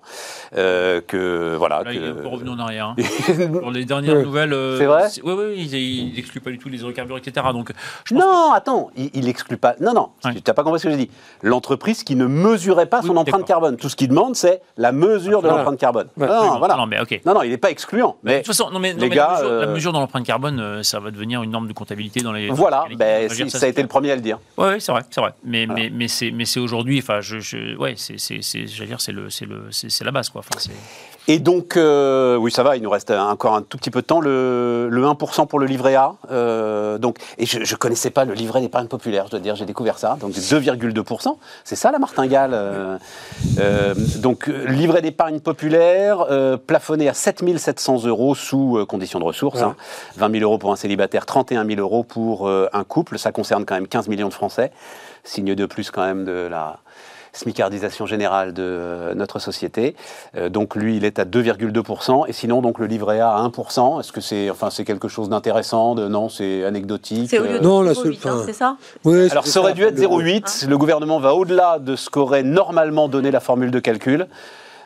Euh, 0.56 1.00
que 1.00 1.56
voilà. 1.56 1.84
Là, 1.84 1.94
il 1.94 2.04
est 2.04 2.28
revenu 2.28 2.50
en 2.50 2.58
arrière. 2.60 2.88
hein. 2.88 2.96
Pour 3.62 3.70
les 3.70 3.86
dernières 3.86 4.16
nouvelles. 4.24 4.56
C'est 4.80 4.86
vrai 4.86 5.04
Oui, 5.24 5.34
oui, 5.38 5.70
il 5.72 6.16
n'exclut 6.16 6.40
pas 6.40 6.50
du 6.50 6.58
tout 6.58 6.70
les 6.70 6.78
hydrocarbures, 6.80 7.18
etc. 7.20 7.46
Donc, 7.54 7.72
je 8.06 8.16
pense 8.16 8.24
Non, 8.24 8.52
attends, 8.52 8.90
il, 8.98 9.12
il 9.14 9.28
exclut 9.30 9.58
pas. 9.58 9.76
Non, 9.80 9.94
non, 9.94 10.10
Ouais. 10.26 10.34
tu 10.34 10.42
n'as 10.48 10.54
pas 10.56 10.64
compris 10.64 10.80
ce 10.80 10.86
que 10.86 10.92
j'ai 10.92 10.98
dit. 11.06 11.10
L'entreprise 11.44 12.04
qui 12.04 12.16
ne 12.16 12.26
mesurait 12.28 12.86
pas 12.86 13.00
Oui, 13.02 13.08
son 13.08 13.18
empreinte 13.18 13.46
carbone. 13.46 13.78
Tout 13.78 13.90
ce 13.90 13.96
qu'il 13.96 14.10
demande, 14.10 14.36
c'est 14.36 14.62
la 14.78 14.92
mesure 14.92 15.42
de 15.42 15.48
l'empreinte 15.48 15.78
carbone. 15.80 16.08
Ouais. 16.18 16.28
non, 16.28 16.58
voilà. 16.60 16.76
Non, 16.76 16.86
mais 16.86 17.00
ok. 17.00 17.22
Non, 17.26 17.34
non, 17.34 17.42
il 17.44 17.50
n'est 17.50 17.58
pas 17.58 17.72
excluant. 17.72 18.18
De 18.24 18.30
Mais 18.30 18.38
toute 18.38 18.48
façon, 18.48 18.70
non, 18.72 18.80
mais, 18.80 18.94
les 18.94 19.10
mais 19.10 19.16
gars, 19.16 19.28
la, 19.28 19.34
mesure, 19.42 19.50
la 19.50 19.66
euh, 19.68 19.74
mesure 19.74 19.94
dans 19.94 20.00
l'empreinte 20.00 20.26
carbone, 20.26 20.60
euh, 20.60 20.84
ça 20.84 21.00
va 21.00 21.12
devenir 21.12 21.44
une 21.44 21.52
norme 21.52 21.68
de 21.68 21.74
comptabilité 21.74 22.22
dans 22.22 22.32
les. 22.32 22.50
voilà, 22.50 22.82
dans 22.82 22.86
les- 22.88 22.96
ben, 22.96 23.30
si- 23.30 23.50
ça, 23.50 23.60
c'est 23.60 23.66
a 23.66 23.70
été 23.70 23.82
le 23.82 23.88
premier 23.88 24.12
à 24.12 24.16
le 24.16 24.22
dire. 24.22 24.40
Ouais, 24.58 24.66
ouais, 24.68 24.80
c'est 24.80 24.92
vrai, 24.92 25.04
c'est 25.10 25.22
vrai. 25.22 25.34
Mais, 25.44 25.66
Voilà. 25.66 25.82
mais, 25.84 25.90
mais 25.92 26.08
c'est, 26.08 26.32
mais 26.32 26.46
aujourd'hui, 26.58 27.00
enfin, 27.00 27.22
je, 27.22 27.40
je, 27.40 27.76
ouais, 27.78 27.94
c'est, 27.98 28.20
c'est, 28.20 28.40
c'est, 28.42 28.68
j'allais 28.68 28.88
dire, 28.90 29.02
c'est 29.02 29.12
le, 29.12 29.28
la 30.04 30.12
base, 30.12 30.30
quoi. 30.30 30.42
Enfin. 30.48 30.72
Et 31.30 31.40
donc, 31.40 31.76
euh, 31.76 32.38
oui, 32.38 32.52
ça 32.52 32.64
va, 32.64 32.78
il 32.78 32.84
nous 32.84 32.90
reste 32.90 33.12
encore 33.12 33.56
un 33.56 33.62
tout 33.62 33.78
petit 33.78 33.92
peu 33.92 34.02
de 34.02 34.06
temps. 34.06 34.22
Le, 34.22 34.88
le 34.90 35.04
1% 35.04 35.46
pour 35.48 35.60
le 35.60 35.66
livret 35.66 35.96
A. 35.96 36.14
euh, 36.32 36.98
donc, 36.98 37.18
et 37.38 37.46
je 37.46 37.60
ne 37.60 37.78
connaissais 37.78 38.12
pas 38.12 38.24
le 38.24 38.34
livret 38.34 38.62
d'épargne 38.62 38.88
populaire, 38.88 39.26
je 39.26 39.32
dois 39.32 39.40
dire, 39.42 39.56
j'ai 39.56 39.66
découvert 39.66 40.00
ça. 40.00 40.18
Donc 40.22 40.32
2,2%. 40.32 41.36
C'est 41.66 41.76
ça 41.76 41.92
la 41.92 42.00
martingale. 42.00 42.52
euh, 42.54 42.98
euh, 43.60 43.94
donc, 44.20 44.48
livret 44.48 45.02
d'épargne 45.02 45.42
populaire 45.42 46.26
euh, 46.30 46.56
plafonné 46.56 47.10
à 47.10 47.14
7 47.14 47.44
700 47.58 48.06
euros 48.06 48.34
sous 48.34 48.78
euh, 48.78 48.86
conditions 48.86 49.20
de 49.20 49.26
ressources. 49.26 49.62
Hein. 49.62 49.76
20 50.16 50.32
000 50.32 50.44
euros 50.44 50.58
pour 50.58 50.72
un 50.72 50.78
célibataire, 50.78 51.26
31 51.26 51.66
000 51.66 51.82
euros 51.82 52.04
pour 52.04 52.48
euh, 52.48 52.70
un 52.72 52.86
couple. 52.86 53.20
Ça 53.20 53.34
concerne 53.34 53.66
quand 53.66 53.76
même 53.76 53.88
15 53.88 54.08
millions 54.08 54.30
de 54.30 54.34
Français. 54.34 54.72
Signe 55.26 55.56
de 55.56 55.66
plus 55.66 55.92
quand 55.92 56.06
même 56.06 56.24
de 56.24 56.48
la 56.50 56.78
smicardisation 57.34 58.06
générale 58.06 58.54
de 58.54 58.64
euh, 58.64 59.14
notre 59.14 59.40
société. 59.40 59.96
Euh, 60.36 60.50
donc 60.50 60.76
lui, 60.76 60.98
il 60.98 61.06
est 61.06 61.20
à 61.20 61.26
2,2%. 61.26 62.26
Et 62.28 62.34
sinon, 62.34 62.62
donc 62.62 62.80
le 62.80 62.86
livret 62.88 63.20
A 63.20 63.32
à 63.32 63.48
1%. 63.48 64.00
Est-ce 64.00 64.12
que 64.12 64.22
c'est 64.22 64.50
enfin, 64.50 64.70
c'est 64.70 64.86
quelque 64.86 65.08
chose 65.08 65.30
d'intéressant 65.30 65.96
de, 65.96 66.08
Non, 66.08 66.30
c'est 66.30 66.64
anecdotique. 66.66 67.30
C'est 67.30 67.40
au 67.40 67.44
lieu 67.44 67.56
euh, 67.56 67.60
de 67.60 67.64
Non, 67.64 67.82
la 67.82 67.94
0,8, 67.94 68.20
seule- 68.22 68.32
hein, 68.32 68.42
c'est 68.46 68.54
ça 68.54 68.78
alors, 69.32 69.46
ça 69.48 69.60
aurait 69.60 69.74
dû 69.74 69.84
être 69.84 69.96
Le- 70.00 70.08
0,8. 70.08 70.68
Le 70.68 70.78
gouvernement 70.78 71.20
va 71.20 71.34
au-delà 71.36 71.80
de 71.80 71.96
ce 71.96 72.10
qu'aurait 72.10 72.44
normalement 72.44 73.08
donné 73.08 73.32
la 73.32 73.40
formule 73.40 73.72
de 73.72 73.80
calcul. 73.80 74.28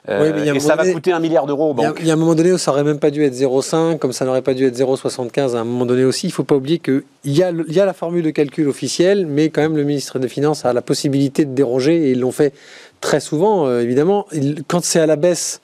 Euh, 0.09 0.23
Oui, 0.23 0.31
mais 0.33 0.41
il 0.41 0.45
y 0.45 0.49
a 0.49 0.53
un 0.53 0.55
et 0.55 0.59
ça 0.59 0.75
va 0.75 0.91
coûter 0.91 1.11
un 1.11 1.19
milliard 1.19 1.45
d'euros 1.45 1.75
Il 1.77 1.81
y, 1.81 1.85
a, 1.85 1.89
banques. 1.89 1.97
il 2.01 2.07
y 2.07 2.09
a 2.09 2.13
un 2.13 2.17
moment 2.17 2.33
donné 2.33 2.51
où 2.51 2.57
ça 2.57 2.71
aurait 2.71 2.83
même 2.83 2.97
pas 2.97 3.11
dû 3.11 3.23
être 3.23 3.35
0,5, 3.35 3.99
comme 3.99 4.13
ça 4.13 4.25
n'aurait 4.25 4.41
pas 4.41 4.53
dû 4.55 4.65
être 4.65 4.75
0,75 4.75 5.55
à 5.55 5.59
un 5.59 5.63
moment 5.63 5.85
donné 5.85 6.03
aussi. 6.05 6.27
Il 6.27 6.31
faut 6.31 6.43
pas 6.43 6.55
oublier 6.55 6.79
qu'il 6.79 7.03
y, 7.25 7.43
a 7.43 7.51
y 7.67 7.79
a 7.79 7.85
la 7.85 7.93
formule 7.93 8.23
de 8.23 8.31
calcul 8.31 8.67
officielle, 8.67 9.27
mais 9.27 9.49
quand 9.49 9.61
même 9.61 9.77
le 9.77 9.83
ministre 9.83 10.17
des 10.17 10.27
Finances 10.27 10.65
a 10.65 10.73
la 10.73 10.81
possibilité 10.81 11.45
de 11.45 11.53
déroger 11.53 12.07
et 12.07 12.11
ils 12.11 12.19
l'ont 12.19 12.31
fait 12.31 12.53
très 12.99 13.19
souvent, 13.19 13.67
euh, 13.67 13.81
évidemment. 13.81 14.25
Quand 14.67 14.83
c'est 14.83 14.99
à 14.99 15.05
la 15.05 15.15
baisse, 15.17 15.61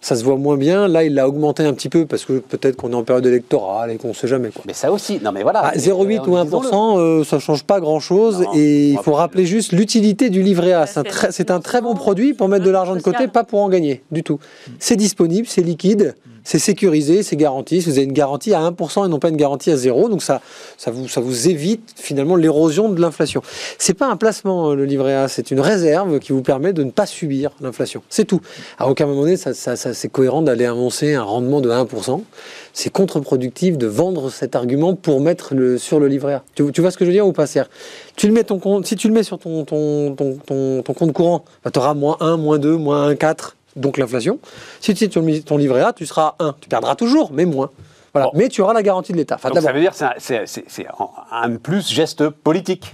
ça 0.00 0.16
se 0.16 0.24
voit 0.24 0.36
moins 0.36 0.56
bien. 0.56 0.86
Là, 0.88 1.04
il 1.04 1.14
l'a 1.14 1.28
augmenté 1.28 1.64
un 1.64 1.72
petit 1.72 1.88
peu 1.88 2.06
parce 2.06 2.24
que 2.24 2.34
peut-être 2.38 2.76
qu'on 2.76 2.92
est 2.92 2.94
en 2.94 3.02
période 3.04 3.26
électorale 3.26 3.90
et 3.90 3.96
qu'on 3.96 4.08
ne 4.08 4.12
sait 4.14 4.28
jamais. 4.28 4.50
Quoi. 4.50 4.62
Mais 4.66 4.72
ça 4.72 4.92
aussi. 4.92 5.20
Non, 5.22 5.32
mais 5.32 5.42
voilà. 5.42 5.60
Ah, 5.64 5.72
Mais, 5.74 5.80
0,8 5.80 5.90
euh, 5.90 6.20
ou 6.26 6.44
disons-le. 6.44 6.68
1%, 6.68 6.98
euh, 6.98 7.24
ça 7.24 7.38
change 7.38 7.64
pas 7.64 7.80
grand-chose. 7.80 8.44
Et 8.54 8.90
il 8.90 8.98
faut 8.98 9.12
rappeler 9.14 9.44
juste 9.46 9.72
l'utilité 9.72 10.30
du 10.30 10.42
livret 10.42 10.72
A. 10.72 10.86
C'est 10.86 11.00
un, 11.00 11.02
très- 11.04 11.32
c'est 11.32 11.50
un 11.50 11.60
très 11.60 11.80
bon 11.80 11.94
produit 11.94 12.34
pour 12.34 12.48
mettre 12.48 12.64
de 12.64 12.70
l'argent 12.70 12.94
de 12.96 13.00
côté, 13.00 13.26
pas 13.28 13.44
pour 13.44 13.60
en 13.60 13.68
gagner 13.68 14.02
du 14.12 14.22
tout. 14.22 14.38
C'est 14.78 14.96
disponible, 14.96 15.46
c'est 15.48 15.62
liquide, 15.62 16.14
c'est 16.48 16.58
sécurisé, 16.58 17.22
c'est 17.22 17.36
garanti. 17.36 17.80
Vous 17.80 17.90
avez 17.90 18.04
une 18.04 18.14
garantie 18.14 18.54
à 18.54 18.60
1% 18.60 19.04
et 19.04 19.08
non 19.10 19.18
pas 19.18 19.28
une 19.28 19.36
garantie 19.36 19.70
à 19.70 19.76
0. 19.76 20.08
Donc 20.08 20.22
ça, 20.22 20.40
ça, 20.78 20.90
vous, 20.90 21.48
évite 21.48 21.92
finalement 21.94 22.36
l'érosion 22.36 22.88
de 22.88 22.98
l'inflation. 22.98 23.42
C'est 23.76 23.92
pas 23.92 24.06
un 24.06 24.16
placement, 24.16 24.70
euh, 24.70 24.74
le 24.74 24.86
livret 24.86 25.14
A, 25.14 25.28
c'est 25.28 25.50
une 25.50 25.60
réserve 25.60 26.20
qui 26.20 26.32
vous 26.32 26.40
permet 26.40 26.72
de 26.72 26.82
ne 26.84 26.90
pas 26.90 27.04
subir 27.04 27.50
l'inflation. 27.60 28.02
C'est 28.08 28.24
tout. 28.24 28.40
À 28.78 28.88
aucun 28.88 29.04
moment 29.04 29.20
donné, 29.24 29.36
ça, 29.36 29.52
c'est 29.76 30.08
cohérent 30.08 30.40
d'aller 30.40 30.64
annoncer 30.64 31.12
un 31.12 31.22
rendement 31.22 31.60
de 31.60 31.68
1%. 31.68 32.22
C'est 32.72 32.90
contre-productif 32.90 33.76
de 33.76 33.86
vendre 33.86 34.30
cet 34.30 34.56
argument 34.56 34.94
pour 34.94 35.20
mettre 35.20 35.52
sur 35.76 36.00
le 36.00 36.08
livret 36.08 36.32
A. 36.32 36.44
Tu, 36.54 36.80
vois 36.80 36.90
ce 36.90 36.96
que 36.96 37.04
je 37.04 37.10
veux 37.10 37.14
dire 37.14 37.26
ou 37.26 37.34
pas, 37.34 37.46
Serre? 37.46 37.68
Tu 38.16 38.26
le 38.26 38.32
mets 38.32 38.44
ton 38.44 38.58
compte, 38.58 38.86
Si 38.86 38.96
tu 38.96 39.08
le 39.08 39.12
mets 39.12 39.22
sur 39.22 39.38
ton, 39.38 39.66
ton, 39.66 40.14
compte 40.94 41.12
courant, 41.12 41.44
tu 41.70 41.78
auras 41.78 41.92
moins 41.92 42.16
1, 42.20 42.38
moins 42.38 42.58
2, 42.58 42.74
moins 42.74 43.06
1, 43.08 43.16
4, 43.16 43.57
donc 43.78 43.96
l'inflation. 43.98 44.38
Si 44.80 44.94
tu 44.94 45.04
es 45.04 45.10
sur 45.10 45.22
ton 45.44 45.56
livret 45.56 45.82
A, 45.82 45.92
tu 45.92 46.06
seras 46.06 46.34
à 46.38 46.44
1. 46.44 46.54
Tu 46.60 46.68
perdras 46.68 46.94
toujours, 46.94 47.30
mais 47.32 47.44
moins. 47.46 47.70
Voilà. 48.12 48.26
Bon. 48.28 48.32
Mais 48.38 48.48
tu 48.48 48.60
auras 48.62 48.72
la 48.72 48.82
garantie 48.82 49.12
de 49.12 49.18
l'État. 49.18 49.34
Enfin, 49.36 49.48
Donc 49.50 49.56
d'abord, 49.56 49.68
ça 49.68 49.74
veut 49.74 49.80
dire 49.80 49.90
que 49.92 50.46
c'est 50.46 50.86
un- 51.32 51.56
plus 51.56 51.88
geste 51.88 52.28
politique. 52.30 52.92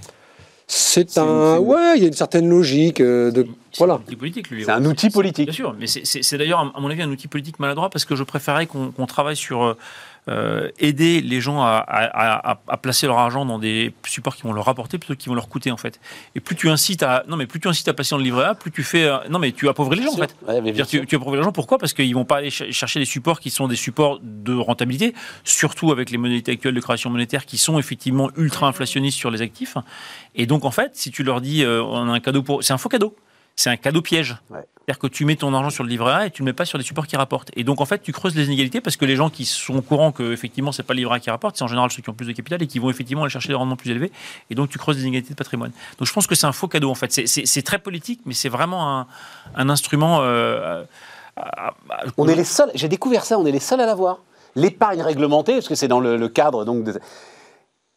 c'est 0.67 1.17
un. 1.17 1.57
Ouais, 1.59 1.93
il 1.95 2.01
y 2.01 2.05
a 2.05 2.07
une 2.07 2.13
certaine 2.13 2.49
logique 2.49 2.99
euh, 3.01 3.31
de. 3.31 3.45
C'est 3.71 3.79
Voilà. 3.79 3.93
un 3.95 3.97
outil 3.97 4.15
politique, 4.15 4.49
lui. 4.49 4.63
C'est 4.65 4.71
un 4.71 4.85
outil 4.85 5.09
politique. 5.09 5.45
Bien 5.45 5.53
sûr, 5.53 5.75
mais 5.79 5.85
c'est- 5.87 6.37
d'ailleurs, 6.37 6.71
à 6.75 6.79
mon 6.79 6.89
avis, 6.89 7.01
un 7.01 7.09
outil 7.11 7.27
politique 7.27 7.59
maladroit 7.59 7.89
parce 7.89 8.05
que 8.05 8.15
je 8.15 8.23
préférais 8.23 8.65
qu'on 8.65 8.91
qu'on 8.91 9.05
travaille 9.05 9.35
sur 9.35 9.75
euh, 10.27 10.69
aider 10.79 11.21
les 11.21 11.39
gens 11.41 11.61
à, 11.61 11.77
à- 11.87 12.51
à- 12.51 12.59
à 12.67 12.77
placer 12.77 13.05
leur 13.07 13.17
argent 13.19 13.45
dans 13.45 13.59
des 13.59 13.93
supports 14.07 14.35
qui 14.35 14.41
vont 14.43 14.53
leur 14.53 14.65
rapporter 14.65 14.97
plutôt 14.97 15.13
que 15.13 15.19
qui 15.19 15.29
vont 15.29 15.35
leur 15.35 15.47
coûter 15.47 15.71
en 15.71 15.77
fait. 15.77 15.99
Et 16.35 16.39
plus 16.39 16.55
tu 16.55 16.69
incites 16.69 17.03
à 17.03 17.23
non 17.27 17.37
mais 17.37 17.45
plus 17.45 17.59
tu 17.59 17.67
incites 17.67 17.87
à 17.87 17.93
placer 17.93 18.11
dans 18.11 18.17
le 18.17 18.23
livret 18.23 18.45
A, 18.45 18.55
plus 18.55 18.71
tu 18.71 18.83
fais 18.83 19.03
euh, 19.03 19.17
non 19.29 19.37
mais 19.39 19.51
tu 19.51 19.69
appauvris 19.69 19.97
les 19.97 20.03
gens 20.03 20.13
en 20.13 20.17
fait. 20.17 20.35
Ouais, 20.47 20.61
mais 20.61 20.73
tu, 20.73 21.05
tu 21.05 21.15
appauvris 21.15 21.37
les 21.37 21.43
gens 21.43 21.51
pourquoi? 21.51 21.77
Parce 21.77 21.93
qu'ils 21.93 22.13
vont 22.15 22.25
pas 22.25 22.37
aller 22.37 22.49
ch- 22.49 22.71
chercher 22.71 22.99
des 22.99 23.05
supports 23.05 23.39
qui 23.39 23.49
sont 23.51 23.67
des 23.67 23.75
supports 23.75 24.19
de 24.23 24.53
rentabilité, 24.55 25.13
surtout 25.43 25.91
avec 25.91 26.09
les 26.09 26.17
modalités 26.17 26.53
actuelles 26.53 26.73
de 26.75 26.79
création 26.81 27.09
monétaire 27.09 27.45
qui 27.45 27.57
sont 27.57 27.77
effectivement 27.77 28.29
ultra 28.35 28.67
inflationnistes 28.67 29.17
sur 29.17 29.29
les 29.31 29.41
actifs. 29.41 29.77
Et 30.33 30.45
donc 30.47 30.65
en 30.65 30.71
fait, 30.71 30.91
si 30.95 31.11
tu 31.11 31.23
leur 31.23 31.39
dis 31.41 31.63
euh, 31.63 31.83
on 31.83 32.09
a 32.09 32.13
un 32.13 32.19
cadeau 32.19 32.41
pour, 32.43 32.63
c'est 32.63 32.73
un 32.73 32.77
faux 32.77 32.89
cadeau. 32.89 33.15
C'est 33.55 33.69
un 33.69 33.77
cadeau 33.77 34.01
piège. 34.01 34.37
Ouais. 34.49 34.59
C'est-à-dire 34.87 34.99
que 34.99 35.07
tu 35.07 35.25
mets 35.25 35.35
ton 35.35 35.51
argent 35.55 35.71
sur 35.71 35.83
le 35.83 35.89
livret 35.89 36.11
A 36.13 36.25
et 36.27 36.29
tu 36.31 36.43
ne 36.43 36.45
le 36.45 36.51
mets 36.51 36.55
pas 36.55 36.65
sur 36.65 36.77
des 36.77 36.83
supports 36.85 37.07
qui 37.07 37.15
rapportent. 37.17 37.49
Et 37.55 37.63
donc, 37.63 37.81
en 37.81 37.85
fait, 37.85 38.03
tu 38.03 38.11
creuses 38.11 38.35
les 38.35 38.45
inégalités 38.45 38.81
parce 38.81 38.97
que 38.97 39.05
les 39.05 39.15
gens 39.15 39.31
qui 39.31 39.43
sont 39.45 39.77
au 39.77 39.81
courant 39.81 40.11
que, 40.11 40.31
effectivement, 40.31 40.71
c'est 40.71 40.83
pas 40.83 40.93
le 40.93 40.99
livret 40.99 41.15
A 41.15 41.19
qui 41.19 41.31
rapporte, 41.31 41.57
c'est 41.57 41.63
en 41.63 41.67
général 41.67 41.89
ceux 41.89 42.03
qui 42.03 42.09
ont 42.11 42.13
plus 42.13 42.27
de 42.27 42.33
capital 42.33 42.61
et 42.61 42.67
qui 42.67 42.77
vont 42.77 42.91
effectivement 42.91 43.23
aller 43.23 43.31
chercher 43.31 43.47
des 43.47 43.55
rendements 43.55 43.77
plus 43.77 43.89
élevés. 43.89 44.11
Et 44.51 44.55
donc, 44.55 44.69
tu 44.69 44.77
creuses 44.77 44.97
des 44.97 45.01
inégalités 45.03 45.33
de 45.33 45.37
patrimoine. 45.37 45.71
Donc, 45.97 46.07
je 46.07 46.13
pense 46.13 46.27
que 46.27 46.35
c'est 46.35 46.45
un 46.45 46.51
faux 46.51 46.67
cadeau, 46.67 46.91
en 46.91 46.95
fait. 46.95 47.11
C'est- 47.11 47.61
très 47.63 47.79
politique, 47.79 48.19
mais 48.25 48.35
c'est 48.35 48.49
vraiment 48.49 48.99
un, 48.99 49.07
un 49.55 49.69
instrument. 49.69 50.19
euh, 50.21 50.83
à- 51.35 51.69
à- 51.69 51.73
On 52.17 52.27
est 52.27 52.35
les 52.35 52.43
seuls, 52.43 52.69
j'ai 52.75 52.87
découvert 52.87 53.25
ça, 53.25 53.39
on 53.39 53.45
est 53.47 53.51
les 53.51 53.59
seuls 53.59 53.81
à 53.81 53.87
l'avoir. 53.87 54.19
L'épargne 54.55 55.01
réglementée, 55.01 55.53
parce 55.53 55.67
que 55.67 55.73
c'est 55.75 55.87
dans 55.87 55.99
le, 55.99 56.15
le 56.15 56.29
cadre 56.29 56.63
donc 56.63 56.83
de. 56.83 56.99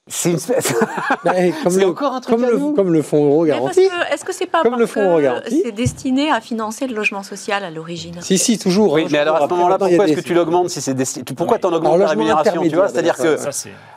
C'est 0.08 0.30
une 0.30 0.36
espèce- 0.36 0.74
Ouais, 1.24 1.52
comme, 1.62 1.72
C'est 1.72 1.80
le, 1.80 1.86
encore 1.88 2.14
un 2.14 2.20
truc 2.20 2.34
comme, 2.34 2.44
à 2.44 2.50
le, 2.50 2.58
nous. 2.58 2.72
comme 2.74 2.92
le 2.92 3.02
fonds 3.02 3.24
euro 3.26 3.44
garanti. 3.44 3.80
est-ce 4.12 4.24
que 4.24 4.32
c'est 4.32 4.46
pas 4.46 4.62
Comme 4.62 4.72
parce 4.72 4.80
le 4.80 4.86
fonds 4.86 5.20
c'est 5.48 5.72
destiné 5.72 6.30
à 6.30 6.40
financer 6.40 6.86
le 6.86 6.94
logement 6.94 7.22
social 7.22 7.64
à 7.64 7.70
l'origine 7.70 8.14
Si, 8.20 8.38
si, 8.38 8.58
toujours. 8.58 8.92
Oui, 8.92 9.04
hein, 9.04 9.08
mais 9.10 9.18
alors 9.18 9.36
à 9.36 9.40
ce 9.44 9.46
moment-là, 9.50 9.78
pourquoi 9.78 10.06
est-ce 10.08 10.16
que 10.20 10.20
tu 10.26 10.34
l'augmentes 10.34 10.70
si 10.70 10.80
c'est 10.80 10.94
destiné 10.94 11.24
Pourquoi 11.36 11.58
tu 11.58 11.66
en 11.66 11.68
Alors, 11.70 11.80
augmentes 11.80 11.98
la 12.00 12.06
rémunération 12.08 12.62
Tu 12.62 12.74
vois, 12.74 12.88
c'est-à-dire 12.88 13.16
que 13.16 13.36
Ça, 13.36 13.50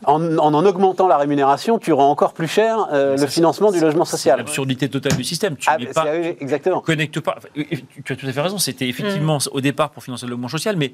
en, 0.05 0.37
en 0.37 0.53
en 0.53 0.65
augmentant 0.65 1.07
la 1.07 1.17
rémunération, 1.17 1.79
tu 1.79 1.93
rends 1.93 2.09
encore 2.11 2.33
plus 2.33 2.47
cher 2.47 2.87
euh, 2.91 3.15
le 3.17 3.27
financement 3.27 3.71
du 3.71 3.79
logement 3.79 4.05
c'est 4.05 4.11
social. 4.17 4.37
l'absurdité 4.39 4.89
totale 4.89 5.15
du 5.15 5.23
système. 5.23 5.55
Tu 5.55 5.67
Ah, 5.69 5.77
pas, 5.93 6.05
oui, 6.19 6.35
exactement. 6.39 6.81
connecte 6.81 7.19
pas. 7.19 7.35
enfin, 7.37 7.47
Tu 7.55 8.03
tu 8.03 8.13
as 8.13 8.15
tout 8.15 8.27
à 8.27 8.31
fait 8.31 8.41
raison. 8.41 8.57
C'était 8.57 8.87
effectivement 8.87 9.37
au 9.51 9.61
départ 9.61 9.89
pour 9.91 10.03
financer 10.03 10.25
le 10.25 10.31
logement 10.31 10.47
social, 10.49 10.75
mais 10.77 10.89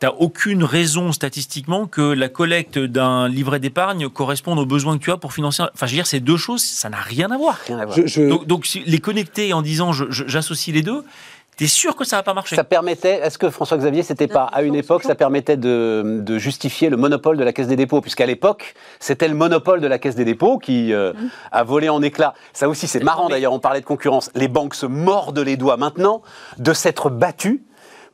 tu 0.00 0.06
n'as 0.06 0.12
aucune 0.12 0.62
raison 0.62 1.10
statistiquement 1.12 1.86
que 1.86 2.00
la 2.02 2.28
collecte 2.28 2.78
d'un 2.78 3.28
livret 3.28 3.58
d'épargne 3.60 4.08
corresponde 4.08 4.57
aux 4.60 4.66
besoins 4.66 4.98
que 4.98 5.02
tu 5.04 5.10
as 5.10 5.16
pour 5.16 5.32
financer. 5.32 5.62
Enfin, 5.62 5.86
je 5.86 5.92
veux 5.92 5.96
dire, 5.96 6.06
ces 6.06 6.20
deux 6.20 6.36
choses, 6.36 6.62
ça 6.62 6.88
n'a 6.88 6.98
rien 6.98 7.30
à 7.30 7.36
voir. 7.38 7.58
Rien 7.66 7.78
à 7.78 7.84
voir. 7.86 7.96
Je, 7.96 8.06
je- 8.06 8.44
Donc, 8.44 8.68
les 8.86 8.98
connecter 8.98 9.52
en 9.52 9.62
disant 9.62 9.92
j'associe 9.92 10.74
les 10.74 10.82
deux, 10.82 11.04
tu 11.56 11.64
es 11.64 11.66
sûr 11.66 11.96
que 11.96 12.04
ça 12.04 12.14
va 12.16 12.22
pas 12.22 12.34
marcher? 12.34 12.54
Ça 12.54 12.62
permettait, 12.62 13.14
est-ce 13.20 13.36
que 13.36 13.50
François-Xavier, 13.50 14.04
c'était 14.04 14.28
pas 14.28 14.44
à 14.44 14.62
une 14.62 14.76
époque, 14.76 15.02
ça 15.02 15.16
permettait 15.16 15.56
de, 15.56 16.20
de 16.22 16.38
justifier 16.38 16.88
le 16.88 16.96
monopole 16.96 17.36
de 17.36 17.42
la 17.42 17.52
Caisse 17.52 17.66
des 17.66 17.74
dépôts, 17.74 18.00
puisqu'à 18.00 18.26
l'époque, 18.26 18.74
c'était 19.00 19.26
le 19.26 19.34
monopole 19.34 19.80
de 19.80 19.88
la 19.88 19.98
Caisse 19.98 20.14
des 20.14 20.24
dépôts 20.24 20.58
qui 20.58 20.92
euh, 20.92 21.12
a 21.50 21.64
volé 21.64 21.88
en 21.88 22.00
éclats. 22.00 22.34
Ça 22.52 22.68
aussi, 22.68 22.86
c'est 22.86 23.02
marrant 23.02 23.28
d'ailleurs, 23.28 23.52
on 23.52 23.58
parlait 23.58 23.80
de 23.80 23.84
concurrence. 23.86 24.30
Les 24.36 24.46
banques 24.46 24.76
se 24.76 24.86
mordent 24.86 25.40
les 25.40 25.56
doigts 25.56 25.76
maintenant 25.76 26.22
de 26.58 26.72
s'être 26.72 27.10
battues 27.10 27.62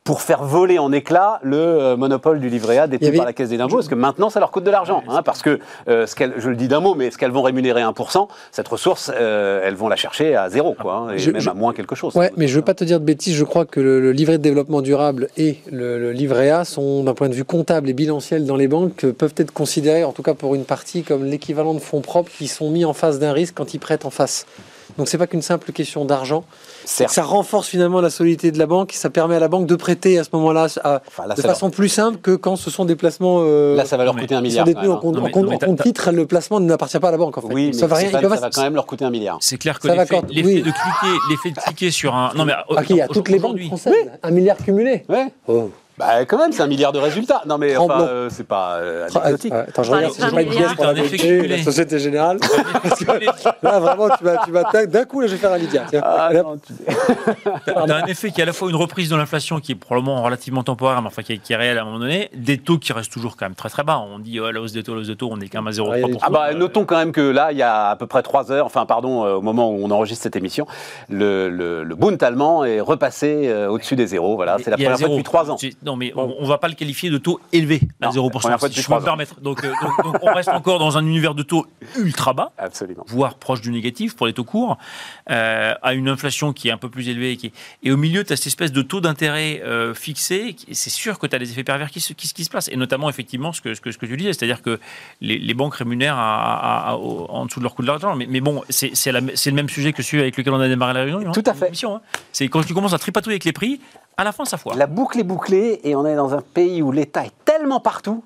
pour 0.05 0.21
faire 0.21 0.43
voler 0.43 0.77
en 0.77 0.91
éclats 0.91 1.39
le 1.41 1.57
euh, 1.57 1.97
monopole 1.97 2.39
du 2.39 2.47
livret 2.47 2.77
A 2.77 2.85
détenu 2.85 3.07
avait- 3.07 3.17
par 3.17 3.25
la 3.25 3.33
Caisse 3.33 3.49
des 3.49 3.59
impôts, 3.59 3.77
parce 3.77 3.87
que 3.87 3.95
maintenant, 3.95 4.29
ça 4.29 4.39
leur 4.39 4.51
coûte 4.51 4.63
de 4.63 4.69
l'argent. 4.69 5.01
hein, 5.09 5.23
parce 5.23 5.41
que, 5.41 5.59
euh, 5.87 6.05
ce 6.05 6.15
qu'elles- 6.15 6.35
je 6.37 6.47
le 6.47 6.55
dis 6.55 6.67
d'un 6.67 6.79
mot, 6.79 6.93
mais 6.93 7.09
ce 7.09 7.17
qu'elles 7.17 7.31
vont 7.31 7.41
rémunérer 7.41 7.81
1%, 7.81 8.27
cette 8.51 8.67
ressource, 8.67 9.11
euh, 9.13 9.61
elles 9.65 9.73
vont 9.73 9.89
la 9.89 9.95
chercher 9.95 10.35
à 10.35 10.47
zéro, 10.51 10.75
quoi, 10.79 10.93
hein, 10.93 11.13
et 11.13 11.17
Je- 11.17 11.31
même 11.31 11.41
je- 11.41 11.49
à 11.49 11.55
moins 11.55 11.73
quelque 11.73 11.95
chose. 11.95 12.15
Ouais, 12.15 12.31
mais 12.37 12.47
je 12.47 12.55
veux 12.55 12.61
pas 12.61 12.75
te 12.75 12.83
dire 12.83 12.99
de 12.99 13.05
bêtises. 13.05 13.33
Je 13.35 13.43
crois 13.43 13.65
que 13.65 13.79
le, 13.79 13.99
le 13.99 14.11
livret 14.11 14.37
de 14.37 14.43
développement 14.43 14.83
durable 14.83 15.27
et 15.37 15.57
le, 15.71 15.97
le 15.97 16.11
livret 16.11 16.51
A 16.51 16.65
sont, 16.65 17.03
d'un 17.03 17.15
point 17.15 17.27
de 17.29 17.33
vue 17.33 17.43
comptable 17.43 17.89
et 17.89 17.93
bilanciel 17.93 18.45
dans 18.45 18.57
les 18.57 18.67
banques, 18.67 19.07
peuvent 19.07 19.33
être 19.37 19.51
considérés, 19.51 20.03
en 20.03 20.11
tout 20.11 20.21
cas 20.21 20.35
pour 20.35 20.53
une 20.53 20.65
partie, 20.65 21.01
comme 21.01 21.25
l'équivalent 21.25 21.73
de 21.73 21.79
fonds 21.79 22.01
propres 22.01 22.31
qui 22.31 22.47
sont 22.47 22.69
mis 22.69 22.85
en 22.85 22.93
face 22.93 23.17
d'un 23.17 23.33
risque 23.33 23.55
quand 23.57 23.73
ils 23.73 23.79
prêtent 23.79 24.05
en 24.05 24.11
face. 24.11 24.45
Donc 24.99 25.07
c'est 25.09 25.17
pas 25.17 25.25
qu'une 25.25 25.41
simple 25.41 25.71
question 25.71 26.05
d'argent. 26.05 26.43
Ça 26.85 27.23
renforce 27.23 27.67
finalement 27.67 28.01
la 28.01 28.09
solidité 28.09 28.51
de 28.51 28.59
la 28.59 28.65
banque. 28.65 28.91
Ça 28.93 29.09
permet 29.09 29.35
à 29.35 29.39
la 29.39 29.47
banque 29.47 29.65
de 29.67 29.75
prêter 29.75 30.17
à 30.19 30.23
ce 30.23 30.29
moment-là 30.33 30.65
Enfin, 30.65 31.23
de 31.23 31.27
leur- 31.29 31.37
façon 31.37 31.69
plus 31.69 31.89
simple 31.89 32.17
que 32.19 32.35
quand 32.35 32.55
ce 32.55 32.69
sont 32.69 32.85
des 32.85 32.95
placements. 32.95 33.39
euh, 33.41 33.75
Là, 33.75 33.85
ça 33.85 33.97
va 33.97 34.03
leur 34.05 34.15
coûter 34.15 34.35
un 34.35 34.41
milliard. 34.41 34.65
détenus 34.65 34.89
en 34.89 34.97
compte, 34.97 35.15
Non, 35.15 35.21
mais- 35.21 35.29
en 35.29 35.31
compte- 35.31 35.43
non, 35.43 35.49
mais 35.49 35.55
en 35.55 35.59
compte 35.67 35.77
t'as- 35.77 35.83
titre. 35.83 36.11
Le 36.11 36.25
placement 36.25 36.59
n'appartient 36.59 36.99
pas 36.99 37.07
à 37.09 37.11
la 37.11 37.17
banque 37.17 37.37
en 37.37 37.41
fait. 37.41 37.47
Oui, 37.53 37.67
mais 37.67 37.73
ça 37.73 37.87
va 37.87 37.95
rien. 37.97 38.11
Ça 38.11 38.19
va 38.19 38.49
quand 38.49 38.61
même 38.61 38.75
leur 38.75 38.85
coûter 38.85 39.05
un 39.05 39.09
milliard. 39.09 39.37
C'est 39.41 39.57
clair 39.57 39.79
que 39.79 39.87
Ça 39.87 39.95
va 39.95 40.03
l'effet 40.03 40.21
oui. 40.29 40.55
de 40.61 40.71
cliquer, 40.71 41.17
l'effet 41.29 41.51
de 41.51 41.59
cliquer 41.59 41.91
sur 41.91 42.15
un. 42.15 42.31
Non 42.35 42.45
mais 42.45 42.53
Ok, 42.69 42.85
il 42.89 42.95
y 42.97 43.01
a 43.01 43.07
toutes 43.07 43.29
les 43.29 43.39
banques 43.39 43.59
françaises. 43.61 43.93
Un 44.23 44.31
milliard 44.31 44.57
cumulé. 44.57 45.03
Ouais. 45.09 45.27
Bah 45.97 46.25
quand 46.25 46.37
même, 46.37 46.51
c'est 46.51 46.61
un 46.61 46.67
milliard 46.67 46.91
de 46.91 46.99
résultats. 46.99 47.41
Non 47.45 47.57
mais 47.57 47.75
enfin, 47.77 48.01
euh, 48.01 48.29
c'est 48.29 48.45
pas 48.47 48.75
euh, 48.79 49.07
Ah, 49.15 49.19
anecdotique. 49.19 49.53
Attends, 49.53 49.83
je 49.83 49.91
regarde 49.91 50.13
si 50.13 50.21
j'ai 50.21 50.29
pas 50.31 50.41
une 50.41 50.49
20 50.49 50.55
pièce 50.55 50.73
pour 50.73 50.85
la 50.85 51.63
Société 51.63 51.99
Générale. 51.99 52.37
Là, 53.63 53.79
vraiment, 53.79 54.09
tu 54.17 54.51
tac, 54.71 54.89
d'un 54.89 55.05
coup, 55.05 55.21
là, 55.21 55.27
je 55.27 55.31
vais 55.33 55.37
faire 55.37 55.53
un 55.53 55.57
Lydia. 55.57 55.83
Tiens. 55.89 56.01
Ah, 56.03 56.29
Là, 56.33 56.43
non, 56.43 56.57
tu- 56.57 56.73
T'as 57.65 57.95
un 58.03 58.05
effet 58.05 58.31
qui 58.31 58.39
est 58.41 58.43
à 58.43 58.47
la 58.47 58.53
fois 58.53 58.69
une 58.69 58.75
reprise 58.75 59.09
de 59.09 59.15
l'inflation 59.15 59.59
qui 59.59 59.71
est 59.73 59.75
probablement 59.75 60.21
relativement 60.21 60.63
temporaire, 60.63 61.01
mais 61.01 61.07
enfin 61.07 61.21
qui 61.23 61.33
est, 61.33 61.37
qui 61.37 61.53
est 61.53 61.55
réelle 61.55 61.77
à 61.77 61.81
un 61.81 61.85
moment 61.85 61.99
donné, 61.99 62.29
des 62.35 62.57
taux 62.57 62.77
qui 62.77 62.91
restent 62.93 63.11
toujours 63.11 63.35
quand 63.37 63.45
même 63.45 63.55
très 63.55 63.69
très 63.69 63.83
bas. 63.83 63.99
On 63.99 64.19
dit 64.19 64.39
oh, 64.39 64.51
la 64.51 64.59
hausse 64.61 64.71
des 64.73 64.83
taux, 64.83 64.93
la 64.95 65.01
hausse 65.01 65.07
des 65.07 65.15
taux, 65.15 65.29
on 65.31 65.39
est 65.39 65.47
quand 65.47 65.61
même 65.61 65.67
à 65.67 65.71
0,3%. 65.75 66.17
Ah 66.21 66.29
bah 66.29 66.53
notons 66.53 66.85
quand 66.85 66.97
même 66.97 67.11
que 67.11 67.21
là, 67.21 67.51
il 67.51 67.57
y 67.57 67.61
a 67.63 67.89
à 67.89 67.95
peu 67.95 68.07
près 68.07 68.21
trois 68.21 68.51
heures, 68.51 68.65
enfin 68.65 68.85
pardon, 68.85 69.25
euh, 69.25 69.35
au 69.35 69.41
moment 69.41 69.69
où 69.71 69.79
on 69.83 69.91
enregistre 69.91 70.23
cette 70.23 70.35
émission, 70.35 70.65
le, 71.09 71.49
le, 71.49 71.83
le 71.83 71.95
Bund 71.95 72.21
allemand 72.21 72.65
est 72.65 72.79
repassé 72.81 73.47
euh, 73.47 73.69
au-dessus 73.69 73.95
des 73.95 74.07
zéros. 74.07 74.35
Voilà, 74.35 74.57
c'est 74.63 74.69
la 74.69 74.77
première 74.77 74.97
fois 74.97 75.07
depuis 75.09 75.23
trois 75.23 75.51
ans. 75.51 75.57
Non, 75.85 75.95
mais 75.95 76.11
on, 76.15 76.35
on 76.39 76.45
va 76.45 76.57
pas 76.57 76.67
le 76.67 76.73
qualifier 76.73 77.09
de 77.09 77.17
taux 77.17 77.39
élevé 77.53 77.81
à 78.01 78.07
Non, 78.07 78.11
0%. 78.11 78.23
la 78.33 78.39
première 78.39 78.59
fois 78.59 78.69
si 78.69 78.73
depuis 78.75 78.83
je 78.83 78.87
peux 78.87 78.95
me 78.99 79.03
permettre. 79.05 79.39
Donc, 79.41 79.63
euh, 79.63 79.71
donc- 79.81 80.03
donc 80.03 80.15
on 80.23 80.33
reste 80.33 80.49
encore 80.49 80.79
dans 80.79 80.97
un 80.97 81.05
univers 81.05 81.35
de 81.35 81.43
taux 81.43 81.67
ultra 81.97 82.33
bas 82.33 82.51
Absolument. 82.57 83.03
voire 83.07 83.35
proche 83.35 83.61
du 83.61 83.71
négatif 83.71 84.15
pour 84.15 84.25
les 84.27 84.33
taux 84.33 84.43
courts, 84.43 84.77
euh, 85.29 85.73
à 85.81 85.93
une 85.93 86.09
inflation 86.09 86.53
qui 86.53 86.69
est 86.69 86.71
un 86.71 86.77
peu 86.77 86.89
plus 86.89 87.07
élevée. 87.09 87.31
Et, 87.33 87.37
qui- 87.37 87.51
et 87.83 87.91
au 87.91 87.97
milieu, 87.97 88.23
tu 88.23 88.33
as 88.33 88.35
cette 88.35 88.47
espèce 88.47 88.71
de 88.71 88.81
taux 88.81 88.99
d'intérêt 89.01 89.61
euh, 89.63 89.93
fixé. 89.93 90.55
C'est 90.71 90.89
sûr 90.89 91.19
que 91.19 91.27
tu 91.27 91.35
as 91.35 91.39
des 91.39 91.51
effets 91.51 91.63
pervers 91.63 91.91
qui 91.91 91.99
se, 92.01 92.13
qui, 92.13 92.27
se- 92.27 92.33
qui 92.33 92.43
se 92.45 92.49
passent. 92.49 92.69
Et 92.69 92.75
notamment, 92.77 93.09
effectivement, 93.09 93.53
ce 93.53 93.61
que, 93.61 93.73
ce 93.75 93.81
que, 93.81 93.91
ce 93.91 93.97
que 93.97 94.05
tu 94.05 94.17
disais, 94.17 94.33
c'est-à-dire 94.33 94.61
que 94.61 94.79
les, 95.21 95.37
les 95.37 95.53
banques 95.53 95.75
rémunèrent 95.75 96.17
à- 96.17 96.55
à- 96.87 96.89
à- 96.91 96.95
au- 96.95 97.27
en 97.29 97.45
dessous 97.45 97.59
de 97.59 97.63
leur 97.65 97.75
coût 97.75 97.81
de 97.83 97.87
l'argent. 97.87 98.15
Mais, 98.15 98.25
mais 98.27 98.41
bon, 98.41 98.63
c'est 98.69 98.91
le 99.11 99.51
même 99.51 99.69
sujet 99.69 99.93
que 99.93 100.01
celui 100.01 100.21
avec 100.21 100.35
lequel 100.37 100.53
on 100.53 100.59
a 100.59 100.67
démarré 100.67 100.93
la 100.93 101.01
réunion. 101.03 101.29
hein, 101.29 101.31
Tout 101.31 101.43
à 101.45 101.53
fait. 101.53 101.71
hein. 101.85 102.01
C'est 102.31 102.47
quand 102.47 102.63
tu 102.65 102.73
commences 102.73 102.93
à 102.93 102.97
tripatouiller 102.97 103.35
avec 103.35 103.45
les 103.45 103.53
prix, 103.53 103.79
à 104.17 104.23
la 104.23 104.31
fin, 104.31 104.45
ça 104.45 104.57
foire. 104.57 104.75
La 104.75 104.87
boucle 104.87 105.19
est 105.19 105.23
bouclée 105.23 105.81
et 105.83 105.95
on 105.95 106.05
est 106.05 106.15
dans 106.15 106.33
un 106.33 106.41
pays 106.41 106.81
où 106.81 106.91
l'État 106.91 107.25
est 107.25 107.33
tellement 107.43 107.79
partout 107.79 108.23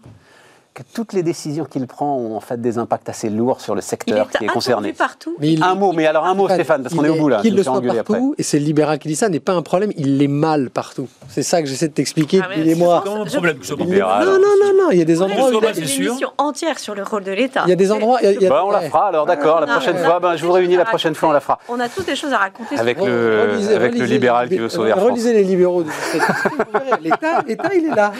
que 0.74 0.84
toutes 0.94 1.14
les 1.14 1.24
décisions 1.24 1.66
qu'il 1.66 1.86
prend 1.88 2.16
ont 2.16 2.36
en 2.38 2.40
fait 2.40 2.62
des 2.62 2.78
impacts 2.78 3.10
assez 3.10 3.30
lourds 3.30 3.60
sur 3.60 3.76
le 3.76 3.82
Il 3.82 3.84
secteur 3.84 4.30
est 4.34 4.38
qui 4.38 4.46
est 4.46 4.48
concerné. 4.48 4.94
partout. 4.94 5.36
Mais 5.40 5.52
il- 5.54 5.64
Un 5.64 5.76
mot, 5.76 5.92
mais 5.92 6.06
alors 6.06 6.26
un 6.26 6.34
mot, 6.36 6.48
Stéphane, 6.48 6.84
parce 6.84 6.96
qu'on 6.96 7.02
il 7.04 7.08
est 7.08 7.10
au 7.10 7.16
bout 7.16 7.28
là. 7.30 7.42
Qu'il 7.42 7.56
le 7.56 7.64
soit 7.64 7.78
après. 7.78 8.04
partout, 8.04 8.36
et 8.38 8.44
c'est 8.44 8.60
le 8.60 8.66
libéral 8.66 8.98
qui 9.00 9.08
dit 9.10 9.16
ça, 9.16 9.28
n'est 9.30 9.40
pas 9.42 9.54
un 9.54 9.62
problème, 9.62 9.92
il 9.98 10.18
l'est 10.18 10.28
mal 10.28 10.70
partout. 10.70 11.08
C'est 11.28 11.44
ça 11.44 11.62
que 11.62 11.68
j'essaie 11.68 11.88
de 11.90 11.94
t'expliquer 11.94 12.40
Ah, 12.44 12.48
depuis 12.56 12.76
mois. 12.76 13.02
Comment 13.04 13.26
je- 13.26 13.32
problème 13.32 13.58
que 13.60 13.66
ce 13.66 13.74
Il 13.74 13.80
libéral. 13.86 14.26
Non, 14.26 14.34
non, 14.34 14.40
non, 14.40 14.84
non, 14.84 14.92
il 14.92 15.00
y 15.00 15.02
a 15.02 15.06
des 15.06 15.22
On 15.22 15.26
endroits 15.26 15.50
où 15.50 15.54
il 15.54 15.60
pas, 15.60 15.70
a- 15.70 15.74
c'est 15.74 15.82
une 15.82 16.04
émission 16.06 16.32
entière 16.38 16.80
sur 16.80 16.96
le 16.96 17.04
rôle 17.04 17.24
de 17.24 17.32
l'État. 17.32 17.64
il 17.66 17.70
y 17.70 17.74
a 17.74 17.76
des 17.76 17.92
endroits. 17.92 18.20
il 18.22 18.30
y 18.32 18.34
il 18.36 18.44
y 18.44 18.48
Bah, 18.48 18.64
on 18.66 18.72
la 18.72 18.82
fera 18.82 19.08
alors, 19.08 19.26
d'accord. 19.26 19.60
La 19.60 19.68
prochaine 19.68 19.98
fois, 19.98 20.20
ben, 20.20 20.36
je 20.38 20.46
vous 20.46 20.52
réunis 20.54 20.76
la 20.78 20.86
prochaine 20.86 21.16
fois, 21.16 21.30
on 21.30 21.34
la 21.34 21.40
fera. 21.42 21.60
On 21.68 21.80
a 21.80 21.90
tous 21.90 22.04
des 22.04 22.16
choses 22.16 22.32
à 22.32 22.38
raconter. 22.38 22.78
Avec 22.78 22.98
sur- 22.98 23.08
le- 23.08 24.06
libéral 24.06 24.48
qui 24.50 24.58
veut 24.58 24.70
sauver 24.70 24.94
Relisez 24.94 25.34
les 25.34 25.44
libéraux. 25.44 25.84
du 25.84 25.90
17. 25.90 26.22
Vous 26.52 26.80
verrez, 26.80 27.02
L'État, 27.02 27.44
l'État, 27.48 27.70
il 27.76 27.86
est 27.86 27.96
là. 27.96 28.12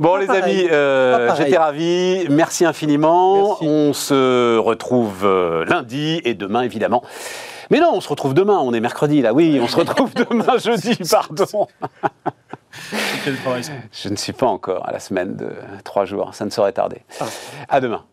Bon, 0.00 0.16
les 0.16 0.28
amis, 0.30 0.66
euh, 0.70 1.28
j'étais 1.36 1.56
ravi. 1.58 2.07
Merci 2.28 2.64
infiniment. 2.64 3.48
Merci. 3.48 3.64
On 3.66 3.92
se 3.92 4.56
retrouve 4.58 5.24
euh, 5.24 5.64
lundi 5.64 6.20
et 6.24 6.34
demain, 6.34 6.62
évidemment. 6.62 7.02
Mais 7.70 7.80
non, 7.80 7.90
on 7.94 8.00
se 8.00 8.08
retrouve 8.08 8.34
demain. 8.34 8.58
On 8.58 8.72
est 8.72 8.80
mercredi, 8.80 9.20
là. 9.20 9.32
Oui, 9.32 9.58
on 9.62 9.68
se 9.68 9.76
retrouve 9.76 10.12
demain, 10.30 10.58
jeudi, 10.58 10.96
pardon. 11.10 11.68
Je 13.92 14.08
ne 14.08 14.16
suis 14.16 14.32
pas 14.32 14.46
encore 14.46 14.88
à 14.88 14.92
la 14.92 15.00
semaine 15.00 15.36
de 15.36 15.50
trois 15.84 16.04
jours. 16.04 16.34
Ça 16.34 16.44
ne 16.44 16.50
saurait 16.50 16.72
tarder. 16.72 17.02
À 17.68 17.80
demain. 17.80 18.04